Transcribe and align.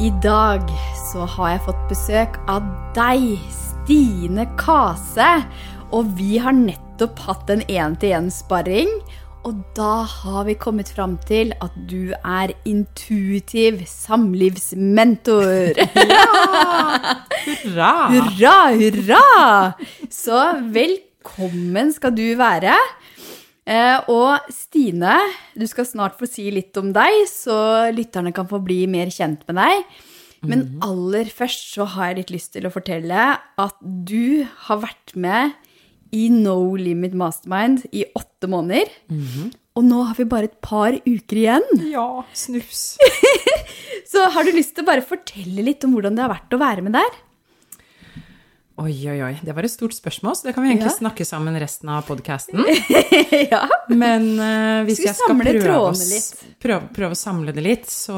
I 0.00 0.08
dag 0.24 0.62
så 0.96 1.26
har 1.28 1.50
jeg 1.50 1.60
fått 1.66 1.80
besøk 1.90 2.36
av 2.48 2.64
deg, 2.96 3.34
Stine 3.52 4.46
Kase. 4.56 5.26
Og 5.92 6.14
vi 6.16 6.38
har 6.40 6.56
nettopp 6.56 7.20
hatt 7.26 7.52
en 7.52 7.60
én-til-én-sparring. 7.68 8.88
Og 9.44 9.58
da 9.76 10.06
har 10.08 10.46
vi 10.48 10.56
kommet 10.56 10.88
fram 10.96 11.18
til 11.28 11.52
at 11.60 11.76
du 11.90 12.14
er 12.16 12.54
intuitiv 12.64 13.82
samlivsmentor. 13.92 15.76
Hurra! 17.44 17.92
Hurra, 18.14 18.56
hurra! 18.80 19.22
Så 20.08 20.40
velkommen 20.80 21.92
skal 21.92 22.16
du 22.16 22.24
være. 22.40 22.72
Eh, 23.68 23.98
og 24.10 24.46
Stine, 24.54 25.16
du 25.58 25.66
skal 25.68 25.88
snart 25.88 26.16
få 26.18 26.28
si 26.28 26.46
litt 26.54 26.76
om 26.80 26.92
deg, 26.96 27.24
så 27.30 27.90
lytterne 27.94 28.32
kan 28.36 28.48
få 28.50 28.62
bli 28.64 28.84
mer 28.90 29.12
kjent 29.14 29.44
med 29.50 29.60
deg. 29.60 29.84
Men 30.48 30.62
aller 30.80 31.28
først 31.28 31.74
så 31.74 31.84
har 31.84 32.10
jeg 32.10 32.22
litt 32.22 32.30
lyst 32.32 32.54
til 32.54 32.64
å 32.64 32.72
fortelle 32.72 33.24
at 33.60 33.76
du 33.84 34.46
har 34.68 34.80
vært 34.86 35.12
med 35.20 35.52
i 36.16 36.30
No 36.32 36.74
Limit 36.80 37.12
Mastermind 37.14 37.84
i 37.92 38.06
åtte 38.16 38.48
måneder. 38.50 38.88
Og 39.76 39.84
nå 39.86 40.00
har 40.08 40.16
vi 40.16 40.24
bare 40.32 40.48
et 40.48 40.56
par 40.64 40.96
uker 40.96 41.42
igjen. 41.42 41.66
Ja, 41.92 42.24
snufs. 42.32 42.96
Så 44.10 44.24
har 44.34 44.42
du 44.48 44.50
lyst 44.56 44.72
til 44.74 44.82
å 44.82 44.88
bare 44.88 45.04
fortelle 45.06 45.62
litt 45.62 45.84
om 45.86 45.92
hvordan 45.94 46.16
det 46.16 46.24
har 46.24 46.32
vært 46.32 46.56
å 46.56 46.62
være 46.64 46.82
med 46.88 46.96
der? 46.96 47.20
Oi, 48.80 48.94
oi, 49.12 49.18
oi. 49.20 49.34
Det 49.44 49.52
var 49.52 49.66
et 49.66 49.72
stort 49.72 49.92
spørsmål, 49.92 50.36
så 50.38 50.46
det 50.46 50.54
kan 50.56 50.64
vi 50.64 50.70
egentlig 50.70 50.88
Ja. 50.88 50.96
snakke 51.02 51.24
sammen 51.28 51.56
resten 51.60 51.90
av 51.92 52.06
podkasten. 52.08 52.62
ja. 53.52 53.66
Men 53.92 54.38
uh, 54.40 54.84
hvis 54.88 55.02
Skal 55.02 55.10
jeg 55.10 55.16
skal 55.18 55.36
prøve, 55.36 56.20
prøve, 56.64 56.88
prøve 56.96 57.16
å 57.16 57.18
samle 57.18 57.52
det 57.52 57.64
litt, 57.66 57.90
så 57.90 58.16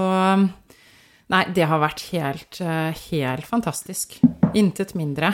Nei, 1.32 1.46
det 1.56 1.64
har 1.64 1.80
vært 1.80 2.02
helt, 2.12 2.60
uh, 2.60 2.92
helt 3.08 3.46
fantastisk. 3.48 4.18
Intet 4.54 4.92
mindre. 4.94 5.32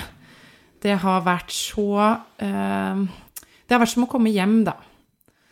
Det 0.80 0.94
har 1.02 1.25
vært 1.27 1.50
så 1.50 1.89
uh, 1.98 3.00
Det 3.02 3.74
har 3.74 3.83
vært 3.83 3.92
som 3.97 4.06
å 4.06 4.11
komme 4.11 4.33
hjem, 4.33 4.62
da. 4.69 4.78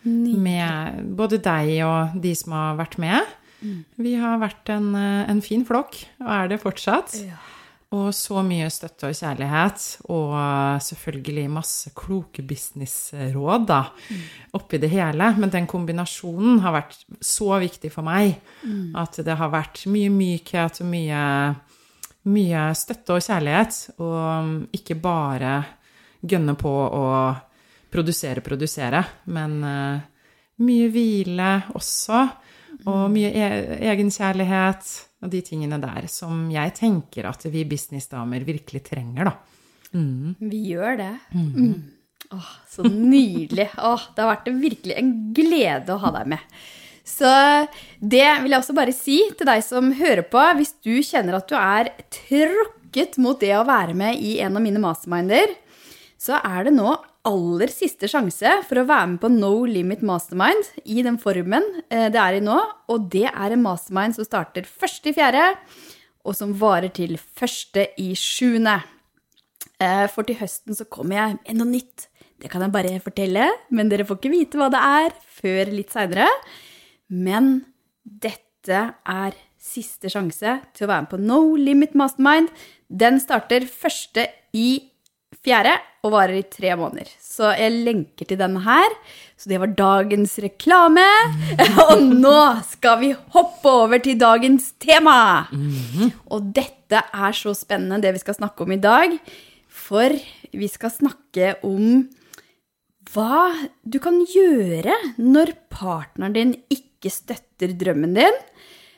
Med 0.07 1.03
både 1.19 1.41
deg 1.43 1.83
og 1.83 2.17
de 2.23 2.33
som 2.39 2.55
har 2.55 2.79
vært 2.79 2.97
med. 3.03 3.27
Mm. 3.59 3.81
Vi 3.99 4.15
har 4.21 4.39
vært 4.39 4.71
en, 4.71 4.95
en 4.95 5.43
fin 5.43 5.67
flokk, 5.67 5.99
og 6.23 6.31
er 6.31 6.53
det 6.53 6.61
fortsatt. 6.63 7.17
Og 7.97 8.11
så 8.15 8.43
mye 8.45 8.67
støtte 8.73 9.09
og 9.09 9.17
kjærlighet, 9.17 9.85
og 10.13 10.35
selvfølgelig 10.85 11.47
masse 11.55 11.93
kloke 11.97 12.45
businessråd 12.47 13.67
da, 13.69 13.81
oppi 14.59 14.81
det 14.83 14.91
hele. 14.93 15.31
Men 15.41 15.53
den 15.55 15.69
kombinasjonen 15.71 16.61
har 16.65 16.77
vært 16.77 16.99
så 17.25 17.57
viktig 17.63 17.93
for 17.95 18.07
meg 18.07 18.37
at 18.99 19.23
det 19.25 19.39
har 19.39 19.53
vært 19.55 19.87
mye 19.93 20.13
mykhet 20.13 20.83
og 20.83 20.91
mye, 20.91 21.23
mye 22.35 22.69
støtte 22.77 23.17
og 23.17 23.25
kjærlighet, 23.25 23.81
og 24.03 24.77
ikke 24.77 24.99
bare 25.01 25.57
gønne 26.27 26.57
på 26.59 26.73
å 26.73 27.07
produsere, 27.93 28.43
produsere, 28.45 29.03
men 29.33 29.57
eh, 29.65 30.01
mye 30.67 30.89
hvile 30.93 31.51
også, 31.77 32.23
og 32.87 33.07
mye 33.13 33.31
e 33.33 33.47
egenkjærlighet 33.89 34.91
og 35.25 35.33
de 35.33 35.41
tingene 35.45 35.79
der 35.81 36.09
som 36.13 36.47
jeg 36.53 36.75
tenker 36.77 37.29
at 37.31 37.47
vi 37.49 37.65
businessdamer 37.69 38.45
virkelig 38.47 38.83
trenger, 38.91 39.31
da. 39.31 39.37
Vi 40.41 40.63
gjør 40.73 40.99
det. 41.01 41.13
Mm. 41.33 41.77
Åh, 42.37 42.51
så 42.69 42.85
nydelig. 42.85 43.69
Åh, 43.79 44.09
det 44.15 44.25
har 44.25 44.33
vært 44.35 44.51
virkelig 44.61 44.97
en 44.99 45.13
glede 45.37 45.95
å 45.95 46.03
ha 46.03 46.13
deg 46.19 46.35
med. 46.35 46.59
Så 47.07 47.31
det 48.03 48.27
vil 48.43 48.51
jeg 48.51 48.59
også 48.59 48.75
bare 48.77 48.95
si 48.95 49.21
til 49.39 49.47
deg 49.47 49.63
som 49.65 49.93
hører 49.95 50.27
på. 50.27 50.43
Hvis 50.59 50.75
du 50.83 50.97
kjenner 51.07 51.39
at 51.39 51.47
du 51.49 51.55
er 51.59 51.93
tråkket 52.13 53.17
mot 53.23 53.39
det 53.41 53.55
å 53.55 53.67
være 53.69 53.95
med 53.97 54.19
i 54.19 54.41
en 54.43 54.59
av 54.59 54.65
mine 54.65 54.83
masterminder, 54.83 55.55
så 56.19 56.41
er 56.43 56.67
det 56.67 56.75
nå 56.75 56.97
aller 57.27 57.73
siste 57.73 58.09
sjanse 58.11 58.53
for 58.69 58.81
å 58.81 58.87
være 58.89 59.11
med 59.13 59.21
på 59.23 59.31
No 59.33 59.53
Limit 59.69 60.05
Mastermind 60.07 60.71
i 60.85 61.03
den 61.05 61.19
formen 61.23 61.65
eh, 61.91 62.09
det 62.13 62.21
er 62.23 62.39
i 62.39 62.45
nå. 62.45 62.57
Og 62.93 63.09
det 63.13 63.27
er 63.29 63.55
en 63.55 63.65
mastermind 63.65 64.17
som 64.19 64.27
starter 64.29 64.67
1.4., 64.67 65.47
og 66.27 66.35
som 66.35 66.51
varer 66.59 66.91
til 66.91 67.15
1.7. 67.15 68.67
Eh, 69.79 70.07
For 70.11 70.27
til 70.27 70.39
høsten 70.41 70.75
så 70.75 70.87
kommer 70.91 71.21
jeg 71.21 71.37
med 71.39 71.61
noe 71.61 71.71
nytt. 71.71 72.09
Det 72.43 72.51
kan 72.53 72.65
jeg 72.65 72.75
bare 72.75 72.97
fortelle, 73.05 73.47
men 73.71 73.91
dere 73.91 74.07
får 74.09 74.19
ikke 74.19 74.33
vite 74.35 74.59
hva 74.61 74.67
det 74.73 74.81
er 74.83 75.15
før 75.39 75.71
litt 75.73 75.95
seinere. 75.95 76.27
Men 77.09 77.61
dette 78.03 78.83
er 79.07 79.39
siste 79.67 80.11
sjanse 80.13 80.59
til 80.75 80.87
å 80.87 80.91
være 80.91 81.07
med 81.07 81.13
på 81.15 81.23
No 81.23 81.41
Limit 81.59 81.95
Mastermind. 81.99 82.51
Den 82.91 83.23
starter 83.23 83.67
første 83.71 84.27
i 84.57 84.91
fjerde 85.47 85.73
og 86.07 86.13
varer 86.15 86.41
i 86.41 86.45
tre 86.51 86.75
måneder. 86.79 87.09
Så 87.23 87.49
jeg 87.59 87.73
lenker 87.87 88.29
til 88.29 88.39
denne 88.41 88.61
her. 88.67 88.93
Så 89.39 89.51
det 89.51 89.59
var 89.63 89.73
dagens 89.79 90.37
reklame. 90.43 91.05
Og 91.87 92.03
nå 92.03 92.37
skal 92.69 93.01
vi 93.03 93.11
hoppe 93.35 93.73
over 93.87 94.03
til 94.03 94.19
dagens 94.21 94.73
tema. 94.83 95.47
Og 96.31 96.53
dette 96.57 97.03
er 97.03 97.35
så 97.37 97.55
spennende, 97.59 98.03
det 98.05 98.15
vi 98.17 98.23
skal 98.23 98.39
snakke 98.39 98.67
om 98.67 98.75
i 98.77 98.81
dag. 98.83 99.17
For 99.87 100.15
vi 100.57 100.69
skal 100.73 100.95
snakke 100.95 101.55
om 101.67 102.07
hva 103.13 103.51
du 103.87 103.99
kan 104.03 104.19
gjøre 104.29 104.95
når 105.23 105.53
partneren 105.73 106.35
din 106.37 106.55
ikke 106.73 107.13
støtter 107.13 107.75
drømmen 107.79 108.17
din. 108.19 108.39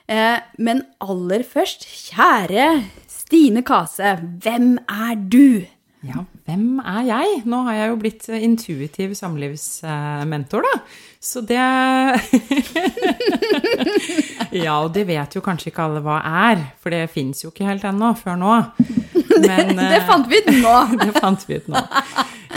Eh, 0.09 0.39
Men 0.59 0.85
aller 1.05 1.43
først, 1.45 1.85
kjære 2.09 2.69
Stine 3.11 3.61
Kase, 3.67 4.15
hvem 4.41 4.79
er 4.89 5.17
du? 5.29 5.67
Ja, 6.07 6.23
hvem 6.49 6.79
er 6.81 7.03
jeg? 7.05 7.43
Nå 7.45 7.59
har 7.67 7.75
jeg 7.77 7.91
jo 7.91 7.97
blitt 8.01 8.25
intuitiv 8.33 9.13
samlivsmentor, 9.19 10.65
da. 10.65 10.79
Så 11.21 11.43
det 11.45 11.59
Ja, 14.65 14.79
og 14.81 14.95
det 14.95 15.05
vet 15.11 15.37
jo 15.37 15.43
kanskje 15.45 15.69
ikke 15.73 15.85
alle 15.85 16.01
hva 16.05 16.23
er, 16.25 16.63
for 16.81 16.95
det 16.95 17.11
fins 17.13 17.45
jo 17.45 17.53
ikke 17.53 17.69
helt 17.69 17.85
ennå, 17.85 18.15
før 18.17 18.41
nå. 18.41 18.55
Men, 19.45 19.77
Det 19.77 19.91
det, 19.93 20.01
fant 20.09 20.31
vi 20.31 20.41
ut 20.41 20.49
nå. 20.63 20.75
det 21.05 21.13
fant 21.21 21.45
vi 21.45 21.61
ut 21.61 21.69
nå. 21.75 21.85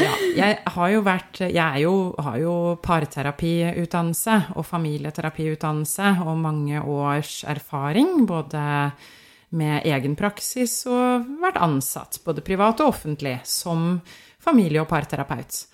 Ja, 0.02 0.12
jeg 0.40 0.53
har 0.73 0.91
jo 0.94 1.02
vært 1.03 1.41
Jeg 1.44 1.81
jo, 1.84 1.96
har 2.23 2.38
jo 2.40 2.53
parterapiutdannelse 2.81 4.38
og 4.56 4.63
familieterapiutdannelse 4.66 6.13
og 6.23 6.40
mange 6.40 6.79
års 6.79 7.41
erfaring 7.44 8.23
både 8.29 8.62
med 9.57 9.85
egen 9.88 10.16
praksis 10.19 10.81
og 10.89 11.28
vært 11.41 11.59
ansatt, 11.62 12.22
både 12.25 12.44
privat 12.45 12.81
og 12.84 12.94
offentlig, 12.94 13.39
som 13.47 14.00
familie- 14.41 14.81
og 14.81 14.89
parterapeut. 14.89 15.66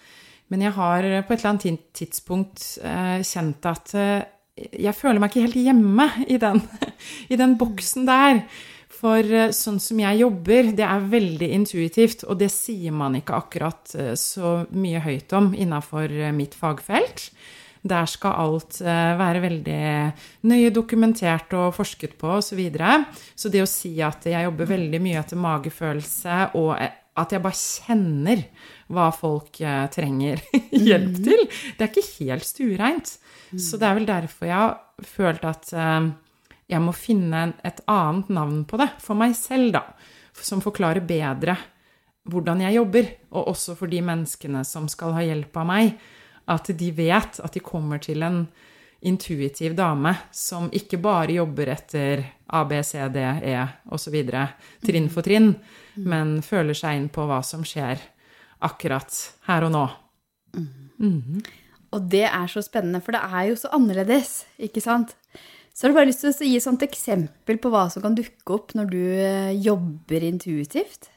Men 0.51 0.63
jeg 0.63 0.75
har 0.77 1.05
på 1.27 1.33
et 1.33 1.41
eller 1.41 1.51
annet 1.51 1.83
tidspunkt 1.95 2.63
eh, 2.81 3.19
kjent 3.27 3.67
at 3.67 3.93
eh, 3.99 4.23
jeg 4.57 4.95
føler 4.97 5.21
meg 5.21 5.31
ikke 5.31 5.45
helt 5.45 5.59
hjemme 5.59 6.07
i 6.25 6.39
den, 6.41 6.63
i 7.33 7.39
den 7.39 7.57
boksen 7.59 8.07
der. 8.07 8.41
For 8.97 9.19
eh, 9.21 9.51
sånn 9.53 9.81
som 9.83 9.99
jeg 10.01 10.23
jobber, 10.23 10.71
det 10.77 10.87
er 10.87 11.11
veldig 11.11 11.51
intuitivt, 11.59 12.25
og 12.25 12.39
det 12.41 12.49
sier 12.53 12.95
man 12.95 13.19
ikke 13.19 13.37
akkurat 13.37 13.97
så 14.17 14.61
mye 14.71 15.03
høyt 15.03 15.35
om 15.37 15.51
innafor 15.53 16.15
mitt 16.35 16.57
fagfelt. 16.57 17.29
Der 17.87 18.07
skal 18.09 18.35
alt 18.43 18.79
eh, 18.81 19.13
være 19.19 19.41
veldig 19.43 19.81
nøye 20.49 20.71
dokumentert 20.75 21.53
og 21.57 21.75
forsket 21.77 22.17
på 22.19 22.37
osv. 22.37 22.47
Så, 22.47 22.57
videre. 22.57 22.93
så 23.35 23.51
det 23.53 23.63
å 23.63 23.69
si 23.69 23.93
at 24.03 24.25
jeg 24.27 24.47
jobber 24.47 24.71
veldig 24.71 25.01
mye 25.03 25.21
etter 25.21 25.39
magefølelse, 25.41 26.39
og 26.59 26.73
eh, 26.81 26.95
at 27.17 27.33
jeg 27.33 27.41
bare 27.41 27.57
kjenner 27.57 28.43
hva 28.93 29.07
folk 29.15 29.61
eh, 29.61 29.85
trenger 29.93 30.43
hjelp 30.87 31.17
til, 31.25 31.47
det 31.77 31.85
er 31.85 31.91
ikke 31.91 32.23
helt 32.25 32.47
stuereint. 32.47 33.15
Så 33.55 33.79
det 33.79 33.87
er 33.87 33.95
vel 33.95 34.09
derfor 34.09 34.49
jeg 34.49 34.59
har 34.59 35.07
følt 35.07 35.45
at 35.47 35.69
jeg 36.67 36.83
må 36.83 36.91
finne 36.91 37.45
et 37.65 37.79
annet 37.87 38.31
navn 38.35 38.65
på 38.67 38.75
det 38.81 38.89
for 38.99 39.15
meg 39.15 39.37
selv, 39.39 39.71
da. 39.77 39.85
Som 40.35 40.59
forklarer 40.61 41.05
bedre 41.07 41.55
hvordan 42.27 42.61
jeg 42.65 42.75
jobber, 42.77 43.09
og 43.31 43.51
også 43.53 43.75
for 43.79 43.91
de 43.91 44.01
menneskene 44.03 44.63
som 44.67 44.87
skal 44.91 45.15
ha 45.15 45.23
hjelp 45.25 45.57
av 45.61 45.67
meg. 45.69 45.93
At 46.47 46.71
de 46.79 46.91
vet 46.95 47.39
at 47.43 47.53
de 47.53 47.63
kommer 47.63 47.99
til 48.03 48.23
en 48.23 48.45
intuitiv 49.05 49.75
dame 49.77 50.13
som 50.33 50.71
ikke 50.73 50.97
bare 51.01 51.35
jobber 51.37 51.69
etter 51.75 52.23
A, 52.47 52.63
B, 52.65 52.79
C, 52.83 53.01
D, 53.13 53.23
E 53.45 53.57
osv. 53.93 54.15
trinn 54.85 55.09
for 55.13 55.27
trinn, 55.27 55.51
men 55.97 56.39
føler 56.45 56.77
seg 56.77 56.97
inn 56.97 57.09
på 57.13 57.27
hva 57.27 57.41
som 57.45 57.65
skjer 57.67 58.01
akkurat 58.65 59.19
her 59.49 59.67
og 59.67 59.73
nå. 59.75 59.85
Og 61.93 62.09
det 62.11 62.25
er 62.25 62.49
så 62.51 62.63
spennende, 62.65 63.03
for 63.03 63.15
det 63.15 63.21
er 63.21 63.51
jo 63.51 63.59
så 63.59 63.71
annerledes, 63.75 64.41
ikke 64.59 64.83
sant? 64.83 65.13
Så 65.77 65.85
har 65.85 65.93
du 65.93 65.99
bare 65.99 66.09
lyst 66.09 66.23
til 66.25 66.33
å 66.33 66.49
gi 66.49 66.57
et 66.57 66.87
eksempel 66.87 67.59
på 67.61 67.69
hva 67.69 67.85
som 67.93 68.01
kan 68.01 68.15
dukke 68.17 68.55
opp 68.55 68.73
når 68.73 68.89
du 68.89 68.97
eh, 68.97 69.53
jobber 69.61 70.25
intuitivt. 70.25 71.11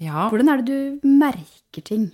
Ja, 0.00 0.30
Hvordan 0.32 0.48
er 0.48 0.62
det 0.62 0.72
du 0.72 1.04
merker 1.06 1.84
ting? 1.84 2.08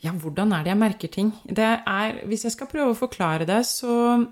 Ja, 0.00 0.14
hvordan 0.16 0.54
er 0.56 0.64
det 0.64 0.72
jeg 0.72 0.80
merker 0.80 1.12
ting? 1.12 1.34
Det 1.44 1.66
er, 1.76 2.22
hvis 2.28 2.46
jeg 2.46 2.54
skal 2.54 2.70
prøve 2.70 2.94
å 2.94 2.98
forklare 2.98 3.44
det, 3.48 3.60
så 3.68 4.24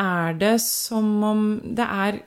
er 0.00 0.34
det 0.40 0.56
som 0.64 1.12
om 1.28 1.44
det 1.62 1.86
er 1.86 2.18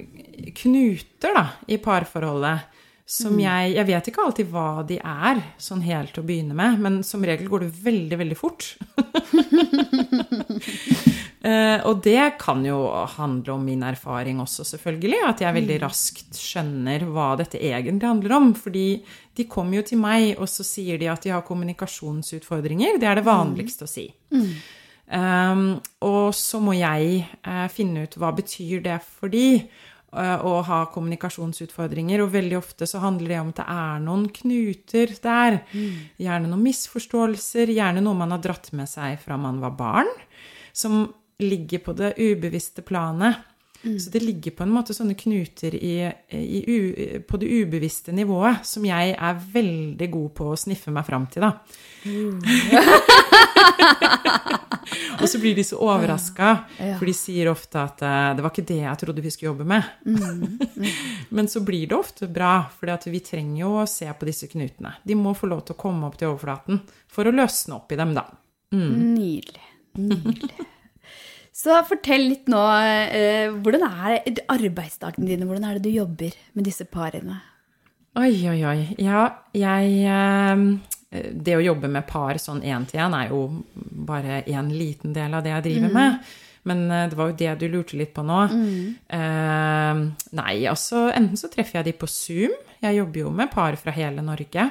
knuter 0.61 1.35
da, 1.35 1.45
i 1.67 1.81
parforholdet 1.81 2.71
som 3.05 3.35
jeg 3.37 3.75
Jeg 3.75 3.85
vet 3.85 4.07
ikke 4.09 4.23
alltid 4.23 4.47
hva 4.49 4.81
de 4.87 4.95
er, 4.97 5.37
sånn 5.61 5.83
helt 5.85 6.15
til 6.15 6.23
å 6.23 6.25
begynne 6.25 6.55
med, 6.57 6.79
men 6.81 7.03
som 7.05 7.21
regel 7.21 7.45
går 7.51 7.67
det 7.67 7.83
veldig, 7.85 8.17
veldig 8.17 8.37
fort. 8.39 8.71
Eh, 11.45 11.77
og 11.85 11.99
det 12.01 12.39
kan 12.41 12.63
jo 12.65 12.79
handle 13.17 13.53
om 13.53 13.65
min 13.67 13.83
erfaring 13.85 14.39
også, 14.41 14.65
selvfølgelig. 14.65 15.19
At 15.29 15.43
jeg 15.43 15.57
veldig 15.59 15.77
raskt 15.83 16.39
skjønner 16.39 17.05
hva 17.05 17.33
dette 17.37 17.61
egentlig 17.61 18.09
handler 18.09 18.37
om. 18.39 18.53
Fordi 18.57 18.87
de 19.37 19.45
kommer 19.49 19.79
jo 19.79 19.85
til 19.91 20.01
meg, 20.01 20.33
og 20.39 20.49
så 20.49 20.65
sier 20.65 20.97
de 21.01 21.11
at 21.11 21.25
de 21.25 21.35
har 21.35 21.45
kommunikasjonsutfordringer. 21.45 22.97
Det 23.01 23.09
er 23.09 23.19
det 23.19 23.27
vanligste 23.27 23.85
å 23.85 23.91
si. 23.91 24.07
Um, 25.05 25.75
og 26.01 26.31
så 26.33 26.57
må 26.63 26.73
jeg 26.79 27.27
uh, 27.45 27.67
finne 27.69 28.07
ut 28.07 28.15
hva 28.17 28.31
betyr 28.33 28.81
det 28.87 28.95
for 29.05 29.29
de 29.29 29.59
uh, 29.61 30.39
å 30.41 30.63
ha 30.65 30.79
kommunikasjonsutfordringer. 30.95 32.23
Og 32.23 32.33
veldig 32.33 32.57
ofte 32.57 32.87
så 32.89 33.03
handler 33.03 33.35
det 33.35 33.41
om 33.43 33.51
at 33.53 33.59
det 33.59 33.67
er 33.75 34.01
noen 34.07 34.25
knuter 34.39 35.13
der. 35.21 35.59
Gjerne 36.17 36.49
noen 36.49 36.65
misforståelser, 36.65 37.75
gjerne 37.75 38.01
noe 38.01 38.17
man 38.17 38.33
har 38.33 38.41
dratt 38.47 38.71
med 38.73 38.89
seg 38.89 39.21
fra 39.21 39.37
man 39.37 39.61
var 39.61 39.77
barn. 39.77 40.09
Som 40.73 41.05
ligger 41.39 41.79
på 41.85 41.93
det 41.97 42.13
ubevisste 42.17 42.81
planet. 42.85 43.35
Så 43.85 44.09
det 44.09 44.23
ligger 44.23 44.49
på 44.57 44.63
en 44.65 44.71
måte 44.73 44.95
sånne 44.97 45.13
knuter 45.13 45.75
i, 45.77 46.07
i 46.33 46.61
u, 46.65 46.77
på 47.27 47.37
det 47.37 47.45
ubevisste 47.53 48.09
nivået 48.17 48.63
som 48.65 48.81
jeg 48.87 49.11
er 49.13 49.37
veldig 49.53 50.07
god 50.09 50.31
på 50.39 50.47
å 50.49 50.55
sniffe 50.57 50.89
meg 50.95 51.05
fram 51.05 51.27
til, 51.29 51.45
da. 51.45 51.51
og 55.21 55.27
så 55.29 55.37
blir 55.41 55.55
de 55.57 55.63
så 55.63 55.77
overraska, 55.85 56.49
Ja. 56.79 56.97
for 56.97 57.05
de 57.05 57.13
sier 57.13 57.47
ofte 57.51 57.77
at 57.83 58.01
eh, 58.01 58.33
'det 58.35 58.41
var 58.43 58.49
ikke 58.51 58.65
det 58.73 58.81
jeg 58.81 58.97
trodde 58.97 59.21
vi 59.21 59.29
skulle 59.31 59.51
jobbe 59.53 59.65
med'. 59.69 59.83
Men 61.29 61.47
så 61.47 61.59
blir 61.61 61.87
det 61.87 61.95
ofte 61.95 62.27
bra, 62.27 62.65
for 62.79 63.09
vi 63.09 63.19
trenger 63.19 63.61
jo 63.61 63.69
å 63.83 63.87
se 63.87 64.11
på 64.13 64.25
disse 64.25 64.47
knutene. 64.47 64.93
De 65.03 65.15
må 65.15 65.33
få 65.35 65.47
lov 65.47 65.61
til 65.65 65.75
å 65.75 65.77
komme 65.77 66.07
opp 66.07 66.17
til 66.17 66.27
overflaten 66.33 66.81
for 67.07 67.25
å 67.25 67.31
løsne 67.31 67.75
opp 67.75 67.91
i 67.91 67.95
dem, 67.95 68.13
da. 68.13 68.25
Nydelig. 68.71 69.61
Nydelig. 69.93 70.65
Så 71.55 71.75
fortell 71.87 72.25
litt 72.27 72.49
nå, 72.51 72.61
eh, 73.15 73.47
hvordan 73.63 73.85
er 73.87 74.41
arbeidsdagene 74.51 75.29
dine? 75.29 75.45
Hvordan 75.47 75.69
er 75.69 75.77
det 75.77 75.85
du 75.87 75.93
jobber 75.93 76.35
med 76.53 76.67
disse 76.67 76.83
parene? 76.83 77.37
Oi, 78.19 78.33
oi, 78.51 78.59
oi. 78.67 78.79
Ja, 78.99 79.21
jeg 79.55 79.95
eh, 80.03 80.65
Det 81.31 81.55
å 81.55 81.63
jobbe 81.63 81.87
med 81.87 82.07
par 82.09 82.35
sånn 82.43 82.59
én 82.63 82.83
til 82.89 82.99
én 82.99 83.15
er 83.15 83.29
jo 83.31 83.63
bare 84.07 84.41
en 84.51 84.71
liten 84.73 85.13
del 85.15 85.33
av 85.37 85.45
det 85.45 85.53
jeg 85.53 85.65
driver 85.69 85.93
med. 85.95 86.17
Men 86.67 86.91
eh, 86.91 87.07
det 87.11 87.19
var 87.19 87.31
jo 87.31 87.37
det 87.39 87.53
du 87.61 87.67
lurte 87.71 87.95
litt 87.99 88.11
på 88.15 88.23
nå. 88.25 88.41
Eh, 89.15 90.03
nei, 90.41 90.55
altså 90.67 91.05
enten 91.13 91.39
så 91.39 91.47
treffer 91.53 91.79
jeg 91.79 91.87
de 91.87 91.95
på 92.01 92.09
Zoom. 92.11 92.55
Jeg 92.83 92.99
jobber 92.99 93.21
jo 93.23 93.31
med 93.31 93.51
par 93.53 93.77
fra 93.79 93.95
hele 93.95 94.23
Norge. 94.25 94.67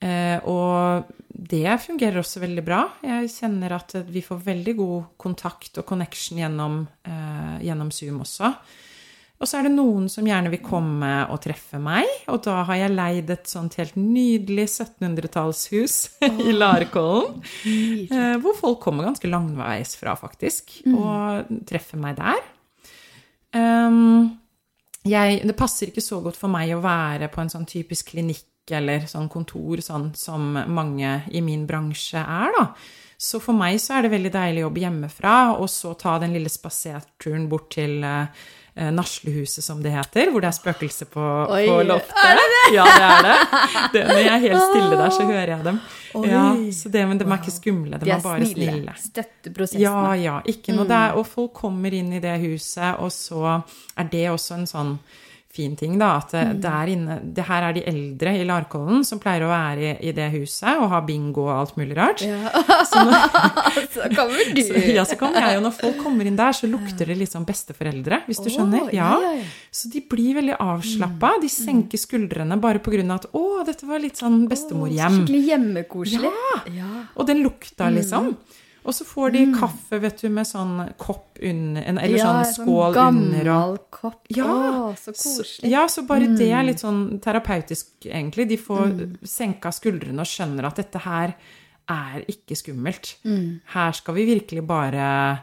Eh, 0.00 0.38
og 0.48 1.10
det 1.28 1.68
fungerer 1.84 2.20
også 2.20 2.42
veldig 2.42 2.64
bra. 2.64 2.84
Jeg 3.04 3.32
kjenner 3.32 3.76
at 3.76 3.96
vi 4.08 4.22
får 4.24 4.44
veldig 4.46 4.76
god 4.78 5.10
kontakt 5.20 5.80
og 5.80 5.88
connection 5.88 6.40
gjennom, 6.40 6.86
eh, 7.04 7.58
gjennom 7.66 7.90
Zoom 7.92 8.22
også. 8.24 8.54
Og 9.40 9.48
så 9.48 9.56
er 9.56 9.68
det 9.68 9.72
noen 9.72 10.04
som 10.12 10.26
gjerne 10.28 10.50
vil 10.52 10.60
komme 10.60 11.08
og 11.32 11.38
treffe 11.40 11.78
meg, 11.80 12.04
og 12.28 12.42
da 12.44 12.58
har 12.68 12.76
jeg 12.76 12.92
leid 12.92 13.30
et 13.32 13.48
sånt 13.48 13.78
helt 13.80 13.96
nydelig 13.96 14.66
1700-tallshus 14.68 15.94
i 16.48 16.52
Larkollen. 16.52 17.40
Eh, 17.64 18.36
hvor 18.42 18.58
folk 18.58 18.82
kommer 18.84 19.08
ganske 19.08 19.30
langveis 19.32 19.94
fra, 19.96 20.12
faktisk, 20.20 20.82
og 20.92 21.48
treffer 21.68 22.02
meg 22.02 22.20
der. 22.20 22.44
Um, 23.56 24.36
jeg, 25.08 25.40
det 25.48 25.56
passer 25.56 25.88
ikke 25.88 26.04
så 26.04 26.20
godt 26.20 26.36
for 26.36 26.52
meg 26.52 26.74
å 26.76 26.82
være 26.84 27.30
på 27.32 27.40
en 27.40 27.48
sånn 27.50 27.64
typisk 27.68 28.12
klinikk 28.12 28.44
eller 28.78 29.06
sånn 29.10 29.28
kontor 29.32 29.82
sånn 29.84 30.10
som 30.16 30.52
mange 30.70 31.20
i 31.30 31.42
min 31.44 31.66
bransje 31.68 32.22
er, 32.22 32.54
da. 32.56 32.66
Så 33.20 33.36
for 33.42 33.52
meg 33.52 33.76
så 33.82 33.98
er 33.98 34.06
det 34.06 34.14
veldig 34.14 34.30
deilig 34.32 34.62
å 34.62 34.66
jobbe 34.70 34.80
hjemmefra, 34.80 35.34
og 35.60 35.68
så 35.68 35.92
ta 36.00 36.14
den 36.22 36.32
lille 36.32 36.48
spaserturen 36.48 37.50
bort 37.50 37.66
til 37.74 37.98
eh, 38.00 38.46
eh, 38.72 38.88
Naslehuset, 38.96 39.60
som 39.66 39.82
det 39.84 39.92
heter, 39.92 40.30
hvor 40.32 40.40
det 40.40 40.48
er 40.48 40.56
spøkelse 40.56 41.08
på, 41.12 41.26
på 41.52 41.74
loftet. 41.84 42.16
Er 42.24 42.40
det 42.40 42.46
det? 42.54 42.62
Ja, 42.78 42.86
det 42.88 43.10
er 43.10 43.26
det. 43.26 43.34
det. 43.92 44.04
Når 44.08 44.22
jeg 44.22 44.32
er 44.32 44.44
helt 44.46 44.64
stille 44.70 45.02
der, 45.02 45.12
så 45.18 45.28
hører 45.28 45.52
jeg 45.52 45.66
dem. 45.68 45.82
Ja, 46.30 46.44
så 46.80 46.94
det, 46.96 47.06
men 47.06 47.20
de 47.20 47.26
er 47.28 47.36
ikke 47.36 47.54
skumle, 47.54 47.98
de, 47.98 48.08
De 48.08 48.14
er 48.16 48.24
bare 48.24 48.48
snille. 48.48 48.94
Støtter 49.04 49.54
prosessen. 49.58 49.84
Ja, 49.84 50.14
ja. 50.16 50.40
Ikke 50.48 50.74
noe 50.74 50.88
der. 50.88 51.18
Og 51.20 51.28
folk 51.28 51.52
kommer 51.60 51.92
inn 52.00 52.14
i 52.16 52.22
det 52.24 52.38
huset, 52.40 52.96
og 53.04 53.12
så 53.12 53.58
er 54.00 54.08
det 54.16 54.30
også 54.32 54.62
en 54.62 54.70
sånn 54.70 54.96
fin 55.50 55.72
ting, 55.76 55.96
da. 55.98 56.12
At 56.20 56.30
der 56.62 56.86
inne 56.92 57.16
Det 57.34 57.42
her 57.48 57.64
er 57.68 57.72
de 57.74 57.82
eldre 57.90 58.36
i 58.38 58.44
Larkollen 58.46 59.02
som 59.04 59.18
pleier 59.18 59.42
å 59.42 59.48
være 59.50 59.80
i, 59.82 60.08
i 60.08 60.12
det 60.14 60.28
huset 60.30 60.78
og 60.78 60.88
ha 60.92 61.00
bingo 61.02 61.42
og 61.48 61.50
alt 61.56 61.76
mulig 61.80 61.96
rart. 61.98 62.22
Ja. 62.22 62.52
Så 62.86 63.02
nå, 63.02 63.10
så 63.96 64.06
kommer 64.14 64.38
du. 64.54 64.60
så, 64.62 64.78
ja, 64.94 65.02
så 65.04 65.16
kommer 65.18 65.42
jeg 65.42 65.58
Og 65.58 65.64
Når 65.66 65.74
folk 65.80 65.98
kommer 66.04 66.30
inn 66.30 66.38
der, 66.38 66.54
så 66.54 66.70
lukter 66.70 67.10
det 67.10 67.18
litt 67.18 67.34
sånn 67.34 67.44
besteforeldre, 67.48 68.22
hvis 68.28 68.38
du 68.44 68.46
oh, 68.46 68.54
skjønner. 68.54 68.92
ja, 68.94 69.10
Ja. 69.10 69.18
ja, 69.26 69.32
ja. 69.40 69.48
Så 69.74 69.90
de 69.90 70.00
blir 70.10 70.38
veldig 70.38 70.56
avslappa. 70.62 71.32
De 71.42 71.48
senker 71.50 71.98
skuldrene 71.98 72.56
bare 72.62 72.78
på 72.82 72.90
grunn 72.94 73.10
av 73.10 73.24
at 73.24 73.28
'Å, 73.34 73.64
dette 73.66 73.86
var 73.90 73.98
litt 74.02 74.18
sånn 74.22 74.46
bestemorhjem'. 74.50 75.20
Skikkelig 75.26 75.42
hjemmekoselig. 75.50 76.32
Ja. 76.78 76.90
Og 77.16 77.26
den 77.26 77.42
lukta, 77.42 77.90
Mm. 77.90 78.36
Og 78.84 78.94
så 78.96 79.04
får 79.04 79.32
de 79.34 79.40
kaffe, 79.52 79.98
vet 80.00 80.22
du, 80.22 80.28
med 80.32 80.46
sånn 80.48 80.94
kopp 80.96 81.38
under 81.42 81.82
en- 81.82 81.98
Eller 81.98 82.16
Ja, 82.18 82.42
sånn 82.44 82.64
skål 82.66 82.96
under 82.96 83.44
Ja, 83.44 83.60
Gammel 83.66 83.78
kopp. 83.90 84.20
Ja, 84.30 84.44
Å, 84.46 84.94
så 84.96 85.12
Så, 85.14 85.42
koselig. 85.42 85.70
ja, 85.70 85.86
så 85.86 86.06
bare 86.06 86.26
det 86.36 86.50
er 86.50 86.62
litt 86.64 86.80
sånn 86.80 87.20
terapeutisk, 87.20 87.86
egentlig. 88.06 88.48
De 88.48 88.56
får 88.56 89.16
senka 89.22 89.68
skuldrene 89.70 90.18
og 90.20 90.26
skjønner 90.26 90.64
at 90.64 90.76
dette 90.76 90.98
her 91.04 91.34
er 91.88 92.24
ikke 92.26 92.56
skummelt. 92.56 93.16
Her 93.74 93.92
skal 93.92 94.14
vi 94.14 94.24
virkelig 94.26 94.66
bare 94.66 95.42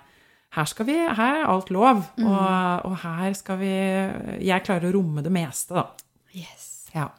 her, 0.50 0.66
vi, 0.86 0.94
her 0.94 1.44
er 1.44 1.46
alt 1.46 1.70
lov, 1.70 1.98
og, 2.18 2.86
og 2.86 2.98
her 3.04 3.34
skal 3.34 3.58
vi 3.58 3.68
Jeg 4.48 4.64
klarer 4.64 4.90
å 4.90 4.94
romme 4.94 5.22
det 5.22 5.32
meste, 5.32 5.76
da. 5.76 5.88
Yes. 6.34 6.88
Ja. 6.96 7.10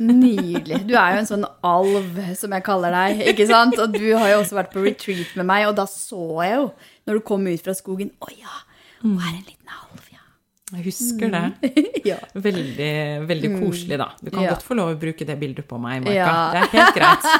Nydelig. 0.00 0.78
Du 0.88 0.94
er 0.96 1.14
jo 1.14 1.20
en 1.20 1.28
sånn 1.28 1.44
alv, 1.66 2.16
som 2.38 2.54
jeg 2.56 2.64
kaller 2.64 2.94
deg. 2.96 3.20
ikke 3.34 3.46
sant? 3.50 3.76
Og 3.82 3.92
du 3.92 4.06
har 4.16 4.30
jo 4.32 4.38
også 4.42 4.56
vært 4.56 4.72
på 4.72 4.84
retreat 4.86 5.34
med 5.36 5.46
meg, 5.50 5.66
og 5.68 5.76
da 5.76 5.84
så 5.90 6.22
jeg 6.46 6.56
jo, 6.56 6.70
når 7.06 7.18
du 7.20 7.24
kom 7.32 7.44
ut 7.50 7.64
fra 7.66 7.74
skogen 7.76 8.10
Å 8.24 8.30
ja, 8.32 8.56
hun 9.02 9.18
er 9.18 9.34
en 9.34 9.42
liten 9.44 9.74
alv, 9.76 10.06
ja. 10.14 10.22
Jeg 10.70 10.84
husker 10.86 11.32
det. 11.34 11.70
ja. 12.12 12.16
Veldig, 12.32 12.90
veldig 13.28 13.50
koselig, 13.58 13.96
da. 14.00 14.08
Du 14.22 14.30
kan 14.30 14.44
Ja. 14.46 14.54
godt 14.54 14.64
få 14.66 14.76
lov 14.78 14.92
å 14.94 14.98
bruke 15.00 15.26
det 15.26 15.36
bildet 15.40 15.66
på 15.68 15.78
meg, 15.82 16.04
Marka. 16.04 16.16
Ja. 16.16 16.34
Det 16.54 16.60
er 16.62 16.74
helt 16.78 16.98
greit. 17.00 17.30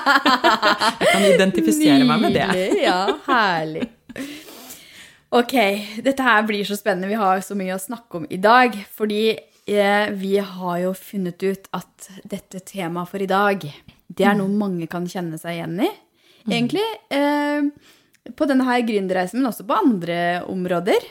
Jeg 1.00 1.12
kan 1.14 1.26
identifisere 1.32 2.04
meg 2.08 2.25
med 2.26 2.35
det. 2.37 2.46
Nydelig. 2.50 2.82
Ja, 2.85 3.00
herlig. 3.28 3.87
Ok, 5.30 5.52
dette 6.02 6.25
her 6.26 6.42
blir 6.42 6.64
så 6.66 6.75
spennende. 6.75 7.06
Vi 7.12 7.14
har 7.20 7.38
så 7.46 7.54
mye 7.54 7.76
å 7.76 7.80
snakke 7.80 8.18
om 8.18 8.25
i 8.35 8.38
dag. 8.42 8.75
Fordi 8.99 9.23
vi 9.70 10.34
har 10.42 10.76
jo 10.82 10.92
funnet 10.98 11.42
ut 11.46 11.68
at 11.76 12.10
dette 12.26 12.62
temaet 12.66 13.10
for 13.10 13.22
i 13.22 13.28
dag, 13.30 13.64
det 14.10 14.26
er 14.26 14.36
noe 14.38 14.50
mange 14.50 14.88
kan 14.90 15.06
kjenne 15.06 15.38
seg 15.38 15.58
igjen 15.58 15.78
i. 15.86 15.90
Egentlig 16.48 16.84
eh, 17.14 17.68
på 18.36 18.48
denne 18.50 18.66
her 18.66 18.82
gründerreisen, 18.86 19.40
men 19.40 19.50
også 19.50 19.66
på 19.68 19.78
andre 19.78 20.20
områder. 20.50 21.06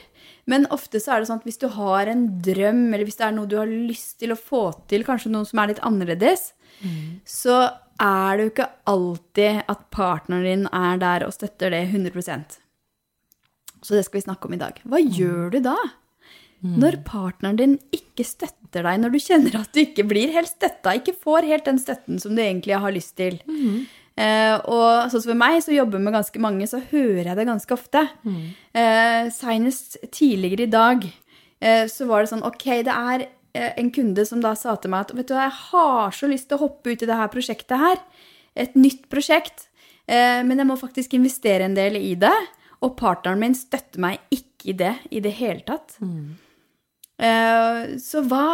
Men 0.50 0.66
ofte 0.74 1.00
så 1.02 1.14
er 1.14 1.22
det 1.22 1.30
sånn 1.30 1.42
at 1.42 1.48
hvis 1.48 1.62
du 1.62 1.68
har 1.76 2.10
en 2.10 2.26
drøm, 2.44 2.88
eller 2.90 3.06
hvis 3.08 3.20
det 3.20 3.28
er 3.28 3.36
noe 3.38 3.50
du 3.50 3.58
har 3.60 3.70
lyst 3.70 4.18
til 4.22 4.34
å 4.34 4.40
få 4.40 4.64
til, 4.90 5.06
kanskje 5.08 5.32
noe 5.34 5.48
som 5.48 5.62
er 5.62 5.72
litt 5.74 5.84
annerledes, 5.86 6.52
så 7.28 7.60
er 8.00 8.38
det 8.38 8.46
jo 8.46 8.52
ikke 8.54 8.70
alltid 8.90 9.62
at 9.72 9.86
partneren 9.94 10.48
din 10.48 10.68
er 10.72 11.00
der 11.02 11.26
og 11.28 11.36
støtter 11.36 11.74
det 11.76 11.82
100% 11.92 12.58
Så 13.84 13.96
det 13.96 14.06
skal 14.08 14.20
vi 14.20 14.26
snakke 14.26 14.48
om 14.48 14.56
i 14.56 14.62
dag. 14.62 14.80
Hva 14.88 15.02
gjør 15.04 15.52
du 15.54 15.60
da? 15.70 15.76
Når 16.62 16.98
partneren 17.08 17.56
din 17.56 17.78
ikke 17.96 18.26
støtter 18.28 18.84
deg, 18.84 19.00
når 19.00 19.14
du 19.14 19.20
kjenner 19.24 19.56
at 19.62 19.72
du 19.74 19.80
ikke 19.80 20.04
blir 20.08 20.34
helt 20.34 20.50
støtta, 20.52 20.92
ikke 21.00 21.16
får 21.16 21.46
helt 21.48 21.66
den 21.66 21.80
støtten 21.80 22.20
som 22.20 22.36
du 22.36 22.42
egentlig 22.44 22.76
har 22.76 22.92
lyst 22.92 23.16
til. 23.16 23.40
Eh, 24.20 24.56
og 24.68 25.08
sånn 25.10 25.22
som 25.24 25.32
for 25.32 25.40
meg, 25.40 25.62
som 25.64 25.74
jobber 25.74 26.00
med 26.04 26.12
ganske 26.18 26.40
mange, 26.44 26.68
så 26.68 26.82
hører 26.92 27.30
jeg 27.30 27.38
det 27.40 27.46
ganske 27.48 27.72
ofte. 27.72 28.02
Eh, 28.76 29.30
Seinest 29.32 29.96
tidligere 30.12 30.66
i 30.68 30.72
dag 30.74 31.06
eh, 31.62 31.86
så 31.88 32.06
var 32.10 32.22
det 32.26 32.34
sånn 32.34 32.44
Ok, 32.44 32.66
det 32.84 32.92
er 32.92 33.24
eh, 33.54 33.72
en 33.80 33.90
kunde 33.96 34.26
som 34.28 34.42
da 34.44 34.52
sa 34.60 34.76
til 34.76 34.92
meg 34.92 35.08
at 35.08 35.16
vet 35.16 35.28
du 35.32 35.34
hva, 35.38 35.48
jeg 35.48 35.58
har 35.72 36.12
så 36.12 36.28
lyst 36.28 36.50
til 36.50 36.60
å 36.60 36.66
hoppe 36.68 36.92
ut 36.92 37.02
i 37.02 37.08
det 37.08 37.16
her 37.16 37.32
prosjektet 37.32 37.80
her. 37.80 38.04
Et 38.60 38.76
nytt 38.76 39.08
prosjekt. 39.10 39.70
Eh, 40.12 40.44
men 40.44 40.58
jeg 40.60 40.68
må 40.68 40.76
faktisk 40.76 41.16
investere 41.16 41.64
en 41.70 41.80
del 41.80 41.96
i 41.96 42.16
det. 42.20 42.36
Og 42.84 42.98
partneren 43.00 43.40
min 43.40 43.56
støtter 43.56 44.00
meg 44.04 44.20
ikke 44.32 44.74
i 44.74 44.74
det 44.76 44.94
i 45.16 45.20
det 45.24 45.32
hele 45.40 45.64
tatt. 45.64 45.96
Eh, 46.04 46.46
så 48.00 48.22
hva, 48.30 48.46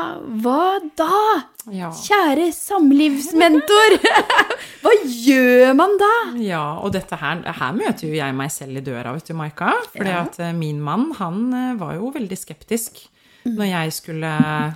hva 0.42 0.62
da? 0.98 1.10
Ja. 1.74 1.92
Kjære 1.94 2.48
samlivsmentor! 2.54 3.96
hva 4.84 4.94
gjør 5.06 5.74
man 5.78 5.96
da? 6.02 6.12
Ja, 6.42 6.64
og 6.82 6.94
dette 6.98 7.18
her, 7.22 7.42
her 7.46 7.76
møter 7.78 8.08
jo 8.10 8.16
jeg 8.18 8.38
meg 8.38 8.52
selv 8.54 8.82
i 8.82 8.86
døra, 8.86 9.14
vet 9.18 9.30
du, 9.30 9.36
Maika. 9.38 9.72
Fordi 9.94 10.10
Ja. 10.14 10.24
eh, 10.40 10.54
min 10.58 10.82
mann, 10.82 11.12
han 11.20 11.42
eh, 11.54 11.74
var 11.80 11.96
jo 12.00 12.12
veldig 12.16 12.38
skeptisk 12.38 13.04
når 13.46 13.68
jeg 13.70 13.92
skulle 13.94 14.30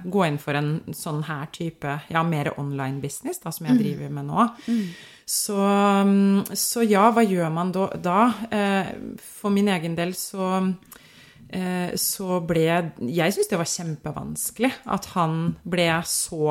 gå 0.05 0.25
inn 0.27 0.35
for 0.37 0.53
en 0.53 0.67
sånn 0.93 1.23
her 1.25 1.47
type, 1.49 1.95
ja, 2.13 2.21
mer 2.21 2.51
online 2.61 3.01
business, 3.01 3.39
da, 3.41 3.49
som 3.49 3.65
jeg 3.65 3.79
driver 3.79 4.11
med 4.13 4.27
nå. 4.29 4.43
Så, 5.25 5.55
mm, 5.57 6.51
så 6.53 6.83
ja, 6.85 7.07
hva 7.13 7.23
gjør 7.25 7.49
man 7.53 7.71
da? 7.73 8.19
Eh, 8.49 8.91
For 9.25 9.49
min 9.53 9.67
egen 9.73 9.95
del 9.97 10.13
så 10.17 10.51
eh, 10.59 10.69
så 11.97 12.35
ble 12.45 12.65
Jeg 13.09 13.33
syns 13.33 13.47
det 13.49 13.57
var 13.57 13.69
kjempevanskelig 13.71 14.69
at 14.93 15.07
han 15.15 15.55
ble 15.65 15.87
så 16.05 16.43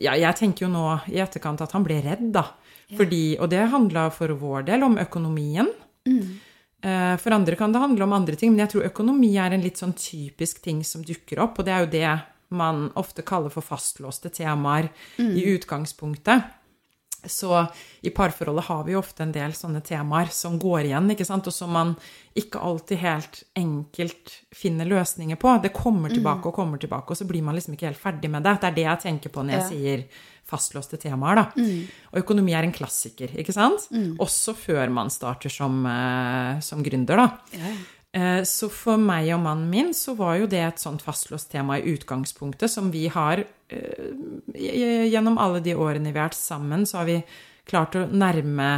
ja, 0.00 0.14
Jeg 0.16 0.38
tenker 0.38 0.64
jo 0.64 0.70
nå 0.72 0.84
i 1.12 1.18
etterkant 1.20 1.60
at 1.60 1.74
han 1.76 1.84
ble 1.84 1.98
redd, 2.00 2.30
da. 2.32 2.46
Fordi, 2.96 3.36
og 3.42 3.50
det 3.52 3.66
handla 3.72 4.06
for 4.14 4.32
vår 4.40 4.64
del 4.70 4.86
om 4.86 4.96
økonomien. 5.02 5.68
Mm. 6.08 6.38
For 7.20 7.34
andre 7.34 7.56
kan 7.58 7.72
det 7.74 7.82
handle 7.82 8.06
om 8.06 8.14
andre 8.14 8.36
ting, 8.38 8.52
men 8.52 8.62
jeg 8.62 8.74
tror 8.74 8.88
økonomi 8.88 9.32
er 9.42 9.56
en 9.56 9.64
litt 9.64 9.80
sånn 9.80 9.96
typisk 9.98 10.60
ting 10.64 10.84
som 10.86 11.04
dukker 11.04 11.40
opp, 11.42 11.58
og 11.58 11.66
det 11.66 11.74
er 11.74 11.84
jo 11.84 11.92
det 11.96 12.12
man 12.56 12.86
ofte 12.94 13.24
kaller 13.26 13.50
for 13.50 13.64
fastlåste 13.64 14.30
temaer 14.30 14.92
i 15.18 15.42
utgangspunktet. 15.56 16.44
Så 17.28 17.50
i 18.06 18.10
parforholdet 18.10 18.64
har 18.68 18.84
vi 18.86 18.92
jo 18.94 19.00
ofte 19.02 19.22
en 19.24 19.32
del 19.34 19.52
sånne 19.56 19.82
temaer 19.84 20.30
som 20.30 20.58
går 20.62 20.84
igjen, 20.90 21.10
ikke 21.10 21.26
sant, 21.26 21.46
og 21.46 21.52
som 21.54 21.70
man 21.74 21.96
ikke 22.36 22.60
alltid 22.62 22.98
helt 22.98 23.42
enkelt 23.56 24.34
finner 24.54 24.86
løsninger 24.86 25.36
på. 25.40 25.56
Det 25.62 25.72
kommer 25.76 26.12
tilbake 26.12 26.46
og 26.50 26.54
kommer 26.54 26.78
tilbake, 26.82 27.10
og 27.10 27.16
så 27.16 27.26
blir 27.28 27.42
man 27.42 27.54
liksom 27.56 27.74
ikke 27.76 27.90
helt 27.90 28.02
ferdig 28.02 28.30
med 28.30 28.42
det. 28.46 28.56
Det 28.60 28.68
er 28.70 28.76
det 28.78 28.86
jeg 28.86 29.04
tenker 29.08 29.30
på 29.34 29.42
når 29.44 29.52
jeg 29.56 29.62
Ja. 29.62 29.68
sier 29.68 30.04
fastlåste 30.46 30.96
temaer, 31.02 31.34
da. 31.34 31.50
Og 32.12 32.20
økonomi 32.22 32.52
er 32.54 32.62
en 32.62 32.72
klassiker, 32.72 33.28
ikke 33.34 33.52
sant? 33.52 33.88
Også 34.22 34.54
før 34.54 34.88
man 34.92 35.08
starter 35.10 35.50
som, 35.50 35.84
eh, 35.86 36.60
som 36.60 36.84
gründer, 36.84 37.16
da. 37.16 37.38
Eh, 37.52 37.76
Så 38.48 38.70
for 38.72 38.96
meg 38.96 39.26
og 39.34 39.42
mannen 39.44 39.68
min 39.68 39.90
så 39.92 40.14
var 40.16 40.38
jo 40.40 40.46
det 40.48 40.62
et 40.64 40.80
sånt 40.80 41.02
fastlåst 41.04 41.50
tema 41.52 41.76
i 41.76 41.90
utgangspunktet 41.92 42.72
som 42.72 42.88
vi 42.94 43.10
har 43.12 43.42
eh, 43.42 44.06
Gjennom 44.56 45.36
alle 45.42 45.60
de 45.60 45.74
årene 45.76 46.14
vi 46.14 46.16
har 46.16 46.30
vært 46.30 46.38
sammen, 46.38 46.86
så 46.88 47.02
har 47.02 47.10
vi 47.10 47.18
klart 47.68 47.98
å 47.98 48.06
nærme 48.08 48.70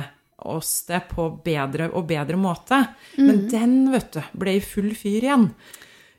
oss 0.48 0.84
det 0.88 1.02
på 1.10 1.28
bedre 1.44 1.88
og 1.90 2.06
bedre 2.08 2.38
måte. 2.38 2.80
Men 3.18 3.46
den, 3.50 3.76
vet 3.92 4.12
du, 4.14 4.20
ble 4.38 4.56
i 4.58 4.64
full 4.64 4.92
fyr 4.96 5.26
igjen. 5.26 5.48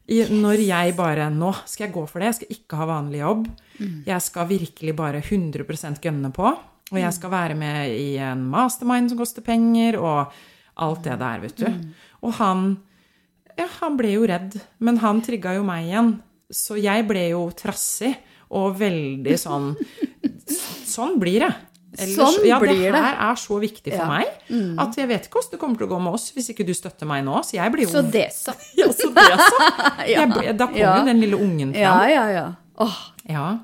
I, 0.10 0.24
når 0.34 0.64
jeg 0.66 0.96
bare 0.98 1.28
Nå 1.30 1.52
skal 1.70 1.88
jeg 1.88 1.96
gå 1.96 2.04
for 2.10 2.20
det. 2.20 2.32
Jeg 2.32 2.38
skal 2.40 2.56
ikke 2.56 2.80
ha 2.82 2.90
vanlig 2.90 3.22
jobb. 3.22 3.48
Jeg 4.08 4.26
skal 4.26 4.50
virkelig 4.50 4.96
bare 4.98 5.22
100% 5.22 6.02
gønne 6.04 6.32
på. 6.36 6.52
Og 6.90 6.98
jeg 6.98 7.14
skal 7.16 7.32
være 7.32 7.56
med 7.58 7.94
i 7.94 8.18
en 8.24 8.42
mastermind 8.50 9.12
som 9.12 9.20
koster 9.20 9.46
penger, 9.46 10.00
og 10.02 10.32
alt 10.82 11.04
det 11.06 11.20
der, 11.22 11.44
vet 11.44 11.60
du. 11.62 11.68
Og 12.26 12.34
han 12.40 12.72
ja, 13.60 13.68
han 13.82 13.98
ble 14.00 14.14
jo 14.16 14.26
redd, 14.30 14.56
men 14.80 14.98
han 15.04 15.22
trigga 15.26 15.54
jo 15.60 15.64
meg 15.68 15.86
igjen. 15.90 16.14
Så 16.50 16.80
jeg 16.82 17.06
ble 17.08 17.28
jo 17.30 17.44
trassig 17.54 18.16
og 18.50 18.80
veldig 18.80 19.36
sånn 19.38 19.76
Sånn 20.90 21.20
blir 21.22 21.44
det. 21.46 21.52
Sånn 22.10 22.40
ja, 22.46 22.58
blir 22.62 22.74
det 22.74 22.88
Ja, 22.88 22.92
det. 22.94 23.02
her 23.04 23.16
er 23.32 23.38
så 23.42 23.58
viktig 23.62 23.92
for 23.94 24.06
Ja. 24.06 24.24
Mm. 24.50 24.76
meg 24.76 24.80
at 24.84 24.96
jeg 24.98 25.08
vet 25.10 25.26
ikke 25.28 25.38
hvordan 25.40 25.52
det 25.52 25.60
kommer 25.60 25.78
til 25.78 25.88
å 25.88 25.90
gå 25.92 26.00
med 26.06 26.14
oss 26.14 26.32
hvis 26.34 26.50
ikke 26.54 26.66
du 26.66 26.74
støtter 26.74 27.06
meg 27.10 27.24
nå. 27.26 27.40
Så 27.46 27.54
jeg 27.58 27.72
blir 27.74 27.86
jo 27.86 27.90
Så 27.94 28.02
det, 28.12 28.28
så. 28.34 28.54
Ja, 28.78 28.88
så 28.94 29.10
det 29.14 29.28
så. 29.38 29.58
Ja. 30.10 30.26
Jeg 30.26 30.58
da 30.58 30.68
kom 30.68 30.78
Ja. 30.78 30.98
jo 31.00 31.06
den 31.06 31.22
lille 31.22 31.38
ungen 31.38 31.74
Ja, 31.76 31.94
fram. 32.00 32.10
ja, 32.10 32.26
ja. 32.32 32.48
Åh. 32.80 32.98
Ja. 33.30 33.60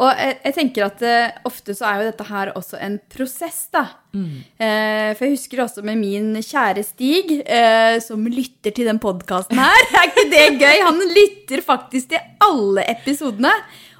Og 0.00 0.08
jeg, 0.16 0.36
jeg 0.46 0.56
tenker 0.56 0.86
at 0.86 1.02
uh, 1.04 1.40
ofte 1.50 1.74
så 1.76 1.88
er 1.90 2.00
jo 2.00 2.06
dette 2.08 2.26
her 2.30 2.52
også 2.56 2.78
en 2.80 2.96
prosess, 3.12 3.66
da. 3.74 3.84
Eh, 4.10 5.12
for 5.14 5.26
jeg 5.26 5.36
husker 5.36 5.60
også 5.62 5.84
med 5.86 6.00
min 6.00 6.32
kjære 6.42 6.82
Stig, 6.82 7.34
uh, 7.44 7.98
som 8.02 8.24
lytter 8.26 8.72
til 8.74 8.88
den 8.88 9.00
podkasten 9.02 9.60
her. 9.60 9.84
Er 10.00 10.08
ikke 10.08 10.24
det 10.32 10.46
gøy? 10.62 10.78
Han 10.86 11.02
lytter 11.12 11.64
faktisk 11.66 12.14
til 12.14 12.24
alle 12.46 12.86
episodene. 12.90 13.52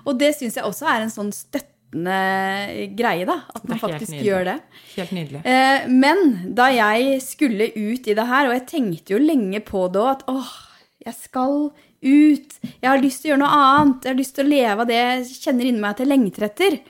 Og 0.09 0.17
det 0.19 0.33
syns 0.39 0.57
jeg 0.57 0.65
også 0.65 0.89
er 0.89 1.05
en 1.05 1.13
sånn 1.13 1.35
støttende 1.37 2.17
greie, 2.97 3.29
da. 3.29 3.43
At 3.53 3.69
man 3.69 3.83
faktisk 3.83 4.15
nydelig. 4.15 4.31
gjør 4.31 4.49
det. 4.49 4.57
Helt 4.95 5.15
nydelig. 5.19 5.45
Men 5.93 6.25
da 6.57 6.71
jeg 6.73 7.21
skulle 7.27 7.69
ut 7.77 8.09
i 8.09 8.17
det 8.17 8.27
her, 8.33 8.49
og 8.49 8.57
jeg 8.57 8.67
tenkte 8.73 9.19
jo 9.19 9.21
lenge 9.21 9.61
på 9.69 9.85
det 9.93 10.01
òg, 10.01 10.11
at 10.17 10.27
åh, 10.33 10.55
jeg 11.05 11.19
skal 11.19 11.69
ut. 12.03 12.57
Jeg 12.81 12.89
har 12.89 13.03
lyst 13.03 13.23
til 13.23 13.31
å 13.31 13.33
gjøre 13.35 13.43
noe 13.45 13.61
annet. 13.61 14.05
Jeg 14.05 14.13
har 14.15 14.19
lyst 14.21 14.35
til 14.37 14.47
å 14.47 14.51
leve 14.51 14.85
av 14.85 14.89
det 14.89 14.99
jeg 15.01 15.29
kjenner 15.45 15.69
inni 15.69 15.81
meg 15.83 15.91
at 15.95 16.03
jeg 16.05 16.11
lengter 16.11 16.47
etter. 16.49 16.81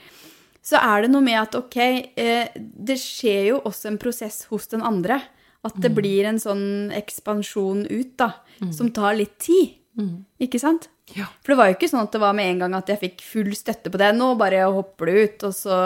Så 0.61 0.77
er 0.77 1.01
det 1.03 1.11
noe 1.11 1.25
med 1.25 1.39
at 1.41 1.55
ok, 1.57 1.77
eh, 2.15 2.51
det 2.55 2.97
skjer 3.01 3.47
jo 3.51 3.61
også 3.65 3.89
en 3.89 3.97
prosess 4.01 4.43
hos 4.51 4.67
den 4.71 4.83
andre. 4.85 5.21
At 5.65 5.75
det 5.77 5.91
blir 5.93 6.25
en 6.25 6.39
sånn 6.41 6.91
ekspansjon 6.97 7.83
ut, 7.89 8.15
da, 8.17 8.31
som 8.73 8.89
tar 8.93 9.13
litt 9.19 9.37
tid. 9.37 9.75
Ikke 10.41 10.57
sant? 10.61 10.87
Ja. 11.13 11.25
For 11.43 11.53
det 11.53 11.57
var 11.59 11.67
jo 11.69 11.75
ikke 11.75 11.89
sånn 11.91 12.05
at 12.07 12.11
det 12.15 12.21
var 12.23 12.33
med 12.33 12.49
en 12.49 12.59
gang 12.63 12.73
at 12.79 12.87
jeg 12.89 13.01
fikk 13.01 13.21
full 13.21 13.51
støtte 13.53 13.91
på 13.93 13.99
det. 14.01 14.13
Nå 14.17 14.31
bare 14.39 14.63
hopper 14.73 15.05
du 15.11 15.19
ut, 15.21 15.43
og 15.43 15.53
så 15.53 15.77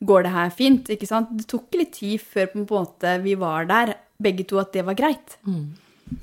går 0.00 0.22
det 0.24 0.32
her 0.32 0.50
fint. 0.50 0.88
ikke 0.88 1.06
sant? 1.08 1.28
Det 1.36 1.44
tok 1.50 1.74
litt 1.76 1.92
tid 1.98 2.20
før 2.20 2.46
på 2.52 2.58
en 2.62 2.68
måte 2.70 3.16
vi 3.24 3.34
var 3.34 3.66
der, 3.68 3.96
begge 4.22 4.44
to, 4.48 4.56
at 4.62 4.72
det 4.72 4.84
var 4.86 4.94
greit. 4.96 5.36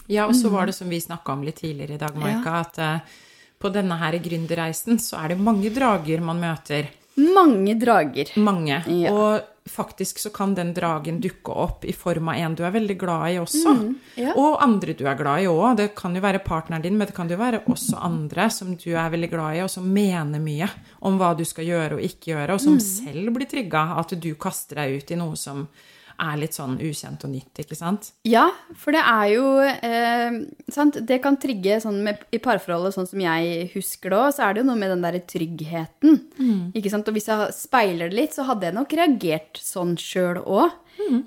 Ja, 0.08 0.26
og 0.28 0.36
så 0.36 0.50
var 0.50 0.66
det 0.70 0.76
som 0.76 0.90
vi 0.90 1.00
snakka 1.02 1.34
om 1.34 1.44
litt 1.44 1.60
tidligere 1.62 1.96
i 1.96 2.02
dag, 2.02 2.16
Maika, 2.16 2.60
at 2.62 2.78
eh, 2.80 3.00
på 3.60 3.72
denne 3.74 3.96
her 4.00 4.18
gründerreisen 4.20 5.00
så 5.00 5.22
er 5.24 5.34
det 5.34 5.40
mange 5.40 5.70
drager 5.74 6.22
man 6.22 6.40
møter. 6.40 6.88
Mange 7.16 7.76
drager. 7.80 8.32
Mange. 8.42 8.80
Ja. 8.90 9.12
Og 9.14 9.42
faktisk 9.70 10.18
så 10.20 10.30
kan 10.34 10.56
den 10.58 10.74
dragen 10.76 11.22
dukke 11.24 11.54
opp 11.56 11.86
i 11.88 11.94
form 11.96 12.28
av 12.34 12.36
en 12.36 12.56
du 12.58 12.64
er 12.66 12.74
veldig 12.74 12.98
glad 13.00 13.30
i 13.32 13.38
også. 13.40 13.76
Mm, 13.78 13.94
ja. 14.20 14.34
Og 14.36 14.58
andre 14.66 14.96
du 14.98 15.06
er 15.08 15.16
glad 15.16 15.44
i 15.44 15.48
òg. 15.48 15.78
Det 15.80 15.86
kan 15.96 16.16
jo 16.18 16.24
være 16.26 16.42
partneren 16.44 16.84
din, 16.84 16.98
men 16.98 17.08
det 17.08 17.16
kan 17.16 17.30
jo 17.32 17.38
være 17.40 17.62
også 17.72 18.02
andre 18.04 18.50
som 18.52 18.74
du 18.76 18.90
er 18.92 19.14
veldig 19.14 19.30
glad 19.32 19.56
i, 19.60 19.62
og 19.64 19.70
som 19.72 19.88
mener 19.88 20.42
mye 20.44 20.68
om 21.02 21.16
hva 21.22 21.32
du 21.38 21.46
skal 21.48 21.70
gjøre 21.70 21.96
og 22.00 22.04
ikke 22.04 22.34
gjøre, 22.34 22.54
og 22.58 22.60
som 22.66 22.76
Mm. 22.76 22.80
selv 22.82 23.34
blir 23.38 23.48
trigga 23.48 23.86
at 24.00 24.20
du 24.20 24.34
kaster 24.36 24.76
deg 24.82 24.98
ut 24.98 25.12
i 25.12 25.16
noe 25.16 25.36
som 25.40 25.68
er 26.22 26.38
litt 26.42 26.56
sånn 26.58 26.76
ukjent 26.82 27.24
og 27.26 27.34
nytt, 27.34 27.64
ikke 27.64 27.78
sant? 27.78 28.12
Ja, 28.28 28.46
for 28.80 28.96
det 28.96 29.02
er 29.02 29.28
jo 29.34 29.48
eh, 29.64 30.38
sant? 30.72 31.00
Det 31.08 31.20
kan 31.24 31.40
trigge 31.42 31.80
sånn 31.84 32.02
med, 32.06 32.22
i 32.34 32.42
parforholdet, 32.44 32.96
sånn 32.98 33.10
som 33.10 33.24
jeg 33.24 33.70
husker 33.74 34.14
det 34.14 34.20
òg, 34.20 34.30
så 34.36 34.46
er 34.48 34.54
det 34.54 34.64
jo 34.64 34.70
noe 34.70 34.80
med 34.80 34.94
den 34.94 35.04
derre 35.06 35.24
tryggheten. 35.28 36.22
Ikke 36.78 36.94
sant? 36.94 37.10
Og 37.10 37.18
hvis 37.18 37.30
jeg 37.32 37.58
speiler 37.58 38.12
det 38.12 38.20
litt, 38.20 38.38
så 38.38 38.48
hadde 38.48 38.70
jeg 38.70 38.78
nok 38.78 38.96
reagert 39.00 39.62
sånn 39.62 39.98
sjøl 40.00 40.42
òg. 40.44 40.80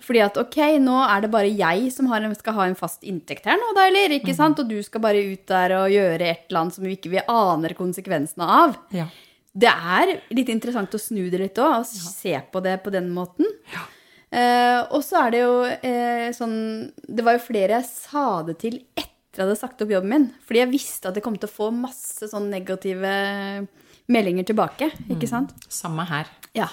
Fordi 0.02 0.22
at 0.24 0.38
ok, 0.40 0.58
nå 0.82 0.96
er 1.04 1.24
det 1.24 1.30
bare 1.32 1.50
jeg 1.50 1.90
som 1.94 2.08
har 2.10 2.24
skal 2.38 2.56
ha 2.56 2.66
en 2.68 2.78
fast 2.78 3.04
inntekt 3.06 3.48
her 3.48 3.58
nå, 3.60 3.72
da, 3.76 3.86
eller? 3.90 4.14
Ikke 4.18 4.34
sant? 4.36 4.60
Og 4.62 4.70
du 4.70 4.78
skal 4.86 5.02
bare 5.04 5.22
ut 5.26 5.44
der 5.50 5.76
og 5.80 5.92
gjøre 5.92 6.30
et 6.30 6.46
eller 6.48 6.62
annet 6.62 6.78
som 6.78 6.86
vi 6.86 6.96
ikke 6.96 7.12
vi 7.12 7.22
aner 7.22 7.76
konsekvensene 7.78 8.46
av. 8.62 8.76
Ja. 8.94 9.08
Det 9.56 9.72
er 9.72 10.16
litt 10.36 10.50
interessant 10.52 10.94
å 10.94 11.00
snu 11.00 11.26
det 11.32 11.40
litt 11.40 11.60
òg, 11.62 11.80
og 11.80 11.86
se 11.88 12.34
på 12.52 12.60
det 12.64 12.78
på 12.84 12.92
den 12.92 13.08
måten. 13.14 13.48
Eh, 14.30 14.80
og 14.90 15.02
så 15.06 15.21
er 15.23 15.35
det 15.35 15.40
jo 15.45 15.52
eh, 15.64 16.33
sånn 16.35 16.56
Det 16.99 17.23
var 17.23 17.37
jo 17.37 17.45
flere 17.45 17.76
jeg 17.78 17.87
sa 17.87 18.25
det 18.42 18.56
til 18.59 18.80
etter 18.99 19.12
jeg 19.37 19.45
hadde 19.45 19.59
sagt 19.61 19.83
opp 19.85 19.92
jobben 19.92 20.12
min. 20.12 20.26
Fordi 20.49 20.62
jeg 20.62 20.73
visste 20.73 21.11
at 21.11 21.18
jeg 21.18 21.25
kom 21.26 21.37
til 21.37 21.49
å 21.50 21.52
få 21.52 21.68
masse 21.76 22.25
sånn 22.30 22.49
negative 22.49 23.11
meldinger 24.09 24.47
tilbake. 24.49 24.88
Ikke 25.12 25.28
sant? 25.28 25.52
Samme 25.68 26.06
her. 26.09 26.30
Ja. 26.56 26.71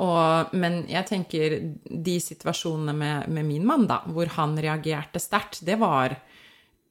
Og, 0.00 0.52
men 0.56 0.82
jeg 0.90 1.08
tenker 1.08 1.56
de 1.84 2.18
situasjonene 2.20 2.94
med, 2.96 3.32
med 3.32 3.48
min 3.48 3.64
mann, 3.68 3.86
da, 3.88 4.02
hvor 4.12 4.28
han 4.36 4.54
reagerte 4.60 5.20
sterkt, 5.20 5.62
det 5.64 5.78
var 5.80 6.18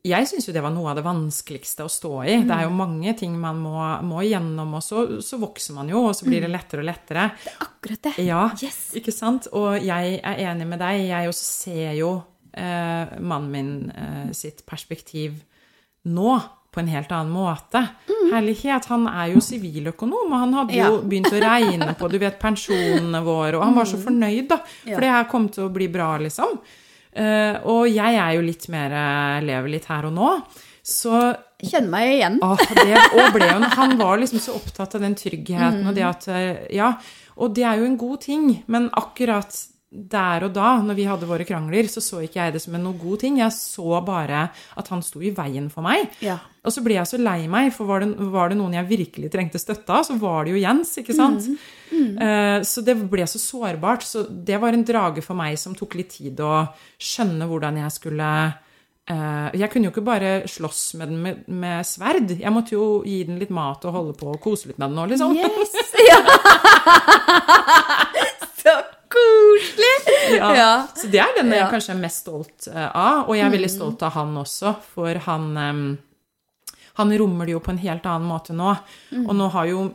Jeg 0.03 0.25
syns 0.25 0.47
jo 0.47 0.53
det 0.55 0.63
var 0.65 0.71
noe 0.73 0.89
av 0.89 0.95
det 0.97 1.03
vanskeligste 1.05 1.85
å 1.85 1.89
stå 1.91 2.11
i. 2.25 2.37
Det 2.47 2.55
er 2.55 2.63
jo 2.65 2.71
mange 2.73 3.11
ting 3.19 3.35
man 3.37 3.59
må, 3.61 3.75
må 4.01 4.23
igjennom, 4.25 4.71
og 4.79 4.81
så, 4.81 5.03
så 5.21 5.37
vokser 5.37 5.75
man 5.77 5.91
jo, 5.93 6.07
og 6.09 6.15
så 6.17 6.25
blir 6.25 6.41
det 6.41 6.49
lettere 6.49 6.81
og 6.81 6.87
lettere. 6.89 7.27
Det 7.43 7.51
er 7.53 7.67
Akkurat 7.67 8.01
det. 8.07 8.13
Ja, 8.25 8.47
Yes. 8.63 8.79
ikke 8.97 9.13
sant? 9.13 9.45
Og 9.53 9.77
jeg 9.85 10.17
er 10.23 10.41
enig 10.49 10.65
med 10.71 10.81
deg. 10.81 11.03
Jeg 11.11 11.29
også 11.29 11.45
ser 11.67 11.93
jo 11.99 12.09
eh, 12.57 13.13
mannen 13.21 13.51
min 13.53 13.71
eh, 13.93 14.33
sitt 14.33 14.65
perspektiv 14.65 15.37
nå 16.09 16.39
på 16.71 16.79
en 16.81 16.87
helt 16.89 17.11
annen 17.11 17.33
måte. 17.35 17.81
Herlighet, 18.31 18.85
han 18.89 19.05
er 19.11 19.33
jo 19.35 19.41
siviløkonom, 19.43 20.31
og 20.31 20.37
han 20.39 20.53
hadde 20.55 20.77
jo 20.77 20.91
Mm. 20.91 20.97
Ja. 20.97 21.07
begynt 21.11 21.33
å 21.35 21.41
regne 21.43 21.93
på 21.99 22.09
du 22.09 22.17
vet, 22.17 22.39
pensjonene 22.41 23.21
våre, 23.25 23.57
og 23.59 23.65
han 23.67 23.75
var 23.75 23.85
så 23.85 23.99
fornøyd, 24.01 24.47
da. 24.49 24.57
For 24.85 24.95
Mm. 24.97 25.01
Det 25.03 25.09
her 25.13 25.25
kom 25.29 25.49
til 25.51 25.65
å 25.67 25.73
bli 25.73 25.87
bra, 25.91 26.15
liksom. 26.17 26.57
Eh, 27.11 27.55
og 27.67 27.87
jeg 27.91 28.17
er 28.17 28.35
jo 28.37 28.43
litt 28.45 28.67
mer 28.71 28.93
eh, 28.95 29.39
lever 29.47 29.73
litt 29.73 29.87
her 29.91 30.07
og 30.07 30.13
nå. 30.15 30.33
Så 30.81 31.15
Kjenner 31.61 31.91
meg 31.93 32.11
igjen. 32.15 32.37
Åh, 32.41 32.61
det, 32.73 33.01
og 33.13 33.35
ble 33.35 33.49
jo, 33.51 33.57
han 33.77 33.91
var 33.99 34.17
liksom 34.17 34.41
så 34.41 34.55
opptatt 34.57 34.95
av 34.97 35.03
den 35.05 35.13
tryggheten 35.19 35.83
og 35.85 35.93
det 35.93 36.05
at 36.07 36.25
eh, 36.33 36.63
Ja, 36.73 36.95
og 37.37 37.53
det 37.53 37.67
er 37.67 37.77
jo 37.77 37.85
en 37.85 37.99
god 38.01 38.23
ting, 38.23 38.47
men 38.71 38.89
akkurat 38.97 39.53
der 39.91 40.45
og 40.47 40.53
da, 40.55 40.77
når 40.79 40.95
vi 40.95 41.03
hadde 41.03 41.27
våre 41.27 41.43
krangler, 41.43 41.83
så 41.91 41.99
så 41.99 42.21
ikke 42.23 42.39
jeg 42.39 42.53
det 42.55 42.61
som 42.63 42.75
en 42.77 42.85
noe 42.87 42.95
god 42.95 43.19
ting. 43.25 43.41
Jeg 43.41 43.51
så 43.51 43.97
bare 44.07 44.45
at 44.79 44.87
han 44.93 45.01
sto 45.03 45.19
i 45.19 45.33
veien 45.35 45.67
for 45.73 45.83
meg. 45.83 46.13
Ja. 46.23 46.37
Og 46.63 46.71
så 46.71 46.79
ble 46.85 46.93
jeg 46.95 47.09
så 47.09 47.17
lei 47.19 47.43
meg, 47.51 47.73
for 47.75 47.89
var 47.89 47.99
det, 48.05 48.13
var 48.31 48.49
det 48.51 48.57
noen 48.59 48.73
jeg 48.77 48.87
virkelig 48.87 49.31
trengte 49.33 49.59
støtte 49.59 49.91
av, 49.91 50.05
så 50.07 50.15
var 50.21 50.45
det 50.45 50.51
jo 50.53 50.61
Jens, 50.61 50.93
ikke 51.01 51.15
sant? 51.17 51.43
Eh, 51.91 52.59
så 52.63 52.81
det 52.87 52.95
ble 53.11 53.25
så 53.27 53.39
sårbart. 53.41 54.03
Så 54.07 54.23
det 54.31 54.61
var 54.63 54.71
en 54.77 54.85
drage 54.87 55.21
for 55.25 55.35
meg 55.35 55.59
som 55.59 55.75
tok 55.75 55.95
litt 55.99 56.11
tid 56.15 56.39
å 56.39 56.61
skjønne 57.01 57.47
hvordan 57.49 57.75
jeg 57.81 57.91
skulle 57.97 58.29
eh, 58.47 59.49
Jeg 59.59 59.69
kunne 59.73 59.85
jo 59.89 59.93
ikke 59.95 60.05
bare 60.07 60.31
slåss 60.47 60.83
med 61.01 61.07
den 61.11 61.19
med, 61.25 61.35
med 61.51 61.83
sverd. 61.89 62.31
Jeg 62.39 62.53
måtte 62.55 62.77
jo 62.77 63.01
gi 63.03 63.25
den 63.27 63.41
litt 63.41 63.51
mat 63.51 63.83
og 63.89 63.95
holde 63.97 64.15
på 64.21 64.31
og 64.37 64.41
kose 64.45 64.71
litt 64.71 64.79
med 64.79 64.87
den 64.93 65.01
òg, 65.03 65.11
liksom. 65.11 65.35
Yes! 65.35 65.75
Ja. 66.11 66.19
Så 68.61 68.69
koselig! 69.11 69.97
Ja. 70.37 70.53
Ja. 70.55 70.71
Så 70.95 71.09
det 71.11 71.19
er 71.23 71.33
den 71.39 71.51
jeg 71.55 71.67
kanskje 71.71 71.95
er 71.95 71.99
mest 71.99 72.23
stolt 72.23 72.69
eh, 72.71 72.87
av, 72.87 73.27
og 73.27 73.35
jeg 73.35 73.45
er 73.47 73.53
veldig 73.57 73.71
stolt 73.73 74.05
av 74.07 74.15
han 74.15 74.37
også, 74.39 74.75
for 74.93 75.21
han 75.27 75.51
um, 75.57 75.83
han 76.99 77.13
rommer 77.17 77.47
det 77.47 77.55
jo 77.55 77.61
på 77.63 77.71
en 77.73 77.81
helt 77.81 78.05
annen 78.05 78.27
måte 78.27 78.53
nå. 78.55 78.73
Og 79.23 79.31
nå 79.37 79.47
har 79.53 79.69
jo 79.69 79.85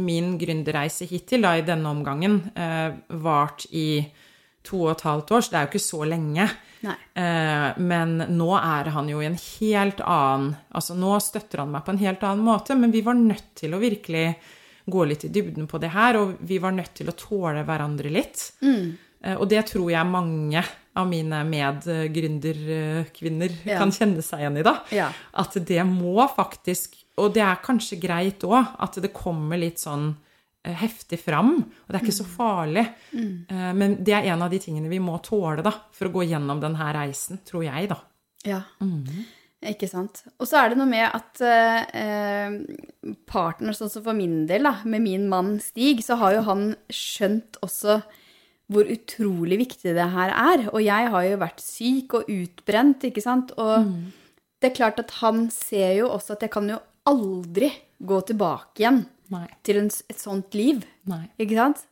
min 0.00 0.36
gründerreise 0.40 1.06
hittil, 1.10 1.42
da, 1.44 1.56
i 1.58 1.66
denne 1.66 1.90
omgangen, 1.90 2.38
eh, 2.54 2.94
vart 3.22 3.66
i 3.74 4.04
to 4.64 4.86
og 4.86 4.94
et 4.94 5.04
halvt 5.04 5.34
år, 5.34 5.44
så 5.44 5.52
det 5.52 5.58
er 5.58 5.66
jo 5.66 5.72
ikke 5.72 5.88
så 5.88 6.00
lenge. 6.08 6.48
Eh, 6.84 7.68
men 7.80 8.18
nå 8.36 8.50
er 8.58 8.90
han 8.94 9.08
jo 9.08 9.22
i 9.22 9.28
en 9.30 9.38
helt 9.40 10.02
annen 10.04 10.50
Altså, 10.68 10.92
nå 10.92 11.14
støtter 11.22 11.62
han 11.62 11.70
meg 11.72 11.84
på 11.86 11.94
en 11.94 12.00
helt 12.02 12.24
annen 12.28 12.44
måte, 12.44 12.76
men 12.76 12.92
vi 12.92 13.00
var 13.04 13.16
nødt 13.16 13.54
til 13.56 13.72
å 13.72 13.80
virkelig 13.80 14.26
gå 14.90 15.04
litt 15.08 15.24
i 15.24 15.32
dybden 15.32 15.66
på 15.70 15.78
det 15.80 15.90
her, 15.94 16.16
og 16.20 16.36
vi 16.44 16.58
var 16.60 16.72
nødt 16.76 16.94
til 16.94 17.08
å 17.08 17.16
tåle 17.16 17.64
hverandre 17.64 18.10
litt. 18.12 18.52
Mm. 18.62 18.96
Og 19.38 19.46
det 19.48 19.62
tror 19.70 19.88
jeg 19.88 20.04
mange 20.06 20.60
av 20.94 21.06
mine 21.08 21.38
medgründerkvinner 22.34 23.50
Ja. 23.64 23.78
kan 23.78 23.90
kjenne 23.90 24.22
seg 24.22 24.40
igjen 24.40 24.58
i, 24.60 24.62
da. 24.62 24.74
Ja. 24.92 25.08
At 25.32 25.54
det 25.54 25.84
må 25.86 26.28
faktisk 26.34 27.00
Og 27.16 27.32
det 27.32 27.42
er 27.46 27.60
kanskje 27.62 28.00
greit 28.02 28.42
òg, 28.42 28.66
at 28.82 28.96
det 29.00 29.12
kommer 29.14 29.56
litt 29.56 29.78
sånn 29.78 30.16
eh, 30.64 30.72
heftig 30.74 31.20
fram. 31.22 31.60
Og 31.62 31.86
det 31.86 31.94
er 31.94 32.02
ikke 32.02 32.16
så 32.16 32.24
farlig. 32.26 32.88
Mm. 33.12 33.46
Men 33.78 33.94
det 34.02 34.14
er 34.16 34.26
en 34.32 34.42
av 34.42 34.50
de 34.50 34.58
tingene 34.58 34.88
vi 34.90 34.98
må 34.98 35.22
tåle 35.22 35.62
da, 35.62 35.70
for 35.92 36.08
å 36.08 36.10
gå 36.10 36.24
gjennom 36.26 36.58
denne 36.60 36.88
reisen, 36.92 37.38
tror 37.46 37.62
jeg, 37.68 37.88
da. 37.92 38.00
Ja. 38.44 38.62
Ikke 39.64 39.88
sant. 39.88 40.22
Og 40.36 40.48
så 40.48 40.60
er 40.60 40.72
det 40.72 40.78
noe 40.80 40.88
med 40.90 41.06
at 41.06 41.40
eh, 41.44 42.56
partner, 43.30 43.76
sånn 43.76 43.92
som 43.92 44.04
for 44.04 44.16
min 44.16 44.44
del, 44.50 44.66
da, 44.68 44.76
med 44.84 45.04
min 45.06 45.24
mann 45.30 45.56
Stig, 45.62 46.02
så 46.04 46.18
har 46.20 46.36
jo 46.36 46.44
han 46.50 46.66
skjønt 46.92 47.58
også 47.64 48.02
hvor 48.72 48.88
utrolig 48.88 49.58
viktig 49.60 49.94
det 49.96 50.10
her 50.14 50.32
er. 50.32 50.66
Og 50.72 50.80
jeg 50.84 51.10
har 51.14 51.26
jo 51.28 51.40
vært 51.40 51.64
syk 51.64 52.18
og 52.20 52.30
utbrent, 52.32 53.08
ikke 53.08 53.24
sant. 53.24 53.52
Og 53.60 53.88
det 54.60 54.70
er 54.70 54.76
klart 54.76 55.00
at 55.02 55.16
han 55.20 55.48
ser 55.52 55.98
jo 55.98 56.10
også 56.12 56.36
at 56.36 56.46
jeg 56.46 56.54
kan 56.54 56.70
jo 56.72 56.80
aldri 57.08 57.68
gå 58.04 58.20
tilbake 58.28 58.80
igjen 58.80 59.04
Nei. 59.32 59.46
til 59.64 59.80
en, 59.82 59.90
et 59.90 60.20
sånt 60.20 60.56
liv, 60.56 60.84
Nei. 61.08 61.26
ikke 61.40 61.58
sant. 61.58 61.84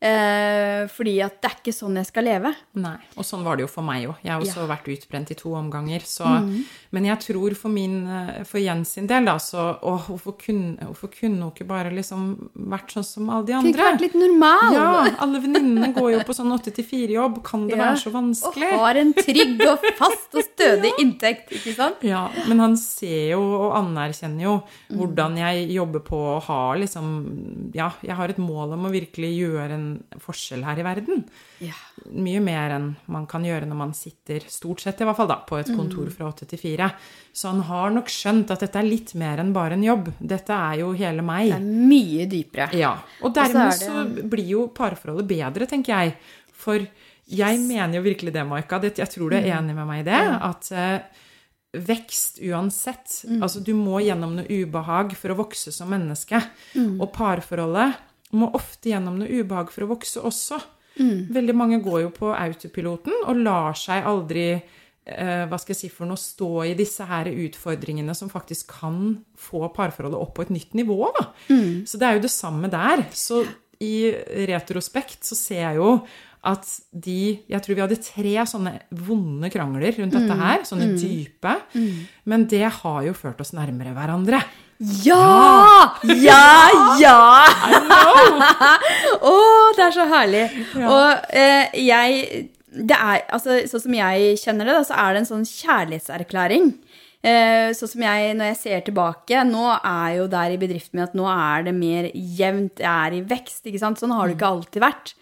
Eh, 0.00 0.86
fordi 0.94 1.16
at 1.24 1.40
det 1.42 1.48
er 1.50 1.56
ikke 1.58 1.72
sånn 1.74 1.96
jeg 1.98 2.06
skal 2.06 2.22
leve. 2.28 2.52
Nei. 2.78 2.94
Og 3.18 3.24
sånn 3.26 3.42
var 3.42 3.56
det 3.58 3.64
jo 3.64 3.70
for 3.72 3.82
meg 3.82 4.04
òg. 4.06 4.20
Jeg 4.22 4.30
har 4.30 4.40
også 4.44 4.62
Ja. 4.62 4.66
vært 4.70 4.86
utbrent 4.94 5.30
i 5.32 5.34
to 5.34 5.48
omganger. 5.58 6.00
Så, 6.06 6.24
Men 6.92 7.04
jeg 7.04 7.18
tror 7.18 7.54
for, 7.56 7.68
min, 7.68 8.06
eh, 8.06 8.44
for 8.44 8.58
Jens 8.58 8.90
sin 8.94 9.06
del, 9.08 9.24
da, 9.24 9.34
så 9.38 9.78
Å, 9.82 9.98
hvorfor 10.06 10.38
kunne, 10.38 10.76
hvorfor 10.78 11.10
kunne 11.10 11.42
hun 11.42 11.50
ikke 11.52 11.66
bare 11.66 11.90
liksom 11.90 12.48
vært 12.56 12.88
sånn 12.94 13.04
som 13.04 13.28
alle 13.28 13.44
de 13.46 13.52
Kunne 13.52 13.72
ikke 13.74 13.90
vært 13.92 14.00
litt 14.00 14.14
normal. 14.14 14.72
Ja, 14.72 15.16
alle 15.18 15.40
venninnene 15.40 15.92
går 15.94 16.12
jo 16.12 16.20
på 16.20 16.34
sånn 16.34 16.52
åtte 16.54 16.72
til 16.72 16.84
fire-jobb. 16.84 17.42
Kan 17.44 17.66
det 17.66 17.76
Ja. 17.76 17.84
være 17.92 17.96
så 17.98 18.12
vanskelig? 18.12 18.72
Og 18.72 18.78
har 18.78 18.94
en 18.96 19.12
trygg 19.14 19.60
og 19.66 19.78
fast 19.98 20.34
og 20.34 20.44
stødig 20.44 20.92
inntekt, 21.02 21.50
ikke 21.50 21.74
sant? 21.74 21.96
Ja, 22.02 22.28
men 22.46 22.58
han 22.60 22.76
ser 22.76 23.30
jo 23.32 23.40
og 23.42 23.74
anerkjenner 23.74 24.42
jo 24.42 24.62
hvordan 24.92 25.36
jeg 25.36 25.70
jobber 25.74 26.00
på 26.00 26.38
å 26.38 26.42
ha 26.42 26.74
liksom 26.74 27.74
Ja, 27.74 27.90
jeg 28.02 28.14
har 28.16 28.28
et 28.28 28.38
mål 28.38 28.72
om 28.74 28.86
å 28.86 28.90
virkelig 28.92 29.36
gjøre 29.38 29.70
en 29.72 29.87
forskjell 30.22 30.62
her 30.66 30.78
i 30.80 30.84
verden. 30.86 31.24
Ja. 31.64 31.74
Mye 32.12 32.40
mer 32.44 32.74
enn 32.76 32.88
man 33.14 33.26
kan 33.30 33.44
gjøre 33.46 33.66
når 33.68 33.78
man 33.80 33.92
sitter, 33.96 34.40
stort 34.50 34.80
sett 34.84 35.00
i 35.00 35.06
hvert 35.08 35.16
fall, 35.18 35.28
da, 35.30 35.36
på 35.48 35.58
et 35.60 35.70
kontor 35.74 36.08
fra 36.14 36.28
åtte 36.30 36.46
til 36.50 36.58
fire. 36.62 36.90
Så 37.32 37.50
han 37.52 37.60
har 37.68 37.90
nok 37.94 38.08
skjønt 38.12 38.50
at 38.54 38.60
dette 38.64 38.78
er 38.82 38.88
litt 38.88 39.14
mer 39.20 39.38
enn 39.42 39.52
bare 39.56 39.74
en 39.78 39.84
jobb. 39.86 40.12
Dette 40.20 40.54
er 40.54 40.80
jo 40.82 40.92
hele 40.98 41.22
meg. 41.26 41.50
Det 41.52 41.60
er 41.60 41.68
mye 41.92 42.26
dypere. 42.32 42.70
Ja, 42.78 42.94
og 43.22 43.34
dermed 43.36 43.66
og 43.66 43.78
så, 43.80 44.04
det- 44.14 44.28
blir 44.30 44.48
jo 44.56 44.66
parforholdet 44.68 45.28
bedre, 45.28 45.66
tenker 45.70 45.94
jeg. 45.94 46.16
For 46.52 46.82
jeg 47.28 47.58
mener 47.60 47.98
jo 48.00 48.02
virkelig 48.08 48.32
det, 48.32 48.46
Maika. 48.48 48.80
Jeg 48.82 49.08
tror 49.12 49.30
du 49.30 49.36
Mm. 49.36 49.42
er 49.44 49.56
enig 49.58 49.74
med 49.76 49.86
meg 49.86 50.00
i 50.06 50.10
det. 50.10 50.22
At 50.42 50.72
eh, 50.72 51.00
vekst 51.74 52.38
uansett 52.42 53.24
Mm. 53.28 53.42
Altså, 53.42 53.60
du 53.62 53.74
må 53.74 54.00
gjennom 54.00 54.34
noe 54.36 54.46
ubehag 54.48 55.12
for 55.14 55.28
å 55.28 55.36
vokse 55.36 55.70
som 55.72 55.90
menneske. 55.90 56.40
Mm. 56.74 57.00
Og 57.00 57.12
parforholdet 57.12 57.94
må 58.32 58.50
ofte 58.54 58.90
gjennom 58.90 59.18
noe 59.18 59.28
ubehag 59.40 59.70
for 59.72 59.84
å 59.86 59.92
vokse 59.94 60.20
også. 60.20 60.58
Mm. 60.98 61.28
Veldig 61.32 61.54
mange 61.54 61.78
går 61.84 62.02
jo 62.02 62.10
på 62.10 62.32
autopiloten 62.34 63.14
og 63.30 63.36
lar 63.44 63.76
seg 63.78 64.04
aldri 64.04 64.48
eh, 65.06 65.44
hva 65.48 65.56
skal 65.58 65.72
jeg 65.74 65.80
si 65.84 65.88
for 65.94 66.06
noe, 66.10 66.18
stå 66.20 66.48
i 66.66 66.74
disse 66.76 67.06
her 67.06 67.30
utfordringene 67.30 68.14
som 68.18 68.28
faktisk 68.28 68.74
kan 68.80 69.18
få 69.38 69.68
parforholdet 69.72 70.18
opp 70.20 70.34
på 70.36 70.42
et 70.44 70.50
nytt 70.56 70.74
nivå. 70.74 70.98
Da. 71.20 71.28
Mm. 71.54 71.86
Så 71.86 71.96
det 72.02 72.08
er 72.08 72.18
jo 72.18 72.24
det 72.26 72.32
samme 72.34 72.68
der. 72.72 73.06
Så 73.16 73.44
i 73.80 74.10
retrospekt 74.50 75.22
så 75.24 75.36
ser 75.38 75.62
jeg 75.68 75.76
jo 75.78 75.92
at 76.48 76.66
de 76.94 77.40
Jeg 77.50 77.62
tror 77.64 77.74
vi 77.74 77.82
hadde 77.82 77.96
tre 78.02 78.34
sånne 78.46 78.72
vonde 78.94 79.48
krangler 79.50 79.96
rundt 79.98 80.14
dette 80.14 80.34
Mm. 80.34 80.40
her. 80.42 80.62
Sånne 80.66 80.92
dype. 80.98 81.54
Men 82.24 82.46
det 82.46 82.62
har 82.82 83.02
jo 83.06 83.12
ført 83.12 83.40
oss 83.40 83.52
nærmere 83.52 83.92
hverandre. 83.94 84.38
Ja! 84.78 85.98
Ja, 86.06 86.70
ja! 87.00 87.18
Å, 89.32 89.34
det 89.74 89.88
er 89.88 89.96
så 89.96 90.06
herlig. 90.10 90.44
Og 90.78 91.34
eh, 91.34 91.74
jeg 91.82 92.46
det 92.68 92.94
er, 92.94 93.24
altså, 93.34 93.56
Sånn 93.66 93.82
som 93.86 93.94
jeg 93.96 94.36
kjenner 94.38 94.68
det, 94.68 94.76
da, 94.76 94.84
så 94.86 94.98
er 95.00 95.14
det 95.14 95.22
en 95.22 95.30
sånn 95.32 95.46
kjærlighetserklæring. 95.48 96.70
Eh, 97.26 97.70
sånn 97.74 97.90
som 97.90 98.04
jeg, 98.04 98.34
når 98.38 98.52
jeg 98.52 98.58
ser 98.60 98.82
tilbake 98.86 99.40
Nå 99.48 99.64
er 99.74 100.12
jo 100.20 100.26
der 100.30 100.52
i 100.54 100.58
bedriften 100.60 101.00
min 101.00 101.06
at 101.08 101.16
nå 101.18 101.24
er 101.32 101.64
det 101.66 101.72
mer 101.74 102.06
jevnt, 102.14 102.78
jeg 102.78 103.08
er 103.08 103.16
i 103.16 103.24
vekst. 103.26 103.64
ikke 103.66 103.82
sant? 103.82 103.98
Sånn 103.98 104.14
har 104.14 104.28
det 104.28 104.36
ikke 104.36 104.52
alltid 104.52 104.84
vært. 104.84 105.14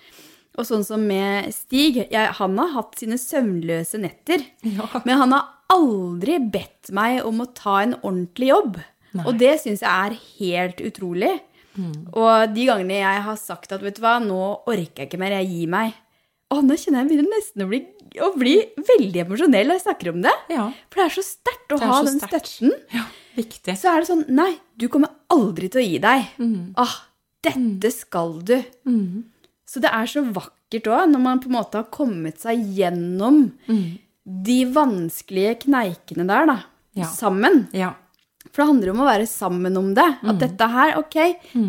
Og 0.57 0.69
sånn 0.69 0.85
som 0.89 1.03
med 1.05 1.49
Stig, 1.55 2.03
jeg, 2.13 2.35
han 2.39 2.61
har 2.61 2.75
hatt 2.75 3.01
sine 3.01 3.17
søvnløse 3.21 4.01
netter. 4.01 4.45
Ja. 4.65 4.89
Men 5.09 5.23
han 5.25 5.37
har 5.37 5.49
aldri 5.73 6.39
bedt 6.41 6.93
meg 6.97 7.23
om 7.27 7.43
å 7.43 7.51
ta 7.57 7.81
en 7.83 7.97
ordentlig 8.03 8.53
jobb. 8.53 8.79
Og 9.25 9.39
det 9.39 9.55
syns 9.63 9.81
jeg 9.81 9.91
er 9.91 10.17
helt 10.39 10.81
utrolig. 10.85 11.35
Og 12.17 12.55
de 12.55 12.63
gangene 12.71 13.03
jeg 13.03 13.23
har 13.27 13.37
sagt 13.37 13.73
at 13.77 13.83
vet 13.85 13.99
du 13.99 14.01
hva, 14.01 14.15
nå 14.23 14.41
orker 14.65 15.03
jeg 15.03 15.09
ikke 15.11 15.19
mer, 15.21 15.35
jeg 15.43 15.51
gir 15.51 15.69
meg 15.69 15.93
Å, 16.49 16.61
nå 16.63 16.77
kjenner 16.79 17.03
jeg 17.03 17.09
begynner 17.11 17.33
nesten 17.35 17.65
å 17.65 17.67
bli, 17.69 17.81
å 18.23 18.29
bli 18.39 18.53
veldig 18.87 19.21
emosjonell 19.25 19.67
når 19.67 19.77
jeg 19.81 19.83
snakker 19.83 20.11
om 20.13 20.21
det. 20.23 20.33
Ja. 20.55 20.69
For 20.89 21.01
det 21.03 21.07
er 21.09 21.15
så 21.17 21.25
sterkt 21.27 21.75
å 21.75 21.79
ha 21.83 21.97
den 22.07 22.21
sterkt. 22.21 22.47
støtten. 22.53 22.73
ja. 22.95 23.03
Viktig. 23.37 23.75
Så 23.77 23.91
er 23.93 24.01
det 24.01 24.09
sånn 24.09 24.23
Nei, 24.33 24.53
du 24.79 24.87
kommer 24.89 25.11
aldri 25.35 25.69
til 25.69 25.83
å 25.83 25.85
gi 25.85 25.99
deg. 26.01 26.31
Mm. 26.39 26.71
Ah, 26.81 26.95
dette 27.45 27.91
skal 27.93 28.39
du. 28.47 28.55
Så 29.67 29.83
det 29.83 29.91
er 29.93 30.07
så 30.09 30.23
vakkert 30.23 30.87
òg, 30.89 31.11
når 31.11 31.21
man 31.27 31.43
på 31.43 31.51
en 31.51 31.57
måte 31.59 31.83
har 31.83 31.91
kommet 31.93 32.41
seg 32.41 32.63
gjennom 32.79 33.43
de 34.25 34.59
vanskelige 34.71 35.59
kneikene 35.67 36.25
der, 36.31 36.47
da. 36.55 36.57
Ja. 36.97 37.11
Sammen. 37.13 37.67
Ja. 37.77 37.93
For 38.57 38.63
det 38.65 38.69
handler 38.71 38.91
om 38.95 39.03
å 39.05 39.09
være 39.11 39.27
sammen 39.29 39.75
om 39.77 39.91
det. 39.97 40.07
At 40.25 40.39
dette 40.41 40.67
her, 40.73 40.95
ok, 40.97 41.17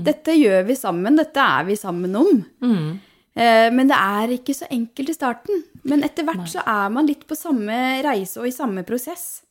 dette 0.07 0.35
gjør 0.39 0.61
vi 0.69 0.75
sammen, 0.79 1.17
dette 1.19 1.43
er 1.43 1.65
vi 1.67 1.75
sammen 1.75 2.15
om. 2.15 2.37
Eh, 3.37 3.67
Men 3.75 3.89
det 3.91 3.97
er 3.99 4.31
ikke 4.37 4.55
så 4.55 4.69
enkelt 4.71 5.11
i 5.11 5.17
starten. 5.17 5.65
Men 5.83 6.05
etter 6.07 6.23
hvert 6.27 6.47
så 6.49 6.63
er 6.63 6.87
man 6.95 7.05
litt 7.09 7.27
på 7.27 7.35
samme 7.37 7.75
reise 8.07 8.39
og 8.39 8.47
i 8.47 8.55
samme 8.55 8.85
prosess. 8.87 9.43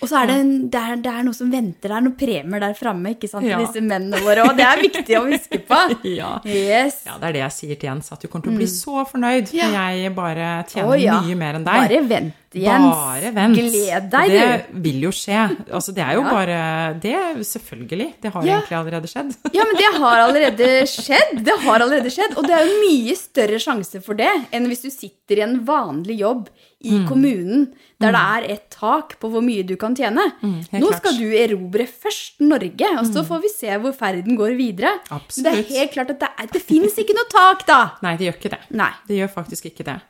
Og 0.00 0.08
så 0.08 0.16
er 0.22 0.26
det, 0.28 0.34
en, 0.40 0.50
det, 0.72 0.80
er, 0.80 0.96
det 1.00 1.10
er 1.12 1.24
noe 1.26 1.36
som 1.36 1.50
venter 1.52 1.88
der, 1.92 2.02
noen 2.04 2.14
premier 2.20 2.60
der 2.62 2.74
framme, 2.76 3.14
ikke 3.16 3.28
sant, 3.28 3.44
til 3.44 3.52
Ja. 3.52 3.58
disse 3.60 3.80
mennene 3.84 4.20
våre. 4.24 4.44
Og 4.48 4.56
det 4.56 4.64
er 4.64 4.80
viktig 4.80 5.16
å 5.18 5.22
huske 5.28 5.60
på. 5.68 5.78
Ja. 6.20 6.30
Yes. 6.44 7.02
Ja, 7.08 7.18
det 7.20 7.28
er 7.30 7.36
det 7.36 7.42
jeg 7.44 7.56
sier 7.56 7.80
til 7.80 7.88
Jens, 7.90 8.08
at 8.12 8.20
du 8.24 8.28
kommer 8.28 8.46
til 8.48 8.54
å 8.54 8.60
bli 8.60 8.68
så 8.72 9.04
fornøyd 9.08 9.52
Ja. 9.56 9.68
når 9.74 9.98
jeg 10.04 10.14
bare 10.16 10.48
tjener 10.70 11.00
ja. 11.02 11.18
mye 11.24 11.36
mer 11.42 11.58
enn 11.60 11.66
deg. 11.68 11.84
Bare 11.84 12.02
vent 12.14 12.39
Jens. 12.52 12.94
Bare 12.96 13.30
vent. 13.36 13.54
Gled 13.54 14.08
deg, 14.10 14.30
det 14.34 14.82
vil 14.82 15.00
jo 15.04 15.10
skje. 15.14 15.36
Altså, 15.70 15.92
det 15.94 16.02
er 16.02 16.14
jo 16.18 16.22
Ja. 16.24 16.30
bare 16.30 17.00
Det 17.00 17.14
selvfølgelig. 17.46 18.14
Det 18.20 18.32
har 18.32 18.42
Ja. 18.44 18.60
egentlig 18.60 18.78
allerede 18.78 19.06
skjedd. 19.06 19.36
Ja, 19.54 19.62
men 19.64 19.76
det 19.76 19.90
har 20.00 20.16
allerede 20.26 20.68
skjedd. 20.90 21.44
Det 21.44 21.58
har 21.60 21.78
allerede 21.78 22.10
skjedd. 22.10 22.36
Og 22.36 22.42
det 22.46 22.50
er 22.56 22.66
jo 22.66 22.80
mye 22.82 23.14
større 23.16 23.58
sjanse 23.62 24.02
for 24.02 24.14
det 24.14 24.30
enn 24.52 24.66
hvis 24.66 24.82
du 24.82 24.90
sitter 24.90 25.38
i 25.38 25.42
en 25.46 25.64
vanlig 25.64 26.18
jobb 26.18 26.48
i 26.82 26.90
Mm. 26.98 27.06
kommunen 27.08 27.74
der 28.00 28.12
det 28.12 28.20
er 28.48 28.52
et 28.54 28.70
tak 28.70 29.18
på 29.20 29.28
hvor 29.30 29.42
mye 29.44 29.62
du 29.66 29.76
kan 29.76 29.94
tjene. 29.94 30.32
Mm, 30.42 30.64
Nå 30.72 30.88
klart. 30.88 30.90
Mm. 30.90 30.96
skal 30.96 31.18
du 31.18 31.30
erobre 31.36 31.86
først 31.86 32.40
Norge, 32.40 32.88
og 32.98 33.04
så 33.06 33.22
får 33.22 33.42
vi 33.42 33.48
se 33.48 33.66
hvor 33.78 33.92
ferden 33.94 34.34
går 34.36 34.56
videre. 34.56 34.98
Men 35.10 35.20
det 35.44 35.46
er 35.46 35.62
helt 35.78 35.92
klart 35.92 36.10
at 36.10 36.18
det, 36.20 36.28
er, 36.38 36.46
det 36.46 36.62
finnes 36.62 36.96
ikke 36.98 37.14
noe 37.14 37.28
tak, 37.30 37.66
da! 37.66 37.90
Nei, 38.02 38.16
det 38.16 38.26
gjør 38.32 38.38
ikke 38.40 38.50
det. 38.56 38.60
Nei. 38.70 38.90
Det 39.06 39.16
gjør 39.20 39.28
faktisk 39.34 39.66
ikke 39.70 39.84
det. 39.84 40.00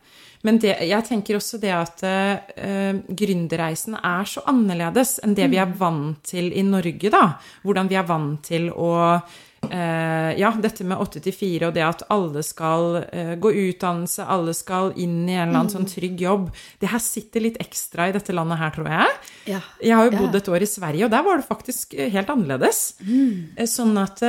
Men 0.46 0.56
det, 0.62 0.72
jeg 0.88 1.04
tenker 1.04 1.36
også 1.36 1.60
det 1.60 1.72
at 1.74 2.02
uh, 2.06 2.96
gründerreisen 3.12 3.98
er 3.98 4.24
så 4.28 4.44
annerledes 4.48 5.18
enn 5.24 5.36
det 5.36 5.50
vi 5.52 5.60
er 5.60 5.76
vant 5.76 6.22
til 6.26 6.48
i 6.56 6.64
Norge, 6.64 7.12
da. 7.12 7.24
Hvordan 7.66 7.90
vi 7.90 7.98
er 8.00 8.08
vant 8.08 8.40
til 8.48 8.70
å 8.72 8.90
uh, 9.20 10.30
Ja, 10.40 10.54
dette 10.56 10.86
med 10.88 11.02
åtte 11.02 11.20
til 11.20 11.36
fire 11.36 11.68
og 11.68 11.76
det 11.76 11.84
at 11.84 12.06
alle 12.08 12.40
skal 12.46 13.02
uh, 13.04 13.34
gå 13.36 13.52
utdannelse, 13.66 14.24
alle 14.24 14.56
skal 14.56 14.94
inn 14.96 15.22
i 15.28 15.36
en 15.36 15.50
eller 15.50 15.60
annen 15.60 15.74
sånn 15.76 15.88
trygg 15.90 16.24
jobb. 16.24 16.48
Det 16.80 16.88
her 16.88 17.04
sitter 17.04 17.44
litt 17.44 17.60
ekstra 17.60 18.08
i 18.08 18.16
dette 18.16 18.32
landet 18.32 18.62
her, 18.62 18.72
tror 18.78 18.88
jeg. 18.94 19.20
Ja. 19.52 19.62
Jeg 19.84 19.98
har 19.98 20.08
jo 20.08 20.18
bodd 20.24 20.40
et 20.40 20.52
år 20.56 20.64
i 20.64 20.72
Sverige, 20.72 21.04
og 21.04 21.12
der 21.12 21.26
var 21.28 21.40
det 21.40 21.50
faktisk 21.50 21.98
helt 22.00 22.32
annerledes. 22.32 22.84
Eh, 23.04 23.68
Sånn 23.68 23.92
at 24.00 24.24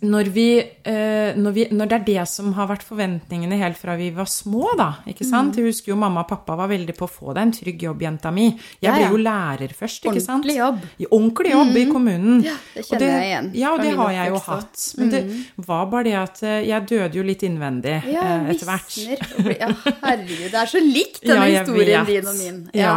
når, 0.00 0.28
vi, 0.30 0.44
eh, 0.86 1.34
når, 1.34 1.52
vi, 1.56 1.64
når 1.74 1.88
det 1.90 1.96
er 1.96 2.04
det 2.06 2.24
som 2.30 2.52
har 2.54 2.68
vært 2.70 2.84
forventningene 2.86 3.56
helt 3.58 3.78
fra 3.80 3.96
vi 3.98 4.10
var 4.14 4.28
små, 4.30 4.68
da, 4.78 4.86
ikke 5.10 5.26
sant? 5.26 5.56
Jeg 5.58 5.66
husker 5.66 5.90
jo 5.90 5.96
mamma 5.98 6.22
og 6.22 6.28
pappa 6.30 6.54
var 6.60 6.68
veldig 6.70 6.94
på 6.94 7.08
å 7.08 7.10
få 7.10 7.34
deg 7.34 7.42
en 7.48 7.54
trygg 7.56 7.82
jobb, 7.88 8.04
jenta 8.06 8.30
mi. 8.30 8.44
Jeg 8.78 8.86
Ja, 8.86 8.92
ble 8.94 9.08
jo 9.10 9.18
lærer 9.24 9.74
først, 9.74 10.06
ikke 10.06 10.22
sant? 10.22 10.44
Ordentlig 10.46 10.56
jobb. 10.60 10.78
I 11.02 11.08
ordentlig 11.10 11.50
jobb 11.56 11.76
i 11.80 11.84
kommunen. 11.90 12.38
Ja, 12.46 12.54
det 12.76 12.86
kjenner 12.86 13.06
jeg 13.10 13.26
igjen 13.32 13.50
Ja, 13.58 13.72
og 13.74 13.82
det 13.82 13.96
har 13.98 14.12
jeg 14.12 14.28
jo 14.30 14.38
også. 14.38 14.58
hatt. 14.60 14.86
Men 14.98 15.10
det 15.16 15.24
var 15.66 15.86
bare 15.90 16.04
det 16.04 16.14
at 16.22 16.42
eh, 16.46 16.60
jeg 16.68 16.88
døde 16.94 17.18
jo 17.18 17.26
litt 17.26 17.42
innvendig 17.50 17.96
Ja, 18.12 18.22
eh, 18.22 18.48
etter 18.54 18.70
hvert. 18.70 18.94
visner 19.02 19.58
Ja, 19.58 19.72
herregud. 20.04 20.48
Det 20.54 20.62
er 20.62 20.72
så 20.76 20.84
likt, 20.84 21.20
denne 21.26 21.50
Ja, 21.50 21.64
historien 21.64 22.06
vet. 22.06 22.22
din 22.22 22.30
og 22.30 22.38
min. 22.38 22.64
Ja. 22.72 22.96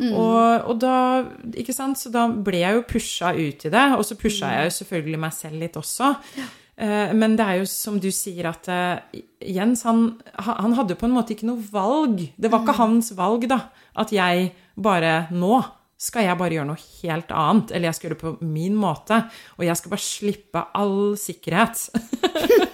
Og, 0.00 0.68
og 0.70 0.78
da, 0.82 1.24
ikke 1.54 1.72
sant, 1.76 1.98
så 2.00 2.10
da 2.10 2.26
ble 2.28 2.58
jeg 2.64 2.74
jo 2.74 2.82
pusha 2.88 3.30
ut 3.36 3.64
i 3.64 3.70
det, 3.70 3.84
og 3.98 4.04
så 4.04 4.16
pusha 4.18 4.50
jeg 4.56 4.64
jo 4.70 4.76
selvfølgelig 4.80 5.20
meg 5.22 5.32
selv 5.32 5.60
litt 5.60 5.76
også. 5.76 6.14
Eh, 6.76 7.12
Men 7.14 7.36
det 7.38 7.44
er 7.46 7.60
jo 7.60 7.66
som 7.70 8.00
du 8.02 8.08
sier 8.10 8.48
at 8.50 8.66
eh, 8.68 9.20
Jens, 9.54 9.84
han, 9.86 10.16
han 10.34 10.72
hadde 10.74 10.96
på 10.98 11.06
en 11.06 11.14
måte 11.14 11.34
ikke 11.36 11.46
noe 11.46 11.62
valg. 11.70 12.24
Det 12.36 12.50
var 12.50 12.64
ikke 12.64 12.78
hans 12.80 13.12
valg, 13.14 13.46
da. 13.48 13.60
At 13.94 14.10
jeg 14.10 14.52
bare 14.74 15.28
nå 15.30 15.62
skal 16.00 16.26
jeg 16.26 16.36
bare 16.38 16.56
gjøre 16.56 16.68
noe 16.68 16.80
helt 17.02 17.30
annet. 17.32 17.70
Eller 17.72 17.88
jeg 17.88 17.98
skal 17.98 18.08
gjøre 18.08 18.16
det 18.18 18.24
på 18.24 18.48
min 18.54 18.74
måte. 18.78 19.20
Og 19.58 19.64
jeg 19.66 19.78
skal 19.80 19.94
bare 19.94 20.04
slippe 20.04 20.64
all 20.80 20.98
sikkerhet. 21.20 21.84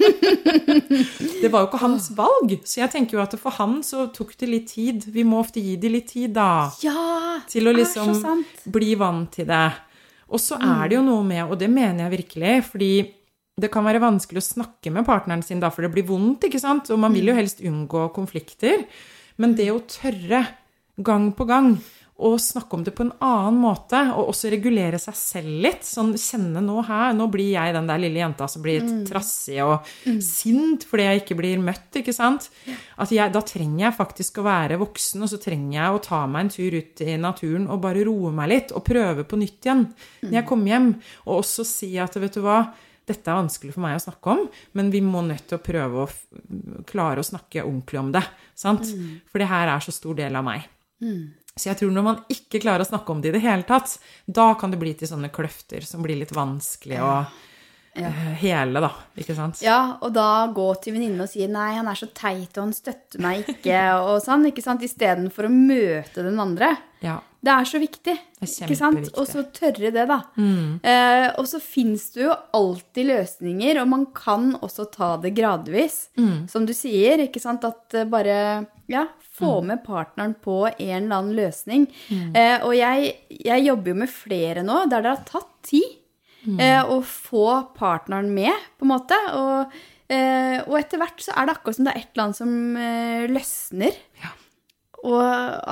Det 1.40 1.48
var 1.48 1.62
jo 1.64 1.68
ikke 1.70 1.80
hans 1.82 2.10
valg. 2.16 2.54
Så 2.68 2.82
jeg 2.82 2.92
tenker 2.92 3.16
jo 3.18 3.22
at 3.22 3.36
for 3.40 3.54
han 3.56 3.78
så 3.86 4.08
tok 4.14 4.34
det 4.40 4.48
litt 4.50 4.72
tid. 4.72 5.06
Vi 5.12 5.24
må 5.26 5.40
ofte 5.42 5.62
gi 5.62 5.76
dem 5.80 5.94
litt 5.94 6.10
tid, 6.12 6.34
da. 6.36 6.68
Ja, 6.84 7.38
Til 7.50 7.70
å 7.70 7.74
liksom 7.76 8.02
er 8.02 8.10
liksom 8.10 8.12
så 8.14 8.20
sant. 8.24 8.66
bli 8.72 8.92
vant 9.00 9.30
til 9.38 9.48
det. 9.48 9.64
Og 10.30 10.42
så 10.42 10.58
er 10.62 10.90
det 10.90 10.94
jo 10.98 11.02
noe 11.06 11.24
med, 11.26 11.42
og 11.50 11.56
det 11.58 11.66
mener 11.72 12.04
jeg 12.04 12.12
virkelig, 12.20 12.52
fordi 12.68 12.90
det 13.60 13.70
kan 13.72 13.82
være 13.82 14.02
vanskelig 14.02 14.38
å 14.38 14.46
snakke 14.46 14.92
med 14.94 15.02
partneren 15.08 15.42
sin 15.42 15.58
da, 15.60 15.72
for 15.74 15.82
det 15.82 15.90
blir 15.92 16.06
vondt, 16.06 16.46
ikke 16.46 16.60
sant? 16.62 16.90
Og 16.94 17.00
man 17.02 17.12
vil 17.16 17.32
jo 17.32 17.34
helst 17.36 17.58
unngå 17.66 18.06
konflikter. 18.14 18.84
Men 19.42 19.56
det 19.58 19.66
å 19.74 19.80
tørre 19.90 20.44
gang 21.02 21.32
på 21.34 21.46
gang 21.48 21.74
å 22.20 22.30
snakke 22.40 22.76
om 22.76 22.82
det 22.84 22.92
på 22.96 23.04
en 23.06 23.12
annen 23.24 23.60
måte, 23.62 23.98
og 24.12 24.30
også 24.32 24.50
regulere 24.52 24.98
seg 25.00 25.16
selv 25.16 25.62
litt. 25.64 25.86
Sånn 25.86 26.12
kjenne 26.20 26.60
nå 26.64 26.82
her, 26.88 27.14
nå 27.16 27.26
blir 27.32 27.52
jeg 27.54 27.74
den 27.76 27.88
der 27.88 28.02
lille 28.02 28.20
jenta 28.20 28.48
som 28.50 28.64
blir 28.64 28.84
trassig 29.08 29.56
og 29.64 29.88
sint 30.24 30.84
fordi 30.88 31.06
jeg 31.06 31.22
ikke 31.22 31.38
blir 31.40 31.62
møtt, 31.64 31.88
ikke 32.02 32.14
sant? 32.14 32.50
At 33.00 33.14
jeg, 33.14 33.32
da 33.32 33.40
trenger 33.46 33.86
jeg 33.86 33.96
faktisk 33.96 34.42
å 34.42 34.46
være 34.46 34.78
voksen, 34.80 35.24
og 35.24 35.32
så 35.32 35.40
trenger 35.40 35.78
jeg 35.78 35.96
å 35.96 36.04
ta 36.04 36.20
meg 36.28 36.46
en 36.46 36.52
tur 36.56 36.76
ut 36.76 37.02
i 37.06 37.16
naturen 37.20 37.66
og 37.70 37.80
bare 37.84 38.04
roe 38.06 38.34
meg 38.36 38.52
litt, 38.52 38.76
og 38.76 38.84
prøve 38.86 39.24
på 39.24 39.40
nytt 39.40 39.66
igjen 39.66 39.86
når 40.26 40.38
jeg 40.40 40.48
kommer 40.50 40.74
hjem. 40.74 40.92
Og 41.26 41.40
også 41.40 41.66
si 41.68 41.94
at 42.02 42.16
vet 42.20 42.36
du 42.36 42.44
hva, 42.44 42.62
dette 43.10 43.26
er 43.26 43.40
vanskelig 43.40 43.72
for 43.74 43.82
meg 43.82 43.96
å 43.96 44.02
snakke 44.04 44.34
om, 44.36 44.42
men 44.78 44.90
vi 44.92 45.00
må 45.02 45.22
nødt 45.26 45.48
til 45.50 45.58
å 45.58 45.64
prøve 45.64 46.04
å 46.04 46.84
klare 46.86 47.24
å 47.24 47.26
snakke 47.26 47.64
ordentlig 47.64 47.98
om 47.98 48.12
det. 48.14 48.22
Sant? 48.54 48.92
For 49.32 49.42
det 49.42 49.48
her 49.50 49.72
er 49.72 49.82
så 49.82 49.94
stor 49.96 50.14
del 50.20 50.36
av 50.38 50.44
meg. 50.46 50.68
Så 51.60 51.68
jeg 51.68 51.80
tror 51.80 51.92
når 51.92 52.06
man 52.06 52.18
ikke 52.32 52.62
klarer 52.62 52.86
å 52.86 52.88
snakke 52.88 53.12
om 53.12 53.20
det 53.20 53.32
i 53.32 53.36
det 53.36 53.44
hele 53.44 53.66
tatt, 53.68 53.98
da 54.24 54.54
kan 54.58 54.72
det 54.72 54.80
bli 54.80 54.94
til 54.96 55.10
sånne 55.10 55.28
kløfter 55.34 55.84
som 55.84 56.04
blir 56.04 56.16
litt 56.20 56.32
vanskelig 56.32 57.00
å 57.04 57.12
ja. 57.98 58.10
hele, 58.40 58.80
da. 58.80 58.90
Ikke 59.20 59.36
sant? 59.36 59.60
Ja, 59.64 59.98
og 60.00 60.14
da 60.16 60.46
gå 60.54 60.68
til 60.82 60.96
venninnen 60.96 61.20
og 61.24 61.30
si 61.30 61.44
'nei, 61.46 61.74
han 61.76 61.90
er 61.90 61.98
så 61.98 62.08
teit, 62.14 62.54
og 62.56 62.68
han 62.68 62.76
støtter 62.76 63.20
meg 63.22 63.48
ikke', 63.50 63.82
og 64.06 64.22
sånn, 64.24 64.46
ikke 64.48 64.64
sant, 64.64 64.84
istedenfor 64.86 65.48
å 65.48 65.52
møte 65.52 66.24
den 66.24 66.40
andre. 66.40 66.76
Ja. 67.04 67.20
Det 67.42 67.48
er 67.54 67.64
så 67.64 67.78
viktig. 67.80 68.14
ikke 68.66 68.76
sant? 68.76 68.96
Og 69.18 69.26
så 69.26 69.42
tørre 69.56 69.90
det, 69.94 70.06
da. 70.08 70.18
Eh, 70.84 71.28
og 71.40 71.46
så 71.48 71.60
fins 71.60 72.10
det 72.12 72.24
jo 72.26 72.34
alltid 72.52 73.06
løsninger, 73.08 73.80
og 73.80 73.88
man 73.88 74.06
kan 74.12 74.50
også 74.60 74.84
ta 74.92 75.16
det 75.22 75.32
gradvis. 75.38 76.08
Som 76.48 76.66
du 76.68 76.74
sier, 76.76 77.18
ikke 77.24 77.40
sant, 77.40 77.64
at 77.64 77.94
eh, 77.94 78.04
bare 78.04 78.66
ja, 78.88 79.06
få 79.40 79.62
med 79.64 79.80
partneren 79.86 80.34
på 80.34 80.66
en 80.68 81.04
eller 81.04 81.16
annen 81.16 81.36
løsning. 81.38 81.86
Eh, 82.36 82.58
og 82.66 82.74
jeg, 82.76 83.14
jeg 83.30 83.64
jobber 83.64 83.88
jo 83.94 83.94
med 84.02 84.10
flere 84.12 84.62
nå 84.66 84.82
der 84.90 85.00
det 85.06 85.14
har 85.14 85.24
tatt 85.24 85.48
tid 85.62 85.96
eh, 86.60 86.82
å 86.84 87.00
få 87.04 87.46
partneren 87.76 88.28
med, 88.34 88.52
på 88.78 88.84
en 88.84 88.92
måte. 88.92 89.16
Og, 89.36 89.72
eh, 90.12 90.60
og 90.66 90.76
etter 90.80 90.98
hvert 91.00 91.20
så 91.24 91.32
er 91.36 91.46
det 91.48 91.56
akkurat 91.56 91.76
som 91.78 91.84
det 91.88 91.94
er 91.94 92.00
et 92.04 92.12
eller 92.12 92.24
annet 92.26 92.36
som 92.42 92.76
eh, 92.76 93.24
løsner. 93.32 93.96
Ja. 94.22 94.34
Og 95.04 95.22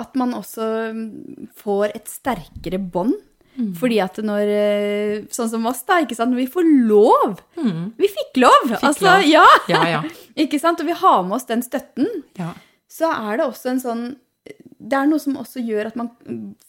at 0.01 0.15
man 0.17 0.33
også 0.39 0.67
mm, 0.95 1.49
får 1.57 1.91
et 1.95 2.09
sterkere 2.09 2.79
bånd. 2.81 3.15
Mm. 3.59 3.73
Fordi 3.75 3.97
at 4.01 4.17
når 4.23 4.51
eh, 4.55 5.25
Sånn 5.35 5.49
som 5.51 5.67
oss, 5.67 5.81
da. 5.89 5.97
ikke 6.05 6.15
sant? 6.17 6.37
Vi 6.39 6.47
får 6.47 6.65
lov. 6.89 7.41
Vi 7.59 8.09
fikk 8.13 8.39
lov! 8.45 8.71
altså, 8.79 9.05
Mm. 9.05 9.11
lov. 9.11 9.27
Ja. 9.29 9.47
Ja, 9.69 9.83
ja. 9.97 10.03
Ikke 10.45 10.61
sant? 10.63 10.79
Og 10.81 10.87
vi 10.87 10.95
har 10.95 11.23
med 11.27 11.35
oss 11.41 11.49
den 11.51 11.63
støtten. 11.67 12.07
ja. 12.39 12.53
Så 12.89 13.05
er 13.11 13.37
det 13.37 13.45
også 13.45 13.69
en 13.75 13.81
sånn 13.83 14.05
Det 14.81 14.95
er 14.97 15.07
noe 15.11 15.19
som 15.21 15.35
også 15.37 15.61
gjør 15.67 15.89
at 15.91 15.97
man 15.99 16.09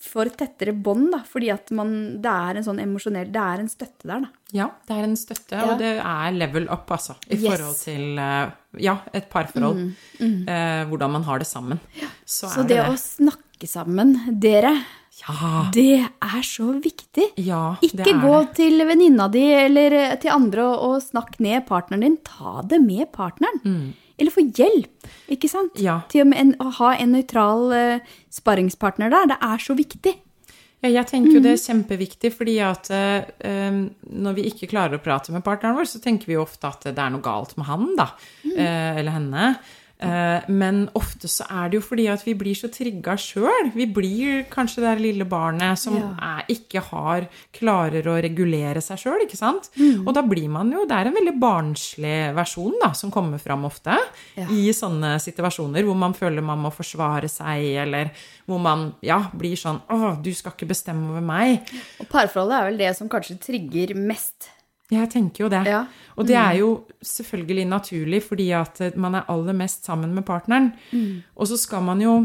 får 0.01 0.25
et 0.31 0.37
tettere 0.41 0.73
bånd, 0.73 1.11
da. 1.13 1.19
Fordi 1.29 1.51
at 1.53 1.69
man 1.71 1.91
Det 2.21 2.31
er 2.31 2.57
en 2.57 2.63
sånn 2.65 2.79
emosjonell 2.83 3.29
Det 3.31 3.39
er 3.39 3.59
en 3.63 3.69
støtte 3.69 4.07
der, 4.09 4.19
da. 4.25 4.29
Ja, 4.51 4.65
det 4.87 4.95
er 4.97 5.03
en 5.05 5.15
støtte, 5.15 5.51
Ja. 5.55 5.65
og 5.71 5.77
det 5.79 5.91
er 6.01 6.31
level 6.33 6.67
up, 6.69 6.89
altså. 6.91 7.15
I 7.29 7.35
Yes. 7.35 7.43
Mm, 7.43 7.49
forhold 7.51 7.75
til 7.83 8.19
eh, 8.19 8.51
ja, 8.81 8.95
et 9.13 9.29
parforhold. 9.29 9.93
Eh, 10.19 10.85
hvordan 10.89 11.11
man 11.11 11.23
har 11.23 11.39
det 11.39 11.47
sammen. 11.47 11.79
Så, 12.25 12.49
Så 12.49 12.59
er 12.63 12.67
det 12.67 12.77
det 12.77 12.85
å 12.89 12.97
snakke 12.97 13.67
sammen, 13.69 14.39
dere, 14.39 14.73
Ja. 15.19 15.69
det 15.71 15.99
er 16.21 16.41
så 16.41 16.73
viktig. 16.81 17.29
ja 17.37 17.75
det 17.81 17.91
Ikke 17.91 18.19
gå 18.21 18.39
det. 18.47 18.55
til 18.55 18.79
venninna 18.87 19.29
di 19.31 19.45
eller 19.53 20.15
til 20.17 20.31
andre 20.31 20.63
og, 20.63 20.79
og 20.95 21.01
snakk 21.01 21.39
ned 21.39 21.65
partneren 21.67 22.01
din. 22.01 22.17
Ta 22.23 22.61
det 22.63 22.81
med 22.81 23.11
partneren. 23.11 23.93
Eller 24.19 24.35
få 24.35 24.43
hjelp, 24.45 25.11
ikke 25.31 25.49
sant? 25.51 25.77
Ja. 25.79 26.01
Til 26.11 26.25
å, 26.25 26.31
en, 26.35 26.55
å 26.59 26.71
ha 26.81 26.93
en 26.99 27.13
nøytral 27.15 27.69
uh, 27.71 28.17
sparringspartner 28.35 29.13
der. 29.13 29.31
Det 29.31 29.39
er 29.49 29.63
så 29.63 29.77
viktig. 29.77 30.15
Ja, 30.79 30.87
jeg 30.93 31.09
tenker 31.09 31.35
jo 31.35 31.41
det 31.43 31.57
er 31.57 31.59
kjempeviktig, 31.59 32.29
fordi 32.31 32.53
at 32.63 32.87
eh, 32.95 33.79
når 34.15 34.35
vi 34.37 34.45
ikke 34.47 34.69
klarer 34.71 34.95
å 34.95 35.03
prate 35.03 35.33
med 35.35 35.43
partneren 35.43 35.75
vår, 35.75 35.89
så 35.91 35.99
tenker 35.99 36.29
vi 36.29 36.37
jo 36.37 36.45
ofte 36.45 36.69
at 36.69 36.87
det 36.87 37.03
er 37.03 37.11
noe 37.11 37.23
galt 37.23 37.57
med 37.59 37.67
han, 37.67 37.83
da. 37.99 38.05
Mm. 38.45 38.53
Uh, 38.53 38.99
eller 39.01 39.15
henne. 39.17 39.49
Eh, 39.99 40.45
men 40.47 40.85
ofte 40.95 41.27
så 41.27 41.43
er 41.51 41.69
det 41.69 41.75
jo 41.81 41.83
fordi 41.83 42.05
at 42.07 42.21
vi 42.23 42.31
blir 42.39 42.55
så 42.55 42.69
trigga 42.71 43.17
sjøl. 43.19 43.71
Vi 43.75 43.83
blir 43.91 44.45
kanskje 44.49 44.79
det 44.85 44.93
lille 45.03 45.25
barnet 45.27 45.77
som 45.77 45.97
Ja. 45.97 46.13
er, 46.39 46.45
ikke 46.55 46.79
har 46.87 47.27
klarer 47.51 48.07
å 48.07 48.15
regulere 48.23 48.79
seg 48.81 48.97
sjøl, 48.97 49.25
ikke 49.25 49.35
sant? 49.35 49.67
Mm. 49.75 50.07
Og 50.07 50.13
da 50.15 50.21
blir 50.21 50.47
man 50.49 50.71
jo 50.71 50.85
Det 50.85 50.95
er 50.95 51.07
en 51.07 51.13
veldig 51.19 51.35
barnslig 51.41 52.33
versjon 52.33 52.79
da, 52.81 52.93
som 52.93 53.11
kommer 53.11 53.37
fram 53.39 53.65
ofte 53.65 53.97
Ja. 54.37 54.45
i 54.47 54.71
sånne 54.71 55.19
situasjoner 55.19 55.83
hvor 55.83 55.95
man 55.97 56.13
føler 56.13 56.41
man 56.41 56.59
må 56.59 56.71
forsvare 56.71 57.27
seg, 57.29 57.75
eller 57.83 58.11
hvor 58.47 58.59
man 58.59 58.93
ja, 59.01 59.19
blir 59.35 59.55
sånn 59.59 59.81
Å, 59.89 60.21
du 60.23 60.31
skal 60.33 60.53
ikke 60.53 60.67
bestemme 60.69 61.09
over 61.11 61.21
meg. 61.21 61.59
Og 61.99 62.07
parforholdet 62.07 62.55
er 62.61 62.69
vel 62.69 62.77
det 62.77 62.95
som 62.95 63.09
kanskje 63.09 63.37
trigger 63.39 63.93
mest. 63.95 64.49
Jeg 64.89 65.09
tenker 65.13 65.45
jo 65.45 65.49
det. 65.53 65.61
Ja. 65.69 65.83
Og 66.17 66.25
det 66.27 66.35
er 66.39 66.57
jo 66.59 66.69
selvfølgelig 67.05 67.65
naturlig, 67.69 68.23
fordi 68.25 68.49
at 68.57 68.81
eh, 68.81 68.97
man 68.97 69.19
er 69.19 69.29
aller 69.29 69.53
mest 69.57 69.85
sammen 69.85 70.15
med 70.15 70.25
partneren. 70.25 70.71
Og 71.35 71.49
så 71.51 71.57
skal 71.57 71.85
man 71.85 72.01
jo 72.01 72.19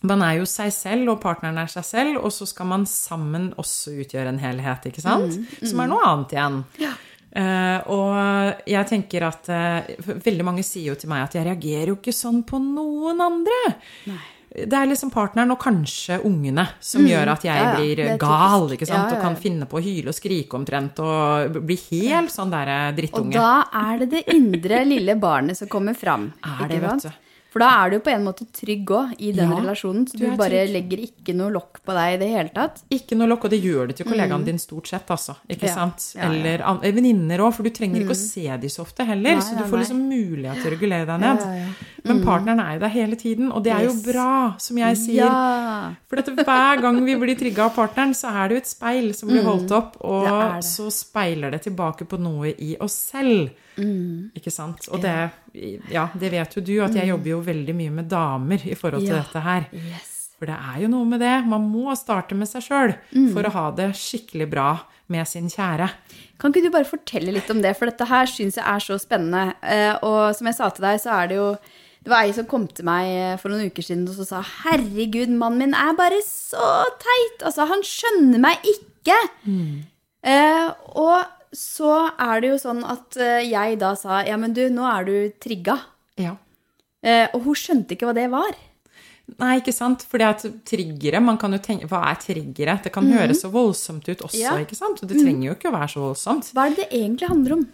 Man 0.00 0.22
er 0.24 0.38
jo 0.38 0.46
seg 0.48 0.70
selv, 0.72 1.10
og 1.12 1.18
partneren 1.20 1.58
er 1.60 1.68
seg 1.68 1.84
selv, 1.84 2.22
og 2.24 2.32
så 2.32 2.46
skal 2.48 2.64
man 2.70 2.86
sammen 2.88 3.50
også 3.60 3.92
utgjøre 4.00 4.30
en 4.32 4.38
helhet, 4.40 4.86
ikke 4.88 5.02
sant? 5.04 5.34
Som 5.60 5.82
er 5.84 5.90
noe 5.90 6.06
annet 6.08 6.32
igjen. 6.32 6.56
Eh, 7.36 7.90
og 7.92 8.64
jeg 8.66 8.88
tenker 8.90 9.22
at 9.28 9.50
uh, 9.54 10.16
Veldig 10.18 10.42
mange 10.48 10.64
sier 10.66 10.88
jo 10.88 10.96
til 10.98 11.12
meg 11.12 11.28
at 11.28 11.36
jeg 11.38 11.46
reagerer 11.46 11.92
jo 11.92 11.98
ikke 12.00 12.16
sånn 12.16 12.40
på 12.48 12.58
noen 12.64 13.20
andre. 13.22 13.60
Det 14.50 14.74
er 14.74 14.88
liksom 14.90 15.12
partneren 15.14 15.52
og 15.54 15.60
kanskje 15.62 16.16
ungene 16.26 16.64
som 16.82 17.04
gjør 17.06 17.28
at 17.36 17.44
jeg 17.46 17.54
Mm. 17.54 17.62
Ja, 17.62 17.70
ja, 17.70 17.76
blir 17.78 18.18
gal, 18.18 18.66
ikke 18.74 18.86
sant, 18.88 19.10
Ja, 19.12 19.14
ja, 19.14 19.16
og 19.16 19.22
kan 19.22 19.36
finne 19.36 19.66
på 19.70 19.78
å 19.78 19.82
hyle 19.84 20.08
og 20.08 20.14
skrike 20.18 20.58
omtrent 20.58 20.98
og 20.98 21.62
bli 21.64 21.76
helt 21.90 22.30
sånn 22.34 22.50
derre 22.50 22.90
Og 23.14 23.30
da 23.32 23.64
er 23.72 23.98
det 23.98 24.10
det 24.10 24.24
indre 24.34 24.84
lille 24.92 25.14
barnet 25.14 25.56
som 25.56 25.68
kommer 25.68 25.94
fram. 25.94 26.32
Er 26.42 26.66
det, 26.68 26.80
vet 26.82 27.02
du. 27.02 27.10
For 27.50 27.58
da 27.58 27.68
er 27.84 27.90
du 27.90 27.98
på 27.98 28.10
en 28.12 28.22
måte 28.22 28.44
trygg 28.54 28.86
òg 28.94 29.14
i 29.18 29.32
den 29.34 29.50
Ja, 29.50 29.56
relasjonen, 29.58 30.04
så 30.06 30.14
du 30.16 30.22
du, 30.30 30.36
bare 30.38 30.50
trygg. 30.62 30.70
legger 30.70 31.00
ikke 31.02 31.34
noe 31.34 31.50
lokk 31.50 31.80
på 31.82 31.96
deg 31.96 32.12
i 32.14 32.18
det 32.20 32.28
hele 32.30 32.52
tatt. 32.54 32.82
Ikke 32.94 33.16
noe 33.18 33.26
lokk, 33.26 33.44
og 33.48 33.50
det 33.50 33.58
gjør 33.64 33.88
det 33.90 33.96
til 33.98 34.06
kollegaen 34.06 34.44
din 34.46 34.58
stort 34.62 34.86
sett, 34.86 35.10
altså. 35.10 35.34
Ikke 35.50 35.66
Mm. 35.66 35.66
Ja. 35.66 35.74
sant? 35.74 36.14
Ja, 36.14 36.20
ja. 36.22 36.28
Eller 36.30 36.62
eh, 36.62 36.92
venninner 36.94 37.38
òg, 37.42 37.52
for 37.56 37.64
du 37.66 37.70
trenger 37.70 38.02
ikke 38.04 38.14
å 38.14 38.22
se 38.22 38.46
de 38.56 38.68
så 38.70 38.82
ofte 38.86 39.04
heller. 39.04 39.34
Nei, 39.34 39.42
så 39.42 39.58
du 39.58 39.64
får 39.66 39.82
liksom 39.82 39.98
mulighet 40.08 40.62
til 40.62 40.70
å 40.70 40.74
regulere 40.78 41.06
deg 41.06 41.20
ned. 41.20 41.74
Men 42.04 42.22
partneren 42.24 42.60
er 42.60 42.74
jo 42.74 42.80
der 42.80 42.88
hele 42.94 43.16
tiden, 43.16 43.50
og 43.52 43.62
det 43.64 43.72
er 43.72 43.84
jo 43.84 43.94
bra, 44.04 44.54
som 44.58 44.76
jeg 44.78 44.96
sier. 44.96 45.24
Ja. 45.26 45.92
For 46.08 46.16
dette, 46.16 46.34
hver 46.44 46.80
gang 46.80 47.00
vi 47.04 47.14
blir 47.20 47.36
trigga 47.38 47.66
av 47.66 47.74
partneren, 47.76 48.14
så 48.16 48.30
er 48.32 48.48
det 48.48 48.56
jo 48.56 48.62
et 48.64 48.70
speil 48.70 49.10
som 49.14 49.28
blir 49.28 49.42
holdt 49.44 49.70
opp, 49.76 49.96
og 50.00 50.26
Mm. 50.26 50.30
Det 50.30 50.54
det. 50.62 50.64
så 50.70 50.90
speiler 50.90 51.50
det 51.50 51.62
tilbake 51.62 52.06
på 52.08 52.18
noe 52.18 52.54
i 52.58 52.76
oss 52.80 52.94
selv. 53.12 53.50
Mm. 53.76 54.30
Ikke 54.36 54.50
sant? 54.52 54.88
Og 54.92 55.00
det, 55.02 55.30
ja, 55.90 56.08
det 56.18 56.30
vet 56.32 56.54
jo 56.56 56.60
du, 56.62 56.80
at 56.84 56.94
jeg 56.94 57.08
jobber 57.08 57.30
jo 57.30 57.40
veldig 57.42 57.74
mye 57.74 57.90
med 57.90 58.08
damer 58.08 58.60
i 58.66 58.74
forhold 58.74 59.04
til 59.06 59.16
Ja. 59.16 59.22
dette 59.22 59.40
her. 59.40 59.66
Yes. 59.72 60.16
For 60.38 60.46
det 60.46 60.56
er 60.56 60.80
jo 60.82 60.88
noe 60.88 61.04
med 61.04 61.20
det. 61.20 61.44
Man 61.46 61.70
må 61.70 61.94
starte 61.96 62.34
med 62.34 62.48
seg 62.48 62.62
sjøl 62.62 62.94
Mm. 63.14 63.32
for 63.34 63.42
å 63.42 63.50
ha 63.52 63.70
det 63.72 63.90
skikkelig 63.94 64.48
bra 64.50 64.80
med 65.08 65.26
sin 65.28 65.48
kjære. 65.48 65.90
Kan 66.38 66.52
ikke 66.52 66.62
du 66.62 66.70
bare 66.70 66.84
fortelle 66.84 67.32
litt 67.32 67.50
om 67.50 67.60
det, 67.60 67.76
for 67.76 67.84
dette 67.86 68.06
her 68.06 68.24
syns 68.26 68.54
jeg 68.56 68.64
er 68.64 68.78
så 68.80 68.98
spennende. 68.98 69.54
Eh, 69.62 69.98
Og 70.02 70.34
som 70.34 70.46
jeg 70.46 70.54
sa 70.56 70.68
til 70.70 70.82
deg, 70.82 71.00
så 71.00 71.10
er 71.22 71.26
det 71.28 71.36
jo 71.36 71.56
Det 72.00 72.08
var 72.08 72.24
ei 72.24 72.32
som 72.32 72.46
kom 72.48 72.64
til 72.72 72.86
meg 72.88 73.08
eh, 73.12 73.34
for 73.40 73.52
noen 73.52 73.68
uker 73.68 73.84
siden 73.84 74.06
og 74.08 74.14
så 74.16 74.24
sa 74.24 74.40
'herregud, 74.42 75.28
mannen 75.36 75.58
min 75.58 75.74
er 75.76 75.92
bare 75.98 76.20
så 76.24 76.70
teit'. 77.02 77.44
Altså, 77.44 77.66
han 77.68 77.82
skjønner 77.84 78.40
meg 78.40 78.56
ikke. 78.64 79.18
Eh, 80.24 80.70
og 80.96 81.24
så 81.52 82.10
er 82.20 82.40
det 82.40 82.50
jo 82.52 82.58
sånn 82.62 82.82
at 82.86 83.16
eh, 83.20 83.44
jeg 83.50 83.78
da 83.80 83.94
sa 83.98 84.22
'ja, 84.24 84.36
men 84.40 84.52
du, 84.56 84.62
nå 84.72 84.84
er 84.86 85.04
du 85.04 85.14
trigga'. 85.40 85.78
Ja. 86.16 86.36
Eh, 87.02 87.28
og 87.34 87.42
hun 87.44 87.54
skjønte 87.54 87.92
ikke 87.96 88.06
hva 88.08 88.14
det 88.16 88.30
var. 88.30 88.52
Nei, 89.38 89.60
ikke 89.60 89.72
sant? 89.72 90.02
Fordi 90.10 90.24
at 90.26 90.42
triggere, 90.66 91.20
man 91.22 91.36
kan 91.38 91.52
jo 91.52 91.58
tenke 91.62 91.86
Hva 91.86 92.00
er 92.10 92.16
triggere? 92.18 92.80
Det 92.82 92.90
kan 92.92 93.06
høres 93.06 93.42
så 93.44 93.50
voldsomt 93.52 94.08
ut 94.08 94.18
også, 94.26 94.34
Mhm. 94.36 94.42
Ja. 94.42 94.56
ikke 94.58 94.74
sant? 94.76 95.02
Og 95.02 95.08
det 95.08 95.20
trenger 95.22 95.46
jo 95.46 95.54
ikke 95.54 95.70
å 95.70 95.76
være 95.78 95.88
så 95.92 96.00
voldsomt. 96.02 96.50
Hva 96.52 96.66
er 96.66 96.74
det 96.74 96.76
det 96.90 96.90
egentlig 96.98 97.28
handler 97.28 97.52
om? 97.52 97.68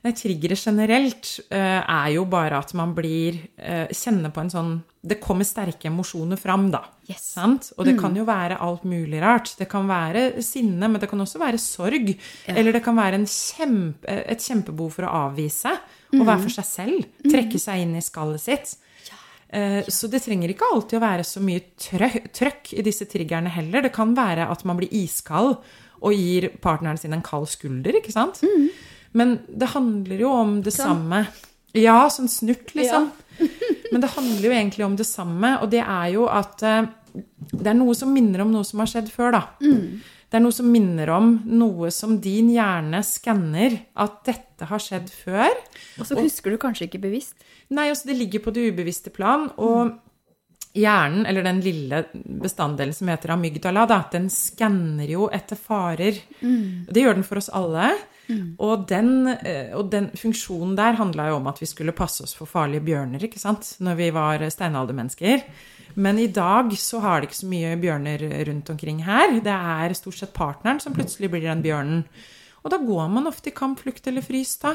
Nei, 0.00 0.14
triggere 0.16 0.56
generelt 0.56 1.28
uh, 1.52 1.80
er 1.84 2.12
jo 2.14 2.22
bare 2.30 2.56
at 2.56 2.70
man 2.78 2.94
blir 2.96 3.36
uh, 3.60 3.90
Kjenner 3.92 4.32
på 4.32 4.40
en 4.40 4.52
sånn 4.52 4.70
Det 5.04 5.18
kommer 5.20 5.44
sterke 5.44 5.90
emosjoner 5.90 6.40
fram, 6.40 6.70
da. 6.72 6.80
Yes. 7.10 7.26
Sant? 7.34 7.68
Og 7.76 7.84
det 7.84 7.98
kan 8.00 8.16
jo 8.16 8.24
være 8.28 8.56
alt 8.64 8.86
mulig 8.88 9.20
rart. 9.20 9.52
Det 9.58 9.66
kan 9.68 9.88
være 9.88 10.44
sinne, 10.44 10.88
men 10.88 11.00
det 11.02 11.08
kan 11.10 11.20
også 11.20 11.40
være 11.40 11.60
sorg. 11.60 12.12
Eller 12.48 12.76
det 12.76 12.82
kan 12.84 12.96
være 12.96 13.18
en 13.18 13.26
kjempe, 13.28 14.04
et 14.06 14.44
kjempebehov 14.44 14.92
for 14.94 15.08
å 15.08 15.14
avvise. 15.26 15.72
og 16.12 16.22
være 16.22 16.44
for 16.44 16.54
seg 16.54 16.68
selv. 16.68 17.08
Trekke 17.24 17.58
seg 17.58 17.82
inn 17.82 17.96
i 17.98 18.04
skallet 18.04 18.44
sitt. 18.44 18.76
Ja. 19.08 19.18
Så 19.90 20.10
det 20.12 20.20
trenger 20.22 20.52
ikke 20.52 20.68
alltid 20.68 21.00
å 21.00 21.02
være 21.02 21.26
så 21.26 21.42
mye 21.42 21.64
trøkk 21.80 22.74
i 22.76 22.84
disse 22.86 23.08
triggerne 23.10 23.50
heller. 23.56 23.88
Det 23.88 23.94
kan 23.96 24.14
være 24.14 24.46
at 24.52 24.62
man 24.68 24.78
blir 24.78 24.92
iskald 25.00 25.56
og 26.00 26.14
gir 26.14 26.50
partneren 26.62 27.00
sin 27.00 27.16
en 27.16 27.24
kald 27.24 27.48
skulder, 27.50 27.98
ikke 27.98 28.14
sant? 28.14 28.44
Men 29.12 29.38
det 29.48 29.72
handler 29.74 30.20
jo 30.22 30.30
om 30.32 30.60
det 30.62 30.72
samme. 30.74 31.24
Ja, 31.74 32.08
sånn 32.10 32.28
snurt, 32.30 32.74
liksom. 32.74 33.10
Men 33.90 34.02
det 34.02 34.10
handler 34.14 34.44
jo 34.46 34.54
egentlig 34.54 34.84
om 34.86 34.96
det 34.98 35.06
samme, 35.08 35.56
og 35.62 35.70
det 35.72 35.80
er 35.82 36.08
jo 36.14 36.26
at 36.30 36.62
eh, 36.66 36.88
det 37.50 37.66
er 37.72 37.78
noe 37.78 37.94
som 37.98 38.12
minner 38.14 38.42
om 38.44 38.50
noe 38.52 38.66
som 38.66 38.82
har 38.82 38.90
skjedd 38.90 39.08
før, 39.10 39.32
da. 39.38 39.42
Det 40.30 40.38
er 40.38 40.44
noe 40.44 40.54
som 40.54 40.68
minner 40.70 41.10
om 41.10 41.32
noe 41.50 41.88
som 41.90 42.12
din 42.22 42.52
hjerne 42.54 43.00
skanner 43.02 43.80
at 43.98 44.20
dette 44.28 44.68
har 44.70 44.78
skjedd 44.78 45.08
før. 45.10 45.50
Og 45.98 46.06
så 46.06 46.14
husker 46.20 46.54
du 46.54 46.58
kanskje 46.62 46.86
ikke 46.86 47.00
bevisst. 47.02 47.34
Nei, 47.74 47.88
altså 47.90 48.10
det 48.12 48.18
ligger 48.20 48.44
på 48.44 48.52
det 48.54 48.68
ubevisste 48.70 49.10
plan, 49.10 49.48
og 49.58 49.96
hjernen, 50.78 51.24
eller 51.26 51.42
den 51.42 51.58
lille 51.64 52.04
bestanddelen 52.14 52.94
som 52.94 53.08
heter 53.10 53.32
amygdala, 53.34 53.88
da, 53.90 54.04
den 54.12 54.28
skanner 54.30 55.10
jo 55.10 55.26
etter 55.34 55.58
farer. 55.58 56.20
Det 56.86 57.02
gjør 57.02 57.18
den 57.18 57.26
for 57.26 57.40
oss 57.42 57.50
alle. 57.50 57.90
Og, 58.58 58.86
den, 58.90 59.28
eh, 59.32 59.72
og 59.76 59.90
den 59.92 60.10
funksjonen 60.18 60.76
der 60.78 60.98
handla 60.98 61.30
jo 61.30 61.38
om 61.40 61.50
at 61.50 61.60
vi 61.62 61.68
skulle 61.70 61.96
passe 61.96 62.24
oss 62.26 62.34
for 62.36 62.50
farlige 62.50 62.84
bjørner, 62.86 63.22
ikke 63.26 63.42
sant, 63.42 63.76
når 63.80 64.00
vi 64.00 64.10
var 64.16 64.44
steinaldermennesker. 64.50 65.44
Men 66.00 66.18
i 66.22 66.28
dag 66.30 66.70
så 66.78 67.00
har 67.02 67.20
det 67.20 67.30
ikke 67.30 67.40
så 67.40 67.50
mye 67.50 67.72
bjørner 67.80 68.26
rundt 68.46 68.70
omkring 68.70 69.00
her. 69.04 69.40
Det 69.42 69.56
er 69.56 69.96
stort 69.98 70.20
sett 70.20 70.36
partneren 70.36 70.78
som 70.82 70.94
plutselig 70.94 71.32
blir 71.32 71.48
den 71.48 71.64
bjørnen. 71.64 72.04
Og 72.62 72.70
da 72.72 72.78
går 72.82 73.08
man 73.10 73.28
ofte 73.30 73.50
i 73.50 73.56
kamp, 73.56 73.80
flukt 73.80 74.06
eller 74.06 74.24
frys, 74.24 74.54
da. 74.62 74.74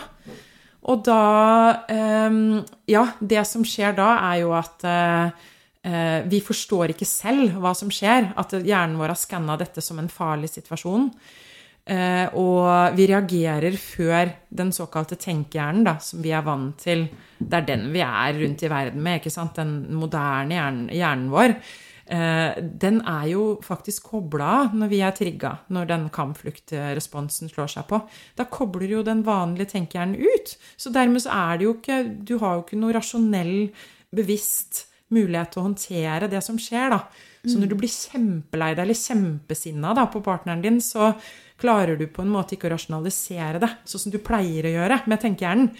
Og 0.85 1.01
da 1.05 1.85
ehm, 1.89 2.63
Ja, 2.89 3.07
det 3.19 3.45
som 3.49 3.65
skjer 3.65 3.95
da, 3.97 4.09
er 4.31 4.41
jo 4.43 4.53
at 4.57 4.85
eh, 4.85 5.45
eh, 5.85 6.19
vi 6.29 6.41
forstår 6.45 6.93
ikke 6.93 7.07
selv 7.09 7.57
hva 7.61 7.73
som 7.77 7.91
skjer. 7.93 8.31
At 8.37 8.53
hjernen 8.57 8.99
vår 8.99 9.13
har 9.13 9.21
skanna 9.21 9.57
dette 9.61 9.83
som 9.85 10.01
en 10.01 10.11
farlig 10.11 10.51
situasjon. 10.53 11.09
Eh, 11.85 12.27
og 12.41 12.95
vi 12.97 13.05
reagerer 13.11 13.75
før 13.77 14.31
den 14.49 14.71
såkalte 14.73 15.19
tenkehjernen, 15.21 15.83
da, 15.85 15.99
som 16.01 16.23
vi 16.23 16.31
er 16.33 16.45
vant 16.45 16.79
til. 16.81 17.05
Det 17.37 17.59
er 17.59 17.67
den 17.67 17.89
vi 17.93 18.01
er 18.01 18.39
rundt 18.39 18.63
i 18.65 18.71
verden 18.71 19.03
med, 19.05 19.19
ikke 19.21 19.33
sant? 19.33 19.59
Den 19.59 19.75
moderne 19.93 20.57
hjernen, 20.57 20.87
hjernen 20.89 21.27
vår. 21.33 21.53
Eh, 22.05 22.57
den 22.81 22.99
er 23.09 23.27
jo 23.31 23.43
faktisk 23.65 24.09
kobla 24.11 24.49
av 24.63 24.73
når 24.77 24.89
vi 24.89 25.03
er 25.05 25.13
trigga, 25.17 25.51
når 25.73 25.91
den 25.93 26.09
kampfluktresponsen 26.13 27.53
slår 27.53 27.69
seg 27.75 27.87
på. 27.89 28.01
Da 28.37 28.47
kobler 28.49 28.97
jo 28.97 29.05
den 29.05 29.21
vanlige 29.25 29.75
tenkehjernen 29.75 30.17
ut. 30.17 30.57
Så 30.77 30.93
dermed 30.93 31.21
så 31.21 31.37
er 31.37 31.61
det 31.61 31.69
jo 31.69 31.77
ikke 31.77 32.01
Du 32.25 32.37
har 32.41 32.57
jo 32.57 32.65
ikke 32.65 32.81
noe 32.81 32.97
rasjonell, 32.97 33.69
bevisst 34.15 34.85
mulighet 35.13 35.53
til 35.53 35.61
å 35.61 35.67
håndtere 35.67 36.29
det 36.31 36.41
som 36.41 36.57
skjer, 36.61 36.93
da. 36.93 37.01
Så 37.45 37.59
når 37.59 37.69
du 37.69 37.75
blir 37.77 37.91
kjempelei 37.91 38.71
deg 38.73 38.87
eller 38.87 38.97
kjempesinna 38.97 39.91
da, 39.93 40.07
på 40.09 40.21
partneren 40.25 40.63
din, 40.63 40.79
så 40.81 41.11
klarer 41.61 41.99
du 41.99 42.07
på 42.11 42.23
en 42.25 42.31
måte 42.33 42.55
ikke 42.55 42.69
å 42.69 42.75
rasjonalisere 42.75 43.61
det, 43.63 43.71
sånn 43.87 44.05
som 44.07 44.13
du 44.13 44.19
pleier 44.23 44.67
å 44.67 44.75
gjøre 44.75 45.01
med 45.09 45.21
tenkehjernen. 45.23 45.71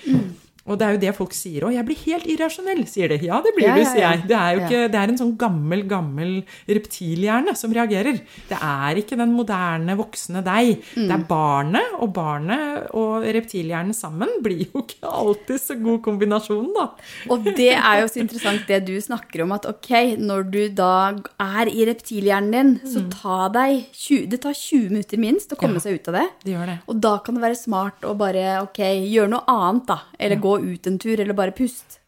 Og 0.67 0.80
det 0.80 0.86
er 0.88 0.93
jo 0.95 1.01
det 1.04 1.15
folk 1.15 1.34
sier 1.38 1.62
òg. 1.67 1.73
'Jeg 1.75 1.86
blir 1.86 1.99
helt 2.06 2.25
irrasjonell', 2.25 2.88
sier 2.89 3.08
de. 3.10 3.19
Ja, 3.28 3.39
det 3.41 3.54
blir 3.56 3.67
Ja, 3.67 3.75
du, 3.75 3.84
sier 3.86 4.01
jeg. 4.01 4.28
Det 4.28 4.36
er 4.38 4.51
jo 4.56 4.60
Ja. 4.62 4.65
ikke 4.67 4.91
Det 4.91 4.95
er 4.95 5.10
en 5.10 5.17
sånn 5.17 5.38
gammel, 5.38 5.84
gammel 5.88 6.43
reptilhjerne 6.67 7.56
som 7.56 7.73
reagerer. 7.75 8.19
Det 8.49 8.58
er 8.60 8.95
ikke 9.01 9.17
den 9.19 9.34
moderne, 9.36 9.95
voksne 9.97 10.41
deg. 10.45 10.82
Det 10.95 11.12
er 11.12 11.23
barnet, 11.30 11.93
og 12.01 12.13
barnet 12.15 12.88
og 12.93 13.23
reptilhjernen 13.36 13.93
sammen 13.95 14.30
blir 14.45 14.65
jo 14.73 14.82
ikke 14.84 15.06
alltid 15.06 15.60
så 15.62 15.78
god 15.82 16.01
kombinasjon, 16.06 16.71
da. 16.75 16.89
Og 17.30 17.43
det 17.56 17.73
er 17.75 18.01
jo 18.01 18.08
så 18.12 18.21
interessant 18.23 18.65
det 18.67 18.86
du 18.88 18.95
snakker 19.01 19.43
om, 19.43 19.51
at 19.56 19.65
ok, 19.69 20.17
når 20.17 20.49
du 20.51 20.62
da 20.69 21.13
er 21.39 21.69
i 21.69 21.86
reptilhjernen 21.86 22.51
din, 22.56 22.80
så 22.86 23.06
ta 23.12 23.49
deg 23.49 23.86
20, 23.93 24.28
det 24.32 24.41
tar 24.41 24.54
20 24.54 24.89
minutter 24.89 25.17
minst 25.21 25.51
å 25.54 25.58
komme 25.58 25.75
Ja. 25.75 25.80
seg 25.86 25.99
ut 25.99 26.08
av 26.10 26.13
det. 26.19 26.28
Det 26.43 26.54
gjør 26.56 26.65
det. 26.65 26.80
Og 26.88 26.99
da 27.01 27.17
kan 27.19 27.36
det 27.36 27.43
være 27.43 27.58
smart 27.58 28.01
å 28.04 28.17
bare 28.17 28.62
ok, 28.63 28.80
gjøre 29.12 29.30
noe 29.30 29.43
annet, 29.47 29.86
da. 29.88 29.99
Eller 30.19 30.38
gå 30.38 30.54
ut 30.63 30.87
en 30.87 30.97
tur, 31.01 31.19
eller 31.19 31.33
bare 31.37 31.51
pust. 31.55 31.99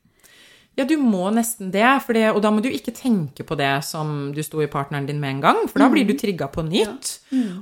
Ja, 0.78 0.86
du 0.86 0.94
må 1.02 1.24
nesten 1.34 1.72
det, 1.74 1.88
for 2.06 2.14
det, 2.14 2.28
og 2.36 2.42
da 2.46 2.52
må 2.54 2.62
du 2.62 2.68
ikke 2.70 2.94
tenke 2.94 3.42
på 3.48 3.56
det 3.58 3.72
som 3.84 4.32
du 4.36 4.44
sto 4.46 4.62
i 4.62 4.68
partneren 4.70 5.08
din 5.10 5.18
med 5.20 5.32
en 5.38 5.40
gang, 5.42 5.64
for 5.72 5.82
da 5.82 5.88
blir 5.90 6.06
du 6.06 6.14
trigga 6.14 6.46
på 6.54 6.62
nytt. 6.68 7.16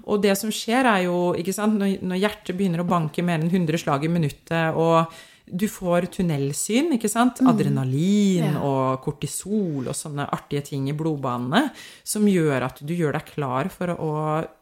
Og 0.04 0.20
det 0.22 0.34
som 0.38 0.52
skjer, 0.52 0.84
er 0.84 1.06
jo, 1.06 1.32
ikke 1.40 1.54
sant, 1.56 1.80
når, 1.80 2.02
når 2.04 2.20
hjertet 2.20 2.58
begynner 2.60 2.84
å 2.84 2.90
banke 2.90 3.24
mer 3.24 3.40
enn 3.40 3.48
100 3.48 3.80
slag 3.86 4.04
i 4.04 4.12
minuttet, 4.12 4.76
og 4.76 5.08
du 5.48 5.68
får 5.70 6.10
tunnelsyn, 6.12 6.92
ikke 6.98 7.08
sant, 7.08 7.40
adrenalin 7.48 8.56
Ja. 8.58 8.60
og 8.66 9.00
kortisol 9.06 9.88
og 9.88 9.96
sånne 9.96 10.26
artige 10.34 10.66
ting 10.74 10.90
i 10.90 10.96
blodbanene, 10.98 11.70
som 12.04 12.26
gjør 12.28 12.66
at 12.68 12.82
du 12.84 12.94
gjør 12.98 13.14
deg 13.16 13.30
klar 13.32 13.70
for 13.72 13.94
å, 13.96 14.12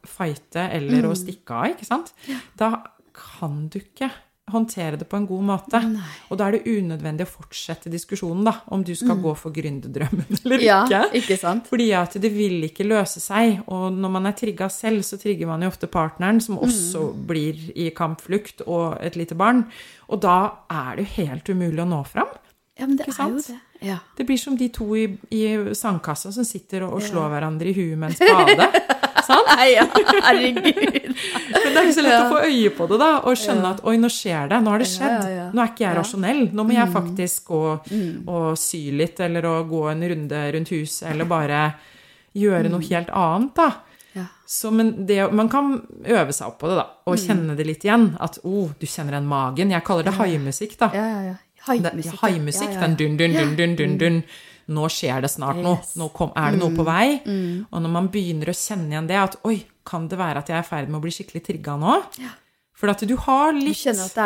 fighte 0.05 0.67
eller 0.75 1.07
å 1.09 1.15
stikke 1.17 1.55
av, 1.57 1.71
ikke 1.73 1.87
sant, 1.87 2.13
da 2.59 2.83
kan 3.15 3.63
du 3.71 3.79
ikke 3.79 4.11
håndtere 4.51 4.97
det 4.99 5.05
på 5.09 5.15
en 5.17 5.25
god 5.25 5.43
måte. 5.47 5.79
Og 6.29 6.37
da 6.37 6.47
er 6.49 6.57
det 6.57 6.67
unødvendig 6.67 7.23
å 7.25 7.31
fortsette 7.31 7.89
diskusjonen, 7.89 8.43
da, 8.45 8.53
om 8.75 8.83
du 8.83 8.91
skal 8.95 9.15
gå 9.23 9.31
for 9.39 9.51
gründerdrømmen 9.55 10.27
eller 10.43 10.57
Mm. 10.59 10.65
Ja, 10.65 10.81
ikke. 10.83 11.21
ikke 11.21 11.37
sant? 11.39 11.67
Fordi 11.71 11.87
at 11.97 12.13
det 12.21 12.31
vil 12.35 12.63
ikke 12.67 12.85
løse 12.85 13.19
seg. 13.23 13.61
Og 13.71 13.91
når 13.95 14.11
man 14.17 14.25
er 14.29 14.35
trigga 14.37 14.67
selv, 14.69 15.01
så 15.07 15.17
trigger 15.21 15.47
man 15.47 15.61
jo 15.63 15.71
ofte 15.71 15.87
partneren, 15.87 16.41
som 16.43 16.57
også 16.59 17.05
Mm. 17.13 17.25
blir 17.27 17.63
i 17.75 17.89
kampflukt, 17.95 18.61
og 18.67 18.97
et 19.01 19.15
lite 19.15 19.35
barn. 19.35 19.63
Og 20.09 20.19
da 20.21 20.51
er 20.69 20.95
det 20.97 21.05
jo 21.07 21.23
helt 21.23 21.49
umulig 21.49 21.79
å 21.79 21.87
nå 21.89 22.03
fram. 22.05 22.27
Ja, 22.79 22.87
men 22.87 22.97
det 22.97 23.07
Ikke 23.07 23.21
er 23.23 23.29
jo 23.29 23.39
sant? 23.39 23.47
det. 23.47 23.87
Ja. 23.87 23.97
Det 24.17 24.25
blir 24.25 24.37
som 24.39 24.55
de 24.57 24.67
to 24.69 24.85
i, 24.95 25.07
i 25.31 25.73
sandkassa 25.75 26.31
som 26.33 26.43
sitter 26.47 26.83
og, 26.87 26.93
og 26.93 27.01
slår 27.03 27.29
hverandre 27.29 27.69
i 27.69 27.73
huet 27.73 27.97
med 27.97 28.09
en 28.11 28.15
spade. 28.15 28.69
Sant? 29.27 29.47
Nei, 29.55 29.67
ja, 29.73 29.85
herregud. 30.27 30.65
Men 31.53 31.69
det 31.75 31.81
er 31.83 31.91
så 31.95 32.03
lett 32.05 32.19
å 32.25 32.29
få 32.33 32.41
øye 32.47 32.71
på 32.75 32.87
det, 32.91 32.99
da, 33.01 33.09
og 33.29 33.37
skjønne 33.39 33.71
at 33.75 33.81
oi, 33.87 33.95
nå 34.01 34.09
skjer 34.11 34.49
det. 34.51 34.59
Nå 34.65 34.73
har 34.73 34.83
det 34.83 34.89
skjedd. 34.91 35.15
Ja, 35.15 35.29
ja, 35.29 35.37
ja. 35.43 35.47
Nå 35.53 35.63
er 35.63 35.71
ikke 35.71 35.83
jeg 35.85 35.89
Ja. 35.89 35.93
Mm. 35.95 36.01
rasjonell. 36.01 36.41
Nå 36.53 36.65
må 36.67 36.75
jeg 36.77 36.91
faktisk 36.93 37.45
gå 37.53 37.63
og 38.27 38.57
sy 38.59 38.81
litt, 38.91 39.19
eller 39.23 39.47
å 39.49 39.55
gå 39.69 39.81
en 39.91 40.05
runde 40.13 40.43
rundt 40.57 40.69
huset, 40.75 41.09
eller 41.11 41.25
bare 41.29 41.63
gjøre 42.35 42.69
noe 42.73 42.81
helt 42.89 43.09
annet, 43.13 43.53
da. 43.55 43.69
Mm. 43.71 43.89
Ja. 44.13 44.25
Så, 44.45 44.69
men 44.71 44.91
det, 45.09 45.17
man 45.33 45.49
kan 45.49 45.71
øve 46.05 46.33
seg 46.33 46.47
opp 46.51 46.59
på 46.61 46.69
det, 46.69 46.75
da, 46.77 46.85
og 47.07 47.15
Mm. 47.17 47.23
kjenne 47.25 47.55
det 47.57 47.65
litt 47.65 47.83
igjen. 47.87 48.15
At 48.21 48.39
oh, 48.43 48.69
du 48.79 48.85
kjenner 48.85 49.11
den 49.17 49.25
magen. 49.25 49.71
Jeg 49.71 49.83
kaller 49.83 50.03
det 50.03 50.13
haimusikk, 50.19 50.77
da. 50.77 50.91
Ja, 50.93 51.05
ja, 51.07 51.21
ja. 51.31 51.35
Haimusikk. 51.63 52.19
ja, 52.19 52.27
ja, 52.27 52.37
ja, 52.73 52.73
ja. 52.73 53.55
den 53.55 53.97
dun, 53.97 54.23
Nå 54.71 54.87
skjer 54.91 55.21
det 55.25 55.31
snart 55.33 55.59
noe. 55.59 55.79
Yes. 55.81 55.95
Nå 55.99 56.07
kom, 56.15 56.31
er 56.39 56.53
det 56.55 56.61
noe 56.61 56.71
på 56.77 56.85
vei. 56.87 57.07
Og 57.69 57.81
når 57.83 57.91
man 57.91 58.07
begynner 58.13 58.53
å 58.53 58.55
kjenne 58.55 58.93
igjen 58.93 59.09
det, 59.09 59.19
at 59.19 59.35
oi, 59.49 59.57
kan 59.83 60.07
det 60.07 60.15
være 60.19 60.39
at 60.39 60.47
jeg 60.47 60.55
er 60.57 60.63
i 60.63 60.69
ferd 60.69 60.87
med 60.87 61.01
å 61.01 61.03
bli 61.03 61.11
skikkelig 61.11 61.43
trigga 61.43 61.75
nå? 61.81 61.97
For 62.75 62.89
at 62.89 62.99
du 63.07 63.13
har 63.15 63.53
litt 63.53 63.77
Du 63.77 63.79
kjenner 63.85 64.07
at 64.09 64.15
det 64.17 64.23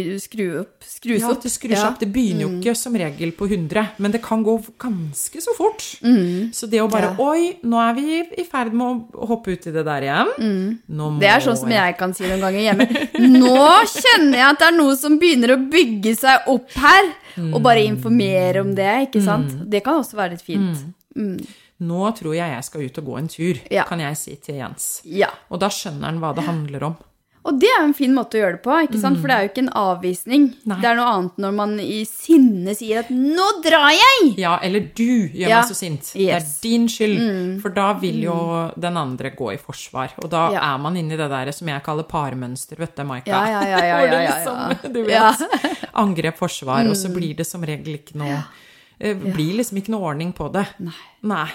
er 0.00 0.18
skru 0.18 0.44
opp, 0.62 0.82
skrus 0.82 1.20
ja, 1.20 1.28
opp. 1.30 1.42
det 1.44 1.50
skrus 1.52 1.82
opp. 1.84 1.98
Det 2.00 2.08
begynner 2.10 2.42
jo 2.42 2.48
ikke 2.58 2.72
som 2.74 2.96
regel 2.98 3.30
på 3.36 3.46
100, 3.46 3.84
men 4.02 4.10
det 4.14 4.22
kan 4.24 4.42
gå 4.42 4.54
ganske 4.82 5.42
så 5.44 5.52
fort. 5.54 5.84
Så 6.56 6.66
det 6.66 6.80
å 6.82 6.88
bare 6.90 7.10
Mm. 7.12 7.18
Ja. 7.20 7.26
Oi, 7.28 7.56
nå 7.62 7.78
er 7.84 7.94
vi 7.94 8.18
i 8.42 8.44
ferd 8.48 8.72
med 8.72 9.12
å 9.14 9.26
hoppe 9.30 9.52
ut 9.52 9.66
i 9.66 9.70
det 9.70 9.84
der 9.84 10.02
igjen. 10.08 10.32
Mm. 10.40 11.20
Det 11.20 11.28
er 11.28 11.40
sånn 11.44 11.56
som 11.60 11.70
jeg 11.70 11.96
kan 11.98 12.12
si 12.16 12.24
noen 12.24 12.40
ganger 12.40 12.60
hjemme. 12.66 12.88
Nå 13.44 13.68
kjenner 13.92 14.38
jeg 14.38 14.48
at 14.48 14.58
det 14.58 14.66
er 14.72 14.76
noe 14.80 14.96
som 14.96 15.18
begynner 15.20 15.54
å 15.54 15.60
bygge 15.70 16.16
seg 16.16 16.48
opp 16.50 16.70
her. 16.82 17.12
Og 17.52 17.60
bare 17.62 17.84
informere 17.86 18.60
om 18.64 18.74
det, 18.74 18.90
ikke 19.08 19.22
sant. 19.22 19.54
Det 19.70 19.84
kan 19.84 20.00
også 20.02 20.16
være 20.18 20.34
litt 20.34 20.42
fint. 20.42 20.82
Nå 21.80 22.00
tror 22.18 22.34
jeg 22.36 22.52
jeg 22.56 22.64
skal 22.66 22.82
ut 22.84 22.98
og 23.00 23.04
gå 23.06 23.18
en 23.18 23.28
tur, 23.28 23.60
Ja. 23.70 23.84
kan 23.88 24.00
jeg 24.00 24.16
si 24.16 24.34
til 24.36 24.56
Jens. 24.56 25.00
Ja. 25.04 25.28
Og 25.50 25.60
da 25.60 25.68
skjønner 25.68 26.04
han 26.10 26.18
hva 26.20 26.34
det 26.34 26.44
handler 26.44 26.82
om. 26.90 26.96
Og 27.48 27.56
det 27.58 27.70
er 27.72 27.78
jo 27.80 27.86
en 27.88 27.94
fin 27.96 28.12
måte 28.12 28.36
å 28.36 28.40
gjøre 28.42 28.56
det 28.58 28.62
på, 28.66 28.74
ikke 28.84 28.98
sant? 29.00 29.16
for 29.18 29.30
det 29.30 29.36
er 29.36 29.44
jo 29.46 29.48
ikke 29.48 29.62
en 29.62 29.70
avvisning. 29.80 30.42
Nei. 30.68 30.76
Det 30.82 30.88
er 30.90 30.98
noe 30.98 31.12
annet 31.14 31.38
når 31.40 31.54
man 31.56 31.70
i 31.80 32.02
sinne 32.04 32.74
sier 32.76 32.98
at 33.00 33.08
'nå 33.08 33.46
drar 33.64 33.88
jeg'! 33.96 34.34
Ja, 34.36 34.58
eller 34.62 34.80
du 34.94 35.06
gjør 35.32 35.48
Ja. 35.48 35.60
meg 35.62 35.70
så 35.70 35.74
sint. 35.78 36.12
Det 36.12 36.28
er 36.36 36.44
din 36.60 36.84
skyld. 36.86 37.62
For 37.62 37.70
da 37.70 37.94
vil 37.94 38.20
jo 38.22 38.70
den 38.78 38.96
andre 38.96 39.30
gå 39.30 39.54
i 39.54 39.56
forsvar. 39.56 40.10
Og 40.22 40.28
da 40.28 40.50
Ja. 40.52 40.74
er 40.74 40.78
man 40.78 40.96
inne 40.96 41.14
i 41.14 41.16
det 41.16 41.30
der 41.30 41.50
som 41.52 41.66
jeg 41.68 41.82
kaller 41.82 42.02
parmønster, 42.04 42.76
vet 42.76 42.94
du, 42.94 43.04
Maika. 43.04 43.26
Ja, 43.30 43.46
ja, 43.46 43.62
ja, 43.62 43.84
ja, 43.84 43.96
Hvor 44.00 44.10
det 44.10 44.20
ja, 44.20 44.20
ja, 44.20 44.36
liksom, 44.36 44.92
du 44.92 45.02
vet, 45.02 45.10
Ja. 45.10 45.36
angrep, 45.94 46.36
forsvar, 46.36 46.86
og 46.90 46.94
så 46.96 47.08
blir 47.12 47.34
det 47.34 47.46
som 47.46 47.62
regel 47.62 47.94
ikke 47.96 48.16
noe 48.16 48.44
eh, 49.00 49.14
Blir 49.14 49.56
liksom 49.56 49.78
ikke 49.80 49.88
noe 49.96 50.12
ordning 50.12 50.34
på 50.34 50.52
det. 50.52 50.66
Nei. 50.78 50.92
Nei, 51.22 51.48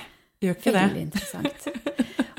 gjør 0.46 0.60
ikke 0.60 0.72
det. 0.76 0.84
Veldig 0.84 1.04
interessant. 1.06 1.68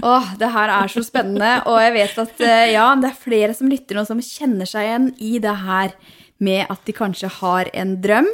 Åh, 0.06 0.32
det 0.38 0.48
her 0.52 0.70
er 0.70 0.92
så 0.92 1.02
spennende, 1.02 1.52
og 1.66 1.78
jeg 1.82 1.94
vet 1.96 2.18
at 2.22 2.42
eh, 2.44 2.64
ja, 2.74 2.88
det 3.00 3.10
er 3.10 3.20
flere 3.20 3.54
som 3.56 3.70
lytter 3.70 3.98
nå 3.98 4.04
som 4.08 4.20
kjenner 4.22 4.68
seg 4.68 4.86
igjen 4.86 5.06
i 5.24 5.36
det 5.42 5.54
her 5.64 5.94
med 6.44 6.68
at 6.72 6.82
de 6.84 6.94
kanskje 6.96 7.30
har 7.40 7.70
en 7.72 7.96
drøm. 8.04 8.28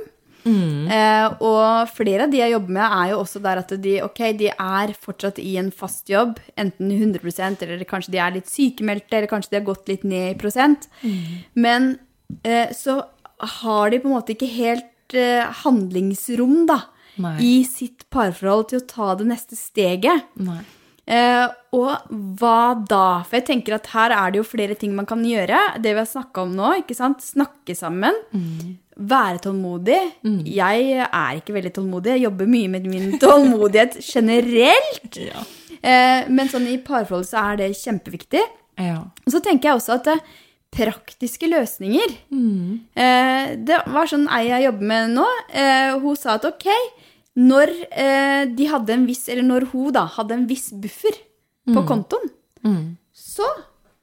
Eh, 0.91 1.27
og 1.39 1.93
flere 1.95 2.27
av 2.27 2.33
de 2.33 2.41
jeg 2.41 2.55
jobber 2.55 2.75
med, 2.75 2.83
er 2.83 3.11
jo 3.13 3.21
også 3.23 3.43
der 3.45 3.61
at 3.63 3.75
de, 3.85 3.97
okay, 4.03 4.35
de 4.39 4.51
er 4.51 4.95
fortsatt 4.99 5.39
i 5.39 5.55
en 5.61 5.71
fast 5.75 6.11
jobb, 6.11 6.41
enten 6.59 6.91
100% 6.91 7.63
eller 7.63 7.85
kanskje 7.89 8.15
de 8.17 8.23
er 8.23 8.35
litt 8.35 8.51
sykemeldte, 8.51 9.21
eller 9.21 9.31
kanskje 9.31 9.55
de 9.55 9.61
har 9.61 9.69
gått 9.69 9.93
litt 9.93 10.07
ned 10.09 10.33
i 10.33 10.39
prosent. 10.41 10.89
Men 11.55 11.95
eh, 12.43 12.75
så 12.75 13.05
har 13.61 13.91
de 13.91 14.03
på 14.03 14.11
en 14.11 14.17
måte 14.17 14.35
ikke 14.35 14.51
helt 14.51 15.15
eh, 15.19 15.47
handlingsrom, 15.63 16.65
da, 16.71 16.83
Nei. 17.21 17.35
i 17.45 17.65
sitt 17.69 18.07
parforhold 18.11 18.69
til 18.71 18.81
å 18.81 18.87
ta 18.89 19.15
det 19.19 19.27
neste 19.29 19.57
steget. 19.59 20.25
Nei. 20.41 20.63
Eh, 21.05 21.49
og 21.75 22.13
hva 22.39 22.73
da? 22.89 23.23
For 23.27 23.41
jeg 23.41 23.47
tenker 23.49 23.75
at 23.75 23.89
her 23.93 24.13
er 24.15 24.31
det 24.33 24.39
jo 24.39 24.47
flere 24.47 24.77
ting 24.79 24.95
man 24.95 25.05
kan 25.11 25.21
gjøre. 25.27 25.59
Det 25.83 25.93
vi 25.93 25.99
har 25.99 26.07
snakka 26.09 26.45
om 26.47 26.53
nå. 26.57 26.71
ikke 26.85 26.95
sant? 26.97 27.21
Snakke 27.27 27.75
sammen. 27.77 28.15
Være 28.97 29.41
tålmodig. 29.43 29.99
Jeg 30.47 30.93
er 31.03 31.41
ikke 31.41 31.57
veldig 31.57 31.73
tålmodig. 31.75 32.15
Jeg 32.17 32.25
jobber 32.29 32.47
mye 32.55 32.71
med 32.77 32.87
min 32.87 33.17
tålmodighet 33.23 33.99
generelt. 34.05 35.19
Ja. 35.19 35.43
Eh, 35.83 36.31
men 36.31 36.49
sånn 36.53 36.69
i 36.71 36.79
parforhold 36.79 37.27
så 37.27 37.43
er 37.51 37.57
det 37.65 37.73
kjempeviktig. 37.83 38.45
ja. 38.79 39.01
Og 39.27 39.35
så 39.35 39.41
tenker 39.43 39.73
jeg 39.73 39.81
også 39.81 39.97
at 39.99 40.07
eh, 40.15 40.23
praktiske 40.73 41.45
løsninger 41.51 42.15
eh, 42.97 43.51
Det 43.61 43.79
var 43.93 44.09
sånn 44.09 44.25
ei 44.33 44.47
jeg 44.49 44.65
jobber 44.69 44.89
med 44.93 45.11
nå. 45.19 45.27
Eh, 45.53 45.93
hun 46.01 46.17
sa 46.17 46.37
at 46.39 46.47
ok, 46.49 46.69
når 47.39 47.71
eh, 47.91 48.43
de 48.53 48.67
hadde 48.69 48.93
en 48.93 49.07
viss, 49.09 49.29
eller 49.33 49.43
når 49.47 49.71
hun 49.73 49.93
da 49.93 50.05
hadde 50.19 50.35
en 50.37 50.47
viss 50.51 50.71
buffer 50.73 51.17
på 51.73 51.81
kontoen, 51.89 52.29
så 53.13 53.47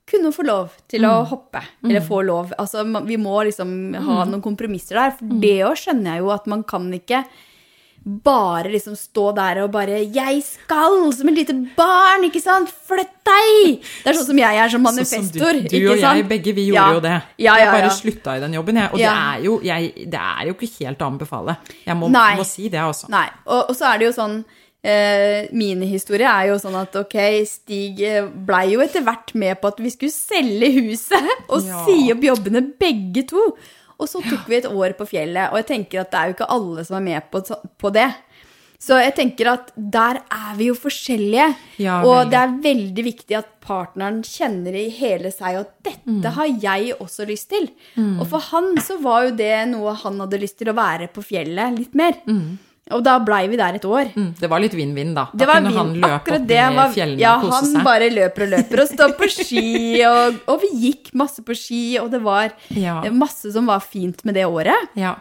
kunne 0.09 0.31
hun 0.31 0.33
få 0.33 0.43
lov 0.47 0.71
til 0.89 1.05
å 1.05 1.23
hoppe. 1.29 1.61
Eller 1.85 2.01
få 2.01 2.21
lov. 2.25 2.53
Altså, 2.57 2.81
vi 3.05 3.17
må 3.21 3.43
liksom 3.45 3.93
ha 3.93 4.25
noen 4.25 4.41
kompromisser 4.41 4.95
der. 4.97 5.11
For 5.19 5.25
det 5.43 5.59
òg 5.67 5.77
skjønner 5.77 6.15
jeg 6.15 6.23
jo 6.23 6.31
at 6.33 6.47
man 6.49 6.63
kan 6.63 6.87
ikke 6.93 7.23
bare 8.23 8.71
liksom 8.73 8.95
stå 8.97 9.31
der 9.35 9.61
og 9.63 9.71
bare 9.71 9.99
'Jeg 10.05 10.43
skal!' 10.43 11.13
som 11.13 11.29
et 11.29 11.35
lite 11.35 11.53
barn, 11.77 12.23
ikke 12.25 12.41
sant? 12.41 12.69
Flytt 12.69 13.15
deg! 13.25 13.81
Det 14.03 14.09
er 14.09 14.13
sånn 14.17 14.25
som 14.31 14.37
jeg 14.37 14.57
er 14.57 14.69
som 14.69 14.83
Sånn 14.85 15.05
som 15.05 15.19
manifestor. 15.19 15.53
du, 15.63 15.69
du 15.79 15.91
og 15.91 15.97
jeg, 15.99 16.27
begge 16.29 16.53
vi 16.55 16.67
gjorde 16.69 16.75
Ja. 16.75 16.93
jo 16.93 16.99
det. 16.99 17.21
Ja, 17.37 17.55
jeg 17.55 17.65
ja, 17.65 17.71
bare 17.71 17.89
slutta 17.91 18.37
i 18.37 18.39
den 18.39 18.53
jobben, 18.53 18.75
jeg. 18.75 18.89
Og 18.91 18.97
det, 18.97 19.05
er 19.05 19.43
jo, 19.43 19.59
jeg, 19.63 19.93
det 20.11 20.19
er 20.19 20.47
jo 20.47 20.53
ikke 20.53 20.85
helt 20.85 20.99
å 21.01 21.05
anbefale. 21.05 21.57
Jeg 21.85 21.95
må, 21.97 22.07
må 22.09 22.43
si 22.43 22.69
det, 22.69 22.79
altså. 22.79 23.07
Nei. 23.09 23.27
Og, 23.45 23.69
og 23.69 23.75
så 23.75 23.93
er 23.93 23.97
det 23.99 24.05
jo 24.09 24.11
sånn 24.15 24.45
eh, 24.83 25.47
Min 25.51 25.81
historie 25.81 26.25
er 26.27 26.47
jo 26.49 26.57
sånn 26.61 26.75
at 26.79 26.95
ok, 26.95 27.17
Stig 27.45 27.99
eh, 28.01 28.25
blei 28.25 28.71
jo 28.73 28.79
etter 28.81 29.03
hvert 29.03 29.33
med 29.35 29.59
på 29.61 29.67
at 29.67 29.79
vi 29.83 29.89
skulle 29.89 30.11
selge 30.15 30.71
huset 30.81 31.27
og 31.49 31.61
si 31.61 32.11
opp 32.13 32.23
jobbene 32.23 32.61
begge 32.79 33.25
to. 33.27 33.51
Og 33.99 34.07
så 34.07 34.21
tok 34.23 34.47
vi 34.47 34.55
et 34.61 34.65
år 34.69 34.93
på 34.95 35.05
fjellet, 35.09 35.51
og 35.51 35.57
jeg 35.59 35.67
tenker 35.73 36.01
at 36.01 36.11
det 36.11 36.19
er 36.19 36.27
jo 36.29 36.35
ikke 36.37 36.49
alle 36.55 36.85
som 36.87 36.95
er 37.01 37.05
med 37.09 37.29
på, 37.33 37.41
på 37.77 37.91
det. 37.91 38.07
Så 38.79 38.95
jeg 38.95 39.11
tenker 39.17 39.49
at 39.51 39.73
der 39.75 40.21
er 40.31 40.53
vi 40.55 40.69
jo 40.69 40.73
forskjellige. 40.79 41.49
Ja, 41.83 41.97
og 42.07 42.29
det 42.31 42.37
er 42.39 42.53
veldig 42.63 43.03
viktig 43.03 43.35
at 43.35 43.49
partneren 43.59 44.21
kjenner 44.23 44.71
i 44.79 44.85
hele 44.95 45.33
seg 45.35 45.57
at 45.65 45.73
dette 45.83 45.99
Mm. 46.07 46.23
har 46.37 46.47
jeg 46.63 46.93
også 46.95 47.27
lyst 47.27 47.49
til. 47.51 47.67
Og 48.21 48.23
for 48.31 48.39
han 48.39 48.77
så 48.81 48.95
var 49.03 49.25
jo 49.27 49.35
det 49.35 49.67
noe 49.73 49.93
han 49.93 50.19
hadde 50.23 50.39
lyst 50.39 50.57
til 50.57 50.71
å 50.71 50.77
være 50.79 51.09
på 51.11 51.21
fjellet 51.21 51.75
litt 51.77 51.93
mer. 51.93 52.15
Og 52.95 53.03
da 53.05 53.19
blei 53.21 53.43
vi 53.51 53.57
der 53.59 53.75
et 53.77 53.85
år. 53.85 54.09
Mm, 54.15 54.31
det 54.39 54.49
var 54.49 54.59
litt 54.63 54.73
vinn-vinn, 54.73 55.13
da. 55.13 55.27
Da 55.37 55.45
kunne 55.51 55.73
han 55.75 55.93
løpe 56.01 56.33
opp 56.39 56.47
det 56.49 56.57
i 56.57 56.85
fjellene 56.95 57.21
ja, 57.21 57.35
og 57.37 57.43
kose 57.47 57.59
seg. 57.65 57.71
Ja, 57.73 57.77
han 57.77 57.85
bare 57.85 58.09
løper 58.09 58.45
og 58.47 58.53
løper 58.55 58.81
og 58.83 58.87
står 58.95 59.13
på 59.19 59.29
ski, 59.35 59.65
og, 60.09 60.39
og 60.49 60.61
vi 60.63 60.69
gikk 60.87 61.11
masse 61.21 61.43
på 61.45 61.53
ski, 61.57 61.81
og 62.01 62.09
det 62.13 62.21
var 62.25 62.53
Ja. 62.73 63.01
masse 63.13 63.51
som 63.53 63.69
var 63.69 63.79
fint 63.85 64.23
med 64.25 64.35
det 64.39 64.45
året. 64.49 64.89
Ja. 64.97 65.15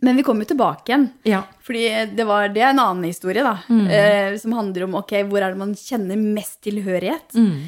Men 0.00 0.14
vi 0.14 0.22
kom 0.22 0.38
jo 0.38 0.46
tilbake 0.46 0.92
igjen. 0.92 1.08
ja. 1.26 1.42
Fordi 1.68 1.82
det, 2.16 2.24
var, 2.24 2.46
det 2.54 2.62
er 2.62 2.70
en 2.70 2.78
annen 2.80 3.04
historie, 3.10 3.42
da. 3.44 3.58
Mm. 3.68 3.82
Eh, 3.92 4.36
som 4.40 4.54
handler 4.56 4.86
om 4.86 4.94
ok, 5.02 5.10
hvor 5.28 5.42
er 5.42 5.52
det 5.52 5.58
man 5.60 5.74
kjenner 5.76 6.16
mest 6.16 6.62
tilhørighet. 6.64 7.34
Mm. 7.34 7.66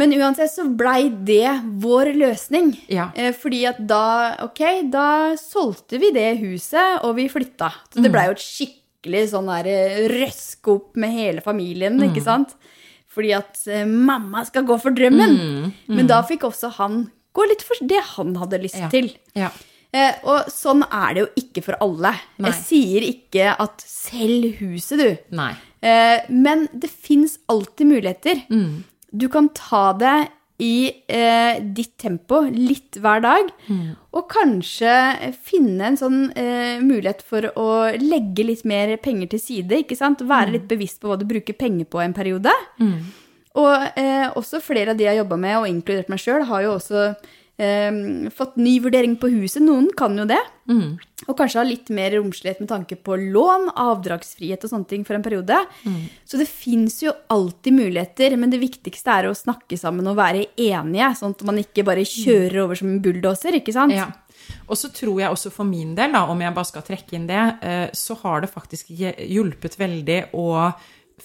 Men 0.00 0.12
uansett 0.16 0.48
så 0.54 0.64
blei 0.76 1.10
det 1.24 1.50
vår 1.82 2.14
løsning. 2.16 2.70
Ja. 2.88 3.10
Eh, 3.14 3.32
fordi 3.36 3.66
at 3.68 3.80
da 3.86 4.36
Ok, 4.42 4.60
da 4.90 5.34
solgte 5.36 5.98
vi 6.00 6.10
det 6.16 6.38
huset, 6.40 7.02
og 7.04 7.16
vi 7.16 7.28
flytta. 7.28 7.68
Så 7.92 8.00
det 8.00 8.08
Mm. 8.10 8.12
blei 8.12 8.24
jo 8.26 8.30
et 8.32 8.38
skikkelig 8.38 9.28
sånn 9.32 9.46
der 9.64 10.08
røsk 10.08 10.68
opp 10.68 10.96
med 10.96 11.10
hele 11.12 11.40
familien, 11.42 11.98
Mm. 12.00 12.08
ikke 12.10 12.22
sant? 12.24 12.54
Fordi 13.14 13.34
at 13.36 13.58
eh, 13.68 13.84
mamma 13.84 14.44
skal 14.46 14.64
gå 14.64 14.80
for 14.80 14.90
drømmen. 14.90 15.72
Men 15.88 16.06
da 16.06 16.22
fikk 16.22 16.40
også 16.48 16.72
han 16.72 17.10
gå 17.34 17.46
litt 17.48 17.60
for 17.62 17.76
det 17.86 18.02
han 18.16 18.34
hadde 18.36 18.62
lyst 18.62 18.78
Ja. 18.78 18.88
til. 18.88 19.12
ja. 19.34 19.50
Eh, 19.94 20.14
og 20.24 20.46
sånn 20.46 20.82
er 20.90 21.12
det 21.14 21.20
jo 21.20 21.28
ikke 21.36 21.62
for 21.64 21.76
alle. 21.82 22.14
Nei. 22.38 22.50
Jeg 22.50 22.64
sier 22.64 23.02
ikke 23.02 23.60
at 23.60 23.76
selg 23.86 24.56
huset, 24.58 24.96
du. 24.98 25.18
Nei. 25.36 25.52
Eh, 25.82 26.20
men 26.30 26.66
det 26.72 26.88
fins 26.88 27.36
alltid 27.46 27.86
muligheter. 27.86 28.46
Mm. 28.48 28.84
Du 29.12 29.28
kan 29.28 29.48
ta 29.54 29.92
det 29.92 30.28
i 30.62 30.92
eh, 31.10 31.58
ditt 31.74 31.96
tempo 31.98 32.42
litt 32.48 32.96
hver 33.02 33.20
dag. 33.24 33.48
Mm. 33.68 33.96
Og 34.14 34.28
kanskje 34.30 34.92
finne 35.42 35.88
en 35.90 35.96
sånn 35.98 36.20
eh, 36.38 36.78
mulighet 36.84 37.22
for 37.26 37.48
å 37.58 37.66
legge 37.98 38.44
litt 38.46 38.62
mer 38.68 38.94
penger 39.02 39.32
til 39.34 39.42
side. 39.42 39.80
ikke 39.82 39.96
sant? 39.98 40.20
Være 40.22 40.52
Mm. 40.52 40.52
litt 40.52 40.68
bevisst 40.70 41.00
på 41.02 41.08
hva 41.10 41.18
du 41.18 41.24
bruker 41.26 41.52
penger 41.58 41.84
på 41.90 42.00
en 42.04 42.14
periode. 42.14 42.52
Og 43.54 43.98
eh, 43.98 44.28
også 44.38 44.62
flere 44.64 44.90
av 44.94 44.96
de 44.96 45.04
jeg 45.04 45.16
har 45.16 45.24
jobba 45.24 45.36
med, 45.36 45.56
og 45.58 45.68
inkludert 45.68 46.08
meg 46.08 46.18
sjøl, 46.22 46.44
har 46.48 46.62
jo 46.62 46.76
også 46.78 47.16
eh, 47.58 48.30
fått 48.34 48.56
ny 48.60 48.78
vurdering 48.84 49.16
på 49.20 49.30
huset. 49.34 49.62
Noen 49.64 49.90
kan 49.96 50.16
jo 50.18 50.26
det. 50.28 50.40
Mm. 50.70 50.96
Og 51.28 51.36
kanskje 51.38 51.60
ha 51.60 51.66
litt 51.66 51.90
mer 51.94 52.14
romslighet 52.16 52.62
med 52.62 52.70
tanke 52.70 52.96
på 52.98 53.16
lån, 53.20 53.68
avdragsfrihet 53.78 54.64
og 54.64 54.72
sånne 54.72 54.88
ting 54.90 55.04
for 55.06 55.18
en 55.18 55.24
periode. 55.24 55.58
Så 56.26 56.40
det 56.40 56.48
fins 56.50 56.98
jo 57.04 57.14
alltid 57.30 57.76
muligheter, 57.76 58.34
men 58.40 58.50
det 58.50 58.62
viktigste 58.62 59.18
er 59.18 59.28
å 59.28 59.36
snakke 59.36 59.78
sammen 59.78 60.08
og 60.10 60.18
være 60.18 60.48
enige, 60.56 61.12
sånn 61.18 61.36
at 61.36 61.44
man 61.46 61.60
ikke 61.62 61.86
bare 61.86 62.06
kjører 62.06 62.64
over 62.64 62.78
som 62.78 62.90
en 62.90 63.02
bulldoser, 63.04 63.58
ikke 63.60 63.74
sant? 63.76 63.94
Ja. 63.94 64.10
Og 64.66 64.78
så 64.78 64.90
tror 64.94 65.20
jeg 65.20 65.30
også 65.30 65.52
for 65.54 65.68
min 65.68 65.94
del, 65.98 66.14
da, 66.14 66.24
om 66.30 66.40
jeg 66.42 66.54
bare 66.56 66.70
skal 66.70 66.84
trekke 66.86 67.16
inn 67.18 67.28
det, 67.30 67.42
eh, 67.62 67.86
så 67.94 68.16
har 68.24 68.42
det 68.42 68.50
faktisk 68.50 68.90
hjulpet 68.90 69.78
veldig 69.78 70.18
å 70.38 70.48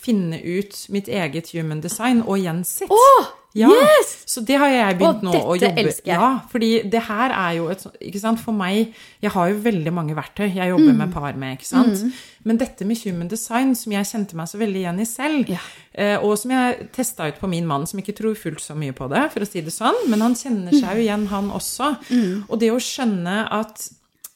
finne 0.04 0.40
ut 0.44 0.86
mitt 0.94 1.08
eget 1.10 1.52
human 1.56 1.82
design 1.84 2.22
og 2.26 2.38
gjensitt. 2.40 2.92
Oh, 2.94 3.34
Ja, 3.58 3.70
yes! 3.74 4.10
Så 4.30 4.44
det 4.46 4.58
har 4.60 4.68
jeg 4.70 4.98
begynt 5.00 5.24
oh, 5.24 5.32
nå 5.32 5.32
å 5.34 5.54
jobbe 5.58 5.82
elsker 5.82 6.12
jeg. 6.12 6.20
Ja, 6.20 6.28
fordi 6.52 6.68
det 6.92 7.00
her 7.08 7.32
er 7.34 7.56
jo 7.58 7.70
et 7.74 7.86
Ikke 8.06 8.20
sant, 8.22 8.38
for 8.44 8.54
meg 8.54 8.92
Jeg 9.24 9.32
har 9.34 9.48
jo 9.50 9.56
veldig 9.64 9.94
mange 9.96 10.14
verktøy 10.14 10.52
jeg 10.54 10.70
jobber 10.70 10.92
Mm. 10.92 10.98
med 11.00 11.14
par 11.16 11.34
med, 11.34 11.56
ikke 11.58 11.66
sant. 11.66 12.04
Men 12.46 12.58
dette 12.62 12.86
med 12.86 13.00
human 13.02 13.28
design, 13.32 13.74
som 13.74 13.92
jeg 13.96 14.06
kjente 14.06 14.36
meg 14.38 14.48
så 14.52 14.60
veldig 14.62 14.84
igjen 14.84 15.00
i 15.02 15.06
selv, 15.10 15.50
Ja. 15.50 15.58
eh, 15.96 16.18
og 16.22 16.38
som 16.38 16.52
jeg 16.52 16.92
testa 16.94 17.28
ut 17.32 17.40
på 17.40 17.50
min 17.50 17.66
mann, 17.66 17.88
som 17.88 18.00
ikke 18.00 18.14
tror 18.20 18.36
fullt 18.38 18.62
så 18.62 18.76
mye 18.78 18.94
på 18.94 19.10
det, 19.10 19.32
for 19.34 19.40
å 19.42 19.48
si 19.50 19.62
det 19.62 19.74
sånn, 19.74 19.96
men 20.08 20.22
han 20.22 20.36
kjenner 20.36 20.72
seg 20.78 20.98
jo 21.00 21.08
igjen, 21.08 21.28
han 21.28 21.50
også. 21.50 21.98
Mm. 22.12 22.44
Og 22.50 22.60
det 22.60 22.70
å 22.72 22.78
skjønne 22.78 23.48
at 23.52 23.90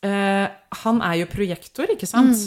eh, 0.03 0.47
han 0.83 1.01
er 1.01 1.15
jo 1.19 1.25
projektor, 1.29 1.85
ikke 1.93 2.07
sant? 2.07 2.37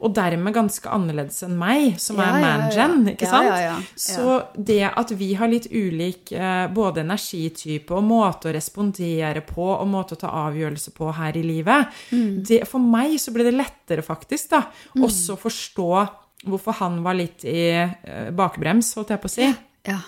Og 0.00 0.14
dermed 0.14 0.54
ganske 0.54 0.88
annerledes 0.88 1.42
enn 1.42 1.56
meg, 1.58 1.98
som 2.00 2.16
Mm. 2.16 2.22
Ja, 2.22 2.28
er 2.28 2.40
ja, 2.40 2.46
ja. 2.46 2.58
man-gen, 2.58 3.08
ikke 3.14 3.26
Ja, 3.26 3.30
sant? 3.30 3.46
ja, 3.48 3.56
ja. 3.58 3.76
Så 3.96 4.46
det 4.56 4.78
at 4.96 5.10
vi 5.18 5.34
har 5.34 5.48
litt 5.48 5.66
ulik 5.70 6.32
eh, 6.32 6.68
både 6.72 7.00
energitype 7.04 7.90
og 7.94 8.04
måte 8.04 8.48
å 8.48 8.54
respondere 8.54 9.40
på 9.44 9.66
og 9.80 9.86
måte 9.88 10.14
å 10.14 10.20
ta 10.22 10.28
avgjørelse 10.48 10.94
på 10.94 11.12
her 11.14 11.36
i 11.36 11.42
livet, 11.42 11.86
Mm. 12.12 12.42
det, 12.46 12.62
for 12.68 12.78
meg 12.80 13.18
så 13.18 13.32
ble 13.32 13.44
det 13.44 13.54
lettere 13.54 14.02
faktisk 14.02 14.50
da, 14.50 14.62
også 14.96 15.34
å 15.34 15.42
forstå 15.42 16.08
hvorfor 16.46 16.72
han 16.80 17.02
var 17.04 17.14
litt 17.14 17.44
i 17.44 17.68
eh, 17.70 18.30
bakbrems, 18.30 18.94
holdt 18.94 19.10
jeg 19.10 19.20
på 19.20 19.28
å 19.30 19.36
si. 19.36 19.54
Ja. 19.86 19.98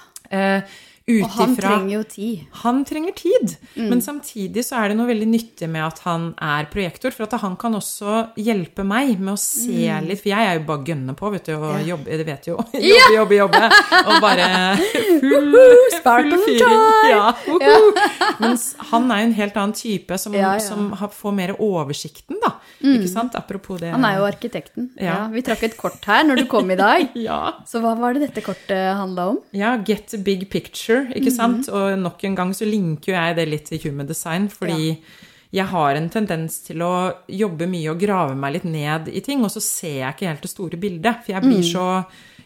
Eh, 1.07 1.21
Og 1.23 1.29
han 1.37 1.51
utifra- 1.53 1.69
trenger 1.69 1.93
jo 1.99 2.03
tid. 2.09 2.47
han 2.63 2.79
trenger 2.89 3.13
tid, 3.15 3.57
Mm. 3.77 3.89
men 3.91 4.01
samtidig 4.01 4.65
så 4.65 4.79
er 4.83 4.89
det 4.89 4.97
noe 4.97 5.07
veldig 5.07 5.27
nyttig 5.29 5.69
med 5.69 5.83
at 5.85 5.99
han 5.99 6.35
er 6.41 6.65
projektor, 6.73 7.11
for 7.13 7.25
at 7.25 7.33
han 7.43 7.57
kan 7.57 7.75
også 7.75 8.31
hjelpe 8.39 8.83
meg 8.87 9.21
med 9.21 9.35
å 9.35 9.39
se 9.39 9.69
Mm. 9.91 10.09
litt, 10.09 10.21
for 10.23 10.31
jeg 10.31 10.39
er 10.49 10.59
jo 10.59 10.65
bare 10.65 10.85
gønne 10.85 11.15
på, 11.15 11.31
vet 11.31 11.45
du, 11.45 11.53
og 11.57 11.77
jobbe, 11.85 12.05
det 12.07 12.25
vet 12.25 12.47
jo, 12.47 12.57
jobbe, 12.73 13.13
jobbe, 13.13 13.37
jobbe, 13.37 13.71
og 14.07 14.21
bare 14.23 14.77
full, 15.21 15.53
full 16.03 16.33
fyring. 16.47 16.83
Ja. 17.11 17.35
Ja, 17.61 17.77
uhu. 17.77 17.93
Mens 18.41 18.65
han 18.91 19.11
er 19.13 19.21
jo 19.21 19.27
en 19.29 19.35
helt 19.35 19.55
annen 19.61 19.75
type 19.77 20.19
som, 20.19 20.33
Ja, 20.33 20.55
ja. 20.55 20.59
som 20.59 20.91
får 20.97 21.35
mer 21.37 21.53
oversikten, 21.61 22.41
da, 22.43 22.55
ikke 22.83 23.09
sant? 23.13 23.35
Apropos 23.39 23.79
det. 23.81 23.93
Han 23.93 24.05
er 24.09 24.17
jo 24.21 24.25
arkitekten. 24.31 24.89
Ja. 24.97 25.05
Ja. 25.05 25.29
vi 25.29 25.43
trakk 25.43 25.63
et 25.69 25.77
kort 25.77 26.03
her 26.09 26.25
når 26.25 26.37
du 26.43 26.47
kom 26.47 26.71
i 26.71 26.77
dag. 26.81 27.11
Ja. 27.25 27.53
Så 27.69 27.81
hva 27.83 27.93
var 27.99 28.15
det 28.17 28.31
dette 28.31 28.43
kortet 28.45 28.97
handla 28.97 29.29
om? 29.35 29.39
Ja, 29.53 29.77
get 29.77 30.13
a 30.15 30.19
big 30.19 30.49
picture, 30.51 30.94
ikke 31.15 31.33
sant? 31.35 31.69
Og 31.69 31.99
nok 31.99 32.25
en 32.29 32.35
gang 32.39 32.53
så 32.57 32.67
linker 32.69 33.13
jo 33.13 33.17
jeg 33.19 33.37
det 33.39 33.47
litt 33.51 33.71
til 33.71 33.83
human 33.89 34.07
design, 34.11 34.49
fordi 34.53 34.97
jeg 35.55 35.67
har 35.71 35.95
en 35.95 36.09
tendens 36.11 36.57
til 36.67 36.83
å 36.83 36.93
jobbe 37.31 37.69
mye 37.71 37.93
og 37.93 38.01
grave 38.03 38.35
meg 38.35 38.57
litt 38.57 38.65
ned 38.67 39.09
i 39.15 39.21
ting, 39.23 39.45
og 39.47 39.53
så 39.55 39.61
ser 39.63 40.01
jeg 40.01 40.15
ikke 40.17 40.31
helt 40.33 40.43
det 40.43 40.51
store 40.51 40.81
bildet, 40.83 41.21
for 41.23 41.33
jeg 41.37 41.43
blir 41.47 41.63
så 41.63 41.85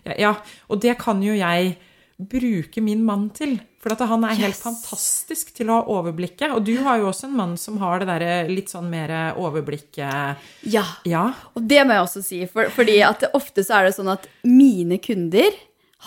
ja, 0.05 0.15
ja, 0.29 0.33
og 0.69 0.81
det 0.85 0.99
kan 1.01 1.23
jo 1.25 1.33
jeg 1.37 1.77
bruke 2.19 2.81
min 2.83 3.05
mann 3.07 3.29
til, 3.31 3.57
for 3.79 3.95
at 3.95 4.01
han 4.11 4.25
er 4.27 4.35
helt 4.35 4.57
Yes. 4.57 4.63
fantastisk 4.65 5.53
til 5.55 5.71
å 5.71 5.77
ha 5.79 5.85
overblikket, 6.01 6.51
og 6.51 6.65
du 6.67 6.73
har 6.83 6.99
jo 6.99 7.09
også 7.13 7.29
en 7.29 7.37
mann 7.39 7.57
som 7.57 7.77
har 7.79 8.01
det 8.03 8.09
der 8.11 8.49
litt 8.51 8.69
sånn 8.73 8.89
mer 8.91 9.13
overblikket. 9.39 10.37
Ja. 10.67 10.85
Ja, 11.07 11.33
Og 11.55 11.63
det 11.69 11.85
må 11.87 11.95
jeg 11.95 12.03
også 12.05 12.23
si, 12.27 12.41
for, 12.51 12.69
fordi 12.75 12.99
at 13.07 13.25
ofte 13.39 13.63
så 13.65 13.79
er 13.81 13.89
det 13.89 13.95
sånn 13.97 14.11
at 14.13 14.27
mine 14.45 14.99
kunder 14.99 15.55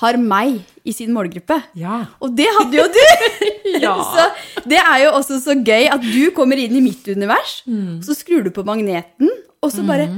har 0.01 0.17
meg 0.19 0.59
i 0.83 0.93
sin 0.95 1.13
målgruppe. 1.13 1.59
ja, 1.77 2.03
Og 2.21 2.35
det 2.35 2.49
hadde 2.57 2.81
jo 2.81 2.87
du! 2.91 3.01
Ja. 3.81 3.95
så 4.03 4.65
det 4.67 4.77
er 4.81 4.97
jo 5.05 5.13
også 5.15 5.39
så 5.41 5.55
gøy 5.55 5.87
at 5.93 6.03
du 6.03 6.33
kommer 6.35 6.59
inn 6.59 6.75
i 6.75 6.83
mitt 6.83 7.07
univers, 7.07 7.61
mm. 7.65 8.01
så 8.05 8.13
skrur 8.17 8.43
du 8.45 8.51
på 8.53 8.65
magneten, 8.67 9.31
og 9.61 9.71
så 9.73 9.85
bare 9.87 10.09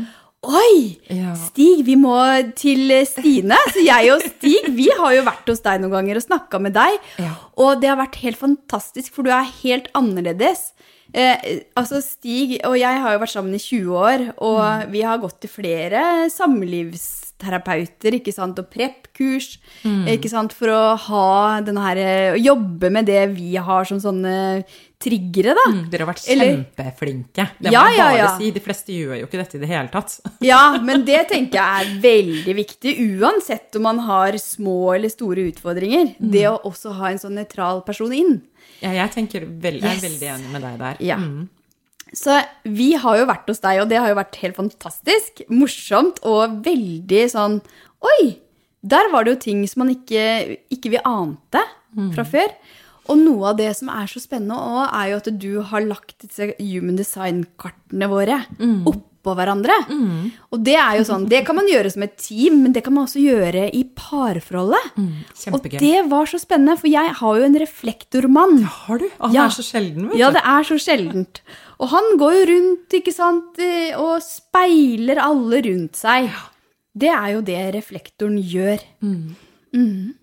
Oi! 0.43 0.99
Ja. 1.07 1.31
Stig, 1.39 1.86
vi 1.88 1.93
må 1.95 2.17
til 2.59 2.91
Stine. 3.07 3.55
Så 3.71 3.79
jeg 3.79 4.09
og 4.11 4.23
Stig 4.25 4.65
vi 4.75 4.89
har 4.91 5.13
jo 5.15 5.21
vært 5.23 5.47
hos 5.47 5.63
deg 5.63 5.79
noen 5.79 5.93
ganger 5.95 6.19
og 6.19 6.25
snakka 6.25 6.59
med 6.59 6.75
deg. 6.75 6.97
Ja. 7.23 7.31
Og 7.63 7.79
det 7.79 7.88
har 7.88 8.01
vært 8.01 8.19
helt 8.25 8.41
fantastisk, 8.41 9.13
for 9.15 9.23
du 9.23 9.31
er 9.31 9.47
helt 9.61 9.88
annerledes. 9.95 10.73
Eh, 11.15 11.63
altså 11.79 12.01
Stig 12.03 12.57
og 12.67 12.75
jeg 12.75 12.99
har 13.05 13.15
jo 13.15 13.21
vært 13.23 13.36
sammen 13.38 13.55
i 13.55 13.61
20 13.61 13.95
år, 13.95 14.25
og 14.43 14.91
vi 14.91 15.05
har 15.07 15.23
gått 15.23 15.39
til 15.45 15.53
flere 15.53 16.27
samlivsterapeuter 17.44 18.16
ikke 18.20 18.34
sant, 18.34 18.60
og 18.60 18.70
prep-kurs 18.72 19.58
ikke 19.84 20.30
sant, 20.32 20.54
for 20.54 20.68
å 20.72 20.96
ha 20.98 21.62
denne 21.62 21.82
her, 21.84 22.36
å 22.36 22.39
jobbe 22.41 22.89
med 22.91 23.06
det 23.06 23.28
vi 23.36 23.56
har 23.56 23.86
som 23.86 24.00
sånne 24.00 24.64
triggere. 25.04 25.54
da. 25.54 25.66
Mm, 25.72 25.89
Dere 25.91 26.06
har 26.06 26.14
vært 26.14 26.30
Eller- 26.30 26.64
kjempeflinke. 26.64 27.50
Det 27.60 27.68
må 27.68 27.72
Ja, 27.74 27.88
jeg 27.89 27.98
bare 28.00 28.18
ja. 28.18 28.38
si. 28.38 28.52
De 28.52 28.60
fleste 28.62 28.88
gjør 28.94 29.20
jo 29.20 29.26
ikke 29.28 29.41
dette 29.44 29.56
i 29.56 29.60
det 29.60 29.68
hele 29.68 29.89
tatt. 29.89 30.20
Ja, 30.41 30.78
men 30.82 31.04
det 31.06 31.28
tenker 31.30 31.60
jeg 31.60 31.86
er 31.88 32.00
veldig 32.02 32.56
viktig, 32.56 33.20
uansett 33.20 33.76
om 33.76 33.84
man 33.84 34.00
har 34.00 34.32
små 34.39 34.96
eller 34.96 35.10
store 35.10 35.52
utfordringer. 35.52 36.16
Det 36.20 36.46
å 36.48 36.62
også 36.64 36.94
ha 36.96 37.08
en 37.12 37.20
sånn 37.20 37.36
nøytral 37.36 37.84
person 37.86 38.12
inn. 38.14 38.41
Ja, 38.82 38.91
jeg, 38.91 39.10
veldig, 39.12 39.62
vel, 39.62 39.74
jeg 39.80 39.84
er 39.84 39.94
Yes. 39.96 40.04
veldig 40.04 40.28
enig 40.36 40.52
med 40.52 40.62
deg 40.62 40.80
der. 40.80 40.98
Ja. 41.00 41.18
Mm. 41.18 41.50
Så 42.14 42.38
vi 42.70 42.93
har 43.01 43.18
jo 43.18 43.26
vært 43.30 43.47
hos 43.49 43.61
deg, 43.64 43.82
og 43.82 43.89
det 43.89 43.97
har 43.97 44.11
jo 44.11 44.20
vært 44.20 44.38
helt 44.43 44.57
fantastisk, 44.59 45.41
morsomt 45.49 46.22
og 46.22 46.59
veldig 46.66 47.24
sånn 47.34 47.59
Oi! 48.03 48.38
Der 48.84 49.07
var 49.14 49.24
det 49.24 49.32
jo 49.32 49.41
ting 49.45 49.61
som 49.70 49.86
man 49.86 49.93
ikke, 49.93 50.57
ikke 50.74 50.89
vi 50.91 50.99
ante 51.07 51.61
fra 52.11 52.26
før. 52.28 52.49
Og 53.07 53.16
noe 53.20 53.53
av 53.53 53.57
det 53.59 53.70
som 53.78 53.88
er 53.91 54.09
så 54.11 54.20
spennende 54.20 54.57
òg, 54.59 54.89
er 54.91 55.07
jo 55.11 55.20
at 55.22 55.30
du 55.39 55.61
har 55.70 55.86
lagt 55.88 56.18
disse 56.20 56.49
human 56.59 56.97
design-kartene 56.99 58.09
våre 58.11 58.41
oppå 59.24 59.34
hverandre. 59.39 59.71
Og 60.51 60.59
det 60.67 60.76
er 60.76 60.97
jo 60.99 61.03
sånn, 61.07 61.28
det 61.32 61.45
kan 61.47 61.55
man 61.55 61.67
gjøre 61.71 61.89
som 61.93 62.03
et 62.03 62.17
team, 62.19 62.61
men 62.63 62.74
det 62.76 62.84
kan 62.84 62.93
man 62.93 63.05
også 63.07 63.21
gjøre 63.24 63.69
i 63.74 63.84
parforholdet. 63.95 64.97
Mm, 64.99 65.24
og 65.55 65.63
det 65.80 66.01
var 66.11 66.26
så 66.28 66.39
spennende, 66.41 66.76
for 66.78 66.88
jeg 66.91 67.13
har 67.21 67.38
jo 67.39 67.43
en 67.47 67.55
reflektormann. 67.63 68.63
Har 68.63 68.97
du? 68.99 69.07
Han 69.21 69.34
Ja. 69.34 69.45
er 69.45 69.49
så 69.55 69.63
sjelden, 69.63 70.09
vet 70.09 70.17
Ja, 70.19 70.30
det 70.32 70.41
er 70.43 70.63
så 70.67 70.76
sjeldent. 70.78 71.39
Og 71.80 71.88
han 71.89 72.17
går 72.19 72.34
jo 72.34 72.45
rundt, 72.51 72.89
ikke 72.99 73.13
sant, 73.13 73.57
eh, 73.59 73.95
og 73.97 74.21
speiler 74.21 75.17
alle 75.17 75.61
rundt 75.63 75.95
seg. 75.95 76.30
Det 76.95 77.09
er 77.09 77.32
jo 77.34 77.41
det 77.41 77.74
reflektoren 77.76 78.38
gjør. 78.43 78.80
Mhm. 79.01 80.13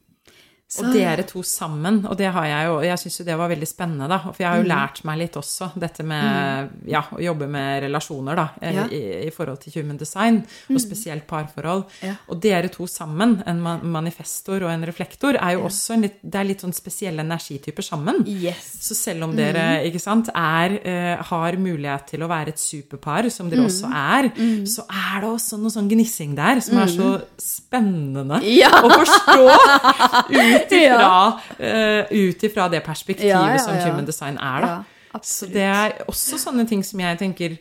Så- 0.71 0.85
Og 0.87 0.93
dere 0.95 1.25
to 1.27 1.41
sammen, 1.43 2.05
og 2.07 2.17
det 2.17 2.29
har 2.33 2.45
jeg 2.47 2.67
jo 2.69 2.81
Jeg 2.81 2.99
syns 2.99 3.19
jo 3.19 3.25
det 3.25 3.37
var 3.37 3.49
veldig 3.51 3.67
spennende, 3.67 4.07
da. 4.09 4.19
For 4.19 4.37
jeg 4.39 4.49
har 4.51 4.57
jo 4.59 4.63
Mm. 4.63 4.69
lært 4.71 5.05
meg 5.05 5.19
litt 5.19 5.33
også 5.35 5.73
dette 5.77 6.05
med 6.05 6.69
ja, 6.87 7.01
å 7.11 7.19
jobbe 7.19 7.49
med 7.49 7.83
relasjoner, 7.83 8.37
da. 8.37 8.49
eh, 8.63 8.73
Ja. 8.75 8.85
I, 8.87 9.27
I 9.27 9.31
forhold 9.31 9.59
til 9.61 9.73
human 9.83 9.97
design, 9.97 10.45
og 10.71 10.79
spesielt 10.81 11.27
parforhold. 11.27 11.87
Ja. 12.03 12.15
Og 12.29 12.41
dere 12.41 12.69
to 12.71 12.85
sammen, 12.87 13.43
en 13.49 13.61
manifestor 13.83 14.63
og 14.63 14.71
en 14.71 14.85
reflektor, 14.87 15.35
er 15.43 15.55
jo 15.57 15.65
også 15.67 15.95
en 15.95 16.03
litt 16.03 16.21
Det 16.23 16.35
er 16.41 16.45
litt 16.45 16.61
sånn 16.63 16.73
spesielle 16.73 17.19
energityper 17.25 17.83
sammen. 17.83 18.25
Yes. 18.29 18.77
Så 18.81 18.95
selv 18.95 19.25
om 19.25 19.35
dere 19.35 19.83
ikke 19.91 20.01
sant, 20.01 20.29
er, 20.33 20.79
eh, 20.85 21.17
har 21.21 21.53
mulighet 21.57 22.07
til 22.07 22.21
å 22.21 22.29
være 22.29 22.49
et 22.49 22.59
superpar, 22.59 23.29
som 23.33 23.51
dere 23.51 23.65
også 23.67 23.91
er, 23.91 24.29
så 24.67 24.85
er 24.89 25.21
det 25.23 25.31
også 25.31 25.59
noe 25.59 25.71
sånn 25.71 25.89
gnissing 25.91 26.37
der 26.37 26.61
som 26.61 26.79
er 26.79 26.87
så 26.87 27.23
spennende 27.39 28.39
å 28.41 28.89
forstå 28.89 29.49
ut 30.31 30.60
ifra, 30.69 31.01
Ja. 31.01 31.41
eh, 31.59 32.05
ut 32.11 32.43
ifra 32.43 32.69
det 32.71 32.83
perspektivet 32.85 33.29
Ja, 33.31 33.53
ja, 33.53 33.59
som 33.59 33.75
ja. 33.75 33.85
human 33.91 34.05
design 34.07 34.37
er. 34.39 34.61
Da. 34.61 34.85
Ja, 35.15 35.19
så 35.23 35.47
det 35.51 35.63
er 35.63 36.05
også 36.07 36.37
sånne 36.39 36.69
ting 36.69 36.83
som 36.85 37.01
jeg 37.01 37.19
tenker 37.19 37.59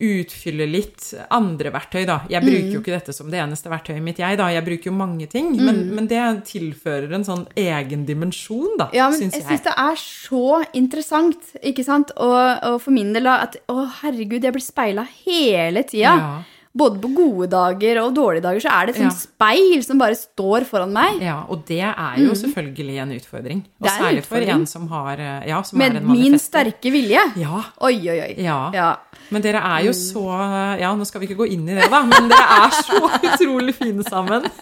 utfyller 0.00 0.66
litt 0.66 1.10
andre 1.30 1.70
verktøy, 1.70 2.06
da. 2.06 2.22
Jeg 2.30 2.40
bruker 2.42 2.62
Mm. 2.64 2.72
jo 2.72 2.80
ikke 2.80 2.94
dette 2.98 3.12
som 3.12 3.30
det 3.30 3.38
eneste 3.38 3.68
verktøyet 3.68 4.00
mitt, 4.02 4.16
jeg, 4.16 4.38
da. 4.38 4.46
Jeg 4.48 4.64
bruker 4.64 4.84
jo 4.84 4.92
mange 4.92 5.26
ting, 5.28 5.54
men, 5.56 5.94
men 5.94 6.06
det 6.06 6.44
tilfører 6.48 7.12
en 7.12 7.22
sånn 7.24 7.46
egen 7.54 8.06
dimensjon, 8.06 8.78
da, 8.78 8.86
Mm. 8.86 8.94
Ja, 8.94 9.10
men 9.10 9.18
syns 9.20 9.34
jeg 9.34 9.42
jeg. 9.42 9.58
syns 9.58 9.62
det 9.62 9.74
er 9.76 9.96
så 10.00 10.64
interessant, 10.72 11.36
ikke 11.62 11.84
sant? 11.84 12.12
Og, 12.16 12.58
og 12.64 12.80
for 12.80 12.90
min 12.92 13.12
del 13.12 13.26
at 13.26 13.56
å 13.68 13.90
herregud, 14.00 14.40
jeg 14.42 14.52
blir 14.52 14.64
speila 14.64 15.06
hele 15.26 15.82
tida. 15.84 16.16
Ja. 16.16 16.42
Både 16.70 17.00
på 17.02 17.08
gode 17.16 17.48
dager 17.50 17.98
og 18.04 18.12
dårlige 18.14 18.42
dager 18.44 18.60
så 18.62 18.70
er 18.70 18.86
det 18.86 18.94
et 18.94 19.00
sånt 19.02 19.10
Ja. 19.10 19.18
speil 19.26 19.82
som 19.82 19.98
bare 19.98 20.14
står 20.14 20.64
foran 20.68 20.92
meg. 20.94 21.20
Ja, 21.20 21.40
og 21.50 21.64
det 21.66 21.80
er 21.82 22.14
jo 22.22 22.30
selvfølgelig 22.38 22.96
en 23.02 23.10
utfordring. 23.16 23.58
Og 23.80 23.80
Mm. 23.80 23.82
Det 23.82 23.90
er 23.90 24.06
en 24.10 24.18
utfordring. 24.22 24.46
for 24.46 24.60
en 24.60 24.66
som 24.66 24.86
har 24.88 25.18
eh, 25.18 25.48
ja, 25.48 25.62
som 25.62 25.78
Med 25.78 25.96
er 25.96 26.00
min 26.00 26.38
sterke 26.38 26.92
vilje. 26.92 27.18
Ja, 27.36 27.64
Oi, 27.80 27.98
oi, 28.08 28.20
oi. 28.20 28.34
Ja. 28.38 28.70
ja. 28.72 28.96
Men 29.32 29.42
dere 29.42 29.56
er 29.58 29.80
Mm. 29.82 29.86
jo 29.86 29.92
så 29.92 30.78
Ja, 30.80 30.94
nå 30.94 31.04
skal 31.06 31.20
vi 31.20 31.26
ikke 31.26 31.38
gå 31.42 31.50
inn 31.50 31.68
i 31.68 31.74
det, 31.74 31.90
da, 31.90 32.02
men 32.04 32.28
dere 32.28 32.46
er 32.64 32.70
så 32.70 33.02
utrolig 33.34 33.74
fine 33.74 34.04
sammen. 34.04 34.46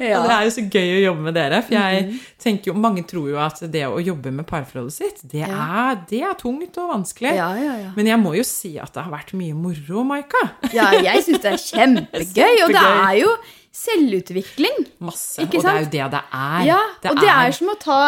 Ja. 0.00 0.18
Og 0.20 0.28
det 0.28 0.34
er 0.34 0.42
jo 0.44 0.50
så 0.50 0.62
gøy 0.70 0.90
å 0.98 1.02
jobbe 1.12 1.22
med 1.22 1.34
dere. 1.34 1.62
For 1.62 1.72
jeg 1.72 2.20
tenker 2.42 2.66
jo, 2.66 2.74
mange 2.74 3.02
tror 3.06 3.28
jo 3.30 3.38
at 3.38 3.60
det 3.70 3.84
å 3.86 4.00
jobbe 4.02 4.30
med 4.32 4.44
parforholdet 4.46 4.92
sitt, 4.92 5.20
det, 5.30 5.40
Ja. 5.46 5.90
er, 5.92 6.00
det 6.10 6.20
er 6.22 6.34
tungt 6.34 6.76
og 6.78 6.90
vanskelig. 6.90 7.32
Ja, 7.36 7.54
ja, 7.54 7.76
ja. 7.80 7.90
Men 7.96 8.06
jeg 8.06 8.18
må 8.18 8.34
jo 8.36 8.42
si 8.42 8.76
at 8.78 8.92
det 8.92 9.04
har 9.04 9.12
vært 9.12 9.32
mye 9.38 9.54
moro, 9.54 10.02
Maika. 10.04 10.42
Ja, 10.74 10.90
jeg 10.92 11.22
syns 11.24 11.35
det 11.42 11.52
er 11.52 11.62
kjempegøy, 11.62 12.64
og 12.64 12.74
det 12.74 12.82
er 12.82 13.12
jo 13.20 13.30
selvutvikling. 13.76 14.86
Masse. 15.04 15.42
Og 15.42 15.52
det 15.52 15.60
er 15.62 15.80
jo 15.82 15.90
det 15.92 16.04
det 16.14 16.22
er. 16.32 16.60
Ja, 16.66 16.78
og 17.10 17.20
det 17.20 17.28
er 17.32 17.52
som 17.56 17.70
å 17.72 17.76
ta 17.80 17.98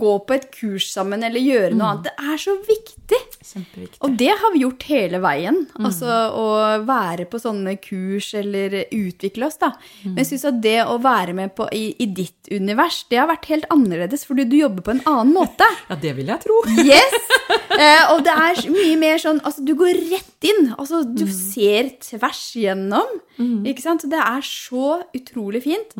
gå 0.00 0.14
på 0.26 0.36
et 0.36 0.46
kurs 0.54 0.88
sammen 0.94 1.24
eller 1.26 1.42
gjøre 1.42 1.76
noe 1.76 1.92
annet. 1.92 2.08
Det 2.08 2.32
er 2.32 2.40
så 2.42 2.54
viktig. 2.64 3.20
Kjempeviktig. 3.48 4.00
Og 4.04 4.16
det 4.20 4.30
har 4.40 4.54
vi 4.54 4.62
gjort 4.64 4.86
hele 4.90 5.20
veien. 5.24 5.60
Altså 5.78 6.18
å 6.38 6.46
være 6.88 7.28
på 7.30 7.40
sånne 7.42 7.76
kurs 7.82 8.30
eller 8.38 8.80
utvikle 8.94 9.48
oss, 9.48 9.58
da. 9.60 9.72
Men 10.04 10.22
jeg 10.22 10.32
syns 10.32 10.48
at 10.52 10.60
det 10.64 10.78
å 10.84 10.98
være 11.02 11.36
med 11.36 11.54
på, 11.56 11.68
i, 11.76 11.90
i 12.00 12.08
ditt 12.08 12.50
univers, 12.52 13.02
det 13.12 13.20
har 13.20 13.30
vært 13.30 13.48
helt 13.52 13.68
annerledes, 13.74 14.24
fordi 14.28 14.48
du 14.48 14.58
jobber 14.60 14.86
på 14.86 14.96
en 14.96 15.04
annen 15.06 15.34
måte. 15.36 15.68
Ja, 15.88 15.96
det 16.00 16.10
vil 16.18 16.28
jeg 16.28 16.42
tro. 16.44 16.56
Yes! 16.88 17.14
Eh, 17.48 18.10
og 18.12 18.22
det 18.26 18.32
er 18.32 18.58
mye 18.72 18.96
mer 19.00 19.20
sånn 19.20 19.38
Altså, 19.46 19.62
du 19.64 19.72
går 19.78 19.96
rett 20.10 20.46
inn. 20.48 20.72
Altså, 20.76 21.02
du 21.06 21.24
ser 21.32 21.92
tvers 22.04 22.42
gjennom. 22.58 23.18
Ikke 23.38 23.84
sant? 23.84 24.04
Det 24.10 24.18
er 24.18 24.42
så 24.44 24.98
utrolig 25.20 25.64
fint. 25.66 25.94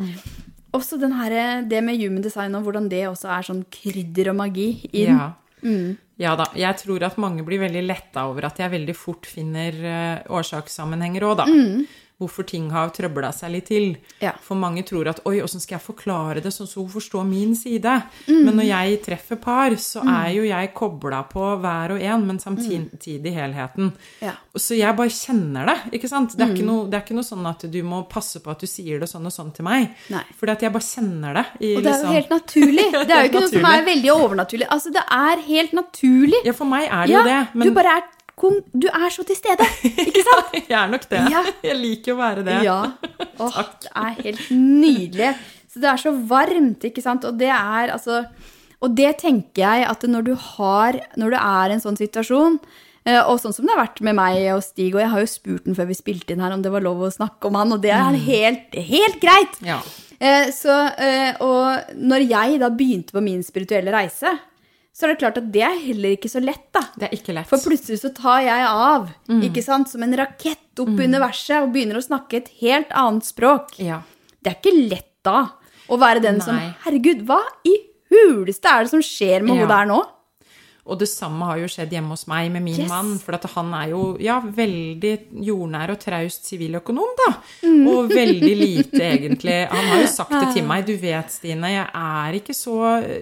Også 0.76 0.98
den 1.00 1.14
her, 1.16 1.62
det 1.64 1.80
med 1.84 2.00
human 2.00 2.24
design 2.24 2.56
og 2.58 2.66
hvordan 2.66 2.90
det 2.92 3.06
også 3.08 3.30
er 3.32 3.46
sånn 3.46 3.62
krydder 3.72 4.32
og 4.34 4.40
magi 4.42 4.68
inn. 4.90 5.14
Ja. 5.14 5.28
ja 6.20 6.34
da. 6.38 6.50
Jeg 6.58 6.76
tror 6.82 7.06
at 7.08 7.16
mange 7.20 7.46
blir 7.46 7.62
veldig 7.62 7.86
letta 7.86 8.26
over 8.28 8.50
at 8.50 8.60
jeg 8.60 8.74
veldig 8.76 8.96
fort 8.96 9.26
finner 9.28 9.80
eh, 9.80 10.28
årsakssammenhenger 10.28 11.26
òg, 11.30 11.40
da. 11.40 11.48
Hvorfor 12.18 12.42
ting 12.50 12.64
har 12.74 12.88
trøbla 12.90 13.28
seg 13.32 13.52
litt 13.54 13.66
til. 13.70 13.92
Ja. 14.18 14.32
For 14.42 14.58
mange 14.58 14.82
tror 14.82 15.06
at 15.06 15.20
oi, 15.28 15.36
åssen 15.44 15.60
skal 15.62 15.76
jeg 15.76 15.84
forklare 15.86 16.40
det 16.42 16.50
sånn 16.50 16.66
så 16.66 16.80
hun 16.82 16.88
forstår 16.90 17.22
min 17.28 17.52
side? 17.54 17.92
Men 18.26 18.56
når 18.58 18.66
jeg 18.66 18.96
treffer 19.04 19.38
par, 19.38 19.76
så 19.78 20.02
er 20.02 20.32
jo 20.34 20.42
jeg 20.48 20.72
kobla 20.74 21.20
på 21.30 21.44
hver 21.62 21.94
og 21.94 22.02
en, 22.02 22.26
men 22.26 22.40
samtidig 22.42 23.32
helheten. 23.36 23.92
Ja. 24.24 24.32
Så 24.58 24.74
jeg 24.74 24.96
bare 24.98 25.14
kjenner 25.14 25.70
det, 25.70 25.76
ikke 26.00 26.10
sant? 26.10 26.34
Det 26.34 26.42
er, 26.42 26.56
ikke 26.56 26.66
noe, 26.66 26.88
det 26.90 26.98
er 26.98 27.06
ikke 27.06 27.18
noe 27.20 27.28
sånn 27.30 27.46
at 27.52 27.62
du 27.70 27.78
må 27.86 28.02
passe 28.10 28.42
på 28.42 28.50
at 28.50 28.58
du 28.60 28.66
sier 28.66 28.98
det 28.98 29.06
sånn 29.10 29.30
og 29.30 29.34
sånn 29.38 29.54
til 29.54 29.68
meg. 29.70 29.94
Nei. 30.10 30.24
Fordi 30.40 30.56
at 30.58 30.66
jeg 30.66 30.74
bare 30.74 30.88
kjenner 30.90 31.38
det. 31.38 31.46
I, 31.62 31.72
Og 31.78 31.82
det 31.86 31.94
er 31.94 31.98
jo 32.02 32.02
liksom- 32.02 32.14
helt 32.18 32.30
naturlig. 32.34 32.86
Det 33.08 33.14
er 33.14 33.22
jo 33.22 33.30
ikke 33.30 33.40
noe 33.46 33.54
som 33.54 33.64
er 33.70 33.86
veldig 33.86 34.10
overnaturlig. 34.18 34.66
Altså, 34.74 34.90
det 34.92 35.06
er 35.22 35.46
helt 35.46 35.72
naturlig. 35.72 36.42
Ja, 36.44 36.52
for 36.52 36.66
meg 36.66 36.88
er 36.90 37.06
det 37.06 37.12
Ja, 37.14 37.18
jo 37.22 37.28
det. 37.30 37.40
Men 37.54 37.68
du 37.70 37.74
bare 37.78 37.94
er 38.00 38.02
kon- 38.40 38.62
Du 38.72 38.86
er 38.88 39.08
så 39.14 39.24
til 39.28 39.36
stede, 39.38 39.66
ikke 39.90 40.22
sant? 40.26 40.56
jeg 40.70 40.76
er 40.78 40.90
nok 40.92 41.04
det. 41.10 41.22
Ja. 41.34 41.42
Jeg 41.66 41.76
liker 41.82 42.14
å 42.14 42.20
være 42.22 42.44
det. 42.46 42.58
Ja. 42.66 42.78
Åh, 43.44 43.58
det 43.84 43.92
er 43.94 44.18
helt 44.24 44.44
nydelig. 44.54 45.32
Så 45.68 45.82
det 45.82 45.90
er 45.92 46.00
så 46.00 46.14
varmt, 46.30 46.86
ikke 46.88 47.02
sant? 47.04 47.26
Og 47.28 47.36
det 47.38 47.50
er 47.52 47.92
altså 47.94 48.22
Og 48.80 48.94
det 48.96 49.10
tenker 49.20 49.60
jeg 49.66 49.84
at 49.90 50.06
når 50.08 50.24
du 50.30 50.34
har 50.34 50.96
Når 51.20 51.34
du 51.34 51.36
er 51.38 51.68
i 51.70 51.74
en 51.76 51.82
sånn 51.82 51.98
situasjon 51.98 52.56
eh, 53.04 53.20
og 53.20 53.36
sånn 53.42 53.52
som 53.54 53.66
det 53.68 53.74
har 53.74 53.82
vært 53.84 54.00
med 54.06 54.16
meg 54.16 54.40
og 54.54 54.62
Stig, 54.64 54.94
og 54.96 55.02
jeg 55.02 55.10
har 55.12 55.22
jo 55.22 55.28
spurt 55.30 55.66
den 55.68 55.76
før 55.76 55.90
vi 55.90 55.96
spilte 55.98 56.32
inn 56.34 56.40
her 56.44 56.54
om 56.56 56.62
det 56.64 56.72
var 56.72 56.82
lov 56.86 57.04
å 57.04 57.12
snakke 57.14 57.50
om 57.50 57.58
han, 57.60 57.72
og 57.76 57.82
det 57.84 57.92
er 57.94 58.16
helt, 58.26 58.74
helt 58.90 59.20
greit. 59.22 59.58
Ja. 59.66 59.78
Eh, 60.18 60.48
Så, 60.56 60.74
eh, 60.98 61.36
og 61.44 61.94
når 62.00 62.24
jeg 62.32 62.58
da 62.64 62.68
begynte 62.74 63.14
på 63.14 63.22
min 63.24 63.44
spirituelle 63.46 63.92
reise, 63.94 64.32
så 64.98 65.06
er 65.06 65.12
det 65.12 65.20
klart 65.20 65.36
at 65.38 65.50
det 65.54 65.62
er 65.62 65.76
heller 65.78 66.16
ikke 66.16 66.30
så 66.32 66.40
lett, 66.42 66.64
da. 66.74 66.80
Det 66.98 67.06
er 67.06 67.12
ikke 67.14 67.34
lett. 67.36 67.46
For 67.46 67.62
plutselig 67.62 68.00
så 68.02 68.10
tar 68.16 68.40
jeg 68.42 68.64
av, 68.66 69.04
ikke 69.46 69.62
sant, 69.62 69.86
som 69.92 70.02
en 70.02 70.16
rakett 70.18 70.82
opp 70.82 70.90
i 70.98 71.06
universet 71.06 71.60
og 71.62 71.70
begynner 71.74 72.00
å 72.00 72.02
snakke 72.02 72.40
et 72.40 72.48
helt 72.64 72.90
annet 72.98 73.28
språk. 73.28 73.76
Ja. 73.78 74.00
Det 74.42 74.50
er 74.50 74.58
ikke 74.58 74.74
lett 74.90 75.12
da 75.26 75.44
å 75.88 75.98
være 76.02 76.22
den 76.24 76.40
som 76.42 76.58
Herregud, 76.82 77.22
hva 77.28 77.38
i 77.68 77.76
huleste 78.10 78.70
er 78.72 78.86
det 78.88 78.90
som 78.90 79.04
skjer 79.04 79.44
med 79.46 79.54
Ja. 79.54 79.62
hodet 79.62 79.76
der 79.76 79.86
nå? 79.92 80.00
Og 80.88 80.98
det 81.02 81.08
samme 81.10 81.44
har 81.50 81.58
jo 81.60 81.68
skjedd 81.68 81.90
hjemme 81.92 82.14
hos 82.16 82.26
meg 82.30 82.50
med 82.54 82.62
min 82.64 82.78
Yes. 82.80 82.88
mann. 82.88 83.10
For 83.20 83.36
at 83.36 83.44
han 83.54 83.72
er 83.76 83.90
jo 83.92 84.16
ja, 84.24 84.38
veldig 84.40 85.12
jordnær 85.44 85.90
og 85.92 85.98
traust 86.00 86.48
siviløkonom, 86.48 87.10
da. 87.20 87.28
Mm. 87.68 87.82
Og 87.92 88.08
veldig 88.08 88.54
lite, 88.56 89.02
egentlig. 89.04 89.58
Han 89.68 89.90
har 89.92 90.00
jo 90.02 90.08
sagt 90.18 90.32
det 90.32 90.54
til 90.56 90.64
meg. 90.68 90.86
Du 90.88 90.94
vet, 90.96 91.28
Stine, 91.34 91.68
jeg 91.74 91.86
er 91.92 92.38
ikke 92.40 92.56
så 92.56 92.78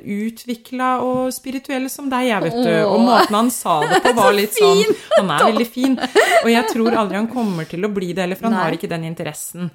utvikla 0.06 0.90
og 1.04 1.32
spirituell 1.34 1.88
som 1.92 2.08
deg, 2.12 2.28
jeg, 2.30 2.44
vet 2.46 2.56
du. 2.62 2.72
Og 2.86 3.00
måten 3.04 3.36
han 3.38 3.50
sa 3.54 3.80
det 3.86 4.00
på, 4.04 4.14
var 4.20 4.36
litt 4.36 4.54
sånn 4.56 4.82
Han 5.18 5.32
er 5.34 5.44
veldig 5.50 5.68
fin. 5.68 5.98
Og 6.44 6.50
jeg 6.52 6.70
tror 6.72 6.96
aldri 7.02 7.18
han 7.20 7.28
kommer 7.32 7.68
til 7.68 7.86
å 7.86 7.92
bli 7.92 8.12
det 8.14 8.26
heller, 8.26 8.38
for 8.38 8.48
han 8.50 8.56
Nei. 8.58 8.64
har 8.68 8.78
ikke 8.78 8.90
den 8.92 9.06
interessen. 9.10 9.70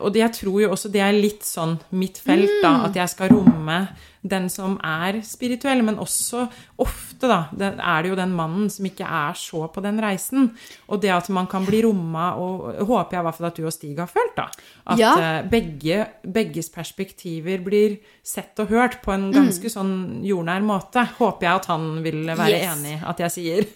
Og 0.00 0.12
det, 0.14 0.24
jeg 0.26 0.36
tror 0.42 0.60
jo 0.66 0.70
også 0.74 0.92
det 0.92 1.02
er 1.04 1.16
litt 1.16 1.46
sånn 1.46 1.78
mitt 1.96 2.20
felt, 2.22 2.52
da. 2.64 2.76
At 2.90 2.96
jeg 3.00 3.12
skal 3.16 3.32
romme 3.32 3.80
den 4.22 4.48
som 4.52 4.74
er 4.84 5.22
spirituell, 5.24 5.80
men 5.82 5.96
også 5.96 6.42
ofte, 6.78 7.24
da, 7.28 7.38
det 7.56 7.70
er 7.80 8.02
det 8.04 8.10
jo 8.10 8.16
den 8.18 8.34
mannen 8.36 8.66
som 8.72 8.84
ikke 8.84 9.06
er 9.08 9.32
så 9.40 9.62
på 9.72 9.80
den 9.84 9.96
reisen. 10.02 10.50
Og 10.92 11.00
det 11.00 11.08
at 11.14 11.28
man 11.32 11.46
kan 11.48 11.64
bli 11.64 11.80
romma, 11.86 12.34
og 12.36 12.74
håper 12.84 13.16
jeg 13.16 13.20
i 13.22 13.26
hvert 13.28 13.38
fall 13.38 13.48
at 13.48 13.56
du 13.56 13.64
og 13.64 13.72
Stig 13.72 13.96
har 13.98 14.10
følt, 14.12 14.34
da. 14.36 14.48
At 14.92 14.98
Ja. 14.98 15.12
eh, 15.16 15.48
begge, 15.48 16.06
begges 16.26 16.68
perspektiver 16.68 17.62
blir 17.64 17.96
sett 18.22 18.58
og 18.60 18.68
hørt 18.68 19.00
på 19.02 19.12
en 19.14 19.30
ganske 19.32 19.70
sånn 19.72 20.20
jordnær 20.24 20.60
måte. 20.62 21.06
Håper 21.18 21.46
jeg 21.46 21.54
at 21.54 21.66
han 21.72 22.02
vil 22.04 22.26
være 22.26 22.50
Yes. 22.50 22.76
enig 22.76 23.02
at 23.06 23.18
jeg 23.24 23.30
sier. 23.30 23.66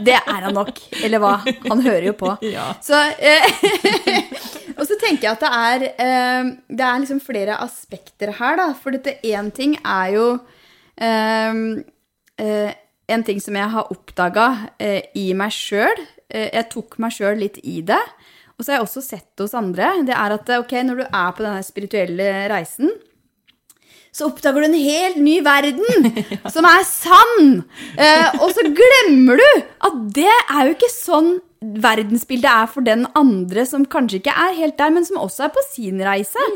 Det 0.00 0.14
er 0.16 0.40
han 0.46 0.54
nok. 0.54 0.78
Eller 1.04 1.18
hva? 1.18 1.34
Han 1.68 1.82
hører 1.84 2.06
jo 2.06 2.12
på. 2.14 2.38
Ja. 2.50 2.72
Så, 2.82 2.94
eh, 3.20 3.44
så 4.04 4.09
tenker 5.20 5.28
jeg 5.28 5.36
at 5.36 5.44
det 5.44 5.52
er, 5.52 5.82
eh, 6.00 6.50
det 6.68 6.84
er 6.84 7.00
liksom 7.02 7.20
flere 7.20 7.58
aspekter 7.60 8.32
her, 8.38 8.56
da. 8.56 8.72
For 8.74 8.90
dette 8.94 9.20
én 9.22 9.50
ting 9.52 9.76
er 9.84 10.14
jo 10.16 10.28
eh, 10.96 11.84
eh, 12.38 12.72
En 13.10 13.24
ting 13.26 13.40
som 13.42 13.56
jeg 13.58 13.66
har 13.66 13.88
oppdaga 13.90 14.70
eh, 14.78 15.02
i 15.18 15.32
meg 15.34 15.50
sjøl. 15.50 15.98
Eh, 16.30 16.46
jeg 16.54 16.68
tok 16.70 16.94
meg 17.02 17.10
sjøl 17.10 17.40
litt 17.42 17.58
i 17.66 17.80
det. 17.82 17.98
Og 18.54 18.62
så 18.62 18.70
har 18.70 18.78
jeg 18.78 18.84
også 18.86 19.02
sett 19.02 19.26
det 19.34 19.48
hos 19.48 19.56
andre. 19.58 20.04
Det 20.06 20.14
er 20.14 20.34
at 20.36 20.52
ok, 20.60 20.76
når 20.86 21.00
du 21.00 21.02
er 21.08 21.32
på 21.34 21.42
denne 21.42 21.64
spirituelle 21.66 22.28
reisen, 22.52 22.92
så 24.14 24.28
oppdager 24.28 24.62
du 24.62 24.68
en 24.68 24.78
helt 24.78 25.18
ny 25.18 25.40
verden 25.42 26.06
som 26.54 26.70
er 26.70 26.86
sann. 26.86 27.64
Eh, 27.98 28.38
og 28.38 28.54
så 28.54 28.62
glemmer 28.70 29.42
du 29.42 29.48
at 29.58 30.00
det 30.14 30.30
er 30.30 30.68
jo 30.68 30.76
ikke 30.78 30.92
sånn 30.94 31.32
verdensbildet 31.60 32.48
er 32.50 32.68
for 32.72 32.86
den 32.86 33.04
andre 33.18 33.66
som 33.68 33.84
kanskje 33.84 34.22
ikke 34.22 34.32
er 34.32 34.56
helt 34.56 34.78
der, 34.80 34.92
men 34.94 35.04
som 35.04 35.20
også 35.20 35.46
er 35.46 35.52
på 35.54 35.64
sin 35.68 36.00
reise. 36.04 36.46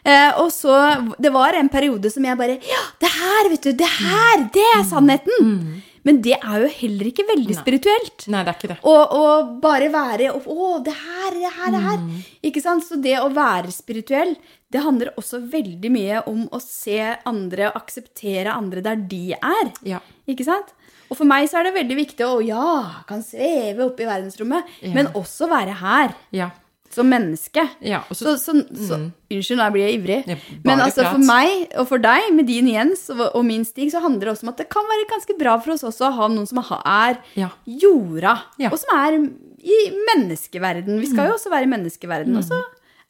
Eh, 0.00 0.32
og 0.40 0.48
så, 0.54 0.72
Det 1.20 1.28
var 1.32 1.52
en 1.52 1.68
periode 1.68 2.08
som 2.08 2.24
jeg 2.24 2.38
bare 2.38 2.56
Ja, 2.64 2.82
det 3.02 3.10
her, 3.12 3.50
vet 3.52 3.62
du! 3.62 3.72
Det 3.76 3.90
her! 4.00 4.48
Det 4.54 4.64
er 4.78 4.84
sannheten! 4.88 5.82
Men 6.02 6.22
det 6.24 6.38
er 6.38 6.62
jo 6.62 6.68
heller 6.72 7.10
ikke 7.10 7.26
veldig 7.28 7.56
spirituelt. 7.58 8.24
Nei, 8.32 8.40
det 8.46 8.52
er 8.52 8.56
ikke 8.56 8.70
det. 8.72 8.78
Og, 8.88 9.12
og 9.12 9.50
bare 9.60 9.90
være 9.92 10.30
Å, 10.32 10.70
det 10.86 10.94
her, 10.96 11.36
det 11.36 11.52
her, 11.58 11.74
det 11.74 11.82
her. 11.84 11.98
Mm. 12.00 12.22
Ikke 12.48 12.62
sant? 12.64 12.86
Så 12.86 12.96
det 13.04 13.18
å 13.20 13.28
være 13.36 13.72
spirituell, 13.74 14.32
det 14.72 14.84
handler 14.84 15.12
også 15.20 15.42
veldig 15.52 15.90
mye 15.92 16.22
om 16.30 16.46
å 16.54 16.62
se 16.64 16.96
andre 17.28 17.68
og 17.68 17.80
akseptere 17.82 18.54
andre 18.54 18.84
der 18.86 19.04
de 19.10 19.24
er. 19.36 19.72
Ja. 19.84 20.00
Ikke 20.30 20.46
sant? 20.48 20.72
Og 21.10 21.16
for 21.18 21.26
meg 21.26 21.48
så 21.50 21.58
er 21.58 21.64
det 21.68 21.74
veldig 21.74 21.96
viktig 21.98 22.24
å 22.26 22.40
ja, 22.46 23.02
kan 23.08 23.22
sveve 23.26 23.88
oppe 23.90 24.04
i 24.04 24.06
verdensrommet, 24.06 24.64
Ja. 24.82 24.92
men 24.94 25.06
også 25.18 25.48
være 25.50 25.74
her 25.80 26.14
Ja. 26.32 26.50
som 26.90 27.06
menneske. 27.10 27.68
ja. 27.82 28.00
Og 28.10 28.16
Så, 28.16 28.36
så, 28.38 28.52
så, 28.74 28.96
mm. 28.98 29.12
Unnskyld, 29.30 29.58
nå 29.58 29.66
blir 29.72 29.86
jeg 29.88 29.98
ivrig. 30.00 30.26
Ja, 30.26 30.36
Men 30.64 30.80
altså 30.80 31.04
for 31.10 31.18
meg 31.18 31.68
og 31.78 31.86
for 31.88 31.98
deg, 31.98 32.32
med 32.34 32.46
din 32.46 32.66
Jens 32.68 33.08
og, 33.10 33.20
og 33.34 33.44
min 33.44 33.64
Stig, 33.64 33.90
så 33.92 34.00
handler 34.02 34.20
det 34.20 34.28
også 34.34 34.42
om 34.42 34.48
at 34.54 34.56
det 34.58 34.68
kan 34.70 34.82
være 34.86 35.06
ganske 35.10 35.38
bra 35.38 35.58
for 35.60 35.72
oss 35.72 35.82
også 35.86 36.08
å 36.08 36.14
ha 36.16 36.28
noen 36.28 36.46
som 36.46 36.58
er 36.58 37.18
jorda. 37.66 38.34
Mm. 38.58 38.72
og 38.72 38.78
som 38.78 38.96
er 38.98 39.18
i 39.60 39.78
menneskeverden. 40.14 41.00
Vi 41.00 41.06
skal 41.10 41.28
jo 41.28 41.34
også 41.36 41.50
være 41.52 41.66
i 41.68 41.72
menneskeverden. 41.74 42.36
Og 42.38 42.44
så 42.44 42.58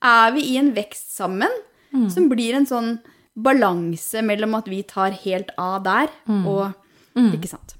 er 0.02 0.32
vi 0.32 0.40
i 0.54 0.56
en 0.58 0.72
vekst 0.74 1.12
sammen 1.16 1.50
Mm. 1.92 2.08
som 2.10 2.28
blir 2.30 2.54
en 2.54 2.66
sånn 2.66 3.00
balanse 3.36 4.22
mellom 4.22 4.54
at 4.54 4.68
vi 4.68 4.82
tar 4.82 5.10
helt 5.24 5.50
av 5.58 5.82
der, 5.82 6.08
Mm. 6.28 6.46
og 6.46 6.74
Ikke 7.16 7.48
sant? 7.48 7.74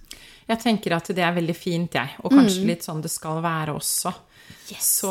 Jeg 0.51 0.59
tenker 0.64 0.96
at 0.96 1.07
det 1.14 1.22
er 1.22 1.36
veldig 1.36 1.55
fint, 1.57 1.94
jeg. 1.94 2.16
Og 2.24 2.32
kanskje 2.34 2.66
litt 2.66 2.82
sånn 2.86 3.03
det 3.05 3.12
skal 3.12 3.38
være 3.44 3.76
også. 3.78 4.12
Så 4.78 5.11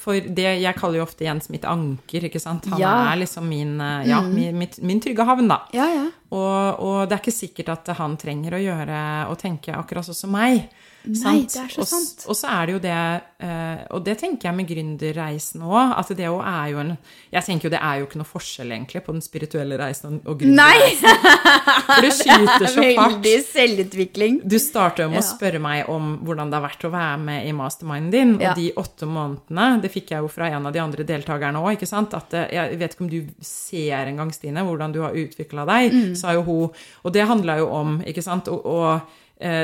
for 0.00 0.20
det 0.20 0.60
Jeg 0.60 0.76
kaller 0.76 1.00
jo 1.00 1.04
ofte 1.06 1.24
Jens 1.24 1.48
mitt 1.52 1.64
anker, 1.68 2.26
ikke 2.28 2.40
sant. 2.40 2.66
Han 2.72 2.80
Ja. 2.80 3.12
er 3.12 3.16
liksom 3.20 3.48
min, 3.48 3.78
ja, 3.80 4.20
mm. 4.20 4.34
min, 4.34 4.58
min, 4.58 4.68
min 4.80 5.00
trygge 5.00 5.24
havn, 5.28 5.48
da. 5.48 5.62
Ja, 5.72 5.86
ja. 5.92 6.06
Og, 6.32 6.80
og 6.80 7.08
det 7.08 7.16
er 7.16 7.22
ikke 7.22 7.34
sikkert 7.36 7.68
at 7.68 7.92
han 7.98 8.16
trenger 8.20 8.56
å 8.56 8.62
gjøre 8.62 9.00
og 9.28 9.38
tenke 9.40 9.74
akkurat 9.76 10.04
sånn 10.08 10.14
som 10.22 10.32
meg. 10.32 10.68
Nei, 11.04 11.40
det 11.50 11.56
er 11.64 11.68
så 11.72 11.84
sant. 11.88 12.24
Og 12.30 12.36
så 12.38 12.46
er 12.52 12.66
det 12.66 12.72
jo 12.76 12.80
det, 12.84 12.96
eh, 13.42 13.80
og 13.90 14.04
det 14.06 14.14
tenker 14.20 14.48
jeg 14.48 14.54
med 14.54 14.68
gründerreisen 14.68 15.62
òg, 15.66 15.94
at 15.98 16.12
det 16.16 16.26
jo 16.28 16.36
er 16.38 16.68
jo 16.70 16.78
en 16.78 16.92
Jeg 17.32 17.42
tenker 17.46 17.66
jo 17.66 17.72
det 17.74 17.80
er 17.82 17.98
jo 17.98 18.06
ikke 18.06 18.20
noe 18.20 18.28
forskjell 18.28 18.70
egentlig 18.70 19.02
på 19.06 19.12
den 19.16 19.22
spirituelle 19.24 19.78
reisen 19.80 20.20
og, 20.20 20.26
og 20.30 20.38
gründerreisen. 20.42 21.26
For 21.88 22.04
det 22.06 22.12
skyter 22.14 22.66
så 22.70 22.84
fart. 22.98 23.16
Veldig 23.16 23.34
selvutvikling. 23.48 24.40
Du 24.48 24.58
starter 24.62 25.04
jo 25.06 25.10
med 25.14 25.20
Ja. 25.22 25.24
å 25.24 25.30
spørre 25.36 25.58
meg 25.62 25.88
om 25.92 26.18
hvordan 26.26 26.50
det 26.52 26.58
har 26.60 26.66
vært 26.68 26.86
å 26.86 26.92
være 26.92 27.18
med 27.24 27.46
i 27.48 27.52
masterminden 27.56 28.10
din. 28.12 28.34
Ja. 28.40 28.52
Og 28.52 28.60
de 28.60 28.68
åtte 28.82 29.08
månedene, 29.08 29.80
det 29.82 29.90
fikk 29.94 30.12
jeg 30.14 30.22
jo 30.24 30.28
fra 30.32 30.50
en 30.52 30.66
av 30.70 30.72
de 30.76 30.82
andre 30.82 31.04
deltakerne 31.08 31.58
òg, 31.62 31.76
ikke 31.78 31.88
sant. 31.90 32.14
At 32.14 32.34
eh, 32.34 32.48
jeg 32.54 32.78
vet 32.78 32.94
ikke 32.96 33.06
om 33.06 33.10
du 33.12 33.20
ser 33.42 34.06
engang, 34.12 34.30
Stine, 34.32 34.62
hvordan 34.66 34.92
du 34.94 35.00
har 35.02 35.12
utvikla 35.18 35.66
deg, 35.68 35.92
Mm. 35.92 36.14
sa 36.16 36.32
jo 36.36 36.42
hun. 36.46 36.70
Og 37.04 37.12
det 37.12 37.26
handla 37.28 37.58
jo 37.58 37.66
om, 37.74 37.98
ikke 38.06 38.22
sant, 38.22 38.48
og, 38.48 38.64
og 38.66 38.86
eh, 38.94 39.18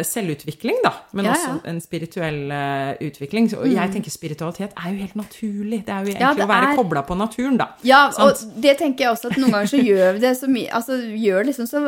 selvutvikling, 0.05 0.79
da, 0.85 0.93
men 1.12 1.24
Ja, 1.29 1.35
ja. 1.35 1.53
også 1.55 1.66
en 1.70 1.81
spirituell 1.81 2.39
uh, 2.51 2.93
utvikling. 3.05 3.51
Og 3.59 3.66
jeg 3.70 3.93
tenker 3.95 4.11
spiritualitet 4.11 4.72
er 4.76 4.91
jo 4.93 4.97
helt 5.05 5.14
naturlig. 5.16 5.85
Det 5.87 5.95
er 5.95 6.01
jo 6.05 6.12
egentlig 6.12 6.26
Ja, 6.26 6.33
er... 6.35 6.45
å 6.45 6.49
være 6.49 6.72
kobla 6.76 7.03
på 7.07 7.16
naturen, 7.16 7.57
da. 7.61 7.68
Ja, 7.87 8.11
Sant? 8.11 8.43
og 8.47 8.61
det 8.64 8.76
tenker 8.79 9.05
jeg 9.07 9.12
også 9.14 9.31
at 9.33 9.39
noen 9.39 9.53
ganger 9.57 9.70
så 9.74 9.83
gjør 9.83 10.18
det 10.20 10.35
så 10.41 10.49
mye 10.51 10.68
Altså 10.74 10.99
gjør 10.99 11.47
liksom 11.51 11.66
så 11.70 11.85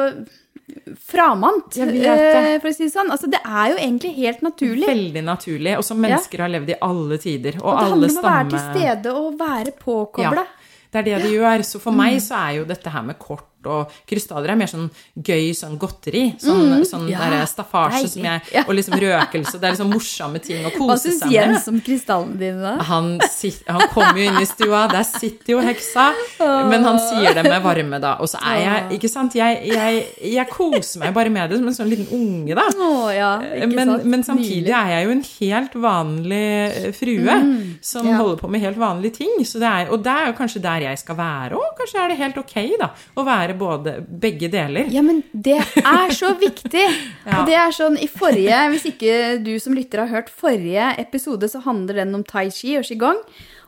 framant, 1.10 1.76
eh, 1.82 2.58
for 2.62 2.70
å 2.70 2.74
si 2.74 2.86
det 2.86 2.92
sånn. 2.94 3.10
Altså, 3.10 3.26
det 3.30 3.40
er 3.42 3.72
jo 3.72 3.76
egentlig 3.80 4.12
helt 4.20 4.42
naturlig. 4.46 4.86
Veldig 4.86 5.22
naturlig, 5.26 5.76
og 5.78 5.84
som 5.86 5.98
mennesker 6.02 6.44
har 6.44 6.52
levd 6.52 6.70
i 6.74 6.78
alle 6.86 7.18
tider. 7.18 7.58
Og, 7.60 7.68
Og 7.72 7.78
det 7.80 7.90
handler 7.90 8.14
om 8.14 8.20
å 8.20 8.26
være 8.28 8.50
til 8.52 8.64
stede 8.70 9.14
og 9.18 9.38
være 9.40 9.74
påkobla. 9.80 10.46
Det 10.90 10.98
er 10.98 11.06
det 11.06 11.18
det 11.24 11.32
gjør. 11.36 11.62
Så 11.66 11.80
for 11.82 11.94
meg 11.94 12.16
Mm. 12.16 12.20
så 12.20 12.34
er 12.48 12.52
jo 12.58 12.64
dette 12.64 12.90
her 12.90 13.02
med 13.02 13.18
kort 13.18 13.49
og 13.66 13.92
krystaller 14.08 14.52
er 14.52 14.58
mer 14.60 14.70
sånn 14.70 14.88
gøy 15.14 15.52
sånn 15.56 15.76
godteri. 15.80 16.24
Sånn, 16.40 16.84
sånn 16.88 17.00
Mm. 17.00 17.10
Ja, 17.10 17.30
der 17.30 17.46
staffasje 17.48 18.08
som 18.08 18.22
jeg 18.24 18.40
Ja. 18.52 18.64
Og 18.66 18.74
liksom 18.74 18.94
røkelse. 19.00 19.58
Det 19.60 19.64
er 19.64 19.72
liksom 19.72 19.92
morsomme 19.92 20.40
ting 20.42 20.64
å 20.64 20.70
Hva 20.70 20.94
kose 20.94 21.08
syns 21.08 21.20
seg 21.22 21.32
Jens 21.32 21.68
om 21.68 21.80
krystallene 21.80 22.38
dine, 22.38 22.60
da? 22.60 22.84
Han, 22.84 23.20
han 23.66 23.88
kommer 23.94 24.18
jo 24.18 24.24
inn 24.30 24.40
i 24.40 24.46
stua, 24.46 24.86
der 24.90 25.02
sitter 25.02 25.52
jo 25.54 25.60
heksa, 25.60 26.12
men 26.40 26.84
han 26.84 26.98
sier 26.98 27.34
det 27.34 27.44
med 27.44 27.62
varme, 27.62 28.00
da. 28.00 28.16
Og 28.20 28.28
så 28.28 28.38
er 28.42 28.60
jeg 28.60 28.98
Ikke 28.98 29.08
sant? 29.08 29.34
Jeg, 29.34 29.60
jeg, 29.66 30.04
jeg 30.32 30.48
koser 30.50 31.00
meg 31.00 31.14
bare 31.14 31.30
med 31.30 31.50
det 31.50 31.58
som 31.58 31.68
en 31.68 31.74
sånn 31.74 31.90
liten 31.90 32.08
unge, 32.12 32.54
da. 32.54 32.66
Oh, 32.80 33.08
ja, 33.12 33.38
Men, 33.66 34.00
men 34.04 34.24
samtidig 34.24 34.72
er 34.72 34.94
jeg 34.96 35.04
jo 35.06 35.10
en 35.10 35.24
helt 35.40 35.74
vanlig 35.74 36.94
frue 36.96 37.10
frue 37.10 37.76
som 37.80 38.08
ja. 38.08 38.16
holder 38.16 38.36
på 38.36 38.48
med 38.48 38.60
helt 38.60 38.78
vanlige 38.78 39.14
ting. 39.20 39.44
Så 39.46 39.60
det 39.62 39.68
er, 39.68 39.90
og 39.90 40.02
det 40.04 40.12
er 40.12 40.30
jo 40.30 40.36
kanskje 40.38 40.62
der 40.64 40.86
jeg 40.86 41.00
skal 41.00 41.18
være 41.18 41.58
òg. 41.58 41.70
Kanskje 41.78 42.02
er 42.02 42.12
det 42.12 42.18
helt 42.20 42.40
ok 42.40 42.56
da, 42.80 42.90
å 43.16 43.26
være 43.26 43.49
både, 43.58 43.96
begge 44.22 44.50
deler. 44.52 44.88
Ja, 44.92 45.02
men 45.06 45.22
det 45.32 45.58
er 45.60 46.16
så 46.16 46.34
viktig. 46.38 46.86
Ja. 47.30 47.42
Og 47.42 47.46
det 47.46 47.54
er 47.54 47.72
sånn 47.74 47.96
i 48.00 48.06
forrige, 48.10 48.56
hvis 48.72 48.86
ikke 48.88 49.14
du 49.44 49.52
som 49.62 49.74
lytter 49.76 50.00
har 50.02 50.10
hørt 50.10 50.30
forrige 50.32 50.86
episode, 50.98 51.46
så 51.52 51.60
handler 51.62 52.00
den 52.00 52.16
om 52.16 52.24
tai 52.26 52.48
chi 52.54 52.72
og 52.78 52.86
qigong. 52.88 53.20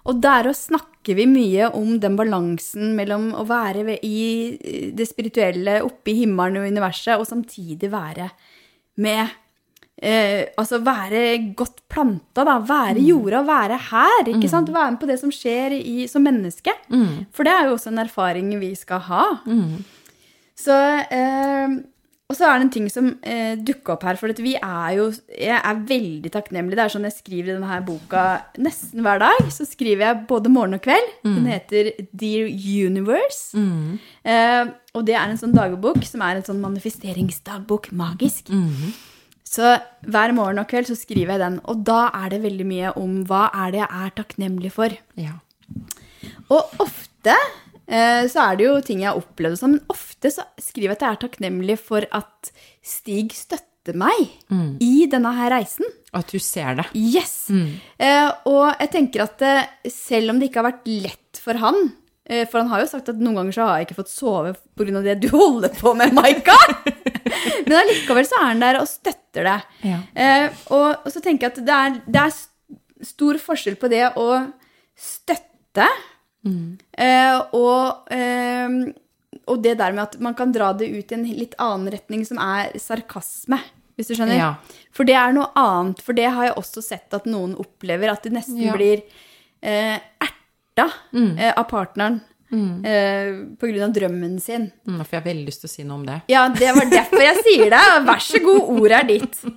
Og 0.09 0.23
der 0.25 0.49
òg 0.51 0.57
snakker 0.59 1.15
vi 1.19 1.29
mye 1.31 1.69
om 1.79 1.99
den 2.03 2.17
balansen 2.19 2.97
mellom 2.99 3.29
å 3.39 3.45
være 3.47 4.01
i 4.03 4.91
det 4.97 5.07
spirituelle, 5.07 5.79
oppe 5.87 6.11
i 6.11 6.17
himmelen 6.25 6.63
og 6.63 6.73
universet, 6.73 7.21
og 7.21 7.29
samtidig 7.29 7.93
være 7.93 8.33
med 9.05 9.31
eh, 10.03 10.45
Altså 10.59 10.81
være 10.85 11.55
godt 11.57 11.81
planta, 11.89 12.45
da. 12.45 12.59
Være 12.59 12.99
i 12.99 13.07
jorda, 13.13 13.43
være 13.47 13.79
her. 13.91 14.27
ikke 14.35 14.49
sant? 14.51 14.69
Være 14.75 14.91
med 14.97 15.01
på 15.01 15.07
det 15.09 15.21
som 15.21 15.31
skjer 15.33 15.79
i, 15.79 16.07
som 16.11 16.23
menneske. 16.27 16.75
For 17.33 17.45
det 17.47 17.53
er 17.55 17.67
jo 17.71 17.77
også 17.79 17.93
en 17.95 18.03
erfaring 18.05 18.53
vi 18.61 18.75
skal 18.75 19.01
ha. 19.09 19.25
Så 20.63 20.75
eh, 21.11 21.69
Og 22.33 22.37
så 22.39 22.47
er 22.49 22.59
det 22.61 22.65
en 22.65 22.71
ting 22.73 22.87
som 22.89 23.09
eh, 23.29 23.57
dukka 23.61 23.93
opp 23.93 24.05
her, 24.09 24.17
for 24.17 24.31
at 24.33 24.39
vi 24.41 24.55
er 24.57 24.95
jo 24.97 25.11
Jeg 25.29 25.59
er 25.59 25.81
veldig 25.89 26.31
takknemlig. 26.33 26.77
Det 26.79 26.85
er 26.87 26.93
sånn 26.95 27.05
jeg 27.05 27.13
skriver 27.19 27.51
i 27.51 27.57
denne 27.59 27.81
boka 27.85 28.23
nesten 28.59 29.03
hver 29.05 29.19
dag. 29.21 29.51
Så 29.53 29.67
skriver 29.69 30.07
jeg 30.07 30.23
både 30.31 30.49
morgen 30.49 30.79
og 30.79 30.81
kveld. 30.85 31.11
Den 31.25 31.45
heter 31.51 31.91
Dear 32.13 32.49
Universe. 32.89 33.53
Eh, 34.25 34.65
og 34.95 35.05
det 35.05 35.15
er 35.19 35.29
en 35.29 35.37
sånn 35.41 35.53
dagbok 35.57 36.01
som 36.09 36.23
er 36.25 36.37
en 36.41 36.47
sånn 36.47 36.61
manifesteringsdagbok. 36.65 37.91
Magisk. 37.93 38.49
Så 39.53 39.75
hver 40.09 40.33
morgen 40.37 40.63
og 40.63 40.69
kveld 40.71 40.89
så 40.89 40.97
skriver 40.97 41.35
jeg 41.35 41.43
den, 41.43 41.59
og 41.69 41.83
da 41.85 42.07
er 42.23 42.33
det 42.33 42.43
veldig 42.45 42.69
mye 42.69 42.93
om 43.01 43.19
hva 43.29 43.49
er 43.65 43.75
det 43.75 43.83
jeg 43.83 44.05
er 44.05 44.15
takknemlig 44.17 44.71
for. 44.73 44.95
Ja. 45.21 45.35
Og 46.53 46.81
ofte 46.83 47.35
eh, 47.87 48.25
så 48.33 48.47
er 48.47 48.57
det 48.59 48.67
jo 48.69 48.79
ting 48.85 49.03
jeg 49.05 49.11
har 49.11 49.21
opplevd 49.21 49.61
sånn, 49.61 49.77
men 49.77 49.93
ofte 49.93 50.33
så 50.33 50.47
skriver 50.57 50.95
jeg 50.95 51.01
at 51.01 51.05
jeg 51.05 51.19
er 51.19 51.23
takknemlig 51.27 51.79
for 51.83 52.09
at 52.17 52.53
Stig 52.83 53.35
støtter 53.37 53.97
meg 53.99 54.33
i 54.83 55.07
denne 55.11 55.31
her 55.37 55.53
reisen. 55.53 55.87
At 56.17 56.33
du 56.33 56.39
ser 56.43 56.77
det. 56.79 56.89
Yes! 56.99 57.51
Eh, 57.51 58.29
og 58.49 58.73
jeg 58.79 58.91
tenker 58.95 59.27
at 59.27 59.45
eh, 59.47 59.91
selv 59.91 60.33
om 60.33 60.41
det 60.41 60.49
ikke 60.49 60.63
har 60.63 60.71
vært 60.73 60.89
lett 60.89 61.41
for 61.43 61.61
han 61.61 61.93
For 62.23 62.61
han 62.63 62.69
har 62.71 62.85
jo 62.85 62.87
sagt 62.93 63.09
at 63.11 63.19
noen 63.19 63.35
ganger 63.41 63.55
så 63.57 63.65
har 63.67 63.81
jeg 63.81 63.89
ikke 63.89 63.97
fått 63.99 64.13
sove 64.13 64.53
pga. 64.79 65.01
det 65.03 65.17
du 65.25 65.29
holder 65.35 65.73
på 65.75 65.93
med, 65.99 66.15
Maika. 66.15 66.55
Men 67.67 67.75
allikevel 67.81 68.27
så 68.29 68.39
er 68.39 68.47
han 68.53 68.63
der 68.63 68.79
og 68.79 68.87
støtter 68.89 69.49
det. 69.49 69.57
Ja. 69.91 69.99
Eh, 70.15 70.47
og, 70.71 71.03
og 71.03 71.11
så 71.11 71.21
tenker 71.25 71.49
jeg 71.49 71.55
at 71.57 71.61
det 71.67 71.77
er, 71.79 71.99
det 72.07 72.23
er 72.23 73.07
stor 73.13 73.39
forskjell 73.43 73.77
på 73.81 73.91
det 73.91 74.05
å 74.21 74.29
støtte 74.99 75.87
eh, 76.47 77.39
og, 77.59 78.07
eh, 78.15 78.77
og 79.51 79.63
det 79.65 79.77
der 79.81 79.95
med 79.97 80.05
at 80.05 80.17
man 80.23 80.37
kan 80.39 80.53
dra 80.55 80.71
det 80.79 80.89
ut 80.93 81.13
i 81.13 81.17
en 81.19 81.27
litt 81.27 81.57
annen 81.63 81.91
retning, 81.95 82.23
som 82.29 82.39
er 82.43 82.71
sarkasme. 82.79 83.59
Hvis 83.99 84.09
du 84.13 84.15
skjønner? 84.17 84.39
Ja. 84.39 84.53
For 84.95 85.05
det 85.09 85.17
er 85.19 85.35
noe 85.37 85.51
annet. 85.59 86.01
For 86.05 86.17
det 86.17 86.31
har 86.33 86.49
jeg 86.49 86.57
også 86.61 86.83
sett 86.85 87.13
at 87.19 87.27
noen 87.29 87.57
opplever, 87.61 88.13
at 88.15 88.23
de 88.25 88.33
nesten 88.39 88.63
Ja. 88.63 88.73
blir 88.79 89.03
eh, 89.63 89.99
erta 90.73 90.91
eh, 91.39 91.53
av 91.57 91.65
partneren 91.65 92.21
eh, 92.85 93.57
på 93.61 93.67
grunn 93.67 93.83
av 93.83 93.93
drømmen 93.93 94.41
sin. 94.41 94.71
Mm, 94.89 95.05
får 95.05 95.19
jeg 95.19 95.25
veldig 95.25 95.47
lyst 95.47 95.61
til 95.65 95.69
å 95.69 95.73
si 95.73 95.85
noe 95.85 95.99
om 96.01 96.07
det. 96.07 96.21
Ja, 96.33 96.49
det 96.49 96.73
var 96.77 96.89
derfor 96.91 97.23
jeg 97.23 97.45
sier 97.45 97.71
det. 97.73 97.83
Vær 98.07 98.23
så 98.25 98.41
god, 98.45 98.61
ordet 98.81 98.99
er 99.01 99.09
ditt. 99.15 99.41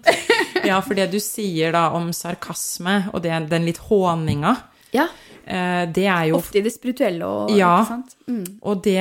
Ja, 0.66 0.80
for 0.82 0.98
det 0.98 1.12
du 1.12 1.20
sier 1.22 1.76
da 1.76 1.92
om 1.94 2.08
sarkasme, 2.16 3.12
og 3.14 3.22
det, 3.22 3.36
den 3.52 3.68
litt 3.68 3.78
håninga, 3.86 4.56
Ja, 4.96 5.10
det 5.46 6.06
er 6.10 6.24
jo 6.32 6.38
Ofte 6.40 6.58
i 6.58 6.62
det 6.66 6.72
spirituelle 6.74 7.26
og 7.26 7.52
Ja. 7.54 7.84
sant? 7.86 8.16
Mm. 8.28 8.44
Og 8.66 8.80
det, 8.82 8.98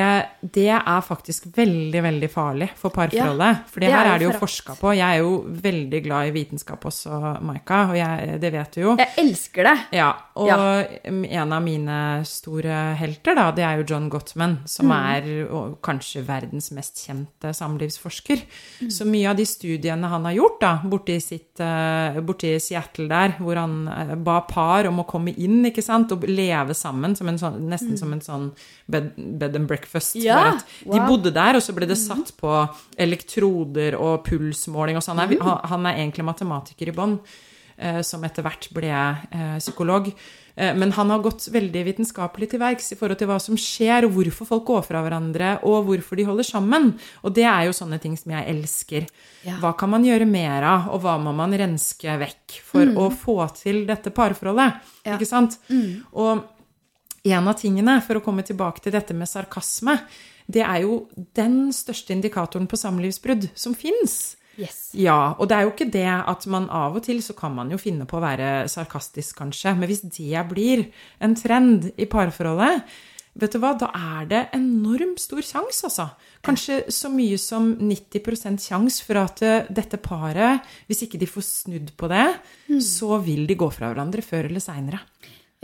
det 0.53 0.67
er 0.69 1.01
faktisk 1.01 1.47
veldig, 1.57 2.03
veldig 2.05 2.29
farlig 2.31 2.69
for 2.77 2.91
parforholdet. 2.93 3.63
for 3.73 3.81
det 3.81 3.89
er 3.89 3.95
her 3.97 4.09
er 4.15 4.19
det 4.21 4.27
jo 4.29 4.33
forska 4.39 4.75
på. 4.77 4.93
Jeg 4.95 5.17
er 5.17 5.23
jo 5.23 5.31
veldig 5.49 6.03
glad 6.05 6.29
i 6.29 6.35
vitenskap 6.35 6.85
også, 6.85 7.41
Maika, 7.41 7.79
og 7.89 7.97
jeg, 7.97 8.41
det 8.43 8.51
vet 8.53 8.73
du 8.77 8.81
jo. 8.83 8.97
Jeg 9.01 9.09
elsker 9.25 9.65
det. 9.71 9.77
Ja, 9.97 10.11
og 10.37 10.49
Ja. 10.49 10.59
en 11.05 11.53
av 11.57 11.63
mine 11.65 11.97
store 12.29 12.95
helter, 13.01 13.35
da, 13.35 13.51
det 13.57 13.65
er 13.65 13.79
jo 13.81 13.87
John 13.95 14.11
Gottman, 14.13 14.59
som 14.69 14.91
er 14.93 15.49
og, 15.51 15.79
kanskje 15.81 16.23
verdens 16.27 16.71
mest 16.77 17.01
kjente 17.07 17.55
samlivsforsker. 17.57 18.43
Så 18.93 19.07
mye 19.09 19.31
av 19.31 19.37
de 19.41 19.47
studiene 19.49 20.09
han 20.13 20.25
har 20.29 20.37
gjort, 20.37 20.61
da, 20.61 20.75
borti, 20.85 21.17
sitt, 21.23 21.59
eh, 21.61 22.21
borti 22.21 22.55
Seattle 22.61 23.09
der, 23.09 23.37
hvor 23.41 23.57
han 23.57 23.89
eh, 23.89 24.15
ba 24.17 24.41
par 24.43 24.85
om 24.91 25.01
å 25.01 25.07
komme 25.09 25.33
inn, 25.39 25.63
ikke 25.65 25.83
sant, 25.83 26.13
og 26.13 26.27
leve 26.35 26.75
sammen, 26.77 27.15
som 27.17 27.29
en 27.31 27.39
sånn, 27.41 27.61
nesten 27.71 27.97
som 28.01 28.13
en 28.13 28.21
sånn 28.25 28.51
bed, 28.91 29.13
bed 29.41 29.57
and 29.57 29.69
breakfast. 29.71 30.17
Ja, 30.21 30.41
at 30.55 30.65
De 30.83 30.99
wow. 30.99 31.07
bodde 31.09 31.33
der, 31.35 31.57
og 31.59 31.63
så 31.65 31.75
ble 31.77 31.87
det 31.87 31.97
satt 32.01 32.35
på 32.41 32.53
elektroder 32.99 33.97
og 34.01 34.25
pulsmåling 34.27 34.97
og 34.99 35.03
sånn. 35.07 35.19
Han 35.23 35.33
er- 35.33 35.43
Han, 35.45 35.61
han 35.71 35.87
er 35.87 35.99
egentlig 35.99 36.25
matematiker 36.25 36.89
i 36.89 36.93
bånn 36.97 37.19
eh, 37.79 38.03
som 38.03 38.23
etter 38.25 38.43
hvert 38.43 38.69
ble 38.73 38.91
eh, 38.91 39.59
psykolog. 39.59 40.13
Eh, 40.57 40.75
Men 40.75 40.93
han 40.93 41.11
har 41.11 41.19
gått 41.19 41.49
veldig 41.51 41.85
vitenskapelig 41.85 42.51
til 42.51 42.61
verks 42.63 42.93
i 42.93 42.99
forhold 42.99 43.19
til 43.19 43.29
hva 43.29 43.41
som 43.43 43.57
skjer, 43.59 44.07
og 44.07 44.15
hvorfor 44.17 44.47
folk 44.47 44.65
går 44.65 44.83
fra 44.87 45.03
hverandre, 45.03 45.59
og 45.65 45.89
hvorfor 45.89 46.17
de 46.17 46.25
holder 46.29 46.47
sammen. 46.47 46.93
Og 47.23 47.35
det 47.35 47.45
er 47.45 47.67
jo 47.67 47.77
sånne 47.77 48.01
ting 48.01 48.17
som 48.17 48.33
jeg 48.33 48.49
elsker. 48.55 49.09
Ja. 49.45 49.59
Hva 49.63 49.75
kan 49.77 49.91
man 49.91 50.05
gjøre 50.07 50.27
mer 50.27 50.63
av, 50.63 50.89
og 50.95 51.03
hva 51.03 51.19
må 51.19 51.35
man 51.35 51.53
renske 51.53 52.19
vekk 52.21 52.61
for 52.65 52.87
å 52.87 53.11
få 53.11 53.39
til 53.59 53.85
dette 53.87 54.11
parforholdet? 54.15 54.81
Ja. 55.05 55.17
Ikke 55.17 55.29
sant? 55.29 55.59
Og 56.13 56.45
en 57.25 57.49
av 57.49 57.59
tingene, 57.59 58.01
for 58.05 58.21
å 58.21 58.25
komme 58.25 58.45
tilbake 58.45 58.83
til 58.85 58.93
dette 58.93 59.15
med 59.17 59.29
sarkasme, 59.31 59.99
det 60.47 60.61
er 60.61 60.83
jo 60.85 61.09
den 61.35 61.73
største 61.73 62.13
indikatoren 62.13 62.67
på 62.69 62.77
samlivsbrudd 62.77 63.49
som 63.57 63.75
fins. 63.75 64.37
Yes. 64.61 64.93
Ja, 64.99 65.35
og 65.39 65.49
det 65.51 65.57
er 65.57 65.67
jo 65.67 65.73
ikke 65.73 65.91
det 65.93 66.07
at 66.07 66.47
man 66.51 66.69
av 66.73 66.99
og 66.99 67.07
til 67.07 67.23
så 67.25 67.35
kan 67.39 67.55
man 67.57 67.73
jo 67.75 67.81
finne 67.81 68.07
på 68.09 68.19
å 68.21 68.25
være 68.25 68.69
sarkastisk, 68.71 69.37
kanskje, 69.41 69.75
men 69.79 69.91
hvis 69.91 70.05
det 70.07 70.47
blir 70.51 70.87
en 71.25 71.35
trend 71.39 71.91
i 71.99 72.07
parforholdet, 72.11 72.85
vet 73.35 73.55
du 73.55 73.59
hva, 73.59 73.73
da 73.79 73.89
er 73.99 74.29
det 74.31 74.43
enormt 74.55 75.19
stor 75.23 75.43
sjanse, 75.43 75.89
altså. 75.89 76.07
Kanskje 76.45 76.85
så 76.93 77.11
mye 77.11 77.39
som 77.41 77.73
90 77.81 78.61
sjanse 78.63 79.03
for 79.07 79.19
at 79.23 79.43
eh, 79.43 79.71
dette 79.75 79.99
paret, 80.03 80.63
hvis 80.87 81.07
ikke 81.07 81.19
de 81.19 81.29
får 81.31 81.47
snudd 81.49 81.95
på 81.99 82.11
det, 82.13 82.27
så 82.85 83.19
vil 83.25 83.49
de 83.49 83.59
gå 83.59 83.71
fra 83.75 83.91
hverandre 83.91 84.23
før 84.23 84.51
eller 84.51 84.63
seinere. 84.63 85.03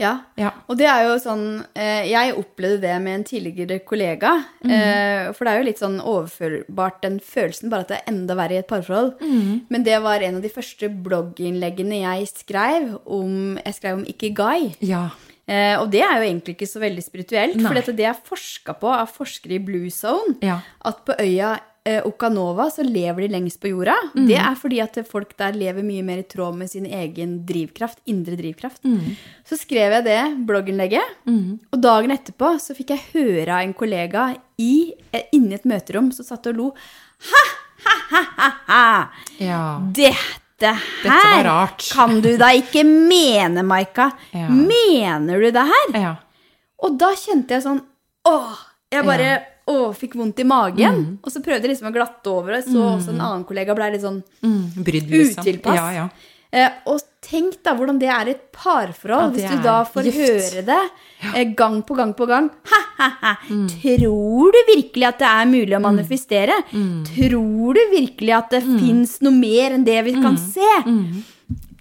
Ja. 0.01 0.15
Ja. 0.41 0.49
Og 0.67 0.79
det 0.79 0.87
er 0.89 1.05
jo 1.05 1.15
sånn 1.21 1.45
eh, 1.77 2.07
Jeg 2.09 2.33
opplevde 2.39 2.81
det 2.87 2.95
med 3.05 3.19
en 3.19 3.25
tidligere 3.27 3.79
kollega. 3.85 4.33
eh, 4.65 5.29
For 5.37 5.45
det 5.45 5.53
er 5.53 5.61
jo 5.61 5.67
litt 5.69 5.81
sånn 5.83 5.99
overførbart, 6.01 7.01
den 7.05 7.19
følelsen, 7.23 7.69
bare 7.71 7.85
at 7.85 7.91
det 7.93 7.99
er 8.01 8.11
enda 8.13 8.35
verre 8.39 8.57
i 8.57 8.61
et 8.63 8.67
parforhold. 8.71 9.13
Men 9.69 9.83
det 9.85 9.99
var 10.03 10.23
en 10.25 10.39
av 10.41 10.45
de 10.45 10.49
første 10.53 10.89
blogginnleggene 10.89 12.01
jeg 12.03 12.27
skrev 12.33 12.95
om 13.05 13.57
Jeg 13.63 13.77
skrev 13.77 13.99
om 14.01 14.05
ikigai. 14.09 14.73
Ja. 14.81 15.09
Eh, 15.51 15.75
og 15.81 15.89
det 15.91 16.01
er 16.05 16.19
jo 16.21 16.27
egentlig 16.29 16.53
ikke 16.55 16.69
så 16.69 16.79
veldig 16.79 17.03
spirituelt, 17.03 17.57
Nei. 17.57 17.65
for 17.65 17.75
dette, 17.75 17.95
det 17.97 18.05
er 18.07 18.15
forska 18.27 18.75
på 18.79 18.87
av 18.93 19.09
forskere 19.11 19.57
i 19.57 19.63
Blue 19.65 19.89
Zone. 19.91 20.37
Ja. 20.45 20.59
At 20.85 21.01
på 21.05 21.15
øya 21.19 21.57
Okanova 22.05 22.67
så 22.69 22.83
lever 22.85 23.23
de 23.25 23.27
lengst 23.33 23.57
på 23.61 23.71
jorda. 23.71 23.95
Det 24.13 24.35
er 24.37 24.53
fordi 24.59 24.77
at 24.83 24.99
folk 25.09 25.31
der 25.39 25.55
lever 25.57 25.81
mye 25.81 26.03
mer 26.05 26.19
i 26.21 26.25
tråd 26.29 26.53
med 26.59 26.69
sin 26.69 26.85
egen 26.85 27.39
drivkraft, 27.49 27.97
indre 28.05 28.37
drivkraft. 28.37 28.83
Så 29.49 29.57
skrev 29.57 29.95
jeg 29.97 30.05
det 30.05 30.19
blogginnlegget, 30.45 31.15
og 31.25 31.81
dagen 31.81 32.13
etterpå 32.13 32.51
så 32.61 32.77
fikk 32.77 32.93
jeg 32.93 33.07
høre 33.15 33.55
av 33.57 33.65
en 33.65 33.73
kollega 33.73 34.27
i, 34.61 34.93
inni 35.33 35.39
inne 35.39 35.57
i 35.57 35.57
et 35.57 35.65
møterom 35.65 36.11
som 36.13 36.27
satt 36.27 36.45
og 36.51 36.59
lo. 36.59 36.69
Ha, 37.31 37.43
ha, 37.87 37.95
ha, 38.11 38.21
ha, 38.37 38.49
ha. 38.67 38.85
ja. 39.41 39.63
Dette 39.89 40.37
Dette 40.61 41.09
var 41.09 41.25
her 41.33 41.43
rart. 41.49 41.87
kan 41.95 42.19
du 42.21 42.35
da 42.37 42.51
ikke 42.53 42.85
mene, 42.85 43.65
Maika. 43.65 44.11
Ja. 44.37 44.47
Mener 44.53 45.41
du 45.41 45.49
det 45.51 45.65
her? 45.73 45.95
Ja. 45.97 46.13
Og 46.81 46.97
da 47.01 47.09
kjente 47.17 47.57
jeg 47.57 47.65
sånn 47.65 47.81
Åh! 48.29 48.67
Jeg 48.91 49.05
bare. 49.07 49.31
Å, 49.71 49.93
fikk 49.97 50.15
vondt 50.19 50.39
i 50.43 50.47
magen. 50.47 51.17
Og 51.23 51.31
så 51.33 51.41
prøvde 51.43 51.65
jeg 51.67 51.75
liksom 51.75 51.89
å 51.91 51.95
glatte 51.95 52.27
over, 52.33 52.59
og 52.59 52.67
så 52.67 52.83
også 52.97 53.13
en 53.15 53.21
annen 53.23 53.45
kollega 53.47 53.75
ble 53.77 53.91
litt 53.95 54.03
sånn 54.05 54.21
Mm, 54.43 54.83
brydd, 54.83 55.09
liksom. 55.09 55.41
Utilpass. 55.45 55.75
Ja, 55.79 55.89
ja. 56.01 56.09
Eh, 56.53 56.67
og 56.91 56.99
tenk 57.23 57.61
da 57.63 57.71
hvordan 57.77 57.97
det 58.01 58.09
er 58.11 58.27
i 58.27 58.31
et 58.33 58.51
parforhold, 58.51 59.37
Ja, 59.39 59.47
hvis 59.47 59.51
du 59.55 59.63
da 59.63 59.75
får 59.87 60.03
gift. 60.09 60.17
høre 60.19 60.63
det 60.67 60.79
eh, 61.37 61.45
gang 61.55 61.77
på 61.87 61.95
gang 61.95 62.11
på 62.17 62.27
gang. 62.27 62.49
Ha, 62.67 62.79
ha, 62.97 63.07
ha. 63.21 63.31
Mm. 63.47 63.69
Tror 63.71 64.51
du 64.51 64.59
virkelig 64.75 65.07
at 65.07 65.19
det 65.23 65.29
er 65.29 65.45
mulig 65.47 65.77
å 65.77 65.81
manifestere? 65.85 66.57
Mm. 66.73 67.05
Tror 67.07 67.73
du 67.79 67.81
virkelig 67.93 68.35
at 68.35 68.49
det 68.57 68.63
fins 68.67 69.21
noe 69.23 69.31
mer 69.31 69.77
enn 69.77 69.85
det 69.87 70.01
vi 70.09 70.11
kan 70.17 70.35
Mm. 70.35 70.43
se? 70.51 70.73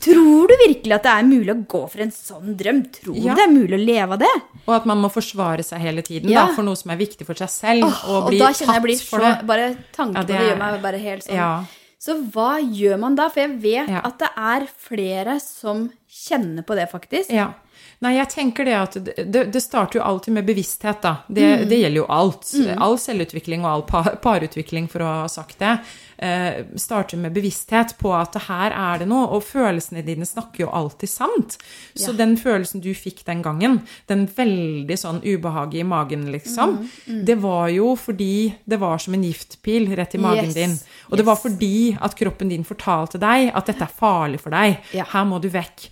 Tror 0.01 0.49
du 0.49 0.55
virkelig 0.67 0.95
at 0.97 1.05
det 1.05 1.13
er 1.13 1.27
mulig 1.29 1.53
å 1.53 1.67
gå 1.69 1.81
for 1.93 2.01
en 2.01 2.11
sånn 2.15 2.55
drøm? 2.57 2.79
Tror 2.95 3.17
Ja. 3.17 3.35
du 3.35 3.41
det 3.41 3.45
er 3.45 3.53
mulig 3.53 3.77
å 3.77 3.85
leve 3.85 4.13
av 4.17 4.19
det? 4.23 4.33
Og 4.67 4.75
at 4.79 4.87
man 4.87 5.03
må 5.03 5.11
forsvare 5.13 5.63
seg 5.67 5.81
hele 5.85 6.03
tiden 6.03 6.31
Ja. 6.31 6.47
da, 6.47 6.55
for 6.55 6.63
noe 6.65 6.77
som 6.77 6.91
er 6.91 6.97
viktig 6.97 7.27
for 7.27 7.35
seg 7.35 7.49
selv. 7.53 7.85
Oh, 7.85 8.01
og 8.09 8.23
og 8.25 8.29
bli 8.31 8.39
jeg 8.39 8.55
tatt 8.65 8.83
blir 8.83 8.99
for 9.05 9.21
det. 9.21 9.47
Bare 9.47 9.77
tanken 9.93 10.17
Ja, 10.17 10.23
på 10.23 10.27
det 10.27 10.39
det 10.39 10.49
gjør 10.51 10.59
meg 10.59 10.83
bare 10.83 10.99
helt 10.99 11.25
sånn 11.25 11.35
Ja. 11.37 11.65
Så 12.01 12.15
hva 12.33 12.57
gjør 12.65 12.99
man 12.99 13.15
da? 13.15 13.29
For 13.29 13.41
jeg 13.41 13.61
vet 13.61 13.91
at 13.91 14.19
det 14.19 14.31
er 14.35 14.67
flere 14.89 15.39
som 15.39 15.91
kjenner 16.09 16.65
på 16.65 16.75
det, 16.75 16.89
faktisk. 16.91 17.29
Ja. 17.31 17.53
Nei, 18.01 18.15
jeg 18.17 18.29
tenker 18.31 18.65
det 18.65 18.73
at 18.73 18.93
det, 19.05 19.31
det, 19.31 19.53
det 19.53 19.61
starter 19.63 19.99
jo 20.01 20.05
alltid 20.07 20.33
med 20.33 20.47
bevissthet, 20.47 21.03
da. 21.03 21.19
Det, 21.29 21.69
det 21.69 21.79
gjelder 21.83 22.01
jo 22.01 22.07
alt. 22.09 22.49
All 22.81 22.97
selvutvikling 22.97 23.61
og 23.61 23.71
all 23.71 23.83
par, 23.83 24.17
parutvikling, 24.25 24.89
for 24.89 25.01
å 25.05 25.11
ha 25.21 25.29
sagt 25.29 25.59
det, 25.61 25.75
eh, 26.21 26.65
starter 26.77 27.17
med 27.19 27.33
bevissthet 27.35 27.97
på 27.99 28.13
at 28.15 28.35
her 28.47 28.71
er 28.77 28.99
det 29.03 29.09
noe. 29.09 29.27
Og 29.35 29.43
følelsene 29.43 30.05
dine 30.05 30.27
snakker 30.29 30.67
jo 30.67 30.71
alltid 30.71 31.09
sant. 31.09 31.57
Så 31.97 32.11
Ja. 32.13 32.17
den 32.19 32.37
følelsen 32.37 32.81
du 32.83 32.91
fikk 32.95 33.25
den 33.25 33.43
gangen, 33.43 33.81
den 34.07 34.27
veldig 34.27 34.97
sånn 35.01 35.21
ubehaget 35.25 35.81
i 35.81 35.83
magen, 35.83 36.27
liksom, 36.33 36.89
det 37.25 37.39
var 37.41 37.69
jo 37.69 37.95
fordi 37.97 38.55
det 38.69 38.79
var 38.81 38.99
som 38.99 39.15
en 39.15 39.23
giftpil 39.25 39.89
rett 39.97 40.15
i 40.15 40.19
magen 40.19 40.45
Yes. 40.51 40.55
din. 40.55 40.79
Og 41.11 41.17
det 41.17 41.25
var 41.27 41.37
fordi 41.37 41.97
at 42.01 42.15
kroppen 42.17 42.49
din 42.49 42.65
fortalte 42.65 43.19
deg 43.19 43.51
at 43.55 43.67
dette 43.67 43.83
er 43.83 43.95
farlig 44.01 44.41
for 44.41 44.51
deg. 44.51 44.79
Ja. 44.93 45.05
Her 45.05 45.25
må 45.25 45.41
du 45.41 45.49
vekk. 45.49 45.89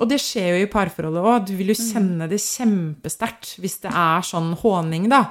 Og 0.00 0.08
det 0.08 0.20
skjer 0.20 0.58
jo 0.58 0.62
i 0.64 0.70
parforholdet 0.70 1.22
òg. 1.24 1.46
Du 1.46 1.56
vil 1.56 1.68
jo 1.68 1.74
kjenne 1.74 2.28
det 2.28 2.38
kjempesterkt 2.40 3.56
hvis 3.60 3.80
det 3.82 3.90
er 3.92 4.20
sånn 4.22 4.54
håning, 4.58 5.08
da. 5.08 5.26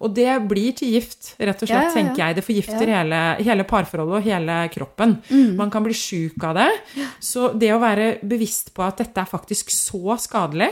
Og 0.00 0.14
det 0.14 0.48
blir 0.48 0.72
til 0.76 0.92
gift, 0.94 1.34
rett 1.38 1.62
og 1.62 1.68
slett, 1.68 1.90
ja. 1.90 1.94
tenker 1.94 2.16
jeg. 2.16 2.34
Det 2.36 2.44
forgifter 2.44 2.86
hele, 2.86 3.22
hele 3.44 3.64
parforholdet 3.64 3.83
og 4.16 4.22
hele 4.24 4.68
kroppen. 4.72 5.16
Man 5.58 5.70
kan 5.70 5.82
bli 5.84 5.94
sjuk 5.94 6.42
av 6.44 6.54
det. 6.56 6.70
Så 7.20 7.52
det 7.52 7.72
å 7.74 7.80
være 7.82 8.18
bevisst 8.22 8.74
på 8.74 8.82
at 8.82 8.98
dette 8.98 9.20
er 9.20 9.30
faktisk 9.30 9.70
så 9.70 10.16
skadelig 10.18 10.70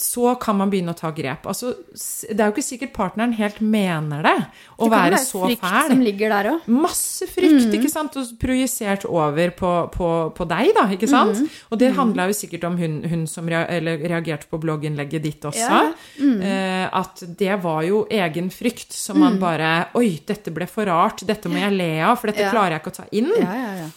så 0.00 0.34
kan 0.40 0.56
man 0.56 0.70
begynne 0.72 0.94
å 0.94 0.96
ta 0.96 1.10
grep. 1.12 1.44
Altså, 1.50 1.74
det 1.92 2.38
er 2.40 2.48
jo 2.48 2.54
ikke 2.54 2.64
sikkert 2.64 2.92
partneren 2.96 3.34
helt 3.36 3.58
mener 3.60 4.22
det, 4.24 4.34
å 4.78 4.86
Det 4.86 4.90
kan 4.90 4.92
være 4.94 5.10
være 5.12 5.20
så 5.24 5.42
frykt 5.44 5.90
som 5.90 6.00
ligger 6.06 6.32
der 6.32 6.48
òg. 6.52 6.68
Masse 6.72 7.28
frykt, 7.28 7.68
ikke 7.76 7.90
sant? 7.92 8.16
Og 8.16 8.32
projisert 8.40 9.04
over 9.04 9.52
på, 9.58 9.72
på, 9.92 10.08
på 10.36 10.48
deg, 10.48 10.72
da, 10.78 10.86
ikke 10.96 11.10
sant? 11.10 11.42
Og 11.70 11.78
det 11.82 11.92
handla 11.98 12.26
jo 12.30 12.36
sikkert 12.38 12.64
om 12.70 12.78
hun, 12.80 12.98
hun 13.12 13.26
som 13.30 13.48
reagerte 13.52 14.48
på 14.50 14.60
blogginnlegget 14.62 15.22
ditt 15.28 15.44
også. 15.52 15.68
Ja. 15.68 15.82
Eh, 16.22 16.86
at 17.02 17.24
det 17.38 17.60
var 17.62 17.82
jo 17.86 18.04
egen 18.10 18.50
frykt 18.54 18.92
som 18.96 19.20
man 19.22 19.38
bare 19.42 19.72
Oi, 19.98 20.14
dette 20.26 20.50
ble 20.54 20.66
for 20.70 20.88
rart. 20.88 21.22
Dette 21.28 21.50
må 21.52 21.60
jeg 21.60 21.76
le 21.76 21.90
av, 22.00 22.16
for 22.20 22.32
dette 22.32 22.46
Ja. 22.46 22.50
klarer 22.54 22.76
jeg 22.76 22.82
ikke 22.82 22.92
å 22.94 23.00
ta 23.02 23.04
inn. 23.12 23.30
Ja, 23.38 23.52
ja, 23.56 23.74
ja. 23.84 23.90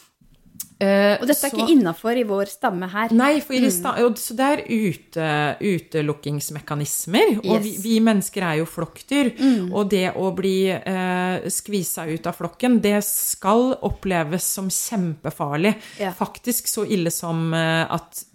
Eh, 0.77 1.15
Og 1.21 1.27
dette 1.27 1.45
er 1.47 1.49
så- 1.49 1.55
ikke 1.55 1.71
innafor 1.71 2.17
i 2.19 2.23
vår 2.27 2.45
stamme 2.51 2.89
her. 2.91 3.07
Nei, 3.15 3.39
for 3.39 3.53
i 3.53 3.59
sta- 3.71 3.93
og 4.03 4.15
så 4.19 4.35
det 4.35 4.47
er 4.59 4.63
ute, 4.67 5.55
utelukkingsmekanismer. 5.61 7.39
Og 7.45 7.61
vi, 7.63 7.71
vi 7.81 7.95
mennesker 8.03 8.43
er 8.43 8.59
jo 8.61 8.67
flokkdyr. 8.69 9.31
Og 9.71 9.89
det 9.93 10.09
å 10.19 10.29
bli 10.35 10.57
uh, 10.75 11.47
skvisa 11.51 12.05
ut 12.11 12.27
av 12.29 12.35
flokken, 12.37 12.79
det 12.83 12.97
skal 13.07 13.75
oppleves 13.87 14.43
som 14.57 14.67
kjempefarlig. 14.69 15.75
Ja. 16.01 16.11
Faktisk 16.17 16.67
så 16.71 16.85
ille 16.87 17.11
som 17.13 17.51
uh, 17.53 17.85
at 17.95 18.25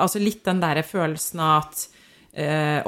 Altså 0.00 0.16
litt 0.16 0.40
den 0.46 0.62
derre 0.62 0.80
følelsen 0.80 1.42
av 1.44 1.66
at 1.66 1.82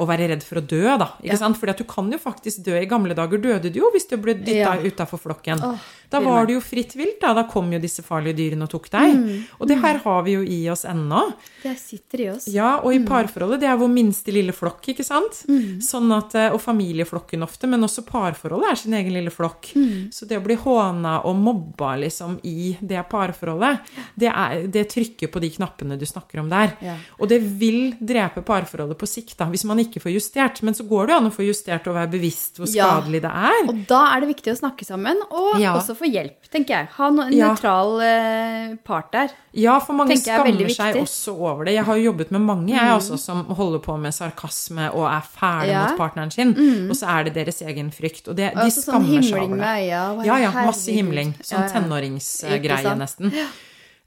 å 0.01 0.05
være 0.07 0.31
redd 0.31 0.41
for 0.41 0.57
å 0.57 0.63
dø, 0.65 0.79
da. 0.97 1.11
Ikke 1.21 1.33
Ja. 1.33 1.37
sant? 1.37 1.57
Fordi 1.59 1.69
at 1.75 1.77
du 1.77 1.83
kan 1.83 2.07
jo 2.09 2.17
faktisk 2.17 2.63
dø. 2.65 2.73
I 2.79 2.87
gamle 2.89 3.13
dager 3.13 3.37
døde 3.37 3.69
du 3.69 3.77
jo 3.81 3.91
hvis 3.93 4.07
du 4.09 4.15
ble 4.17 4.33
dytta 4.33 4.79
Ja. 4.79 4.89
utafor 4.89 5.19
flokken. 5.21 5.59
Åh, 5.61 5.77
da 6.11 6.19
var 6.19 6.45
det 6.45 6.53
jo 6.57 6.61
fritt 6.61 6.93
vilt, 6.95 7.19
da. 7.21 7.33
Da 7.33 7.43
kom 7.49 7.71
jo 7.73 7.79
disse 7.79 8.03
farlige 8.03 8.35
dyrene 8.37 8.63
og 8.67 8.69
tok 8.69 8.89
deg. 8.91 9.15
Mm. 9.15 9.43
Og 9.59 9.67
det 9.67 9.77
her 9.81 9.97
har 10.03 10.23
vi 10.23 10.31
jo 10.35 10.41
i 10.43 10.59
oss 10.69 10.83
ennå. 10.85 11.33
Det 11.63 11.77
sitter 11.79 12.21
i 12.25 12.29
oss. 12.33 12.47
Ja, 12.51 12.77
og 12.83 12.93
i 12.93 12.99
Mm. 12.99 13.05
parforholdet, 13.07 13.59
det 13.61 13.69
er 13.69 13.77
vår 13.77 13.89
minste 13.89 14.31
lille 14.31 14.51
flokk, 14.53 14.81
ikke 14.93 15.05
sant? 15.05 15.43
Sånn 15.81 16.11
at, 16.15 16.35
eh, 16.35 16.51
og 16.53 16.59
familieflokken 16.61 17.41
ofte, 17.43 17.67
men 17.67 17.81
også 17.81 18.03
parforholdet 18.05 18.71
er 18.71 18.75
sin 18.75 18.93
egen 18.93 19.13
lille 19.13 19.31
flokk. 19.31 19.71
Mm. 19.75 20.11
Så 20.11 20.27
det 20.27 20.37
å 20.39 20.43
bli 20.43 20.55
håna 20.55 21.23
og 21.25 21.35
mobba 21.35 21.95
liksom 21.99 22.39
i 22.43 22.77
det 22.81 23.07
parforholdet, 23.09 23.79
det, 24.17 24.27
er, 24.29 24.67
det 24.67 24.89
trykker 24.89 25.31
på 25.31 25.39
de 25.41 25.49
knappene 25.49 25.97
du 25.97 26.05
snakker 26.05 26.39
om 26.41 26.49
der. 26.49 26.75
Ja. 26.81 26.97
Og 27.19 27.29
det 27.29 27.41
vil 27.41 27.93
drepe 28.01 28.43
parforholdet 28.43 28.97
på 28.97 29.07
sikt, 29.07 29.37
da, 29.37 29.45
hvis 29.45 29.63
man 29.65 29.77
ikke 29.79 30.01
får 30.01 30.13
justert. 30.17 30.61
Men 30.63 30.73
så 30.73 30.83
går 30.87 31.07
det 31.07 31.13
jo 31.13 31.17
an 31.21 31.31
å 31.31 31.33
få 31.35 31.45
justert 31.47 31.87
og 31.87 31.95
være 31.95 32.11
bevisst 32.11 32.57
hvor 32.59 32.67
Ja. 32.75 33.01
skadelig 33.01 33.21
det 33.21 33.31
er. 33.31 33.69
Og 33.69 33.87
da 33.87 34.15
er 34.15 34.21
det 34.21 34.35
viktig 34.35 34.51
å 34.53 34.59
snakke 34.59 34.85
sammen, 34.85 35.17
og 35.31 35.59
Ja. 35.59 35.77
også 35.77 35.95
få 36.01 36.09
hjelp, 36.11 36.49
tenker 36.51 36.73
jeg. 36.75 36.87
Ha 36.97 37.07
en 37.07 37.17
Ja. 37.31 37.47
nøytral 37.53 38.01
eh, 38.01 38.75
part 38.83 39.11
der. 39.13 39.29
Ja, 39.53 39.79
for 39.79 39.93
mange 39.93 40.13
er 40.13 40.17
skammer 40.21 40.69
seg 40.75 40.95
også 41.01 41.33
over 41.37 41.65
det. 41.65 41.73
Jeg 41.75 41.85
har 41.85 41.95
jo 41.95 42.11
jobbet 42.11 42.31
med 42.31 42.41
mange 42.41 42.69
jeg 42.73 42.91
også 42.97 43.17
som 43.19 43.45
holder 43.45 43.79
på 43.79 43.97
med 43.99 44.11
sarkasme 44.13 44.89
og 44.93 45.05
er 45.11 45.21
fæle 45.21 45.67
Ja. 45.71 45.87
mot 45.87 45.97
partneren 45.97 46.31
sin, 46.31 46.53
og 46.89 46.95
så 46.95 47.07
er 47.19 47.23
det 47.25 47.33
deres 47.35 47.61
egen 47.61 47.91
frykt. 47.91 48.27
Og 48.27 48.35
det, 48.35 48.51
de 48.55 48.69
skammer 48.71 48.71
sånn 48.71 48.83
skammer 48.83 49.21
seg 49.23 49.33
over 49.33 49.41
over 49.43 49.55
med 49.55 49.59
det. 49.59 49.89
øya. 49.89 50.25
Ja, 50.25 50.37
ja, 50.37 50.51
masse 50.65 50.91
himling. 50.91 51.33
Sånn 51.41 51.59
Ja, 51.59 51.67
ja. 51.67 51.79
tenåringsgreie, 51.79 52.97
nesten. 52.97 53.31
sant? 53.31 53.49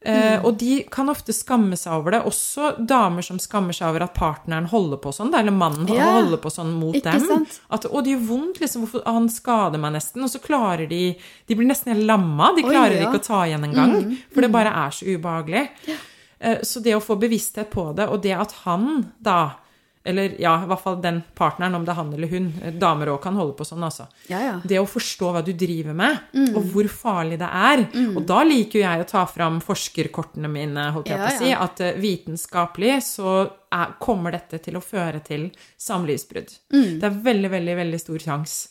Eh, 0.05 0.37
og 0.45 0.59
de 0.61 0.83
kan 0.93 1.09
ofte 1.09 1.33
skamme 1.33 1.79
seg 1.81 1.93
over 1.97 2.11
det. 2.13 2.19
Også 2.29 2.75
damer 2.87 3.25
som 3.25 3.39
skammer 3.41 3.73
seg 3.73 3.89
over 3.89 4.03
at 4.05 4.13
partneren 4.15 4.67
holder 4.69 4.99
på 5.01 5.13
sånn, 5.17 5.33
eller 5.35 5.51
mannen 5.51 5.89
Ja. 5.89 6.11
holder 6.21 6.37
på 6.45 6.51
sånn 6.53 6.75
mot 6.77 6.95
Ikke 6.95 7.15
dem. 7.27 7.47
At, 7.71 7.87
og 7.87 8.05
det 8.05 8.13
gjør 8.13 8.27
vondt, 8.29 8.61
liksom. 8.61 8.85
Hvorfor, 8.85 9.03
han 9.09 9.29
skader 9.33 9.81
meg 9.81 9.95
nesten. 9.97 10.23
Og 10.23 10.29
så 10.29 10.43
klarer 10.45 10.87
de 10.89 11.17
De 11.49 11.55
blir 11.57 11.67
nesten 11.67 11.95
helt 11.95 12.07
lamma. 12.07 12.53
De 12.55 12.63
Oi, 12.65 12.71
klarer 12.71 13.01
ja. 13.01 13.07
Mm, 13.09 13.15
ikke 13.15 13.23
å 13.23 13.27
ta 13.27 13.41
igjen 13.49 13.65
engang. 13.65 14.19
For 14.35 14.41
det 14.43 14.53
bare 14.53 14.75
er 14.85 14.91
så 14.91 15.07
ubehagelig. 15.09 15.69
Eh, 16.41 16.59
Så 16.63 16.83
det 16.83 16.93
å 16.95 17.01
få 17.01 17.17
bevissthet 17.19 17.71
på 17.71 17.95
det, 17.97 18.07
og 18.09 18.21
det 18.21 18.33
at 18.37 18.53
han 18.67 19.11
da 19.23 19.55
eller 20.07 20.35
ja, 20.39 20.53
i 20.63 20.67
hvert 20.69 20.81
fall 20.83 20.99
den 21.01 21.23
partneren, 21.35 21.75
om 21.79 21.85
det 21.87 21.93
er 21.95 21.97
han 21.97 22.13
eller 22.13 22.29
hun. 22.29 22.53
eh, 22.63 22.73
Damer 22.77 23.07
òg 23.15 23.23
kan 23.23 23.35
holde 23.41 23.55
på 23.57 23.65
sånn, 23.65 23.83
altså. 23.87 24.05
Ja, 24.29 24.41
ja. 24.45 24.61
Det 24.65 24.77
å 24.79 24.85
forstå 24.87 25.31
hva 25.33 25.43
du 25.45 25.53
driver 25.57 25.95
med, 25.97 26.19
Mm. 26.35 26.57
og 26.57 26.63
hvor 26.75 26.89
farlig 26.93 27.39
det 27.39 27.49
er. 27.49 27.87
Og 28.17 28.27
da 28.27 28.43
liker 28.45 28.79
jo 28.81 28.85
jeg 28.85 29.01
å 29.01 29.09
ta 29.09 29.25
fram 29.27 29.61
forskerkortene 29.65 30.51
mine, 30.51 30.91
holdt 30.93 31.09
jeg 31.09 31.19
Ja, 31.19 31.27
på 31.27 31.33
å 31.33 31.39
si. 31.39 31.53
At 31.53 31.81
eh, 31.81 31.95
vitenskapelig 32.01 32.99
så 33.03 33.51
er, 33.73 33.95
kommer 33.99 34.33
dette 34.37 34.61
til 34.63 34.75
å 34.77 34.83
føre 34.85 35.23
til 35.25 35.51
samlivsbrudd. 35.81 36.53
Mm. 36.75 37.01
Det 37.01 37.09
er 37.09 37.19
veldig, 37.25 37.51
veldig, 37.51 37.77
veldig 37.81 38.01
stor 38.01 38.19
sjanse. 38.19 38.69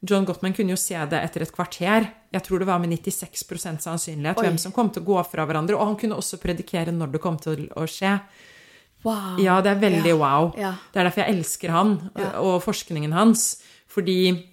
John 0.00 0.24
Gottman 0.24 0.54
kunne 0.54 0.70
jo 0.76 0.78
se 0.78 0.94
det 1.10 1.18
etter 1.24 1.42
et 1.42 1.50
kvarter. 1.52 2.04
Jeg 2.30 2.44
tror 2.46 2.60
det 2.62 2.68
var 2.68 2.78
med 2.78 2.92
96 2.94 3.80
sannsynlighet 3.82 4.38
Oi. 4.38 4.44
hvem 4.46 4.58
som 4.62 4.70
kom 4.70 4.90
til 4.94 5.02
å 5.02 5.08
gå 5.08 5.24
fra 5.26 5.44
hverandre. 5.48 5.74
Og 5.74 5.86
han 5.88 5.96
kunne 5.98 6.14
også 6.20 6.38
predikere 6.38 6.92
når 6.94 7.10
det 7.16 7.20
kom 7.24 7.36
til 7.42 7.66
å 7.74 7.82
skje. 7.90 8.12
Wow. 9.04 9.38
Ja, 9.42 9.60
det 9.62 9.70
er 9.70 9.80
veldig 9.80 10.10
Ja. 10.10 10.16
wow. 10.16 10.52
Ja. 10.58 10.72
Det 10.92 11.00
er 11.00 11.04
derfor 11.08 11.22
jeg 11.22 11.36
elsker 11.36 11.70
han 11.70 12.10
og 12.34 12.62
forskningen 12.62 13.12
hans. 13.12 13.62
Fordi 13.88 14.44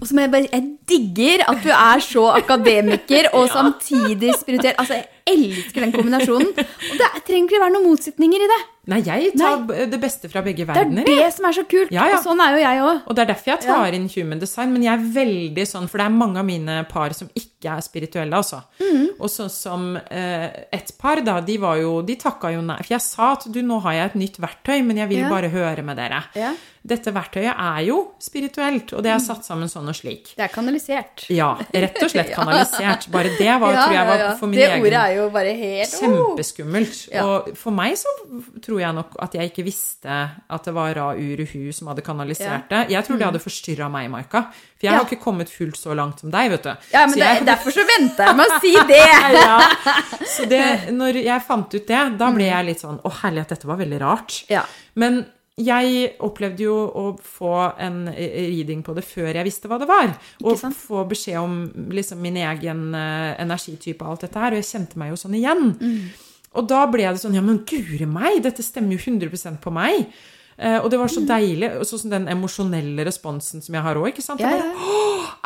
Og 0.00 0.06
så 0.08 0.14
må 0.16 0.24
jeg 0.24 0.30
bare 0.32 0.48
Jeg 0.52 0.64
digger 0.88 1.44
at 1.48 1.60
du 1.62 1.68
er 1.70 2.02
så 2.02 2.24
akademiker 2.38 3.28
og 3.34 3.48
samtidig 3.58 4.34
spirituell. 4.40 4.74
Altså, 4.78 4.94
jeg 4.98 5.06
elsker 5.28 5.84
den 5.84 5.92
kombinasjonen. 5.92 6.50
Og 6.56 6.98
det 6.98 7.08
trenger 7.28 7.44
ikke 7.50 7.60
være 7.62 7.74
noen 7.76 7.88
motsetninger 7.90 8.44
i 8.46 8.48
det. 8.48 8.58
Nei, 8.88 9.02
jeg 9.04 9.34
tar 9.36 9.66
det 9.92 9.98
beste 10.00 10.30
fra 10.32 10.40
begge 10.40 10.64
verdener. 10.64 11.04
Det 11.04 11.12
er 11.18 11.26
det 11.26 11.34
som 11.34 11.44
er 11.44 11.56
så 11.58 11.64
kult. 11.68 11.90
Ja, 11.92 12.06
ja. 12.08 12.16
Og 12.16 12.24
sånn 12.24 12.40
er 12.40 12.54
jo 12.56 12.62
jeg 12.62 12.80
òg. 12.80 13.02
Og 13.04 13.18
det 13.18 13.22
er 13.26 13.28
derfor 13.34 13.50
jeg 13.52 13.60
tar 13.66 13.96
inn 13.98 14.06
human 14.14 14.40
design. 14.40 14.72
Men 14.72 14.86
jeg 14.86 14.94
er 14.96 15.04
veldig 15.18 15.66
sånn, 15.68 15.90
for 15.92 16.00
det 16.00 16.06
er 16.08 16.14
mange 16.16 16.40
av 16.40 16.48
mine 16.48 16.78
par 16.88 17.12
som 17.18 17.28
ikke 17.36 17.74
er 17.74 17.84
spirituelle, 17.84 18.32
altså. 18.40 18.62
Mm. 18.80 19.04
Og 19.18 19.28
sånn 19.28 19.52
som 19.52 19.84
eh, 20.00 20.48
et 20.72 20.94
par, 21.02 21.20
da, 21.26 21.36
de 21.44 21.58
var 21.60 21.76
jo 21.82 21.98
De 22.08 22.16
takka 22.16 22.54
jo 22.54 22.64
nei. 22.64 22.78
For 22.80 22.94
jeg 22.96 23.04
sa 23.04 23.34
at 23.36 23.44
du, 23.52 23.60
nå 23.66 23.82
har 23.84 23.98
jeg 23.98 24.10
et 24.14 24.18
nytt 24.24 24.40
verktøy, 24.40 24.78
men 24.88 25.02
jeg 25.04 25.12
vil 25.12 25.20
Ja. 25.26 25.28
bare 25.36 25.52
høre 25.52 25.84
med 25.84 26.00
dere. 26.00 26.22
Dette 26.88 27.12
verktøyet 27.14 27.52
er 27.52 27.80
jo 27.86 27.98
spirituelt, 28.22 28.92
og 28.96 29.02
det 29.04 29.10
er 29.12 29.20
satt 29.22 29.44
sammen 29.46 29.68
sånn 29.70 29.88
og 29.90 29.96
slik. 29.98 30.32
Det 30.38 30.46
er 30.46 30.52
kanalisert. 30.52 31.26
Ja, 31.34 31.50
rett 31.72 31.98
og 32.02 32.10
slett 32.12 32.32
kanalisert. 32.38 33.08
Bare 33.12 33.32
det 33.38 33.50
var, 33.60 33.74
Ja, 33.76 33.84
tror 33.84 33.96
jeg 33.98 34.08
var 34.10 34.24
for 34.40 34.50
min 34.52 34.58
Det 34.60 34.66
egen 34.70 34.86
ordet 34.88 35.02
er 35.02 35.16
jo 35.18 35.26
bare 35.34 35.52
helt 35.58 35.94
oh! 35.98 36.02
Kjempeskummelt. 36.02 37.00
Ja. 37.12 37.26
Og 37.28 37.50
for 37.58 37.76
meg 37.76 37.96
så 38.00 38.14
tror 38.64 38.80
jeg 38.82 38.96
nok 38.96 39.16
at 39.26 39.36
jeg 39.38 39.52
ikke 39.52 39.66
visste 39.68 40.18
at 40.48 40.64
det 40.68 40.74
var 40.76 40.94
Ra 40.98 41.08
Uruhu 41.18 41.68
som 41.76 41.92
hadde 41.92 42.04
kanalisert 42.06 42.68
det. 42.72 42.84
Jeg 42.94 43.04
tror 43.06 43.20
det 43.20 43.28
hadde 43.30 43.42
forstyrra 43.44 43.88
meg, 43.92 44.10
Maika. 44.12 44.46
For 44.78 44.86
jeg 44.86 44.94
Mm. 44.94 44.98
Har 44.98 45.06
ikke 45.08 45.22
kommet 45.22 45.50
fullt 45.50 45.76
så 45.76 45.94
langt 45.94 46.20
som 46.22 46.30
deg, 46.30 46.50
vet 46.52 46.62
du. 46.64 46.70
Ja, 46.94 47.00
men 47.06 47.10
så 47.14 47.18
det, 47.18 47.26
jeg, 47.28 47.46
derfor 47.48 47.74
så 47.74 47.82
venta 47.88 48.28
jeg 48.28 48.36
med 48.38 48.46
å 48.46 48.58
si 48.62 48.70
det. 48.88 49.00
ja. 49.42 49.56
Så 50.36 50.46
det, 50.48 50.62
når 50.94 51.18
jeg 51.24 51.44
fant 51.46 51.74
ut 51.74 51.86
det, 51.90 52.02
da 52.20 52.28
ble 52.34 52.46
jeg 52.46 52.68
litt 52.70 52.82
sånn 52.84 53.00
Å, 53.02 53.12
herlighet, 53.22 53.52
dette 53.56 53.68
var 53.68 53.80
veldig 53.82 53.98
rart. 54.00 54.36
Ja. 54.52 54.62
Men 54.98 55.24
jeg 55.58 56.12
opplevde 56.24 56.64
jo 56.64 56.76
å 56.76 57.04
få 57.22 57.52
en 57.82 58.06
eh, 58.12 58.46
reading 58.48 58.84
på 58.86 58.94
det 58.96 59.04
før 59.06 59.32
jeg 59.32 59.46
visste 59.48 59.70
hva 59.70 59.80
det 59.80 59.88
var. 59.90 60.14
Og 60.44 60.60
få 60.76 61.04
beskjed 61.10 61.40
om 61.40 61.58
liksom 61.94 62.22
min 62.22 62.38
egen 62.40 62.88
eh, 62.94 63.34
energitype 63.42 64.04
og 64.04 64.14
alt 64.14 64.26
dette 64.28 64.42
her. 64.42 64.54
Og 64.54 64.62
jeg 64.62 64.70
kjente 64.70 65.00
meg 65.00 65.12
jo 65.12 65.20
sånn 65.20 65.36
igjen. 65.38 65.70
Og 66.58 66.68
da 66.70 66.84
ble 66.90 67.06
det 67.10 67.20
sånn 67.22 67.36
Ja, 67.36 67.44
men 67.44 67.62
guri 67.68 68.06
meg, 68.08 68.40
dette 68.46 68.64
stemmer 68.64 68.96
jo 68.96 69.02
100% 69.12 69.60
på 69.62 69.72
meg. 69.74 70.08
Eh, 70.58 70.78
og 70.82 70.90
det 70.90 70.98
var 70.98 71.10
så 71.12 71.22
deilig. 71.22 71.70
Sånn 71.86 72.00
som 72.02 72.10
den 72.12 72.26
emosjonelle 72.32 73.04
responsen 73.06 73.62
som 73.62 73.76
jeg 73.76 73.84
har 73.84 74.00
òg. 74.00 74.18
Ja, 74.42 74.50
ja. 74.58 74.70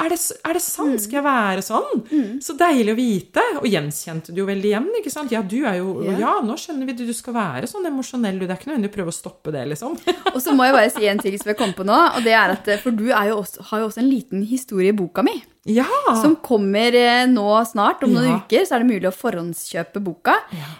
Er, 0.01 0.09
det, 0.09 0.19
er 0.49 0.57
det 0.57 0.63
sant? 0.65 1.03
Skal 1.05 1.19
jeg 1.21 1.27
være 1.27 1.65
sånn? 1.67 2.41
Så 2.43 2.57
deilig 2.57 2.95
å 2.95 2.99
vite. 2.99 3.45
Og 3.61 3.69
gjenkjente 3.69 4.33
du 4.33 4.41
jo 4.41 4.49
veldig 4.49 4.71
igjen. 4.71 4.89
ikke 5.03 5.13
sant? 5.13 5.35
Ja, 5.35 5.43
du 5.45 5.59
er 5.69 5.81
jo 5.83 5.99
Ja. 6.07 6.17
Ja, 6.23 6.33
nå 6.45 6.57
skjønner 6.57 6.89
vi 6.89 6.97
det. 6.97 7.07
Du 7.11 7.17
skal 7.17 7.37
være 7.37 7.69
sånn 7.69 7.87
emosjonell. 7.91 8.41
du. 8.41 8.47
Det 8.47 8.55
er 8.57 8.61
ikke 8.61 8.73
nødvendig 8.73 8.93
å 8.93 8.97
prøve 8.97 9.13
å 9.13 9.19
stoppe 9.21 9.53
det, 9.53 9.67
liksom. 9.75 9.99
Og 10.35 10.41
så 10.41 10.57
må 10.57 10.65
jeg 10.69 10.79
bare 10.79 10.91
si 10.95 11.07
en 11.11 11.21
ting 11.21 11.37
som 11.39 11.53
jeg 11.53 11.61
kom 11.61 11.75
på 11.77 11.85
nå, 11.87 11.99
og 12.17 12.25
det 12.25 12.33
er 12.33 12.57
at 12.57 12.69
eh, 12.73 12.81
For 12.81 12.95
du 12.97 13.11
jo 13.11 13.37
også, 13.37 13.69
har 13.71 13.83
jo 13.83 13.91
også 13.91 14.01
en 14.01 14.09
liten 14.09 14.47
historie 14.49 14.95
i 14.95 14.97
boka 14.97 15.23
mi. 15.27 15.37
Ja! 15.65 15.87
Som 16.21 16.35
kommer 16.43 16.95
eh, 16.99 17.27
nå 17.31 17.45
snart. 17.69 18.03
Om 18.03 18.11
noen 18.17 18.25
Ja. 18.29 18.39
uker 18.43 18.65
så 18.67 18.75
er 18.75 18.83
det 18.83 18.89
mulig 18.91 19.07
å 19.07 19.15
forhåndskjøpe 19.15 20.01
boka. 20.03 20.35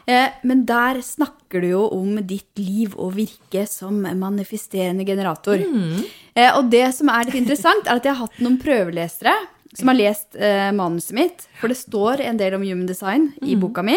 Eh, 0.07 0.29
men 0.43 0.65
der 0.67 0.99
snakker 1.07 1.61
du 1.63 1.69
jo 1.69 1.85
om 1.95 2.17
ditt 2.27 2.59
liv 2.59 2.97
og 2.99 3.15
virke 3.15 3.63
som 3.71 4.01
manifesterende 4.03 5.07
generator. 5.07 5.63
Eh, 6.35 6.51
og 6.57 6.71
det 6.73 6.89
som 6.97 7.09
er 7.15 7.25
litt 7.29 7.39
interessant, 7.45 7.87
er 7.87 8.01
at 8.01 8.05
jeg 8.09 8.15
har 8.17 8.27
hatt 8.27 8.41
noen 8.43 8.59
prøvelesere 8.59 9.35
som 9.73 9.89
har 9.89 9.97
lest 9.97 10.35
eh, 10.37 10.69
manuset 10.77 11.15
mitt. 11.17 11.47
For 11.61 11.69
det 11.71 11.79
står 11.79 12.21
en 12.27 12.37
del 12.43 12.59
om 12.59 12.63
human 12.67 12.87
design 12.91 13.31
i 13.41 13.55
boka 13.57 13.83
mi. 13.87 13.95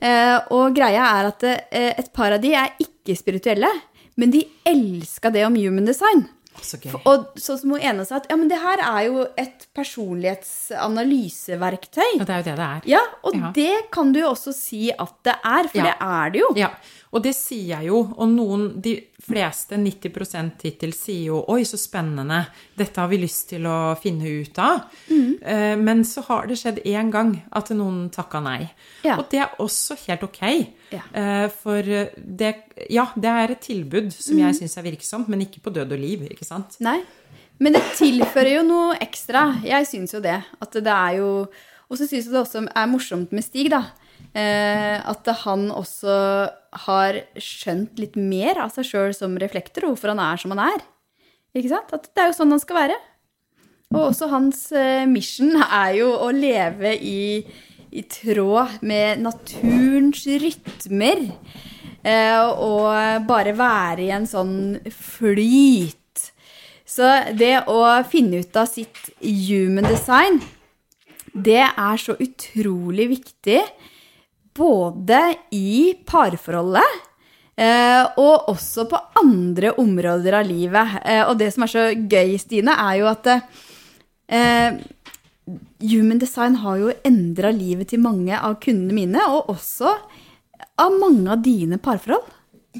Eh, 0.00 0.38
og 0.50 0.74
greia 0.74 1.04
er 1.20 1.28
at 1.28 1.44
eh, 1.44 1.92
et 2.00 2.08
par 2.16 2.32
av 2.32 2.40
de 2.42 2.54
er 2.56 2.72
ikke 2.80 3.14
spirituelle, 3.20 3.68
men 4.16 4.32
de 4.32 4.46
elska 4.66 5.30
det 5.32 5.44
om 5.46 5.54
human 5.60 5.84
design. 5.86 6.24
Så 6.62 6.76
gøy. 6.80 6.92
Og 7.06 7.26
som 7.40 7.70
hun 7.70 7.80
ene 7.80 8.04
sa 8.06 8.16
at 8.20 8.26
ja, 8.30 8.36
men 8.36 8.48
det 8.50 8.58
her 8.60 8.78
er 8.84 9.00
jo 9.08 9.26
et 9.38 9.66
personlighetsanalyseverktøy. 9.76 12.18
Ja, 12.18 12.24
det 12.24 12.34
er 12.34 12.38
jo 12.38 12.42
det 12.50 12.56
det 12.56 12.66
er. 12.66 12.80
Ja, 12.90 13.00
og 13.24 13.34
Ja. 13.36 13.50
det 13.54 13.90
kan 13.92 14.12
du 14.12 14.20
jo 14.20 14.28
også 14.30 14.52
si 14.54 14.90
at 14.92 15.14
det 15.24 15.34
er, 15.44 15.68
for 15.68 15.78
Ja. 15.78 15.82
det 15.84 15.94
er 16.00 16.30
det 16.30 16.40
jo. 16.40 16.52
Ja, 16.56 16.68
og 17.12 17.22
det 17.22 17.34
sier 17.34 17.66
jeg 17.78 17.86
jo. 17.86 17.98
Og 18.16 18.28
noen, 18.28 18.80
de 18.80 19.00
fleste, 19.20 19.76
90% 19.76 20.62
hittil, 20.62 20.92
sier 20.92 21.24
jo 21.26 21.44
'oi, 21.48 21.62
så 21.64 21.76
spennende', 21.76 22.46
dette 22.76 22.96
har 23.00 23.08
vi 23.08 23.16
lyst 23.18 23.48
til 23.48 23.62
å 23.66 23.94
finne 24.00 24.40
ut 24.42 24.58
av. 24.58 24.80
Mm. 25.10 25.38
Men 25.84 26.04
så 26.04 26.22
har 26.24 26.46
det 26.46 26.56
skjedd 26.58 26.82
én 26.84 27.10
gang 27.10 27.42
at 27.52 27.68
noen 27.70 28.10
takka 28.10 28.40
nei. 28.42 28.70
Ja. 29.04 29.16
Og 29.18 29.28
det 29.30 29.40
er 29.40 29.48
også 29.58 29.94
helt 30.06 30.22
ok. 30.22 30.66
Ja. 30.90 31.00
Eh, 31.14 31.48
For 31.54 31.82
det, 31.82 32.50
ja, 32.90 33.06
det 33.14 33.30
er 33.30 33.50
et 33.54 33.60
tilbud 33.62 34.12
som 34.12 34.36
Mm. 34.36 34.42
jeg 34.48 34.54
syns 34.60 34.76
er 34.78 34.82
virksomt, 34.90 35.28
men 35.28 35.40
ikke 35.46 35.60
på 35.62 35.72
død 35.72 35.92
og 35.92 35.98
liv, 35.98 36.20
ikke 36.30 36.44
sant? 36.46 36.76
Nei. 36.80 37.00
Men 37.60 37.74
det 37.74 37.82
tilfører 37.98 38.54
jo 38.56 38.62
noe 38.64 38.94
ekstra. 38.98 39.62
Jeg 39.62 39.86
syns 39.86 40.12
jo 40.14 40.20
det. 40.20 40.42
At 40.62 40.72
det 40.72 40.86
er 40.86 41.16
jo 41.18 41.48
Og 41.90 41.98
så 41.98 42.06
syns 42.06 42.24
jeg 42.26 42.32
det 42.32 42.38
også 42.40 42.68
er 42.70 42.86
morsomt 42.86 43.32
med 43.32 43.42
Stig, 43.42 43.68
da. 43.70 43.80
Eh, 44.32 45.00
at 45.10 45.26
han 45.42 45.70
også 45.74 46.48
har 46.86 47.16
skjønt 47.34 47.98
litt 47.98 48.14
mer 48.14 48.60
av 48.62 48.70
seg 48.70 48.84
sjøl 48.86 49.12
som 49.12 49.34
reflektor, 49.36 49.82
og 49.88 49.96
hvorfor 49.96 50.12
han 50.14 50.20
er 50.22 50.36
som 50.38 50.52
han 50.54 50.60
er. 50.70 50.84
Ikke 51.52 51.68
sant? 51.72 51.90
At 51.92 52.06
det 52.14 52.22
er 52.22 52.28
jo 52.30 52.36
sånn 52.38 52.50
han 52.54 52.60
skal 52.62 52.76
være. 52.76 52.98
Og 53.92 54.12
også 54.12 54.28
hans 54.30 54.70
eh, 54.70 55.02
mission 55.10 55.50
er 55.60 55.96
jo 55.98 56.12
å 56.14 56.30
leve 56.30 56.94
i, 57.02 57.44
i 57.90 58.02
tråd 58.02 58.80
med 58.86 59.22
naturens 59.24 60.26
rytmer. 60.26 61.26
Eh, 62.00 62.40
og 62.40 63.26
bare 63.28 63.52
være 63.56 64.06
i 64.06 64.12
en 64.14 64.28
sånn 64.28 64.78
flyt. 64.94 65.96
Så 66.88 67.06
det 67.38 67.54
å 67.70 67.82
finne 68.10 68.40
ut 68.42 68.56
av 68.58 68.66
sitt 68.70 69.12
human 69.20 69.86
design, 69.86 70.40
det 71.30 71.62
er 71.62 72.00
så 72.00 72.16
utrolig 72.18 73.10
viktig. 73.12 73.60
Både 74.56 75.20
i 75.54 75.94
parforholdet 76.06 76.96
eh, 77.54 78.02
og 78.18 78.50
også 78.50 78.88
på 78.90 78.98
andre 79.20 79.76
områder 79.78 80.40
av 80.40 80.48
livet. 80.48 80.96
Eh, 81.04 81.22
og 81.28 81.36
det 81.38 81.52
som 81.54 81.66
er 81.66 81.74
så 81.74 81.84
gøy, 81.94 82.34
Stine, 82.42 82.74
er 82.74 82.98
jo 83.02 83.10
at 83.12 83.30
Human 85.80 86.18
design 86.22 86.54
har 86.62 86.76
jo 86.80 86.92
endra 87.06 87.50
livet 87.54 87.88
til 87.92 88.00
mange 88.04 88.36
av 88.38 88.58
kundene 88.62 88.92
mine, 88.96 89.22
og 89.28 89.48
også 89.54 89.92
av 90.80 90.96
mange 91.00 91.28
av 91.32 91.42
dine 91.44 91.78
parforhold. 91.82 92.26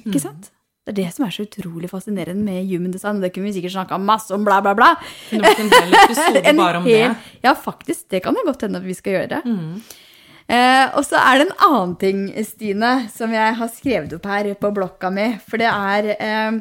Ikke 0.04 0.20
sant? 0.22 0.50
Det 0.86 0.94
er 0.94 0.98
det 1.04 1.08
som 1.14 1.26
er 1.26 1.32
så 1.34 1.44
utrolig 1.44 1.90
fascinerende 1.90 2.42
med 2.42 2.64
human 2.70 2.90
design. 2.94 3.16
og 3.20 3.22
Det 3.26 3.32
kunne 3.34 3.50
vi 3.50 3.56
sikkert 3.58 3.74
snakka 3.76 3.98
masse 4.00 4.32
om, 4.34 4.44
bla, 4.46 4.60
bla, 4.64 4.72
bla. 4.74 4.94
Var 5.30 5.60
en 5.60 5.68
del 5.70 5.96
episode 6.04 6.54
bare 6.62 6.78
om 6.80 6.86
hel- 6.88 7.10
det. 7.12 7.40
Ja, 7.44 7.52
faktisk. 7.54 8.06
Det 8.10 8.22
kan 8.24 8.34
det 8.34 8.46
godt 8.48 8.62
hende 8.66 8.80
at 8.80 8.86
vi 8.88 8.94
skal 8.96 9.18
gjøre. 9.18 9.42
Eh, 10.50 10.86
og 10.98 11.04
så 11.06 11.20
er 11.20 11.38
det 11.38 11.46
en 11.48 11.58
annen 11.68 11.92
ting, 12.00 12.22
Stine, 12.48 12.94
som 13.12 13.30
jeg 13.34 13.54
har 13.60 13.68
skrevet 13.70 14.14
opp 14.16 14.26
her 14.26 14.48
på 14.58 14.72
blokka 14.74 15.10
mi. 15.14 15.28
For 15.46 15.60
det 15.62 15.68
er 15.70 16.08
eh, 16.16 16.56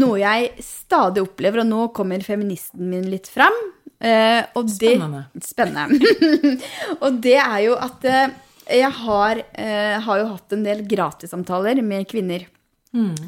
noe 0.00 0.20
jeg 0.22 0.54
stadig 0.64 1.26
opplever, 1.26 1.60
og 1.64 1.68
nå 1.68 1.88
kommer 1.96 2.24
feministen 2.24 2.88
min 2.88 3.10
litt 3.12 3.28
fram. 3.28 3.56
Eh, 3.98 4.42
og 4.54 4.68
det, 4.70 4.94
Spennende. 4.94 5.24
Spennende. 5.42 6.12
og 7.02 7.18
det 7.24 7.38
er 7.42 7.58
jo 7.66 7.74
at 7.78 8.06
eh, 8.06 8.36
jeg 8.78 8.92
har, 9.00 9.42
eh, 9.58 9.96
har 10.04 10.20
jo 10.22 10.30
hatt 10.34 10.54
en 10.54 10.64
del 10.66 10.84
gratissamtaler 10.86 11.82
med 11.82 12.06
kvinner 12.10 12.46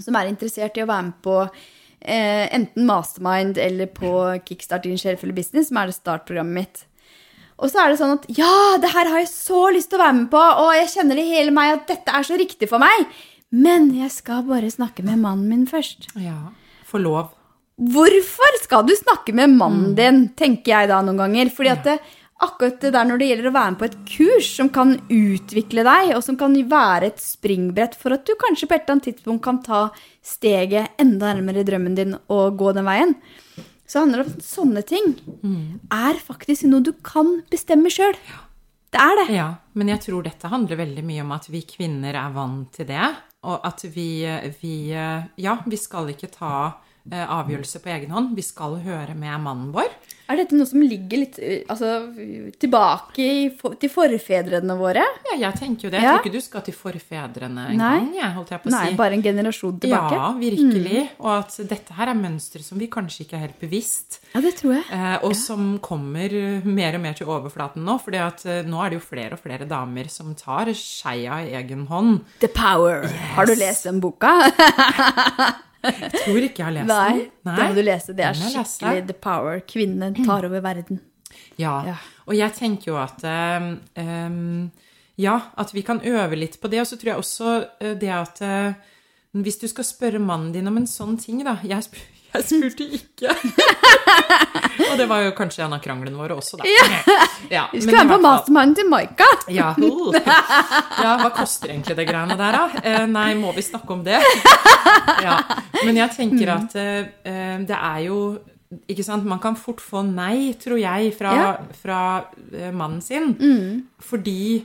som 0.00 0.16
er 0.16 0.30
interessert 0.30 0.78
i 0.78 0.84
å 0.84 0.88
være 0.88 1.06
med 1.10 1.18
på 1.24 1.36
eh, 1.44 2.46
enten 2.54 2.86
Mastermind 2.88 3.58
eller 3.60 3.90
på 3.92 4.12
Kickstart 4.46 4.86
din 4.86 4.96
eller 4.96 5.36
business, 5.36 5.68
som 5.68 5.80
er 5.80 5.90
det 5.90 5.98
startprogrammet 5.98 6.56
mitt. 6.56 6.84
Og 7.60 7.68
så 7.68 7.82
er 7.82 7.92
det 7.92 7.98
sånn 8.00 8.16
at 8.16 8.24
ja, 8.32 8.78
det 8.80 8.92
her 8.94 9.10
har 9.10 9.20
jeg 9.20 9.32
så 9.32 9.66
lyst 9.74 9.90
til 9.92 10.00
å 10.00 10.04
være 10.06 10.16
med 10.22 10.30
på, 10.32 10.40
og 10.40 10.70
jeg 10.78 10.92
kjenner 10.94 11.20
i 11.20 11.28
hele 11.28 11.52
meg 11.52 11.74
at 11.74 11.90
dette 11.90 12.14
er 12.16 12.24
så 12.24 12.38
riktig 12.40 12.70
for 12.70 12.80
meg. 12.80 13.04
Men 13.50 13.90
jeg 13.98 14.12
skal 14.14 14.46
bare 14.48 14.70
snakke 14.72 15.04
med 15.04 15.20
mannen 15.20 15.50
min 15.50 15.66
først. 15.68 16.08
Ja. 16.22 16.54
Få 16.88 17.02
lov. 17.02 17.34
Hvorfor 17.80 18.56
skal 18.60 18.84
du 18.84 18.92
snakke 18.92 19.32
med 19.32 19.54
mannen 19.56 19.94
din, 19.96 20.26
tenker 20.36 20.74
jeg 20.74 20.90
da 20.90 20.98
noen 21.04 21.20
ganger. 21.22 21.50
Fordi 21.54 21.70
at 21.72 21.86
det, 21.86 21.94
akkurat 22.44 22.80
det 22.82 22.92
der 22.92 23.06
når 23.08 23.20
det 23.20 23.28
gjelder 23.30 23.48
å 23.48 23.54
være 23.54 23.72
med 23.72 23.80
på 23.80 23.88
et 23.88 23.96
kurs 24.10 24.50
som 24.58 24.68
kan 24.72 24.92
utvikle 25.12 25.84
deg, 25.86 26.12
og 26.16 26.24
som 26.24 26.36
kan 26.40 26.56
være 26.56 27.10
et 27.10 27.22
springbrett 27.24 27.96
for 28.00 28.16
at 28.16 28.26
du 28.28 28.34
kanskje 28.40 28.68
på 28.68 28.76
et 28.76 28.84
eller 28.84 28.98
annet 28.98 29.08
tidspunkt 29.08 29.44
kan 29.46 29.62
ta 29.64 29.80
steget 30.24 31.00
enda 31.00 31.32
nærmere 31.32 31.64
drømmen 31.68 31.96
din 31.96 32.16
og 32.32 32.60
gå 32.60 32.74
den 32.76 32.88
veien, 32.88 33.16
så 33.88 34.04
handler 34.04 34.22
det 34.22 34.28
om 34.28 34.36
at 34.38 34.46
sånne 34.46 34.84
ting 34.86 35.08
er 35.90 36.20
faktisk 36.22 36.68
noe 36.68 36.84
du 36.86 36.92
kan 37.04 37.40
bestemme 37.50 37.90
sjøl. 37.90 38.14
Det 38.90 39.00
er 39.00 39.18
det. 39.20 39.26
Ja, 39.34 39.48
men 39.78 39.90
jeg 39.92 40.02
tror 40.04 40.24
dette 40.26 40.50
handler 40.50 40.78
veldig 40.78 41.02
mye 41.06 41.24
om 41.24 41.32
at 41.34 41.48
vi 41.50 41.62
kvinner 41.66 42.16
er 42.18 42.32
vant 42.34 42.72
til 42.74 42.88
det. 42.88 43.08
Og 43.46 43.64
at 43.64 43.84
vi, 43.88 44.20
vi 44.60 44.74
Ja, 44.92 45.58
vi 45.64 45.78
skal 45.80 46.10
ikke 46.12 46.30
ta 46.32 46.54
eh, 47.12 47.26
avgjørelser 47.26 47.82
på 47.84 47.92
egen 47.96 48.10
hånd. 48.14 48.32
Vi 48.38 48.42
skal 48.46 48.78
høre 48.84 49.14
med 49.18 49.40
mannen 49.44 49.70
vår. 49.74 49.90
Er 50.30 50.38
dette 50.38 50.54
noe 50.54 50.68
som 50.68 50.78
ligger 50.78 51.18
litt 51.24 51.38
eh, 51.42 51.64
altså, 51.66 51.88
tilbake 52.62 53.18
i, 53.24 53.48
til 53.82 53.90
forfedrene 53.90 54.76
våre? 54.78 55.02
Ja, 55.26 55.38
jeg 55.40 55.58
tenker 55.58 55.88
jo 55.88 55.90
det. 55.90 55.98
Jeg 55.98 56.06
Ja. 56.06 56.12
tror 56.18 56.22
ikke 56.28 56.36
du 56.36 56.44
skal 56.44 56.62
til 56.68 56.76
forfedrene 56.76 57.64
engang, 57.72 58.12
Nei, 58.70 58.92
bare 58.94 59.16
en 59.18 59.24
generasjon 59.24 59.80
tilbake? 59.82 60.14
Ja, 60.14 60.28
virkelig. 60.38 61.02
Og 61.18 61.32
at 61.34 61.56
dette 61.68 61.96
her 61.98 62.12
er 62.12 62.14
mønstre 62.14 62.62
som 62.62 62.78
vi 62.78 62.86
kanskje 62.86 63.24
ikke 63.24 63.38
er 63.40 63.44
helt 63.48 63.58
bevisst. 63.58 64.20
Ja, 64.34 64.40
det 64.40 64.54
tror 64.60 64.76
jeg. 64.78 64.84
og 65.22 65.30
og 65.30 65.36
som 65.36 65.78
kommer 65.82 66.30
eh, 66.30 66.64
mer 66.66 66.94
og 66.94 67.00
mer 67.02 67.14
til 67.18 67.26
overflaten 67.26 67.84
nå. 67.84 67.98
For 68.02 68.10
nå 68.14 68.84
er 68.84 68.90
det 68.90 69.00
jo 69.00 69.04
flere 69.06 69.34
og 69.34 69.42
flere 69.42 69.66
damer 69.66 70.08
som 70.08 70.34
tar 70.34 70.70
skeia 70.74 71.40
i 71.46 71.54
egen 71.58 71.86
hånd. 71.90 72.20
The 72.40 72.48
Power. 72.48 73.06
Har 73.34 73.46
du 73.46 73.54
lest 73.54 73.84
den 73.84 74.00
boka? 74.00 74.30
Jeg 75.84 76.10
tror 76.24 76.44
ikke 76.44 76.60
jeg 76.60 76.66
har 76.66 76.74
lest 76.76 76.90
Nei, 76.90 77.12
den. 77.44 77.54
det 77.56 77.66
må 77.68 77.76
du 77.76 77.82
lese. 77.84 78.14
Det 78.16 78.26
er 78.26 78.36
skikkelig 78.36 79.06
The 79.08 79.16
Power. 79.16 79.60
Kvinnen 79.64 80.18
tar 80.24 80.46
over 80.48 80.62
verden. 80.64 81.00
Ja. 81.60 81.74
Ja. 81.86 81.96
Og 82.26 82.36
jeg 82.36 82.52
tenker 82.56 82.92
jo 82.92 83.00
at 83.00 83.24
um, 83.24 84.70
Ja, 85.20 85.36
at 85.60 85.74
vi 85.74 85.82
kan 85.86 86.00
øve 86.04 86.36
litt 86.38 86.60
på 86.60 86.70
det. 86.72 86.80
Og 86.82 86.88
så 86.88 86.96
tror 87.00 87.12
jeg 87.14 87.22
også 87.24 87.56
eh, 87.80 87.96
det 88.00 88.12
at 88.14 88.40
eh, 88.44 88.72
hvis 89.36 89.60
du 89.60 89.68
skal 89.68 89.84
spørre 89.86 90.22
mannen 90.22 90.52
din 90.54 90.68
om 90.70 90.78
en 90.80 90.88
sånn 90.88 91.18
ting, 91.20 91.42
da 91.46 91.58
Jeg, 91.64 91.84
sp 91.86 92.00
jeg 92.34 92.44
spurte 92.46 92.86
ikke. 92.98 93.32
og 94.90 94.94
det 95.00 95.06
var 95.10 95.24
jo 95.24 95.32
kanskje 95.38 95.64
en 95.66 95.74
av 95.76 95.80
kranglene 95.84 96.16
våre 96.18 96.36
også, 96.38 96.60
da. 96.60 96.68
Ja, 97.50 97.64
Vi 97.72 97.80
men 97.80 97.86
skal 97.86 97.96
være 97.96 98.06
på 98.06 98.14
hvert 98.14 98.24
mastermind 98.26 98.76
til 98.78 98.88
Maika. 98.90 99.28
Ja. 99.50 99.70
ja, 99.78 101.16
hva 101.22 101.30
koster 101.34 101.72
egentlig 101.72 101.96
det 101.98 102.06
greiene 102.08 102.36
der, 102.38 102.56
da? 102.58 102.82
Eh, 102.84 103.06
nei, 103.10 103.28
må 103.38 103.52
vi 103.56 103.64
snakke 103.66 103.96
om 103.96 104.04
det? 104.06 104.20
Ja. 105.20 105.36
Men 105.84 105.96
jeg 105.98 106.12
tenker 106.14 106.50
at 106.54 106.74
eh, 106.78 107.58
det 107.66 107.76
er 107.76 107.98
jo 108.06 108.16
ikke 108.90 109.04
sant? 109.04 109.26
Man 109.28 109.40
kan 109.42 109.56
fort 109.58 109.80
få 109.82 110.02
nei, 110.06 110.52
tror 110.60 110.78
jeg, 110.80 111.10
fra, 111.18 111.32
Ja. 111.36 111.48
fra 111.82 112.00
eh, 112.54 112.70
mannen 112.72 113.00
sin. 113.04 113.34
Fordi 114.00 114.62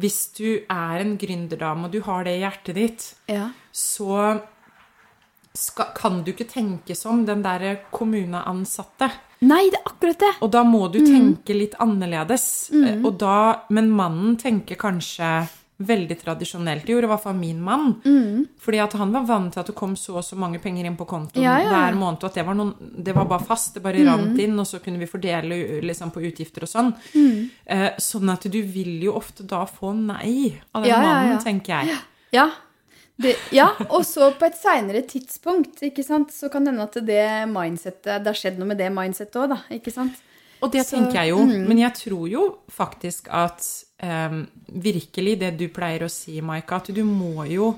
hvis 0.00 0.18
du 0.38 0.46
er 0.72 1.02
en 1.04 1.14
gründerdame, 1.20 1.86
og 1.86 1.92
du 1.92 2.00
har 2.06 2.24
det 2.24 2.38
i 2.38 2.42
hjertet 2.42 2.78
ditt, 2.78 3.08
Ja. 3.28 3.50
så 3.72 4.40
skal, 5.54 5.92
kan 5.96 6.22
du 6.24 6.32
ikke 6.32 6.48
tenke 6.48 6.94
som 6.96 7.24
den 7.28 7.42
der 7.44 7.82
kommuneansatte. 7.92 9.10
Nei, 9.42 9.64
det 9.72 9.80
er 9.80 9.88
akkurat 9.90 10.20
det. 10.22 10.30
Og 10.44 10.52
da 10.54 10.62
må 10.64 10.84
du 10.92 11.00
tenke 11.02 11.54
litt 11.56 11.74
annerledes. 11.82 12.70
Mm. 12.72 13.02
Og 13.04 13.16
da, 13.18 13.64
men 13.74 13.90
mannen 13.90 14.36
tenker 14.38 14.78
kanskje 14.78 15.32
veldig 15.82 16.14
tradisjonelt. 16.20 16.84
Det 16.86 16.94
gjorde 16.94 17.08
i 17.08 17.10
hvert 17.10 17.24
fall 17.24 17.34
min 17.34 17.58
mann. 17.64 17.88
Fordi 18.62 18.78
at 18.84 18.94
han 19.00 19.10
var 19.10 19.24
vant 19.26 19.50
til 19.52 19.62
at 19.64 19.66
det 19.72 19.74
kom 19.74 19.96
så 19.98 20.14
og 20.20 20.24
så 20.24 20.38
mange 20.38 20.60
penger 20.62 20.86
inn 20.86 20.94
på 20.96 21.08
kontoen 21.10 21.42
Ja, 21.42 21.56
ja, 21.58 21.64
ja. 21.66 21.72
hver 21.74 21.98
måned. 21.98 22.22
Og 22.22 22.28
at 22.30 22.38
det 22.38 22.44
var, 22.46 22.54
noen, 22.54 22.72
det 23.02 23.16
var 23.16 23.26
bare 23.32 23.42
fast. 23.48 23.74
Det 23.74 23.82
bare 23.82 24.04
rant 24.06 24.38
inn, 24.38 24.54
og 24.62 24.68
så 24.68 24.78
kunne 24.84 25.02
vi 25.02 25.10
fordele 25.10 25.58
liksom, 25.82 26.12
på 26.14 26.22
utgifter 26.28 26.68
og 26.68 26.70
sånn. 26.70 26.92
Eh, 27.66 27.88
sånn 27.98 28.30
at 28.30 28.46
du 28.46 28.60
vil 28.62 29.02
jo 29.08 29.16
ofte 29.18 29.42
da 29.48 29.64
få 29.66 29.90
nei 29.98 30.52
av 30.70 30.84
den 30.86 30.92
Ja, 30.92 31.00
ja, 31.00 31.02
ja. 31.02 31.16
mannen, 31.18 31.42
tenker 31.42 31.80
jeg. 31.80 31.98
Ja. 32.36 32.46
Det, 33.20 33.36
ja, 33.52 33.68
og 33.90 34.06
så 34.08 34.30
på 34.38 34.46
et 34.48 34.56
seinere 34.56 35.02
tidspunkt, 35.06 35.82
ikke 35.84 36.02
sant, 36.04 36.32
så 36.32 36.48
kan 36.50 36.64
det 36.64 36.72
hende 36.72 36.86
at 36.88 36.96
det 37.06 37.48
mindsettet 37.52 38.22
Det 38.24 38.30
har 38.32 38.38
skjedd 38.38 38.58
noe 38.58 38.70
med 38.72 38.78
det 38.80 38.88
mindsettet 38.94 39.36
òg, 39.42 39.52
da. 39.52 39.58
Ikke 39.76 39.92
sant? 39.92 40.16
Og 40.62 40.70
det 40.72 40.86
Så- 40.86 40.96
tenker 40.96 41.20
jeg 41.20 41.30
jo. 41.30 41.44
Men 41.44 41.78
jeg 41.78 41.94
tror 41.94 42.28
jo 42.30 42.58
faktisk 42.70 43.28
at 43.30 43.66
um, 44.02 44.46
virkelig 44.68 45.38
det 45.40 45.56
du 45.58 45.68
pleier 45.68 46.06
å 46.06 46.10
si, 46.10 46.40
Maika, 46.40 46.76
at 46.76 46.86
du 46.94 47.02
må 47.04 47.44
jo 47.50 47.74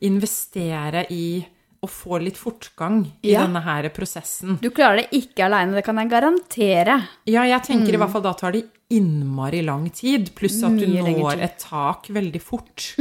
investere 0.00 1.04
i 1.10 1.44
å 1.82 1.88
få 1.88 2.18
litt 2.22 2.36
fortgang 2.36 3.06
i 3.22 3.32
Ja. 3.32 3.46
denne 3.46 3.62
her 3.62 3.88
prosessen. 3.88 4.58
Du 4.60 4.68
klarer 4.70 4.96
det 5.02 5.10
ikke 5.12 5.46
aleine, 5.46 5.72
det 5.74 5.84
kan 5.84 5.96
jeg 5.96 6.10
garantere. 6.10 7.08
Ja, 7.26 7.42
jeg 7.44 7.62
tenker 7.62 7.88
i 7.88 7.96
Mm. 7.96 8.00
hvert 8.00 8.12
fall 8.12 8.22
da 8.22 8.32
tar 8.34 8.52
det 8.52 8.64
innmari 8.90 9.64
lang 9.64 9.88
tid, 9.90 10.34
pluss 10.34 10.62
at 10.62 10.76
du 10.76 10.86
Mye 10.86 11.04
du 11.04 11.20
når. 11.22 11.36
Mm. 11.36 11.40
et 11.42 11.58
tak 11.58 12.06
veldig 12.08 12.40
fort. 12.42 12.94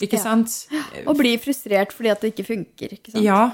Ikke 0.00 0.18
sant? 0.18 0.66
Og 1.06 1.16
bli 1.16 1.36
frustrert 1.38 1.92
fordi 1.92 2.10
at 2.10 2.20
det 2.20 2.34
ikke 2.34 2.46
funker. 2.46 2.88
ikke 2.98 3.12
sant? 3.12 3.22
Ja, 3.24 3.52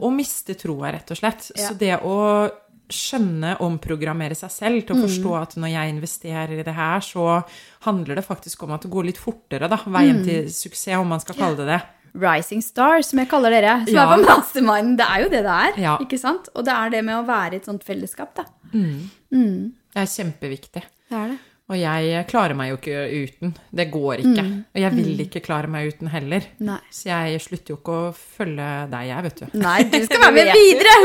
og 0.00 0.12
miste 0.12 0.54
troa, 0.56 0.92
rett 0.92 1.10
og 1.10 1.16
slett. 1.16 1.50
Mm. 1.52 1.56
Ja. 1.56 1.68
Så 1.68 1.78
det 1.78 2.00
å 2.02 2.50
skjønne, 2.90 3.56
omprogrammere 3.60 4.34
seg 4.34 4.50
selv 4.50 4.86
til 4.86 4.96
å 4.96 4.98
Mm. 4.98 5.06
forstå 5.06 5.42
at 5.42 5.54
når 5.56 5.70
jeg 5.70 5.94
investerer 5.94 6.58
i 6.58 6.62
det 6.64 6.74
her, 6.74 6.98
så 7.00 7.44
handler 7.82 8.16
det 8.16 8.26
faktisk 8.26 8.64
om 8.64 8.72
at 8.72 8.80
det 8.82 8.90
går 8.90 9.04
litt 9.06 9.16
fortere, 9.18 9.68
da. 9.68 9.76
Veien 9.76 10.18
Mm. 10.18 10.24
til 10.24 10.44
suksess, 10.46 10.98
om 10.98 11.06
man 11.08 11.20
skal 11.20 11.36
kalle 11.36 11.56
det 11.56 11.66
det. 11.66 11.82
Rising 12.14 12.62
Star, 12.62 13.02
som 13.02 13.18
jeg 13.18 13.28
kaller 13.28 13.50
dere, 13.50 13.84
som 13.86 13.94
Ja. 13.94 14.06
er 14.12 14.16
på 14.16 14.26
masterminden. 14.26 14.96
Det 14.98 15.06
er 15.06 15.22
jo 15.22 15.28
det 15.28 15.42
det 15.44 15.56
er. 15.66 15.80
Ja. 15.80 15.96
ikke 15.98 16.18
sant? 16.18 16.48
Og 16.54 16.64
det 16.64 16.72
er 16.74 16.90
det 16.90 17.04
med 17.04 17.14
å 17.16 17.26
være 17.26 17.52
i 17.52 17.56
et 17.56 17.64
sånt 17.66 17.84
fellesskap, 17.84 18.34
da. 18.34 18.44
Det 19.92 20.02
er 20.02 20.06
kjempeviktig. 20.06 20.82
Det 21.10 21.16
er 21.18 21.28
det. 21.28 21.38
Og 21.70 21.78
jeg 21.78 22.24
klarer 22.26 22.56
meg 22.58 22.72
jo 22.72 22.76
ikke 22.80 23.02
uten. 23.22 23.52
Det 23.70 23.84
går 23.92 24.24
ikke. 24.24 24.42
Og 24.74 24.80
jeg 24.82 24.90
vil 24.96 25.20
ikke 25.22 25.42
klare 25.44 25.70
meg 25.70 25.92
uten 25.92 26.10
heller. 26.10 26.42
Mm. 26.58 26.66
Nei. 26.72 26.78
Så 26.90 27.10
jeg 27.12 27.40
slutter 27.44 27.74
jo 27.74 27.78
ikke 27.78 27.94
å 27.94 28.08
følge 28.18 28.68
deg, 28.90 29.04
jeg, 29.12 29.22
vet 29.28 29.38
du. 29.44 29.46
Nei, 29.62 29.76
du 29.92 29.98
skal 30.08 30.24
være 30.24 30.34
med 30.34 30.50
videre! 30.56 30.96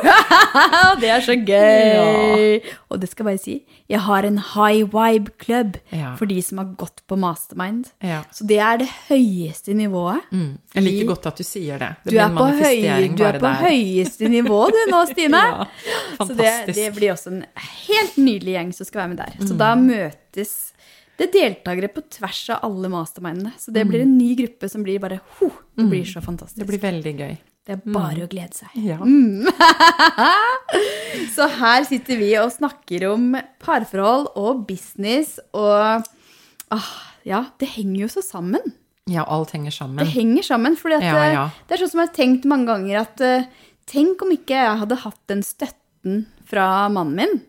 Det 1.00 1.08
er 1.14 1.22
så 1.24 1.34
gøy! 1.36 2.58
Og 2.90 2.98
det 3.00 3.08
skal 3.10 3.22
jeg 3.22 3.28
bare 3.30 3.40
si, 3.42 3.54
jeg 3.90 4.00
har 4.06 4.26
en 4.26 4.38
high 4.54 4.82
vibe-klubb 4.90 5.76
Ja. 5.94 6.14
for 6.18 6.26
de 6.30 6.40
som 6.42 6.58
har 6.60 6.72
gått 6.78 7.02
på 7.08 7.16
mastermind. 7.20 7.90
Ja. 8.04 8.22
Så 8.34 8.46
det 8.48 8.58
er 8.62 8.80
det 8.82 8.88
høyeste 9.08 9.74
nivået. 9.76 10.26
Mm. 10.34 10.58
Jeg 10.74 10.84
liker 10.86 11.10
godt 11.12 11.28
at 11.30 11.38
du 11.40 11.46
sier 11.46 11.78
det. 11.80 11.90
Det 12.04 12.14
Du 12.14 12.18
er 12.22 12.34
på, 12.34 12.46
høy, 12.58 13.08
du 13.16 13.24
er 13.26 13.38
på 13.42 13.52
høyeste 13.62 14.28
nivå 14.30 14.60
du 14.74 14.80
nå, 14.90 15.04
Stine. 15.12 15.44
Ja, 16.20 16.26
Så 16.26 16.34
det, 16.36 16.50
det 16.76 16.90
blir 16.96 17.14
også 17.14 17.30
en 17.32 17.44
helt 17.86 18.16
nydelig 18.20 18.52
gjeng 18.56 18.72
som 18.76 18.86
skal 18.88 19.00
være 19.04 19.10
med 19.14 19.20
der. 19.22 19.32
Mm. 19.40 19.46
Så 19.48 19.56
da 19.60 19.74
møtes 19.78 20.54
det 21.20 21.28
deltakere 21.34 21.90
på 21.92 22.00
tvers 22.08 22.46
av 22.54 22.62
alle 22.64 22.88
mastermindene. 22.92 23.52
Så 23.60 23.72
det 23.76 23.84
blir 23.88 24.06
en 24.06 24.14
ny 24.16 24.30
gruppe 24.38 24.70
som 24.72 24.84
blir 24.86 25.00
bare 25.02 25.18
ho, 25.38 25.50
Det 25.76 25.84
blir 25.90 26.06
så 26.08 26.22
fantastisk. 26.24 26.56
Mm. 26.56 26.62
Det 26.64 26.70
blir 26.72 26.82
veldig 26.86 27.14
gøy. 27.18 27.34
Det 27.68 27.74
er 27.76 27.82
bare 27.92 28.24
å 28.24 28.30
glede 28.32 28.56
seg. 28.56 28.72
Ja. 28.80 28.96
Så 31.34 31.46
her 31.60 31.84
sitter 31.86 32.18
vi 32.20 32.30
og 32.40 32.50
snakker 32.54 33.04
om 33.10 33.34
parforhold 33.62 34.30
og 34.40 34.64
business 34.68 35.36
og 35.52 36.04
ah, 36.72 36.90
Ja, 37.26 37.42
det 37.60 37.68
henger 37.76 38.06
jo 38.06 38.08
så 38.08 38.22
sammen. 38.24 38.62
ja, 39.10 39.24
alt 39.28 39.50
henger 39.52 39.70
sammen. 39.74 39.98
Det 40.00 40.08
henger 40.14 40.42
sammen. 40.46 40.76
For 40.76 40.90
Ja, 40.90 41.00
ja. 41.32 41.48
det 41.68 41.74
er 41.76 41.82
sånn 41.82 41.90
som 41.92 42.00
jeg 42.00 42.08
har 42.08 42.16
tenkt 42.16 42.44
mange 42.48 42.66
ganger 42.70 43.02
at 43.04 43.20
eh, 43.20 43.44
Tenk 43.90 44.22
om 44.22 44.30
ikke 44.30 44.54
jeg 44.54 44.78
hadde 44.84 44.96
hatt 45.02 45.18
den 45.26 45.42
støtten 45.42 46.26
fra 46.46 46.86
mannen 46.88 47.16
min. 47.18 47.40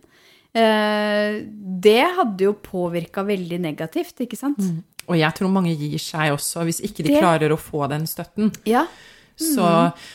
Eh, 0.53 1.41
det 1.81 2.01
hadde 2.17 2.43
jo 2.49 2.53
påvirka 2.53 3.23
veldig 3.27 3.59
negativt, 3.63 4.19
ikke 4.25 4.37
sant? 4.39 4.59
Og 5.07 5.15
jeg 5.17 5.33
tror 5.37 5.49
mange 5.51 5.73
gir 5.77 5.97
seg 5.99 6.33
også 6.35 6.65
hvis 6.67 6.81
ikke 6.85 7.03
de 7.03 7.13
Det- 7.13 7.21
klarer 7.23 7.49
å 7.51 7.57
få 7.59 7.87
den 7.89 8.03
støtten. 8.05 8.51
Ja. 8.65 8.85
Så, 9.41 9.63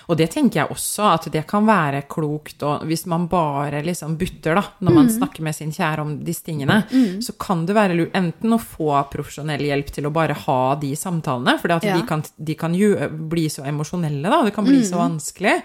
og 0.09 0.17
det 0.17 0.31
tenker 0.31 0.61
jeg 0.61 0.69
også, 0.71 1.03
at 1.15 1.25
det 1.33 1.47
kan 1.49 1.65
være 1.67 2.07
klokt 2.07 2.63
og 2.63 2.85
hvis 2.87 3.07
man 3.07 3.27
bare 3.27 3.83
liksom 3.83 4.17
butter, 4.17 4.55
da, 4.55 4.63
når 4.81 4.93
man 4.95 5.09
snakker 5.09 5.41
med 5.43 5.55
sin 5.57 5.73
kjære 5.73 5.99
om 6.05 6.13
disse 6.23 6.45
tingene, 6.45 6.85
så 7.21 7.33
kan 7.37 7.65
det 7.67 7.75
være 7.75 7.97
lurt 7.97 8.13
enten 8.15 8.53
å 8.55 8.61
få 8.61 8.93
profesjonell 9.11 9.59
hjelp 9.67 9.91
til 9.91 10.05
å 10.07 10.13
bare 10.13 10.33
ha 10.35 10.77
de 10.77 10.93
samtalene, 10.95 11.59
for 11.59 11.67
Ja. 11.69 11.79
de 11.81 12.07
kan, 12.07 12.23
de 12.39 12.55
kan 12.55 12.73
jo 12.75 12.95
bli 13.09 13.49
så 13.49 13.65
emosjonelle, 13.67 14.23
da, 14.31 14.45
det 14.45 14.55
kan 14.55 14.65
bli 14.65 14.83
så 14.83 14.95
vanskelig, 15.01 15.63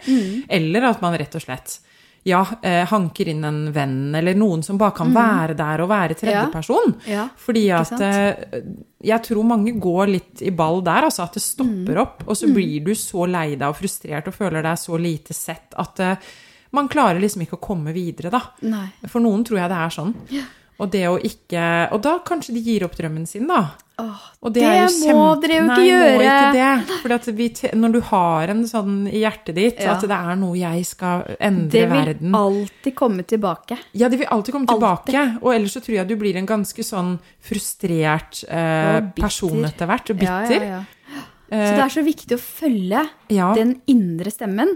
eller 0.50 0.84
at 0.90 1.02
man 1.04 1.14
rett 1.20 1.36
og 1.36 1.42
slett 1.44 1.80
ja, 2.24 2.46
eh, 2.62 2.84
hanker 2.86 3.28
inn 3.32 3.44
en 3.44 3.72
venn, 3.74 4.14
eller 4.16 4.36
noen 4.38 4.62
som 4.64 4.78
bare 4.78 4.94
kan 4.94 5.10
være 5.16 5.56
der 5.58 5.82
og 5.82 5.90
være 5.90 6.14
tredjeperson. 6.20 6.94
Ja, 7.10 7.24
Fordi 7.36 7.64
at 7.74 7.92
eh, 8.06 8.62
jeg 9.02 9.24
tror 9.26 9.44
mange 9.50 9.74
går 9.82 10.08
litt 10.12 10.42
i 10.46 10.52
ball 10.54 10.84
der, 10.86 11.08
altså 11.10 11.24
at 11.24 11.34
det 11.34 11.42
stopper 11.42 11.96
Mm. 11.98 12.02
opp, 12.04 12.24
og 12.28 12.36
så 12.38 12.46
blir 12.54 12.84
du 12.86 12.94
så 12.94 13.26
lei 13.28 13.56
deg 13.56 13.68
og 13.68 13.76
frustrert 13.80 14.28
og 14.28 14.34
føler 14.38 14.62
deg 14.62 14.78
så 14.78 15.00
lite 15.02 15.34
sett 15.34 15.74
at 15.82 16.00
eh, 16.00 16.16
man 16.74 16.88
klarer 16.88 17.20
liksom 17.20 17.42
ikke 17.42 17.58
å 17.58 17.66
komme 17.68 17.92
videre, 17.92 18.30
da. 18.30 18.40
Nei. 18.62 18.88
For 19.08 19.20
noen 19.20 19.44
tror 19.44 19.58
jeg 19.64 19.70
det 19.74 19.78
er 19.82 19.90
sånn. 19.98 20.14
Og 20.82 20.90
det 20.90 21.02
å 21.10 21.18
ikke 21.20 21.92
Og 21.94 22.02
da 22.02 22.20
kanskje 22.26 22.54
de 22.56 22.62
gir 22.62 22.84
opp 22.86 22.96
drømmen 22.98 23.28
sin, 23.28 23.46
da. 23.48 23.72
Åh, 24.02 24.22
Og 24.42 24.54
det, 24.56 24.64
er 24.66 24.88
jo 24.88 25.14
må 25.16 25.26
dere 25.42 25.58
jo 25.60 25.64
ikke 25.66 25.76
Nei, 25.78 25.88
gjøre. 25.88 26.14
må 26.18 26.22
ikke 26.26 27.34
det. 27.38 27.56
Te- 27.60 27.72
når 27.78 27.92
du 27.94 28.00
har 28.10 28.48
en 28.54 28.64
sånn 28.66 28.96
i 29.12 29.20
hjertet 29.22 29.56
ditt, 29.56 29.80
Ja. 29.84 29.94
at 29.94 30.02
det 30.02 30.12
er 30.18 30.36
noe 30.42 30.56
jeg 30.58 30.86
skal 30.86 31.36
endre 31.40 31.84
verden 31.90 32.08
Det 32.08 32.20
vil 32.22 32.36
alltid 32.42 32.96
komme 32.96 33.24
tilbake. 33.28 33.78
ja, 33.94 34.10
det 34.10 34.20
vil 34.20 34.28
alltid 34.32 34.54
komme 34.54 34.68
tilbake. 34.68 35.26
Og 35.44 35.54
ellers 35.54 35.74
så 35.78 35.82
tror 35.84 35.96
jeg 36.00 36.08
du 36.08 36.16
blir 36.18 36.36
en 36.38 36.48
ganske 36.48 36.84
sånn 36.84 37.20
frustrert 37.40 38.44
eh, 38.50 39.02
person 39.16 39.64
etter 39.68 39.86
hvert. 39.90 40.10
Og 40.10 40.18
bitter. 40.18 40.66
ja, 40.66 40.80
ja. 40.80 40.84
Så 41.52 41.76
det 41.76 41.84
er 41.84 41.92
så 41.92 42.02
viktig 42.06 42.38
å 42.38 42.40
følge 42.40 43.02
den 43.58 43.74
indre 43.92 44.32
stemmen. 44.32 44.70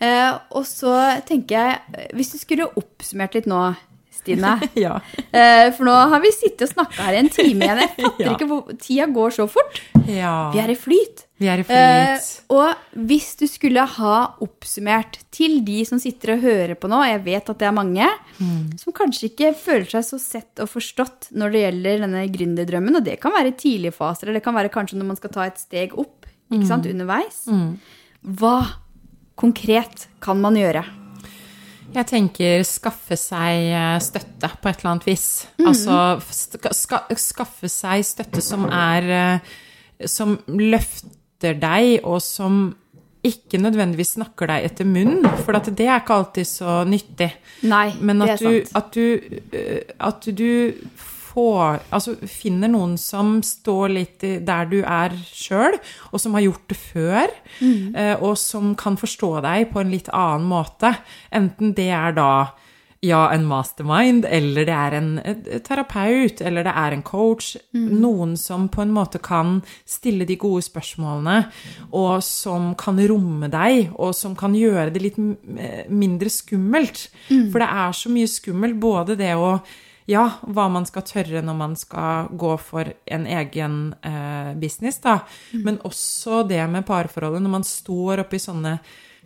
Eh, 0.00 0.32
og 0.58 0.64
så 0.66 1.20
tenker 1.24 1.54
jeg, 1.54 1.78
eh, 1.94 2.08
hvis 2.18 2.32
du 2.32 2.38
skulle 2.40 2.66
oppsummert 2.74 3.34
litt 3.38 3.46
nå, 3.46 3.76
Stine 4.20 4.52
ja. 4.84 4.98
eh, 5.32 5.70
For 5.76 5.88
nå 5.88 5.94
har 6.12 6.20
vi 6.22 6.30
sittet 6.36 6.66
og 6.68 6.74
snakka 6.74 7.06
her 7.08 7.16
i 7.16 7.22
en 7.24 7.32
time 7.32 7.64
igjen. 7.66 7.80
Jeg 7.82 7.90
fatter 8.04 8.26
Ja. 8.26 8.34
ikke 8.36 8.48
hvor 8.50 8.70
Tida 8.78 9.06
går 9.16 9.34
så 9.40 9.48
fort. 9.50 9.80
ja. 10.06 10.36
Vi 10.54 10.60
er 10.62 10.70
i 10.74 10.76
flyt. 10.78 11.24
Vi 11.40 11.48
er 11.48 11.62
i 11.62 11.64
Eh, 11.72 12.20
og 12.52 12.74
hvis 13.08 13.30
du 13.40 13.46
skulle 13.48 13.80
ha 13.96 14.16
oppsummert 14.44 15.18
til 15.32 15.62
de 15.64 15.78
som 15.88 15.98
sitter 16.02 16.34
og 16.34 16.42
hører 16.44 16.74
på 16.76 16.90
nå, 16.92 16.98
jeg 17.08 17.22
vet 17.24 17.48
at 17.48 17.58
det 17.62 17.68
er 17.70 17.72
mange, 17.76 18.08
Mm. 18.40 18.70
som 18.80 18.92
kanskje 18.96 19.28
ikke 19.30 19.50
føler 19.56 19.84
seg 19.88 20.04
så 20.06 20.18
sett 20.20 20.60
og 20.64 20.68
forstått 20.72 21.30
når 21.36 21.52
det 21.52 21.60
gjelder 21.64 21.98
denne 22.06 22.22
gründerdrømmen, 22.32 22.96
og 22.96 23.04
det 23.04 23.18
kan 23.20 23.32
være 23.32 23.52
i 23.52 23.56
tidlige 23.60 23.92
faser, 23.92 24.26
eller 24.28 24.38
det 24.40 24.44
kan 24.46 24.56
være 24.56 24.70
kanskje 24.72 24.96
når 25.00 25.08
man 25.10 25.16
skal 25.20 25.30
ta 25.34 25.44
et 25.48 25.58
steg 25.60 25.92
opp, 26.00 26.24
ikke 26.52 26.66
sant, 26.68 26.84
Mm. 26.88 26.92
underveis. 26.94 27.42
Hva 28.24 28.54
konkret 29.36 30.06
kan 30.20 30.40
man 30.40 30.56
gjøre? 30.56 30.84
Jeg 31.94 32.06
tenker 32.06 32.64
skaffe 32.66 33.16
seg 33.18 33.70
eh, 33.74 33.96
støtte 34.02 34.50
på 34.62 34.70
et 34.70 34.82
eller 34.82 34.92
annet 34.92 35.08
vis. 35.08 35.26
Altså 35.58 35.96
ska, 36.30 36.74
ska, 36.76 37.00
skaffe 37.18 37.70
seg 37.70 38.04
støtte 38.06 38.44
som 38.44 38.68
er 38.70 39.10
eh, 39.16 39.56
Som 40.08 40.38
løfter 40.48 41.58
deg, 41.60 41.98
og 42.08 42.22
som 42.24 42.62
ikke 43.26 43.58
nødvendigvis 43.60 44.14
snakker 44.16 44.48
deg 44.48 44.70
etter 44.70 44.88
munnen, 44.88 45.26
for 45.44 45.52
det 45.52 45.84
er 45.84 45.98
ikke 46.00 46.16
alltid 46.16 46.48
så 46.48 46.80
nyttig. 46.88 47.28
Nei, 47.68 47.90
Men 48.00 48.22
det 48.24 48.30
er 48.30 48.40
du, 48.40 48.48
Men 48.48 48.80
at 48.80 48.94
du, 48.94 49.40
eh, 49.52 49.80
at 50.00 50.28
du 50.38 50.50
får 51.30 51.80
Altså 51.92 52.16
finner 52.28 52.68
noen 52.72 52.96
som 52.98 53.40
står 53.46 53.92
litt 53.94 54.20
der 54.46 54.70
du 54.70 54.80
er 54.82 55.14
sjøl, 55.32 55.78
og 56.12 56.20
som 56.20 56.34
har 56.34 56.46
gjort 56.48 56.66
det 56.68 56.78
før, 56.78 57.28
Mm. 57.60 57.94
eh, 57.96 58.16
og 58.22 58.36
som 58.38 58.74
kan 58.74 58.96
forstå 58.96 59.42
deg 59.42 59.70
på 59.72 59.80
en 59.80 59.90
litt 59.90 60.08
annen 60.12 60.46
måte. 60.48 60.96
Enten 61.32 61.74
det 61.74 61.90
er 61.90 62.12
da 62.12 62.32
ja, 63.02 63.30
en 63.32 63.46
mastermind, 63.48 64.26
eller 64.28 64.66
det 64.68 64.74
er 64.76 64.94
en 64.98 65.06
terapeut, 65.64 66.42
eller 66.44 66.66
det 66.66 66.72
er 66.76 66.92
en 66.92 67.02
coach. 67.02 67.54
Mm. 67.72 67.86
Noen 68.02 68.34
som 68.36 68.66
på 68.68 68.82
en 68.82 68.92
måte 68.92 69.20
kan 69.24 69.62
stille 69.88 70.26
de 70.28 70.36
gode 70.36 70.60
spørsmålene, 70.66 71.46
og 71.96 72.20
som 72.22 72.74
kan 72.76 73.00
romme 73.08 73.48
deg, 73.48 73.88
og 73.96 74.12
som 74.14 74.36
kan 74.36 74.52
gjøre 74.52 74.92
det 74.92 75.00
litt 75.02 75.16
mindre 75.88 76.28
skummelt. 76.28 77.06
Mm. 77.30 77.46
For 77.50 77.64
det 77.64 77.70
er 77.72 77.96
så 77.96 78.12
mye 78.12 78.28
skummelt, 78.28 78.76
både 78.80 79.16
det 79.16 79.32
å 79.32 79.54
ja, 80.10 80.24
hva 80.42 80.66
man 80.72 80.86
skal 80.88 81.04
tørre 81.06 81.42
når 81.44 81.56
man 81.58 81.76
skal 81.78 82.30
gå 82.38 82.54
for 82.62 82.90
en 83.06 83.26
egen 83.30 83.76
eh, 84.06 84.50
business, 84.58 84.98
da. 85.04 85.20
Men 85.52 85.80
også 85.86 86.42
det 86.50 86.62
med 86.70 86.86
parforholdet, 86.88 87.42
når 87.44 87.54
man 87.58 87.66
står 87.66 88.24
oppi 88.24 88.40
sånne 88.42 88.78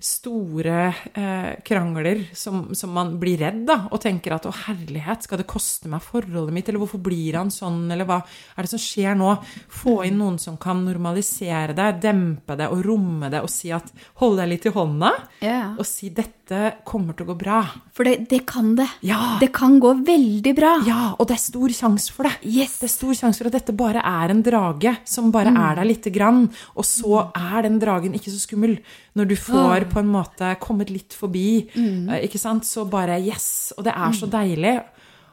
store 0.02 0.94
eh, 1.14 1.50
krangler 1.64 2.24
som, 2.36 2.74
som, 2.74 2.92
man 2.94 3.14
blir 3.20 3.38
redd 3.40 3.62
da, 3.68 3.76
og 3.90 4.00
tenker 4.02 4.34
at 4.36 4.46
å 4.48 4.52
herlighet, 4.64 5.24
skal 5.24 5.40
det 5.40 5.48
koste 5.50 5.90
meg 5.90 6.04
forholdet 6.04 6.54
mitt, 6.54 6.68
eller 6.68 6.82
hvorfor 6.82 7.02
blir 7.04 7.38
han 7.38 7.52
sånn, 7.54 7.86
eller 7.94 8.08
hva 8.08 8.20
er 8.22 8.66
det 8.66 8.72
som 8.74 8.82
skjer 8.82 9.16
nå? 9.18 9.30
Få 9.72 10.00
inn 10.06 10.18
noen 10.20 10.38
som 10.42 10.58
kan 10.60 10.82
normalisere 10.84 11.76
det, 11.76 11.90
dempe 12.04 12.58
det 12.58 12.68
og 12.72 12.84
romme 12.84 13.30
det 13.32 13.44
og 13.44 13.52
si 13.52 13.72
at 13.74 13.92
hold 14.20 14.38
deg 14.42 14.50
litt 14.50 14.68
i 14.68 14.74
hånda, 14.74 15.12
yeah. 15.44 15.74
og 15.78 15.86
si 15.88 16.10
dette 16.14 16.74
kommer 16.84 17.16
til 17.16 17.24
å 17.24 17.32
gå 17.32 17.38
bra. 17.40 17.60
For 17.94 18.06
det, 18.06 18.26
det 18.28 18.42
kan 18.50 18.74
det. 18.76 18.88
Ja. 19.06 19.38
Det 19.40 19.48
kan 19.54 19.78
gå 19.80 19.94
veldig 20.04 20.52
bra. 20.56 20.74
Ja, 20.84 21.02
og 21.14 21.28
det 21.30 21.38
er 21.38 21.44
stor 21.44 21.72
sjanse 21.72 22.12
for 22.12 22.28
det. 22.28 22.34
Yes. 22.44 22.76
Det 22.82 22.90
er 22.90 22.92
stor 22.92 23.14
sjanse 23.16 23.40
for 23.40 23.48
at 23.48 23.56
dette 23.56 23.76
bare 23.76 24.02
er 24.04 24.34
en 24.34 24.42
drage 24.44 24.96
som 25.08 25.30
bare 25.34 25.54
er 25.54 25.78
der 25.78 25.88
lite 25.88 26.12
grann, 26.12 26.48
og 26.74 26.84
så 26.88 27.28
er 27.30 27.64
den 27.64 27.78
dragen 27.80 28.16
ikke 28.18 28.34
så 28.34 28.42
skummel. 28.42 28.76
Når 29.14 29.30
du 29.30 29.36
får 29.38 29.83
på 29.90 29.98
en 30.00 30.08
måte 30.12 30.54
kommet 30.60 30.90
litt 30.90 31.12
forbi, 31.14 31.68
Mm. 31.74 32.08
ikke 32.24 32.38
sant, 32.38 32.64
så 32.64 32.84
bare 32.88 33.18
yes. 33.20 33.72
Og 33.78 33.84
det 33.84 33.92
er 33.94 34.12
så 34.12 34.26
deilig 34.30 34.82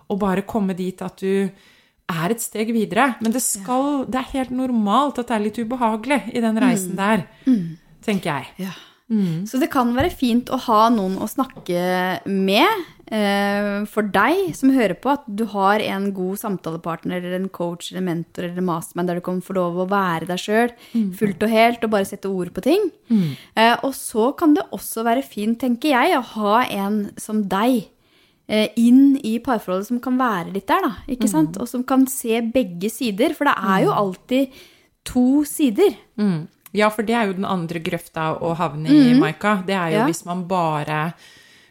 å 0.09 0.17
bare 0.19 0.41
komme 0.43 0.75
dit 0.75 1.01
at 1.01 1.17
du 1.17 1.49
er 2.11 2.29
et 2.31 2.41
steg 2.41 2.67
videre. 2.73 3.15
Men 3.21 3.31
det 3.31 3.41
skal 3.41 4.05
Det 4.05 4.15
er 4.19 4.31
helt 4.33 4.51
normalt 4.51 5.19
at 5.19 5.27
det 5.27 5.35
er 5.35 5.43
litt 5.45 5.57
ubehagelig 5.59 6.35
i 6.35 6.41
den 6.41 6.57
reisen 6.57 6.95
der, 6.95 7.25
tenker 8.03 8.23
jeg. 8.33 8.47
Ja. 8.67 8.71
Så 9.45 9.59
det 9.59 9.68
kan 9.74 9.89
være 9.93 10.09
fint 10.16 10.47
å 10.49 10.57
ha 10.70 10.86
noen 10.89 11.18
å 11.20 11.28
snakke 11.28 12.22
med. 12.26 12.86
eh, 13.12 13.84
For 13.91 14.03
deg 14.07 14.53
som 14.55 14.72
hører 14.72 14.95
på, 14.95 15.12
at 15.12 15.26
du 15.28 15.43
har 15.51 15.82
en 15.84 16.14
god 16.16 16.38
samtalepartner 16.39 17.18
eller 17.20 17.36
en 17.41 17.49
coach 17.49 17.91
eller 17.91 17.99
en 17.99 18.05
mentor 18.07 18.45
eller 18.45 18.57
en 18.62 18.70
masterman 18.70 19.05
der 19.09 19.16
du 19.20 19.22
kan 19.26 19.41
få 19.43 19.53
lov 19.57 19.76
å 19.84 19.89
være 19.91 20.28
deg 20.30 20.39
sjøl 20.39 20.72
fullt 21.20 21.43
og 21.43 21.49
helt 21.51 21.84
og 21.84 21.91
bare 21.91 22.05
sette 22.07 22.30
ord 22.32 22.53
på 22.55 22.62
ting. 22.64 22.89
Eh, 23.55 23.76
Og 23.84 23.91
så 23.93 24.32
kan 24.38 24.53
det 24.55 24.64
også 24.72 25.03
være 25.03 25.24
fint, 25.28 25.59
tenker 25.59 25.89
jeg, 25.91 26.16
å 26.18 26.22
ha 26.39 26.64
en 26.70 27.12
som 27.18 27.43
deg 27.49 27.89
eh, 28.47 28.70
inn 28.78 29.18
i 29.24 29.39
parforholdet 29.39 29.88
som 29.88 29.99
kan 29.99 30.18
være 30.18 30.53
litt 30.53 30.68
der, 30.68 30.82
da. 30.88 30.93
Ikke 31.09 31.28
sant? 31.28 31.57
Og 31.59 31.68
som 31.68 31.84
kan 31.84 32.07
se 32.07 32.39
begge 32.41 32.89
sider. 32.89 33.34
For 33.36 33.43
det 33.45 33.55
er 33.59 33.84
jo 33.84 33.91
alltid 33.91 34.47
to 35.03 35.43
sider. 35.43 35.95
Mm. 36.18 36.47
Ja, 36.74 36.89
for 36.89 37.03
det 37.03 37.15
er 37.15 37.28
jo 37.28 37.34
den 37.34 37.45
andre 37.45 37.80
grøfta 37.84 38.39
å 38.39 38.55
havne 38.55 38.88
i, 38.89 39.13
Maika. 39.19 39.57
Det 39.65 39.76
er 39.76 39.89
jo 39.91 39.97
Ja. 39.99 40.05
hvis 40.07 40.26
man 40.26 40.45
bare 40.47 41.13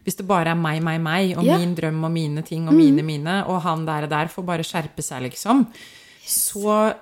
Hvis 0.04 0.16
det 0.16 0.26
bare 0.26 0.48
er 0.48 0.54
meg, 0.56 0.82
meg, 0.82 0.98
meg, 1.00 1.36
og 1.36 1.44
Ja. 1.44 1.58
min 1.58 1.74
drøm 1.76 2.02
og 2.04 2.10
mine 2.10 2.42
ting 2.42 2.66
og 2.66 2.72
mine, 2.74 3.02
mine, 3.04 3.44
og 3.46 3.60
han 3.62 3.84
der 3.84 4.04
og 4.04 4.08
der 4.08 4.26
får 4.28 4.44
bare 4.46 4.64
skjerpe 4.64 5.02
seg, 5.04 5.22
liksom, 5.30 5.66
så 6.24 6.94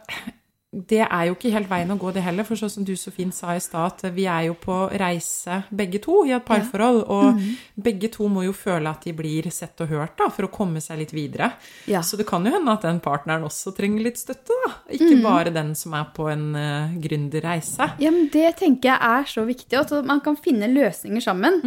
det 0.68 1.00
er 1.00 1.30
jo 1.30 1.32
ikke 1.32 1.50
helt 1.54 1.68
veien 1.70 1.88
å 1.88 1.96
gå, 1.96 2.10
det 2.12 2.20
heller. 2.20 2.44
For 2.44 2.60
sånn 2.60 2.70
som 2.70 2.84
du 2.84 2.92
så 3.00 3.08
fint 3.12 3.32
sa 3.32 3.54
i 3.56 3.60
stad, 3.62 4.02
at 4.02 4.12
vi 4.12 4.26
er 4.28 4.50
jo 4.50 4.56
på 4.60 4.74
reise 5.00 5.62
begge 5.72 6.00
to 6.04 6.18
i 6.28 6.34
et 6.36 6.44
parforhold. 6.44 6.98
Og 7.08 7.38
begge 7.80 8.10
to 8.12 8.26
må 8.28 8.44
jo 8.44 8.52
føle 8.52 8.90
at 8.92 9.06
de 9.08 9.14
blir 9.16 9.48
sett 9.54 9.80
og 9.80 9.88
hørt, 9.94 10.18
da, 10.20 10.26
for 10.34 10.44
å 10.44 10.50
komme 10.52 10.82
seg 10.84 11.00
litt 11.00 11.14
videre. 11.16 11.54
Ja. 11.88 12.02
Så 12.04 12.20
det 12.20 12.26
kan 12.28 12.44
jo 12.44 12.52
hende 12.52 12.74
at 12.74 12.84
den 12.84 13.00
partneren 13.04 13.46
også 13.48 13.72
trenger 13.78 14.04
litt 14.04 14.20
støtte, 14.20 14.58
da. 14.66 14.74
Ikke 14.98 15.16
bare 15.24 15.54
den 15.54 15.72
som 15.78 15.96
er 15.96 16.10
på 16.12 16.28
en 16.28 16.44
uh, 16.52 16.92
gründerreise. 17.00 17.88
Ja, 18.04 18.12
men 18.12 18.28
Det 18.32 18.58
tenker 18.60 18.92
jeg 18.92 19.00
er 19.08 19.32
så 19.32 19.46
viktig, 19.48 19.72
at 19.80 19.96
man 20.04 20.20
kan 20.24 20.36
finne 20.36 20.68
løsninger 20.68 21.24
sammen. 21.24 21.62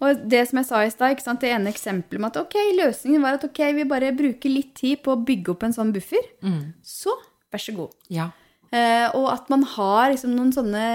Og 0.00 0.24
det 0.24 0.46
som 0.48 0.62
jeg 0.62 0.70
sa 0.70 0.80
i 0.86 0.90
stad, 0.94 1.20
det 1.44 1.52
ene 1.52 1.68
eksempelet 1.74 2.22
med 2.22 2.32
at 2.32 2.40
ok, 2.46 2.56
løsningen 2.80 3.20
var 3.20 3.36
at 3.36 3.44
ok, 3.44 3.60
vi 3.76 3.84
bare 3.88 4.16
bruker 4.16 4.48
litt 4.48 4.72
tid 4.80 5.04
på 5.04 5.12
å 5.12 5.20
bygge 5.28 5.52
opp 5.52 5.68
en 5.68 5.76
sånn 5.76 5.92
buffer. 5.92 6.24
Så 6.80 7.12
vær 7.52 7.60
så 7.62 7.76
god. 7.76 7.92
Ja. 8.08 8.30
Eh, 8.74 9.06
og 9.14 9.28
at 9.30 9.50
man 9.52 9.62
har 9.76 10.10
liksom 10.10 10.34
noen 10.34 10.52
sånne 10.54 10.86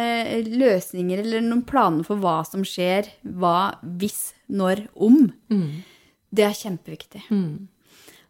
løsninger 0.51 1.23
eller 1.23 1.43
noen 1.45 1.63
planer 1.67 2.03
for 2.07 2.19
hva 2.21 2.41
som 2.47 2.65
skjer, 2.67 3.07
hva, 3.23 3.73
hvis, 4.01 4.33
når, 4.51 4.85
om. 4.95 5.29
Det 6.31 6.47
er 6.47 6.57
kjempeviktig. 6.57 7.23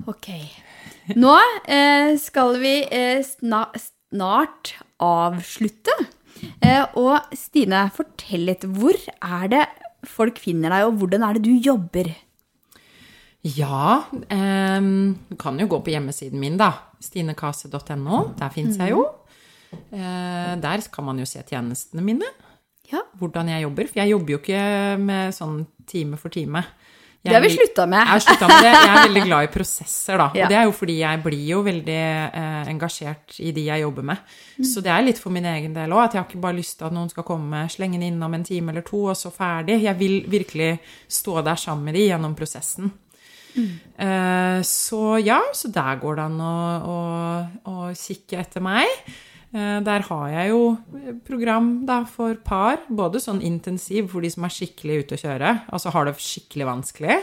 Ok. 0.10 0.30
Nå 1.18 1.34
eh, 1.70 2.14
skal 2.22 2.58
vi 2.62 2.76
eh, 2.90 3.22
sna 3.26 3.68
snart 4.12 4.76
avslutte. 5.02 5.94
Eh, 6.62 6.84
og 6.98 7.32
Stine, 7.38 7.86
fortell 7.96 8.48
litt. 8.50 8.66
Hvor 8.66 8.98
er 8.98 9.48
det 9.52 9.64
folk 10.08 10.40
finner 10.42 10.74
deg, 10.74 10.88
og 10.90 11.02
hvordan 11.02 11.26
er 11.26 11.38
det 11.38 11.46
du 11.46 11.54
jobber? 11.54 12.12
Ja, 13.42 14.04
ehm, 14.30 15.18
du 15.30 15.36
kan 15.42 15.58
jo 15.58 15.66
gå 15.70 15.80
på 15.82 15.94
hjemmesiden 15.94 16.42
min, 16.42 16.60
da. 16.62 16.74
Stinekase.no. 17.02 18.34
Der 18.38 18.54
fins 18.54 18.78
jeg 18.78 18.94
jo. 18.94 19.08
Eh, 19.72 20.54
der 20.62 20.88
kan 20.92 21.08
man 21.08 21.20
jo 21.20 21.28
se 21.30 21.44
tjenestene 21.48 22.04
mine. 22.06 22.28
Ja, 22.92 23.06
Hvordan 23.20 23.48
jeg 23.48 23.64
jobber. 23.64 23.88
For 23.88 24.02
jeg 24.02 24.12
jobber 24.12 24.34
jo 24.36 24.40
ikke 24.42 24.64
med 25.00 25.36
sånn 25.36 25.62
time 25.88 26.20
for 26.20 26.34
time. 26.34 26.64
Jeg 27.22 27.30
Det 27.30 27.36
har 27.38 27.44
vi 27.44 27.50
slutta 27.54 27.86
med. 27.86 28.02
Jeg 28.02 28.48
med 28.50 28.64
det. 28.66 28.70
Jeg 28.74 28.90
er 28.90 29.04
veldig 29.06 29.24
glad 29.28 29.44
i 29.46 29.50
prosesser, 29.54 30.18
da. 30.18 30.26
Ja. 30.36 30.46
Og 30.46 30.50
det 30.50 30.58
er 30.58 30.64
jo 30.66 30.72
fordi 30.74 30.96
jeg 31.04 31.22
blir 31.22 31.44
jo 31.52 31.60
veldig 31.62 31.98
eh, 32.34 32.72
engasjert 32.72 33.36
i 33.40 33.52
de 33.54 33.68
jeg 33.68 33.84
jobber 33.84 34.08
med. 34.10 34.18
Så 34.66 34.82
det 34.82 34.90
er 34.90 35.06
litt 35.06 35.22
for 35.22 35.30
min 35.36 35.46
egen 35.46 35.76
del 35.78 35.94
òg, 35.94 36.08
at 36.08 36.16
jeg 36.18 36.24
har 36.24 36.28
ikke 36.28 36.42
bare 36.42 36.58
lyst 36.58 36.80
til 36.80 36.90
at 36.90 36.96
noen 36.98 37.14
skal 37.14 37.28
komme 37.28 37.62
slengende 37.70 38.10
innom 38.10 38.34
en 38.34 38.48
time 38.48 38.74
eller 38.74 38.82
to, 38.88 39.04
og 39.14 39.20
så 39.20 39.30
ferdig. 39.32 39.84
Jeg 39.86 40.00
vil 40.02 40.18
virkelig 40.34 40.72
stå 41.08 41.44
der 41.46 41.62
sammen 41.62 41.92
med 41.92 42.00
de 42.00 42.08
gjennom 42.10 42.34
prosessen. 42.36 42.90
Eh, 43.54 44.60
så 44.66 45.02
ja, 45.22 45.42
så 45.54 45.70
der 45.70 46.02
går 46.02 46.18
det 46.18 46.26
an 46.26 46.40
å, 46.42 46.56
å, 46.82 47.00
å 47.70 47.92
kikke 47.94 48.42
etter 48.42 48.66
meg. 48.66 48.90
Eh, 49.54 49.80
Der 49.84 50.02
har 50.08 50.28
jeg 50.30 50.50
jo 50.50 50.78
program 51.28 51.86
da 51.86 52.04
for 52.08 52.36
par, 52.36 52.78
både 52.90 53.20
sånn 53.20 53.42
intensiv 53.44 54.08
for 54.14 54.22
de 54.24 54.30
som 54.32 54.46
er 54.48 54.54
skikkelig 54.56 55.00
ute 55.04 55.18
å 55.18 55.24
kjøre, 55.26 55.56
altså 55.74 55.92
har 55.92 56.06
det 56.08 56.16
skikkelig 56.24 56.68
vanskelig, 56.70 57.18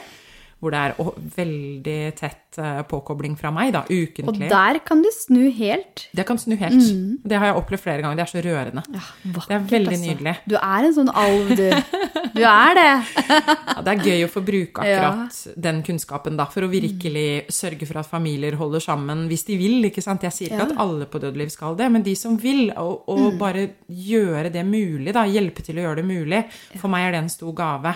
hvor 0.58 0.74
det 0.74 0.78
er 0.82 0.94
veldig 1.36 1.98
tett 2.18 2.58
eh, 2.58 2.80
påkobling 2.90 3.36
fra 3.38 3.52
meg, 3.54 3.70
da, 3.76 3.84
Og 3.86 4.38
der 4.40 4.80
kan 4.84 5.02
du 5.04 5.08
snu 5.14 5.44
helt. 5.54 6.08
Det 6.16 6.24
kan 6.26 6.38
snu 6.40 6.56
helt. 6.58 6.82
Det 7.22 7.38
har 7.38 7.52
jeg 7.52 7.58
opplevd 7.60 7.82
flere 7.84 8.02
ganger. 8.02 8.18
Det 8.18 8.24
er 8.24 8.32
så 8.32 8.42
rørende. 8.42 8.82
Ja, 8.94 9.04
vakkert, 9.36 9.48
Det 9.48 9.56
er 9.58 9.68
veldig 9.78 9.92
altså. 9.94 10.08
nydelig. 10.08 10.34
Du 10.50 10.56
er 10.58 10.88
en 10.88 10.96
sånn 10.96 11.12
alv, 11.14 11.52
du. 11.58 11.68
Du 12.38 12.42
er 12.44 12.74
det. 12.76 12.88
Ja, 13.78 13.82
det 13.86 13.92
er 13.92 14.02
gøy 14.04 14.24
å 14.26 14.30
få 14.32 14.40
bruke 14.44 14.84
Ja. 14.86 14.98
akkurat 15.12 15.62
den 15.68 15.78
kunnskapen 15.86 16.36
da, 16.38 16.44
for 16.50 16.66
å 16.66 16.70
virkelig 16.70 17.46
sørge 17.54 17.86
for 17.86 18.00
at 18.02 18.10
familier 18.10 18.56
holder 18.58 18.82
sammen 18.82 19.26
hvis 19.30 19.44
de 19.46 19.56
vil. 19.60 19.78
ikke 19.88 20.02
sant? 20.02 20.22
Jeg 20.26 20.34
sier 20.34 20.50
ikke 20.50 20.58
Ja. 20.58 20.66
Mm. 20.68 20.74
at 20.74 20.82
alle 20.84 21.06
på 21.06 21.20
Dødeliv 21.22 21.50
skal 21.54 21.76
det, 21.78 21.90
men 21.92 22.02
de 22.02 22.14
som 22.18 22.36
vil, 22.36 22.72
og, 22.76 23.06
og 23.08 23.38
bare 23.38 23.68
gjøre 23.88 24.50
det 24.52 24.66
mulig, 24.66 25.14
da, 25.14 25.22
hjelpe 25.30 25.62
til 25.62 25.78
å 25.78 25.86
gjøre 25.86 26.02
det 26.02 26.08
mulig. 26.10 26.42
For 26.80 26.90
meg 26.90 27.06
er 27.08 27.12
det 27.16 27.22
en 27.22 27.32
stor 27.32 27.54
gave. 27.54 27.94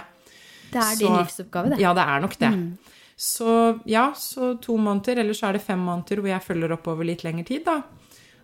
Det 0.73 0.83
er 0.83 0.97
din 0.99 1.09
Så- 1.09 1.19
livsoppgave, 1.21 1.71
det. 1.75 1.81
Ja, 1.83 1.93
det 1.95 2.07
er 2.09 2.21
nok 2.25 2.39
det. 2.41 2.53
Så 3.23 3.81
ja, 3.87 4.13
så 4.17 4.55
to 4.61 4.77
måneder, 4.81 5.21
eller 5.21 5.37
så 5.37 5.49
er 5.51 5.59
det 5.59 5.63
fem 5.67 5.79
måneder 5.79 6.23
hvor 6.23 6.33
jeg 6.33 6.43
følger 6.43 6.73
opp 6.75 6.89
over 6.91 7.07
litt 7.07 7.23
lengre 7.23 7.45
tid, 7.47 7.65
da. 7.69 7.83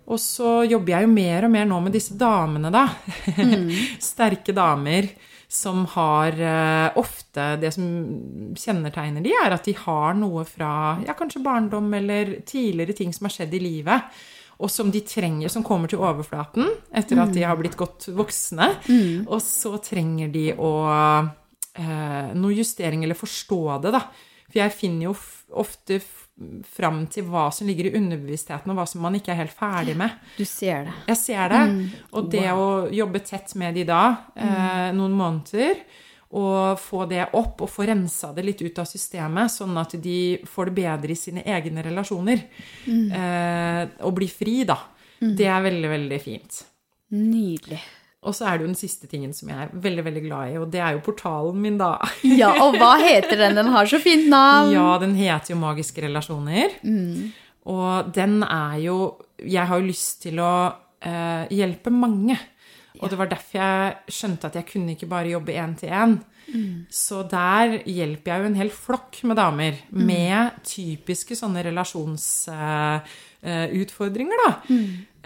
Og 0.08 0.16
så 0.22 0.62
jobber 0.68 0.94
jeg 0.94 1.04
jo 1.04 1.08
mer 1.12 1.44
og 1.44 1.50
mer 1.52 1.66
nå 1.68 1.80
med 1.84 1.92
disse 1.92 2.14
damene, 2.16 2.70
da. 2.72 2.86
Sterke 4.10 4.54
damer 4.56 5.10
som 5.48 5.86
har 5.94 6.36
uh, 6.36 6.98
ofte 7.00 7.44
Det 7.56 7.70
som 7.72 7.84
kjennetegner 8.52 9.24
de, 9.24 9.32
er 9.32 9.54
at 9.56 9.64
de 9.64 9.72
har 9.80 10.16
noe 10.18 10.44
fra 10.44 10.98
ja, 11.06 11.14
kanskje 11.16 11.40
barndom 11.44 11.88
eller 11.96 12.34
tidligere 12.44 12.92
ting 12.96 13.14
som 13.16 13.24
har 13.28 13.32
skjedd 13.36 13.54
i 13.56 13.62
livet. 13.64 14.18
Og 14.58 14.70
som 14.74 14.90
de 14.90 15.00
trenger, 15.06 15.48
som 15.48 15.62
kommer 15.64 15.88
til 15.88 16.00
overflaten 16.02 16.66
etter 16.92 17.20
at 17.22 17.32
de 17.32 17.44
har 17.46 17.56
blitt 17.56 17.76
godt 17.78 18.08
voksne. 18.12 18.72
Og 19.30 19.38
så 19.44 19.76
trenger 19.80 20.32
de 20.34 20.48
å 20.58 20.72
eh, 21.78 22.32
noe 22.34 22.56
justering 22.56 23.04
eller 23.06 23.18
forstå 23.18 23.62
det, 23.84 23.94
da. 23.94 24.02
For 24.48 24.62
jeg 24.62 24.74
finner 24.74 25.10
jo 25.10 25.14
ofte 25.60 26.00
fram 26.70 27.02
til 27.10 27.26
hva 27.28 27.48
som 27.52 27.68
ligger 27.68 27.88
i 27.88 27.94
underbevisstheten, 27.98 28.70
og 28.70 28.78
hva 28.78 28.86
som 28.88 29.02
man 29.04 29.16
ikke 29.18 29.32
er 29.34 29.40
helt 29.42 29.54
ferdig 29.56 29.96
med. 29.98 30.14
Du 30.38 30.44
ser 30.48 30.86
det. 30.86 30.94
Jeg 31.10 31.20
ser 31.20 31.52
det. 31.52 31.62
Og 32.14 32.30
det 32.32 32.46
å 32.54 32.68
jobbe 32.94 33.20
tett 33.26 33.54
med 33.60 33.74
de 33.74 33.84
da, 33.88 34.02
eh, 34.38 34.92
noen 34.96 35.16
måneder, 35.18 35.82
og 36.38 36.78
få 36.78 37.06
det 37.08 37.30
opp 37.32 37.62
og 37.64 37.70
få 37.72 37.86
rensa 37.88 38.34
det 38.36 38.44
litt 38.44 38.60
ut 38.60 38.78
av 38.78 38.84
systemet, 38.88 39.48
sånn 39.48 39.76
at 39.80 39.96
de 40.00 40.38
får 40.44 40.68
det 40.68 40.74
bedre 40.76 41.12
i 41.12 41.16
sine 41.16 41.42
egne 41.44 41.82
relasjoner, 41.84 42.42
eh, 42.86 43.88
og 44.04 44.14
bli 44.14 44.28
fri, 44.28 44.64
da. 44.64 44.78
Det 45.18 45.46
er 45.50 45.62
veldig, 45.64 45.88
veldig 45.90 46.20
fint. 46.22 46.64
Nydelig. 47.10 47.80
Og 48.26 48.34
så 48.34 48.48
er 48.48 48.58
det 48.58 48.64
jo 48.66 48.70
den 48.72 48.78
siste 48.78 49.06
tingen 49.06 49.30
som 49.36 49.50
jeg 49.52 49.62
er 49.62 49.74
veldig, 49.78 50.04
veldig 50.08 50.22
glad 50.24 50.50
i, 50.50 50.56
og 50.58 50.70
det 50.72 50.80
er 50.82 50.96
jo 50.96 51.04
portalen 51.06 51.60
min, 51.62 51.76
da. 51.78 51.92
Ja, 52.40 52.50
og 52.64 52.74
hva 52.80 52.96
heter 52.98 53.38
den? 53.38 53.54
Den 53.60 53.70
har 53.74 53.86
så 53.86 54.00
fint 54.02 54.26
navn. 54.32 54.72
Ja, 54.74 54.88
den 55.02 55.14
heter 55.18 55.54
jo 55.54 55.60
Magiske 55.62 56.02
relasjoner. 56.08 56.74
Og 57.68 58.10
den 58.16 58.40
er 58.42 58.78
jo 58.80 58.98
Jeg 59.38 59.68
har 59.68 59.78
jo 59.78 59.86
lyst 59.86 60.22
til 60.24 60.40
å 60.42 60.52
eh, 60.98 61.46
hjelpe 61.54 61.92
mange. 61.94 62.34
Og 62.98 63.06
det 63.12 63.18
var 63.20 63.30
derfor 63.30 63.60
jeg 63.60 64.14
skjønte 64.16 64.48
at 64.50 64.56
jeg 64.58 64.66
kunne 64.66 64.96
ikke 64.96 65.06
bare 65.10 65.30
jobbe 65.30 65.54
én 65.54 65.76
til 65.78 65.92
én. 65.94 66.16
Så 66.90 67.22
der 67.28 67.82
hjelper 67.84 68.32
jeg 68.32 68.40
jo 68.40 68.46
en 68.48 68.60
hel 68.62 68.70
flokk 68.72 69.22
med 69.28 69.36
damer 69.38 69.74
med 69.92 70.50
typiske 70.66 71.36
sånne 71.36 71.62
relasjonsutfordringer, 71.68 74.38
da. 74.46 74.52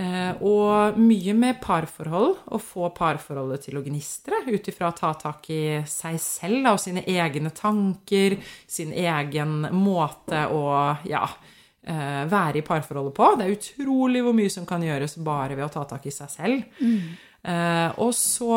Eh, 0.02 0.42
og 0.48 0.96
mye 0.98 1.34
med 1.36 1.60
parforhold. 1.62 2.36
Å 2.50 2.58
få 2.58 2.88
parforholdet 2.96 3.68
til 3.68 3.78
å 3.78 3.84
gnistre 3.84 4.36
ut 4.48 4.68
ifra 4.72 4.88
å 4.90 4.98
ta 4.98 5.12
tak 5.20 5.50
i 5.52 5.84
seg 5.88 6.18
selv 6.22 6.64
da, 6.64 6.72
og 6.74 6.80
sine 6.82 7.04
egne 7.06 7.50
tanker, 7.54 8.36
sin 8.66 8.92
egen 8.92 9.60
måte 9.76 10.46
å 10.50 10.96
ja, 11.08 11.26
uh, 11.28 12.22
være 12.30 12.58
i 12.60 12.66
parforholdet 12.66 13.16
på. 13.16 13.34
Det 13.38 13.46
er 13.46 13.58
utrolig 13.58 14.24
hvor 14.24 14.36
mye 14.36 14.52
som 14.52 14.66
kan 14.68 14.82
gjøres 14.86 15.18
bare 15.22 15.58
ved 15.58 15.68
å 15.68 15.74
ta 15.76 15.84
tak 15.92 16.08
i 16.08 16.14
seg 16.14 16.32
selv. 16.32 16.64
Eh, 17.42 17.88
og 17.98 18.12
så 18.14 18.54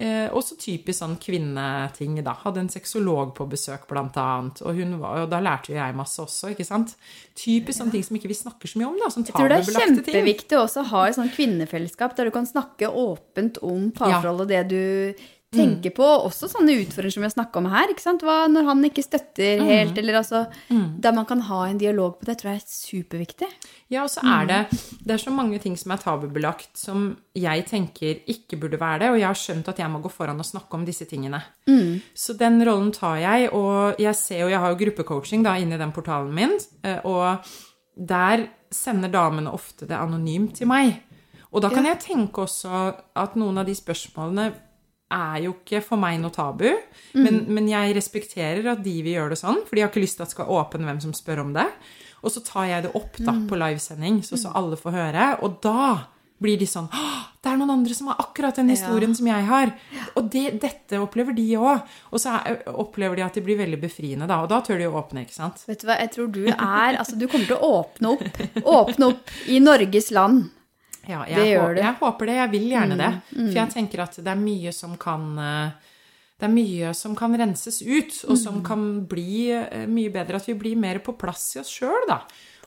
Eh, 0.00 0.30
også 0.32 0.56
typisk 0.56 0.96
sånn 1.02 1.18
kvinneting, 1.20 2.14
da. 2.24 2.32
Hadde 2.40 2.62
en 2.62 2.70
sexolog 2.72 3.34
på 3.36 3.44
besøk, 3.50 3.82
blant 3.90 4.16
annet. 4.16 4.62
Og, 4.64 4.78
hun 4.78 4.94
var, 5.02 5.26
og 5.26 5.32
da 5.32 5.42
lærte 5.44 5.74
jo 5.74 5.76
jeg 5.76 5.96
masse 5.98 6.22
også, 6.22 6.54
ikke 6.54 6.64
sant. 6.64 6.94
Typisk 7.36 7.76
sånne 7.82 7.92
ting 7.92 8.06
som 8.06 8.16
ikke 8.16 8.30
vi 8.30 8.38
snakker 8.38 8.70
så 8.70 8.80
mye 8.80 8.88
om, 8.88 8.96
da. 8.96 9.10
ting. 9.12 9.28
Jeg 9.28 9.36
tror 9.36 9.52
det 9.52 9.58
er 9.58 9.82
kjempeviktig 9.84 10.48
ting. 10.54 10.62
også 10.62 10.86
å 10.86 10.88
ha 10.94 11.02
et 11.08 11.18
sånt 11.18 11.36
kvinnefellesskap 11.36 12.16
der 12.16 12.30
du 12.30 12.32
kan 12.32 12.48
snakke 12.48 12.88
åpent 12.88 13.60
om 13.66 13.90
parforhold 13.96 14.46
og 14.46 14.54
det 14.54 14.62
du 14.72 14.80
tenker 15.54 15.92
på. 15.94 16.06
Også 16.06 16.48
sånne 16.50 16.76
utfordringer 16.80 17.14
som 17.14 17.24
vi 17.24 17.28
har 17.28 17.34
snakka 17.34 17.60
om 17.60 17.68
her. 17.72 17.92
Hva 18.20 18.36
når 18.50 18.68
han 18.68 18.84
ikke 18.86 19.04
støtter 19.04 19.62
helt, 19.66 19.98
eller 19.98 20.20
altså 20.20 20.44
Der 20.70 21.12
man 21.12 21.26
kan 21.26 21.40
ha 21.40 21.64
en 21.66 21.78
dialog 21.78 22.18
på 22.20 22.28
det, 22.28 22.38
tror 22.38 22.52
jeg 22.52 22.60
er 22.60 22.66
superviktig. 22.66 23.48
Ja, 23.90 24.04
og 24.04 24.10
så 24.10 24.22
er 24.22 24.46
det 24.46 24.60
Det 25.04 25.14
er 25.14 25.22
så 25.24 25.30
mange 25.34 25.58
ting 25.58 25.76
som 25.76 25.92
er 25.92 25.96
tabubelagt, 26.02 26.70
som 26.78 27.16
jeg 27.34 27.66
tenker 27.66 28.22
ikke 28.26 28.58
burde 28.60 28.80
være 28.80 28.98
det. 29.00 29.10
Og 29.10 29.18
jeg 29.18 29.26
har 29.26 29.34
skjønt 29.34 29.68
at 29.68 29.78
jeg 29.78 29.90
må 29.90 30.00
gå 30.00 30.08
foran 30.12 30.38
og 30.38 30.46
snakke 30.46 30.74
om 30.74 30.84
disse 30.86 31.04
tingene. 31.04 31.42
Så 32.14 32.36
den 32.38 32.62
rollen 32.66 32.92
tar 32.92 33.16
jeg, 33.16 33.50
og 33.52 33.98
jeg 33.98 34.14
ser 34.14 34.40
jo 34.44 34.48
Jeg 34.48 34.58
har 34.58 34.70
jo 34.70 34.84
gruppecoaching 34.84 35.42
da 35.44 35.56
inni 35.58 35.78
den 35.78 35.92
portalen 35.92 36.34
min, 36.34 36.58
eh, 36.84 36.98
og 37.04 37.38
der 37.96 38.48
sender 38.70 39.10
damene 39.10 39.50
ofte 39.50 39.86
det 39.86 39.96
anonymt 39.96 40.56
til 40.56 40.66
meg. 40.66 41.02
Og 41.52 41.62
da 41.62 41.68
kan 41.68 41.84
jeg 41.84 41.98
tenke 41.98 42.42
også 42.42 42.94
at 43.16 43.34
noen 43.34 43.58
av 43.58 43.66
de 43.66 43.74
spørsmålene 43.74 44.52
er 45.12 45.40
jo 45.44 45.54
ikke 45.56 45.80
for 45.82 46.00
meg 46.00 46.20
noe 46.22 46.30
tabu, 46.34 46.68
men, 47.18 47.40
men 47.50 47.66
jeg 47.70 47.96
respekterer 47.96 48.68
at 48.72 48.84
de 48.84 48.96
vil 49.02 49.16
gjøre 49.18 49.34
det 49.34 49.40
sånn, 49.40 49.62
for 49.66 49.74
de 49.76 49.82
har 49.82 49.90
ikke 49.90 50.04
lyst 50.04 50.18
til 50.20 50.26
at 50.26 50.30
det 50.30 50.36
skal 50.38 50.52
åpen 50.54 50.86
hvem 50.86 51.00
som 51.02 51.14
spør 51.16 51.42
om 51.44 51.52
det. 51.56 51.66
Og 52.22 52.30
så 52.34 52.42
tar 52.44 52.66
jeg 52.68 52.84
det 52.86 52.94
opp 52.98 53.16
da 53.24 53.32
på 53.48 53.58
livesending, 53.58 54.20
så, 54.26 54.36
så 54.38 54.52
alle 54.54 54.76
får 54.78 54.92
høre. 54.96 55.28
Og 55.46 55.58
da 55.64 56.06
blir 56.40 56.56
de 56.60 56.64
sånn 56.68 56.86
«Åh, 56.92 57.16
Det 57.40 57.48
er 57.50 57.56
noen 57.60 57.72
andre 57.72 57.94
som 57.96 58.10
har 58.10 58.20
akkurat 58.20 58.56
den 58.56 58.68
historien 58.72 59.12
som 59.16 59.26
jeg 59.28 59.44
har. 59.48 59.72
Og 60.16 60.28
det, 60.32 60.60
dette 60.60 61.00
opplever 61.00 61.32
de 61.36 61.46
òg. 61.56 61.82
Og 62.12 62.20
så 62.20 62.36
er, 62.44 62.60
opplever 62.68 63.16
de 63.16 63.24
at 63.24 63.36
de 63.36 63.42
blir 63.44 63.56
veldig 63.60 63.80
befriende, 63.80 64.28
da. 64.28 64.42
Og 64.44 64.48
da 64.52 64.60
tør 64.64 64.80
de 64.80 64.88
å 64.88 64.94
åpne, 65.00 65.24
ikke 65.26 65.36
sant? 65.36 65.64
Vet 65.68 65.80
du 65.82 65.88
hva, 65.88 65.96
jeg 66.00 66.12
tror 66.14 66.30
du 66.32 66.42
er 66.52 66.98
Altså, 67.00 67.16
du 67.20 67.26
kommer 67.28 67.48
til 67.48 67.56
å 67.56 67.72
åpne 67.80 68.14
opp. 68.14 68.40
Åpne 68.76 69.10
opp 69.14 69.32
i 69.48 69.60
Norges 69.64 70.10
land. 70.16 70.50
Ja, 71.08 71.24
jeg, 71.26 71.36
Det 71.36 71.46
gjør 71.54 71.74
det. 71.74 71.84
jeg 71.84 71.94
håper 72.00 72.26
det. 72.26 72.34
Jeg 72.36 72.50
vil 72.50 72.66
gjerne 72.70 72.96
det. 73.00 73.12
For 73.30 73.56
jeg 73.56 73.70
tenker 73.72 74.02
at 74.04 74.18
det 74.20 74.26
er 74.34 74.42
mye 74.42 74.72
som 74.76 74.96
kan 75.00 75.38
eh, 75.38 75.70
det 76.40 76.48
er 76.48 76.52
mye 76.54 76.94
som 76.96 77.12
kan 77.16 77.34
renses 77.36 77.82
ut, 77.84 78.14
og 78.32 78.38
som 78.40 78.62
kan 78.64 79.06
bli 79.08 79.50
eh, 79.52 79.86
mye 79.88 80.08
bedre. 80.12 80.36
At 80.40 80.48
vi 80.48 80.54
blir 80.56 80.76
mer 80.80 80.98
på 81.04 81.12
plass 81.20 81.56
i 81.56 81.60
oss 81.60 81.68
sjøl, 81.68 82.06
da. 82.08 82.22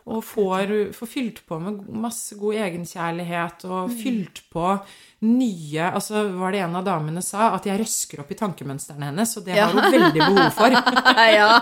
Og 0.05 0.19
får, 0.27 0.91
får 0.93 1.07
fylt 1.07 1.39
på 1.47 1.57
med 1.63 1.85
masse 1.89 2.35
god 2.37 2.53
egenkjærlighet, 2.59 3.63
og 3.71 3.89
fylt 3.97 4.43
på 4.51 4.65
nye 5.23 5.79
Altså 5.95 6.23
var 6.35 6.51
det 6.51 6.59
en 6.65 6.75
av 6.75 6.83
damene 6.83 7.21
sa, 7.23 7.53
at 7.55 7.63
jeg 7.65 7.79
røsker 7.79 8.19
opp 8.19 8.31
i 8.31 8.35
tankemønstrene 8.35 9.05
hennes, 9.09 9.37
og 9.39 9.45
det 9.45 9.53
har 9.57 9.71
hun 9.71 9.81
veldig 9.81 10.19
behov 10.19 10.51
for. 10.57 10.69
ja. 11.39 11.61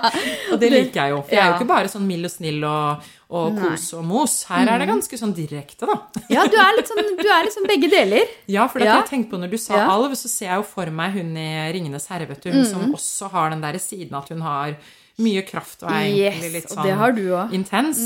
Og 0.51 0.59
det 0.59 0.69
liker 0.73 0.97
jeg 1.03 1.09
jo. 1.13 1.21
For 1.21 1.31
jeg 1.37 1.43
er 1.43 1.47
jo 1.51 1.55
ikke 1.59 1.69
bare 1.73 1.87
sånn 1.93 2.07
mild 2.09 2.25
og 2.25 2.31
snill 2.33 2.63
og, 2.65 2.97
og 3.31 3.57
kos 3.61 3.85
og 3.99 4.03
mos. 4.09 4.33
Her 4.49 4.65
er 4.73 4.77
det 4.81 4.87
ganske 4.89 5.15
sånn 5.21 5.33
direkte, 5.37 5.85
da. 5.85 5.95
ja, 6.33 6.41
du 6.49 6.57
er 6.57 6.73
litt 6.79 6.87
sånn, 6.89 7.05
du 7.21 7.27
er 7.29 7.43
liksom 7.47 7.63
begge 7.69 7.87
deler. 7.93 8.25
Ja, 8.57 8.63
for 8.67 8.79
det 8.81 8.87
Ja. 8.89 8.95
jeg 9.01 9.09
tenkte 9.13 9.29
på 9.35 9.39
når 9.43 9.49
du 9.53 9.57
sa 9.61 9.73
Ja. 9.77 9.85
alv, 9.93 10.11
så 10.17 10.27
ser 10.27 10.45
jeg 10.49 10.57
jo 10.57 10.63
for 10.63 10.85
meg 10.91 11.11
hun 11.13 11.37
i 11.37 11.71
'Ringenes 11.71 12.07
herre', 12.09 12.27
vet 12.27 12.41
du. 12.41 12.49
Hun 12.51 12.61
Mm. 12.65 12.71
som 12.71 12.93
også 12.93 13.29
har 13.31 13.49
den 13.51 13.61
der 13.61 13.73
siden 13.79 14.13
at 14.17 14.29
hun 14.29 14.41
har 14.41 14.75
mye 15.21 15.41
kraft 15.45 15.83
og 15.83 15.89
er 15.91 15.95
egentlig 16.07 16.43
Yes, 16.49 16.53
litt 16.53 16.69
sånn 16.71 17.15
du 17.15 17.35
Mm. 17.35 17.51
intens. 17.53 17.99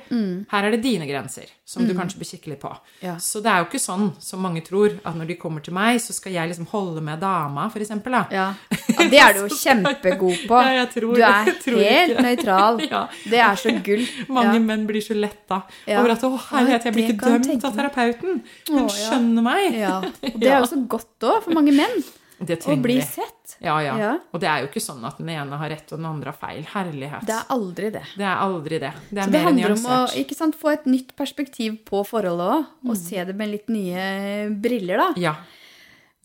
Her 0.48 0.64
er 0.64 0.72
det 0.72 0.82
dine 0.82 1.04
grenser, 1.10 1.50
som 1.68 1.84
du 1.86 1.92
kanskje 1.94 2.16
bør 2.22 2.30
kikke 2.30 2.48
litt 2.54 2.62
på. 2.62 2.72
Ja. 3.04 3.18
Så 3.20 3.42
det 3.44 3.52
er 3.52 3.60
jo 3.60 3.66
ikke 3.68 3.82
sånn 3.84 4.14
som 4.24 4.40
mange 4.40 4.62
tror, 4.64 4.96
at 5.04 5.14
når 5.20 5.28
de 5.28 5.36
kommer 5.36 5.60
til 5.62 5.74
meg, 5.76 6.00
så 6.00 6.14
skal 6.16 6.32
jeg 6.32 6.48
liksom 6.54 6.70
holde 6.72 7.02
med 7.04 7.20
dama, 7.20 7.68
for 7.70 7.84
eksempel. 7.84 8.16
Da. 8.16 8.24
Ja. 8.32 8.48
ja, 8.96 9.10
det 9.12 9.20
er 9.20 9.34
du 9.36 9.42
jo 9.44 9.52
kjempegod 9.60 10.48
på. 10.48 10.62
Ja, 10.72 10.86
tror- 10.88 11.16
du 11.20 11.22
er 11.22 11.52
helt 11.76 12.18
nøytral. 12.24 12.80
Ja. 12.96 13.08
Det 13.28 13.40
er 13.44 13.56
så 13.60 13.76
gull. 13.84 14.08
Mange 14.30 14.60
menn 14.64 14.88
blir 14.88 15.02
så 15.04 15.20
letta 15.20 15.64
over 16.00 16.12
at 16.16 16.22
'Å, 16.24 16.32
herlighet, 16.48 16.84
jeg 16.86 16.94
blir 16.94 17.10
ikke 17.12 17.28
dømt 17.28 17.66
av 17.66 17.76
terapeuten'. 17.76 18.42
Hun 18.72 18.88
skjønner 18.88 19.44
meg. 19.44 19.74
Ja. 19.76 19.98
Og 20.00 20.40
det 20.40 20.48
er 20.48 20.60
jo 20.64 20.66
så 20.72 20.80
godt 20.88 21.20
òg 21.28 21.44
for 21.44 21.52
mange 21.52 21.76
menn 21.76 22.04
Det 22.40 22.58
trenger 22.62 22.76
vi. 22.76 22.82
å 22.82 22.84
bli 22.84 22.96
vi. 23.00 23.02
sett. 23.08 23.56
Ja, 23.64 23.76
ja, 23.82 23.98
Ja. 23.98 24.12
Og 24.34 24.42
det 24.42 24.50
er 24.50 24.62
jo 24.64 24.68
ikke 24.68 24.82
sånn 24.84 25.04
at 25.08 25.18
den 25.22 25.30
ene 25.30 25.58
har 25.58 25.70
rett 25.70 25.92
og 25.94 26.00
den 26.00 26.06
andre 26.10 26.34
har 26.34 26.40
feil. 26.40 26.64
Herlighet. 26.74 27.26
Det 27.26 27.36
er 27.36 27.46
aldri 27.56 27.92
det. 27.94 28.04
Det 28.18 28.26
er 28.26 28.42
aldri 28.44 28.80
det. 28.80 28.94
Det 29.10 29.20
er 29.20 29.24
Så 29.24 29.32
det 29.32 29.40
mer 29.40 29.46
handler 29.48 29.72
om 29.76 29.86
å 29.86 30.36
sant, 30.36 30.56
få 30.60 30.74
et 30.74 30.86
nytt 30.86 31.16
perspektiv 31.16 31.78
på 31.86 32.04
forholdet 32.06 32.50
òg, 32.58 32.66
og 32.90 32.98
se 32.98 33.24
det 33.24 33.36
med 33.36 33.50
litt 33.54 33.70
nye 33.70 34.50
briller, 34.52 34.98
da. 34.98 35.14
Ja. 35.18 35.36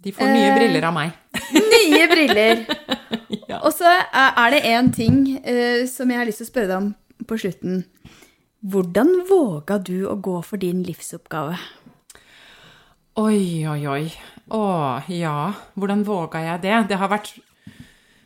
De 0.02 0.12
får 0.12 0.32
nye 0.32 0.48
Eh. 0.50 0.56
briller 0.56 0.84
av 0.88 0.94
meg. 0.94 1.12
Nye 1.52 2.06
briller! 2.08 2.66
Ja. 3.50 3.58
Og 3.66 3.72
så 3.74 3.84
er 3.84 4.32
er 4.38 4.50
det 4.50 4.60
én 4.64 4.92
ting 4.94 5.16
uh, 5.42 5.86
som 5.90 6.08
jeg 6.10 6.18
har 6.18 6.24
lyst 6.26 6.38
til 6.38 6.46
å 6.46 6.50
spørre 6.50 6.68
deg 6.70 6.76
om 6.76 6.94
på 7.26 7.36
slutten. 7.38 7.84
Hvordan 8.62 9.26
våga 9.26 9.78
du 9.82 10.06
å 10.06 10.14
gå 10.22 10.36
for 10.44 10.56
din 10.56 10.82
livsoppgave? 10.86 11.56
Oi, 13.18 13.66
oi, 13.66 13.86
oi. 13.90 14.12
Å, 14.50 15.02
ja. 15.12 15.52
Hvordan 15.78 16.04
våga 16.06 16.40
jeg 16.42 16.62
det? 16.64 16.76
Det 16.90 16.98
har 16.98 17.08
vært 17.12 17.30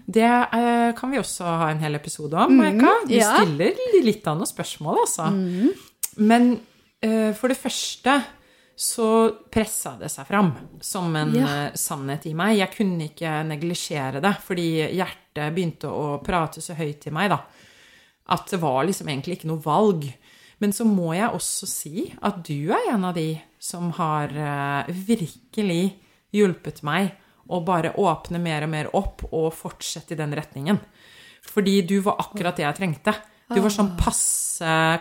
Det 0.07 0.25
eh, 0.25 0.93
kan 0.97 1.11
vi 1.13 1.19
også 1.21 1.45
ha 1.45 1.71
en 1.73 1.79
hel 1.81 1.95
episode 1.97 2.37
om, 2.37 2.57
Maika. 2.59 2.91
Du 3.09 3.15
Mm, 3.15 3.19
ja. 3.19 3.35
stiller 3.41 4.03
litt 4.05 4.27
av 4.29 4.37
noen 4.39 4.49
spørsmål, 4.51 4.99
altså. 5.07 5.31
Men 6.21 6.61
eh, 7.03 7.33
for 7.37 7.49
det 7.49 7.57
første 7.61 8.19
så 8.77 9.07
pressa 9.55 9.93
det 10.01 10.09
seg 10.11 10.27
fram 10.27 10.49
som 10.83 11.15
en 11.17 11.33
Ja. 11.35 11.47
eh, 11.47 11.73
sannhet 11.79 12.27
i 12.27 12.35
meg. 12.35 12.59
Jeg 12.59 12.73
kunne 12.77 13.09
ikke 13.09 13.33
neglisjere 13.49 14.21
det, 14.21 14.35
fordi 14.45 14.67
hjertet 14.97 15.55
begynte 15.55 15.89
å 15.89 16.19
prate 16.23 16.61
så 16.61 16.75
høyt 16.77 17.01
til 17.01 17.13
meg, 17.15 17.31
da. 17.31 17.41
At 18.29 18.49
det 18.51 18.61
var 18.61 18.85
liksom 18.85 19.09
egentlig 19.09 19.39
ikke 19.39 19.49
noe 19.53 19.63
valg. 19.63 20.13
Men 20.61 20.71
så 20.73 20.85
må 20.85 21.15
jeg 21.15 21.29
også 21.33 21.67
si 21.69 22.15
at 22.23 22.43
du 22.47 22.71
er 22.73 22.93
en 22.93 23.05
av 23.05 23.15
de 23.15 23.41
som 23.59 23.91
har 23.93 24.29
eh, 24.29 24.93
virkelig 24.93 25.95
hjulpet 26.35 26.83
meg 26.87 27.15
å 27.53 27.61
bare 27.65 27.93
åpne 28.01 28.41
mer 28.41 28.65
og 28.67 28.73
mer 28.73 28.89
opp 28.97 29.27
og 29.31 29.51
fortsette 29.55 30.15
i 30.15 30.19
den 30.19 30.33
retningen. 30.37 30.81
Fordi 31.45 31.81
du 31.85 31.99
var 32.05 32.21
akkurat 32.25 32.57
det 32.57 32.65
jeg 32.65 32.79
trengte. 32.79 33.15
Du 33.53 33.61
var 33.61 33.73
sånn 33.73 33.93
passe 34.01 34.41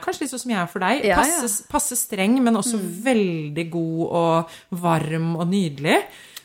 Kanskje 0.04 0.24
litt 0.26 0.32
sånn 0.34 0.42
som 0.42 0.52
jeg 0.52 0.60
er 0.60 0.70
for 0.72 0.84
deg. 0.84 1.04
Passe, 1.14 1.66
passe 1.70 1.96
streng, 1.96 2.40
men 2.44 2.58
også 2.58 2.80
veldig 3.06 3.66
god 3.72 4.04
og 4.20 4.56
varm 4.82 5.36
og 5.38 5.46
nydelig. 5.52 6.00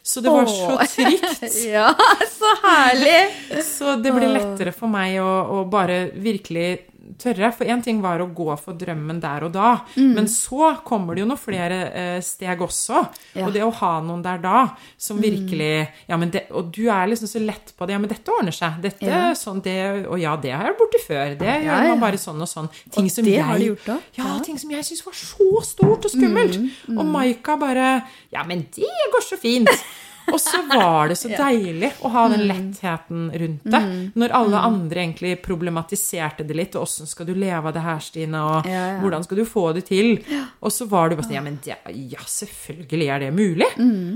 Så 0.04 0.20
det 0.24 0.32
var 0.32 0.46
så 0.48 0.76
trygt. 0.94 1.42
Ja, 1.64 1.88
så 2.30 2.52
herlig! 2.62 3.62
Så 3.64 3.96
det 4.00 4.12
ble 4.14 4.28
lettere 4.30 4.76
for 4.76 4.92
meg 4.92 5.18
å, 5.24 5.32
å 5.56 5.64
bare 5.72 6.10
virkelig 6.14 6.68
tørre. 7.18 7.50
For 7.56 7.68
én 7.68 7.82
ting 7.84 8.00
var 8.04 8.20
å 8.20 8.28
gå 8.34 8.48
for 8.60 8.76
drømmen 8.78 9.20
der 9.22 9.46
og 9.46 9.52
da, 9.54 9.70
men 9.96 10.28
så 10.30 10.74
kommer 10.86 11.14
det 11.16 11.22
jo 11.24 11.28
noen 11.30 11.40
flere 11.40 11.78
eh, 11.92 12.18
steg 12.24 12.60
også. 12.64 13.02
Ja. 13.38 13.46
Og 13.46 13.54
det 13.56 13.62
å 13.64 13.70
ha 13.80 13.92
noen 14.04 14.22
der 14.24 14.40
da 14.42 14.64
som 15.00 15.20
virkelig 15.22 15.70
ja, 16.08 16.16
men 16.20 16.30
det, 16.34 16.46
Og 16.54 16.72
du 16.74 16.88
er 16.90 17.08
liksom 17.10 17.30
så 17.30 17.40
lett 17.42 17.72
på 17.76 17.86
det. 17.86 17.94
Ja, 17.96 18.02
men 18.02 18.10
dette 18.10 18.34
ordner 18.34 18.54
seg. 18.54 18.80
Dette, 18.84 19.06
Ja. 19.08 19.30
sånn, 19.38 19.62
det, 19.64 19.76
og 20.06 20.18
ja, 20.20 20.36
det 20.36 20.52
har 20.52 20.66
jeg 20.70 20.78
borti 20.80 21.02
før. 21.06 21.36
Det 21.38 21.54
gjør 21.64 21.86
ja. 21.86 21.94
man 21.94 22.02
bare 22.02 22.20
sånn 22.20 22.42
og 22.42 22.50
sånn. 22.50 22.68
Ting 22.90 23.08
Og 23.08 23.14
som 23.14 23.24
det 23.24 23.36
jeg, 23.36 23.44
har 23.44 23.58
du 23.58 23.68
gjort 23.70 23.88
òg. 23.96 24.10
Ja, 24.18 24.34
ting 24.44 24.58
som 24.60 24.70
jeg 24.74 24.84
syns 24.88 25.04
var 25.06 25.16
så 25.16 25.62
stort 25.64 26.08
og 26.08 26.12
skummelt. 26.12 26.60
Og 26.96 27.04
Maika 27.06 27.56
bare 27.60 27.88
Ja, 28.32 28.44
men 28.44 28.66
det 28.74 28.90
går 29.14 29.24
så 29.24 29.40
fint. 29.40 29.70
Og 30.32 30.40
så 30.40 30.60
var 30.68 31.08
det 31.08 31.16
så 31.18 31.30
deilig 31.32 31.90
å 32.04 32.10
ha 32.12 32.24
den 32.32 32.44
lettheten 32.48 33.28
rundt 33.42 33.64
det. 33.64 33.80
Når 34.18 34.34
alle 34.38 34.62
andre 34.68 35.02
egentlig 35.04 35.34
problematiserte 35.44 36.44
det 36.46 36.56
litt. 36.58 36.76
Og 36.76 36.84
åssen 36.86 37.08
skal 37.08 37.26
du 37.28 37.34
leve 37.34 37.70
av 37.70 37.74
det 37.76 37.84
her, 37.84 38.02
Stine? 38.04 38.42
Og 38.44 38.68
hvordan 39.02 39.24
skal 39.24 39.40
du 39.40 39.44
få 39.48 39.72
det 39.76 39.86
til? 39.88 40.18
Og 40.60 40.72
så 40.74 40.86
var 40.90 41.08
du 41.08 41.16
bare 41.16 41.28
sånn 41.28 41.38
Ja, 41.38 41.44
men 41.44 41.58
det, 41.64 41.78
ja, 42.12 42.20
selvfølgelig 42.24 43.08
er 43.14 43.24
det 43.26 43.32
mulig. 43.36 43.70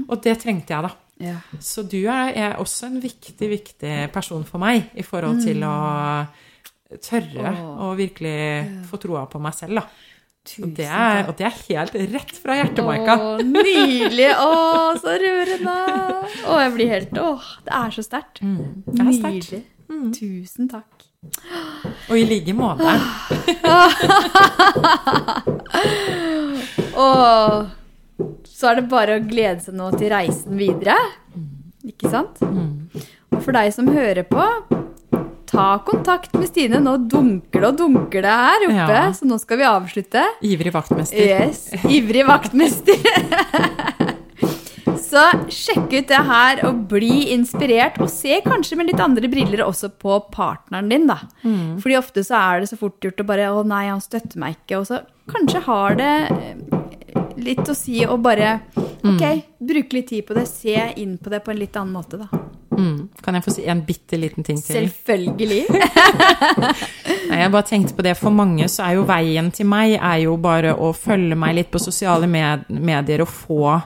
Og 0.09 0.21
det 0.25 0.37
trengte 0.43 0.77
jeg, 0.77 0.89
da. 0.89 0.95
Ja. 1.23 1.37
Så 1.63 1.85
du 1.87 2.01
er, 2.11 2.33
er 2.35 2.57
også 2.59 2.89
en 2.89 3.01
viktig, 3.03 3.49
viktig 3.53 3.97
person 4.15 4.43
for 4.49 4.59
meg 4.63 4.91
i 4.99 5.05
forhold 5.07 5.43
til 5.45 5.63
å 5.65 5.75
tørre 7.03 7.53
å 7.81 7.93
virkelig 7.97 8.87
få 8.91 8.99
troa 9.01 9.23
på 9.31 9.41
meg 9.43 9.55
selv, 9.57 9.81
da. 9.81 9.87
Og 10.43 10.73
det, 10.75 10.87
er, 10.91 11.29
og 11.31 11.37
det 11.39 11.47
er 11.47 11.55
helt 11.69 11.95
rett 12.13 12.33
fra 12.43 12.57
hjertet, 12.59 12.83
Maika. 12.83 13.15
Å, 13.15 13.37
nydelig! 13.47 14.33
Å, 14.43 14.49
så 14.99 15.15
rørende! 15.23 15.75
Å, 16.51 16.57
jeg 16.65 16.73
blir 16.75 16.89
helt 16.91 17.15
Å, 17.23 17.29
det 17.63 17.73
er 17.79 17.91
så 17.95 18.03
sterkt. 18.03 18.43
Mm, 18.43 18.83
nydelig. 18.99 19.63
Mm. 19.87 20.09
Tusen 20.17 20.67
takk. 20.73 21.07
Og 22.11 22.17
i 22.19 22.25
like 22.27 22.51
måte. 22.59 22.91
Og 26.99 27.71
så 28.51 28.73
er 28.73 28.75
det 28.81 28.89
bare 28.91 29.17
å 29.21 29.23
glede 29.23 29.61
seg 29.63 29.75
nå 29.79 29.93
til 29.95 30.11
reisen 30.11 30.59
videre. 30.59 30.99
Ikke 31.87 32.11
sant? 32.11 32.43
Og 32.43 33.39
for 33.39 33.55
deg 33.55 33.71
som 33.75 33.87
hører 33.95 34.27
på, 34.27 34.43
ta 35.53 35.69
kontakt 35.87 36.33
med 36.35 36.49
Stine. 36.49 36.81
Nå 36.83 36.97
dunker 37.13 37.61
det 37.63 37.69
og 37.69 37.79
dunker 37.83 38.25
det 38.25 38.37
her 38.43 38.67
oppe, 38.71 38.97
Ja. 38.97 39.05
så 39.13 39.29
nå 39.29 39.39
skal 39.41 39.61
vi 39.61 39.69
avslutte. 39.69 40.25
Ivrig 40.43 40.73
vaktmester. 40.75 41.23
Yes, 41.29 41.69
ivrig 41.85 42.27
vaktmester. 42.27 42.97
Så 45.13 45.21
sjekk 45.53 45.91
ut 45.93 46.09
det 46.09 46.21
her 46.25 46.63
og 46.65 46.87
bli 46.89 47.27
inspirert, 47.35 47.99
og 48.01 48.09
se 48.09 48.39
kanskje 48.47 48.79
med 48.81 48.89
litt 48.89 49.01
andre 49.05 49.29
briller 49.29 49.61
også 49.67 49.91
på 50.01 50.15
partneren 50.33 50.89
din, 50.89 51.05
da. 51.11 51.19
Fordi 51.83 51.99
ofte 51.99 52.25
så 52.25 52.39
er 52.39 52.63
det 52.63 52.71
så 52.71 52.79
fort 52.81 52.97
gjort 53.05 53.21
å 53.21 53.27
bare 53.29 53.51
'Å 53.53 53.61
nei, 53.67 53.83
han 53.91 54.01
støtter 54.01 54.39
meg 54.41 54.57
ikke', 54.57 54.79
og 54.81 54.87
så 54.89 55.03
kanskje 55.29 55.61
har 55.69 55.95
det 56.01 56.15
eh, 56.33 57.35
litt 57.37 57.69
å 57.69 57.77
si 57.77 58.01
å 58.07 58.17
bare 58.17 58.63
Ok, 59.05 59.43
bruke 59.61 59.93
litt 59.99 60.09
tid 60.09 60.25
på 60.27 60.33
det, 60.35 60.47
se 60.49 60.93
inn 60.97 61.19
på 61.19 61.29
det 61.29 61.45
på 61.45 61.51
en 61.51 61.59
litt 61.59 61.77
annen 61.77 61.93
måte, 61.93 62.17
da. 62.17 62.29
Mm. 62.73 63.09
Kan 63.23 63.37
jeg 63.37 63.45
få 63.45 63.55
si 63.55 63.65
en 63.69 63.83
bitte 63.87 64.19
liten 64.21 64.47
ting 64.47 64.61
til? 64.63 64.89
Selvfølgelig. 64.89 65.65
Nei, 67.31 67.41
jeg 67.43 67.53
bare 67.53 67.69
tenkte 67.69 67.97
på 67.97 68.05
det. 68.07 68.17
For 68.21 68.35
mange 68.35 68.69
så 68.73 68.87
er 68.87 68.99
jo 68.99 69.09
veien 69.09 69.51
til 69.55 69.69
meg 69.71 69.97
er 69.99 70.23
jo 70.25 70.37
bare 70.41 70.75
å 70.75 70.93
følge 70.97 71.39
meg 71.39 71.59
litt 71.59 71.73
på 71.73 71.83
sosiale 71.83 72.29
med 72.31 72.69
medier 72.73 73.25
og 73.25 73.33
få 73.33 73.77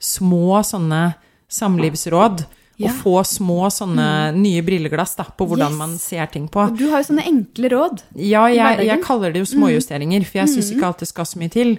små 0.00 0.62
sånne 0.66 1.02
samlivsråd. 1.50 2.44
Ja. 2.80 2.88
Og 2.88 3.00
få 3.02 3.14
små 3.28 3.68
sånne 3.68 4.32
nye 4.36 4.62
brilleglass 4.64 5.12
da, 5.18 5.26
på 5.36 5.44
hvordan 5.50 5.74
Yes. 5.74 5.78
man 5.78 5.90
ser 6.00 6.26
ting 6.32 6.46
på. 6.48 6.62
Du 6.78 6.86
har 6.88 7.02
jo 7.02 7.08
sånne 7.10 7.26
enkle 7.28 7.68
råd. 7.68 8.02
Ja, 8.16 8.46
jeg, 8.48 8.86
jeg 8.88 9.02
kaller 9.04 9.34
det 9.34 9.42
jo 9.42 9.48
småjusteringer, 9.50 10.24
for 10.24 10.40
jeg 10.40 10.48
syns 10.54 10.70
ikke 10.72 10.86
alt 10.88 11.02
det 11.04 11.08
skal 11.10 11.28
så 11.28 11.40
mye 11.42 11.52
til. 11.52 11.74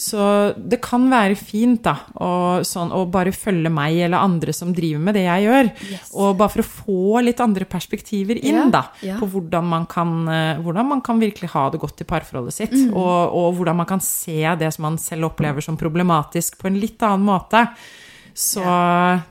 Så 0.00 0.24
det 0.58 0.80
kan 0.82 1.06
være 1.12 1.36
fint 1.38 1.84
da, 1.86 1.94
å, 2.18 2.30
sånn, 2.66 2.90
å 2.90 3.04
bare 3.10 3.30
følge 3.32 3.70
meg 3.70 4.00
eller 4.08 4.18
andre 4.18 4.52
som 4.56 4.72
driver 4.74 5.04
med 5.06 5.14
det 5.14 5.22
jeg 5.28 5.46
gjør. 5.46 5.70
Yes. 5.92 6.10
Og 6.18 6.34
bare 6.40 6.54
for 6.56 6.64
å 6.64 6.68
få 6.70 7.22
litt 7.28 7.40
andre 7.40 7.64
perspektiver 7.70 8.42
inn 8.42 8.58
Ja, 8.58 8.66
da, 8.74 8.82
på 9.20 9.30
hvordan 9.30 9.70
man, 9.70 9.86
kan, 9.86 10.16
eh, 10.28 10.58
hvordan 10.60 10.90
man 10.96 11.00
kan 11.06 11.22
virkelig 11.22 11.52
ha 11.54 11.68
det 11.70 11.78
godt 11.82 12.02
i 12.02 12.08
parforholdet 12.10 12.58
sitt. 12.58 12.74
Mm. 12.74 12.90
Og, 12.98 13.38
og 13.38 13.54
hvordan 13.60 13.78
man 13.84 13.86
kan 13.86 14.02
se 14.02 14.42
det 14.58 14.74
som 14.74 14.88
man 14.88 14.98
selv 14.98 15.30
opplever 15.30 15.62
som 15.64 15.78
problematisk 15.78 16.58
på 16.58 16.66
en 16.70 16.80
litt 16.82 17.00
annen 17.06 17.26
måte. 17.30 17.68
Så 18.34 18.62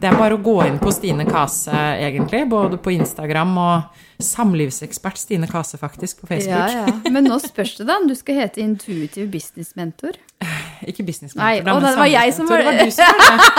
det 0.02 0.08
er 0.10 0.18
bare 0.20 0.34
å 0.38 0.42
gå 0.44 0.58
inn 0.68 0.80
på 0.82 0.92
Stine 0.94 1.26
Kase, 1.28 1.72
egentlig, 2.00 2.50
både 2.52 2.78
på 2.82 2.90
Instagram 2.94 3.58
og 3.62 3.82
samlivsekspert 4.20 5.18
Stine 5.18 5.48
Kase, 5.48 5.78
faktisk, 5.80 6.20
på 6.22 6.28
Facebook. 6.28 6.72
Ja, 6.72 6.86
ja. 6.88 6.94
Men 7.10 7.24
nå 7.30 7.40
spørs 7.42 7.76
det 7.80 7.88
da 7.88 7.98
om 8.02 8.08
du 8.10 8.16
skal 8.20 8.36
hete 8.42 8.62
Intuitive 8.64 9.28
Business 9.32 9.76
Mentor. 9.80 10.12
Ikke 10.90 11.04
business 11.08 11.36
Nei, 11.36 11.56
mentor, 11.60 11.66
da, 11.66 11.72
å, 11.76 11.78
men 11.82 11.92
det 11.92 11.98
var 12.00 12.06
jeg 12.14 12.34
som 12.36 12.48
var-. 12.50 12.58
Det 12.60 12.66
var 12.66 12.74
du 12.80 12.92
som 12.92 13.06
var 13.06 13.14
det. 13.30 13.40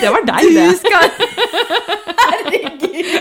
Det 0.00 0.08
var 0.12 0.20
deg, 0.28 0.40
Du 0.44 0.48
det. 0.56 0.70
skal 0.80 1.04
Herregud. 2.20 3.08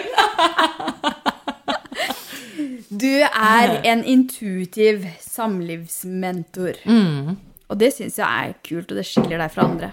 Du 2.99 3.15
er 3.23 3.79
en 3.87 4.01
intuitiv 4.03 5.05
samlivsmentor. 5.23 6.73
Mm. 6.85 7.37
Og 7.69 7.77
det 7.77 7.91
syns 7.93 8.17
jeg 8.17 8.25
er 8.49 8.55
kult, 8.65 8.89
og 8.91 8.97
det 8.97 9.05
skiller 9.05 9.37
deg 9.43 9.51
fra 9.53 9.67
andre. 9.69 9.91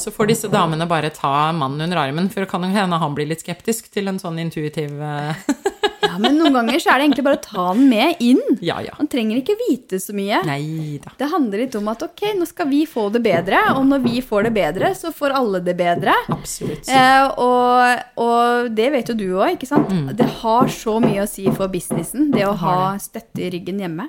Så 0.00 0.12
får 0.14 0.28
disse 0.30 0.48
damene 0.52 0.86
bare 0.88 1.10
ta 1.12 1.50
mannen 1.56 1.80
under 1.88 1.98
armen, 1.98 2.28
for 2.30 2.44
det 2.44 2.50
kan 2.52 2.62
hende 2.64 2.98
han 3.00 3.14
blir 3.16 3.26
litt 3.28 3.40
skeptisk 3.42 3.88
til 3.92 4.08
en 4.08 4.20
sånn 4.22 4.38
intuitiv 4.38 4.92
eh, 5.02 5.40
Ja, 6.04 6.14
Men 6.22 6.38
noen 6.38 6.54
ganger 6.56 6.78
så 6.80 6.92
er 6.94 7.00
det 7.00 7.06
egentlig 7.08 7.24
bare 7.26 7.38
å 7.38 7.42
ta 7.44 7.64
den 7.76 7.88
med 7.90 8.22
inn. 8.24 8.40
Ja, 8.64 8.78
ja. 8.82 8.94
Han 8.98 9.08
trenger 9.10 9.36
ikke 9.40 9.54
vite 9.60 9.98
så 10.00 10.14
mye. 10.16 10.40
Neida. 10.48 11.12
Det 11.20 11.28
handler 11.32 11.62
litt 11.64 11.76
om 11.78 11.90
at 11.92 12.02
ok, 12.06 12.22
nå 12.38 12.46
skal 12.48 12.68
vi 12.70 12.80
få 12.88 13.04
det 13.14 13.20
bedre, 13.26 13.60
og 13.76 13.84
når 13.90 14.02
vi 14.06 14.22
får 14.24 14.48
det 14.48 14.52
bedre, 14.56 14.90
så 14.96 15.12
får 15.14 15.36
alle 15.40 15.60
det 15.66 15.76
bedre. 15.78 16.14
Absolutt. 16.32 16.88
Eh, 16.88 17.26
og, 17.44 18.04
og 18.24 18.70
det 18.74 18.88
vet 18.96 19.12
jo 19.12 19.18
du 19.20 19.26
òg, 19.36 19.54
ikke 19.58 19.68
sant? 19.70 19.92
Det 20.18 20.28
har 20.40 20.72
så 20.72 20.96
mye 21.04 21.26
å 21.26 21.28
si 21.30 21.46
for 21.52 21.70
businessen, 21.72 22.30
det 22.34 22.46
å 22.48 22.54
ha 22.64 22.76
Mm. 22.94 23.02
støtte 23.04 23.44
i 23.44 23.50
ryggen 23.52 23.82
hjemme. 23.84 24.08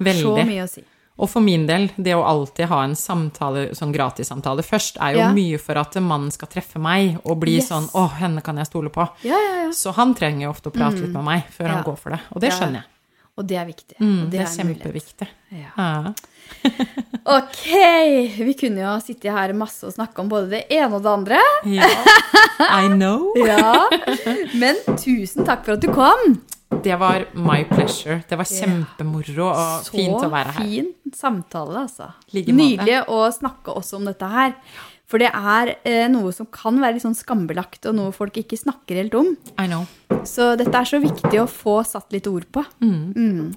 Veldig. 0.00 0.22
Så 0.24 0.46
mye 0.48 0.64
å 0.64 0.70
si. 0.70 0.82
Og 1.18 1.28
for 1.30 1.40
min 1.42 1.66
del, 1.66 1.88
det 1.96 2.14
å 2.14 2.22
alltid 2.24 2.68
ha 2.70 2.84
en 2.84 2.94
samtale, 2.94 3.72
sånn 3.74 3.92
gratissamtale 3.92 4.62
først, 4.62 4.96
er 5.02 5.14
jo 5.16 5.18
Ja. 5.24 5.32
mye 5.32 5.58
for 5.58 5.76
at 5.78 5.94
mannen 5.96 6.30
skal 6.30 6.48
treffe 6.48 6.78
meg 6.78 7.18
og 7.24 7.40
bli 7.40 7.56
Yes. 7.56 7.68
sånn 7.70 7.88
'Å, 7.90 8.10
henne 8.18 8.42
kan 8.42 8.56
jeg 8.56 8.66
stole 8.66 8.88
på'. 8.90 9.08
Ja, 9.24 9.34
ja, 9.36 9.62
ja. 9.64 9.70
Så 9.72 9.92
han 9.94 10.14
trenger 10.14 10.42
jo 10.46 10.50
ofte 10.50 10.70
å 10.70 10.72
prate 10.72 11.00
litt 11.00 11.12
med 11.12 11.24
meg 11.24 11.42
før 11.50 11.68
han 11.68 11.82
går 11.84 11.98
for 11.98 12.10
det. 12.10 12.20
Og 12.32 12.40
det 12.40 12.52
skjønner 12.52 12.74
jeg. 12.74 12.84
Og 13.38 13.46
det 13.46 13.56
er 13.56 13.66
viktig. 13.66 13.96
Mm, 14.00 14.22
og 14.24 14.30
det 14.30 14.40
er 14.40 14.44
er 14.44 14.56
kjempeviktig. 14.56 15.28
Ok, 17.28 17.66
vi 18.38 18.54
kunne 18.58 18.80
jo 18.80 19.00
sitte 19.04 19.30
her 19.30 19.52
masse 19.52 19.84
og 19.84 19.92
snakke 19.94 20.18
om 20.22 20.28
både 20.30 20.48
det 20.50 20.64
ene 20.70 20.94
og 20.96 21.02
det 21.02 21.12
andre. 21.12 21.38
ja. 21.66 21.88
I 22.82 22.88
know. 22.88 23.32
Ja, 23.46 23.88
Men 24.54 24.76
tusen 24.96 25.44
takk 25.46 25.64
for 25.66 25.72
at 25.76 25.80
du 25.80 25.88
kom. 25.92 26.40
Det 26.68 26.96
var 27.00 27.24
my 27.32 27.62
pleasure. 27.64 28.20
Det 28.28 28.36
var 28.38 28.46
kjempemoro 28.48 29.48
og 29.48 29.86
Så 29.86 29.94
fint 29.94 30.20
å 30.20 30.28
være 30.30 30.52
her. 30.58 30.62
Så 30.62 30.68
fin 30.68 31.16
samtale, 31.16 31.84
altså. 31.86 32.10
Like. 32.34 32.52
Nydelig 32.54 33.00
å 33.08 33.22
snakke 33.34 33.74
også 33.74 33.98
om 33.98 34.08
dette 34.08 34.28
her. 34.30 34.54
For 35.08 35.22
det 35.22 35.30
er 35.32 35.72
eh, 35.88 36.04
noe 36.12 36.34
som 36.36 36.46
kan 36.52 36.76
være 36.82 36.98
litt 36.98 37.04
sånn 37.06 37.16
skambelagt, 37.16 37.86
og 37.88 37.96
noe 37.96 38.12
folk 38.12 38.36
ikke 38.36 38.58
snakker 38.60 39.00
helt 39.00 39.16
om. 39.16 39.32
I 39.56 39.64
know. 39.70 39.86
Så 40.28 40.50
dette 40.60 40.74
er 40.76 40.90
så 40.90 41.00
viktig 41.00 41.40
å 41.40 41.48
få 41.48 41.78
satt 41.88 42.12
litt 42.12 42.28
ord 42.28 42.44
på. 42.52 42.64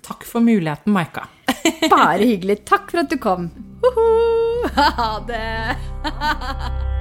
Takk 0.07 0.23
for 0.29 0.39
muligheten, 0.45 0.95
Maika. 0.95 1.27
Bare 1.91 2.23
hyggelig. 2.23 2.61
Takk 2.71 2.87
for 2.93 3.03
at 3.03 3.11
du 3.11 3.19
kom. 3.21 3.51
Ha 4.71 5.25
det. 5.27 5.75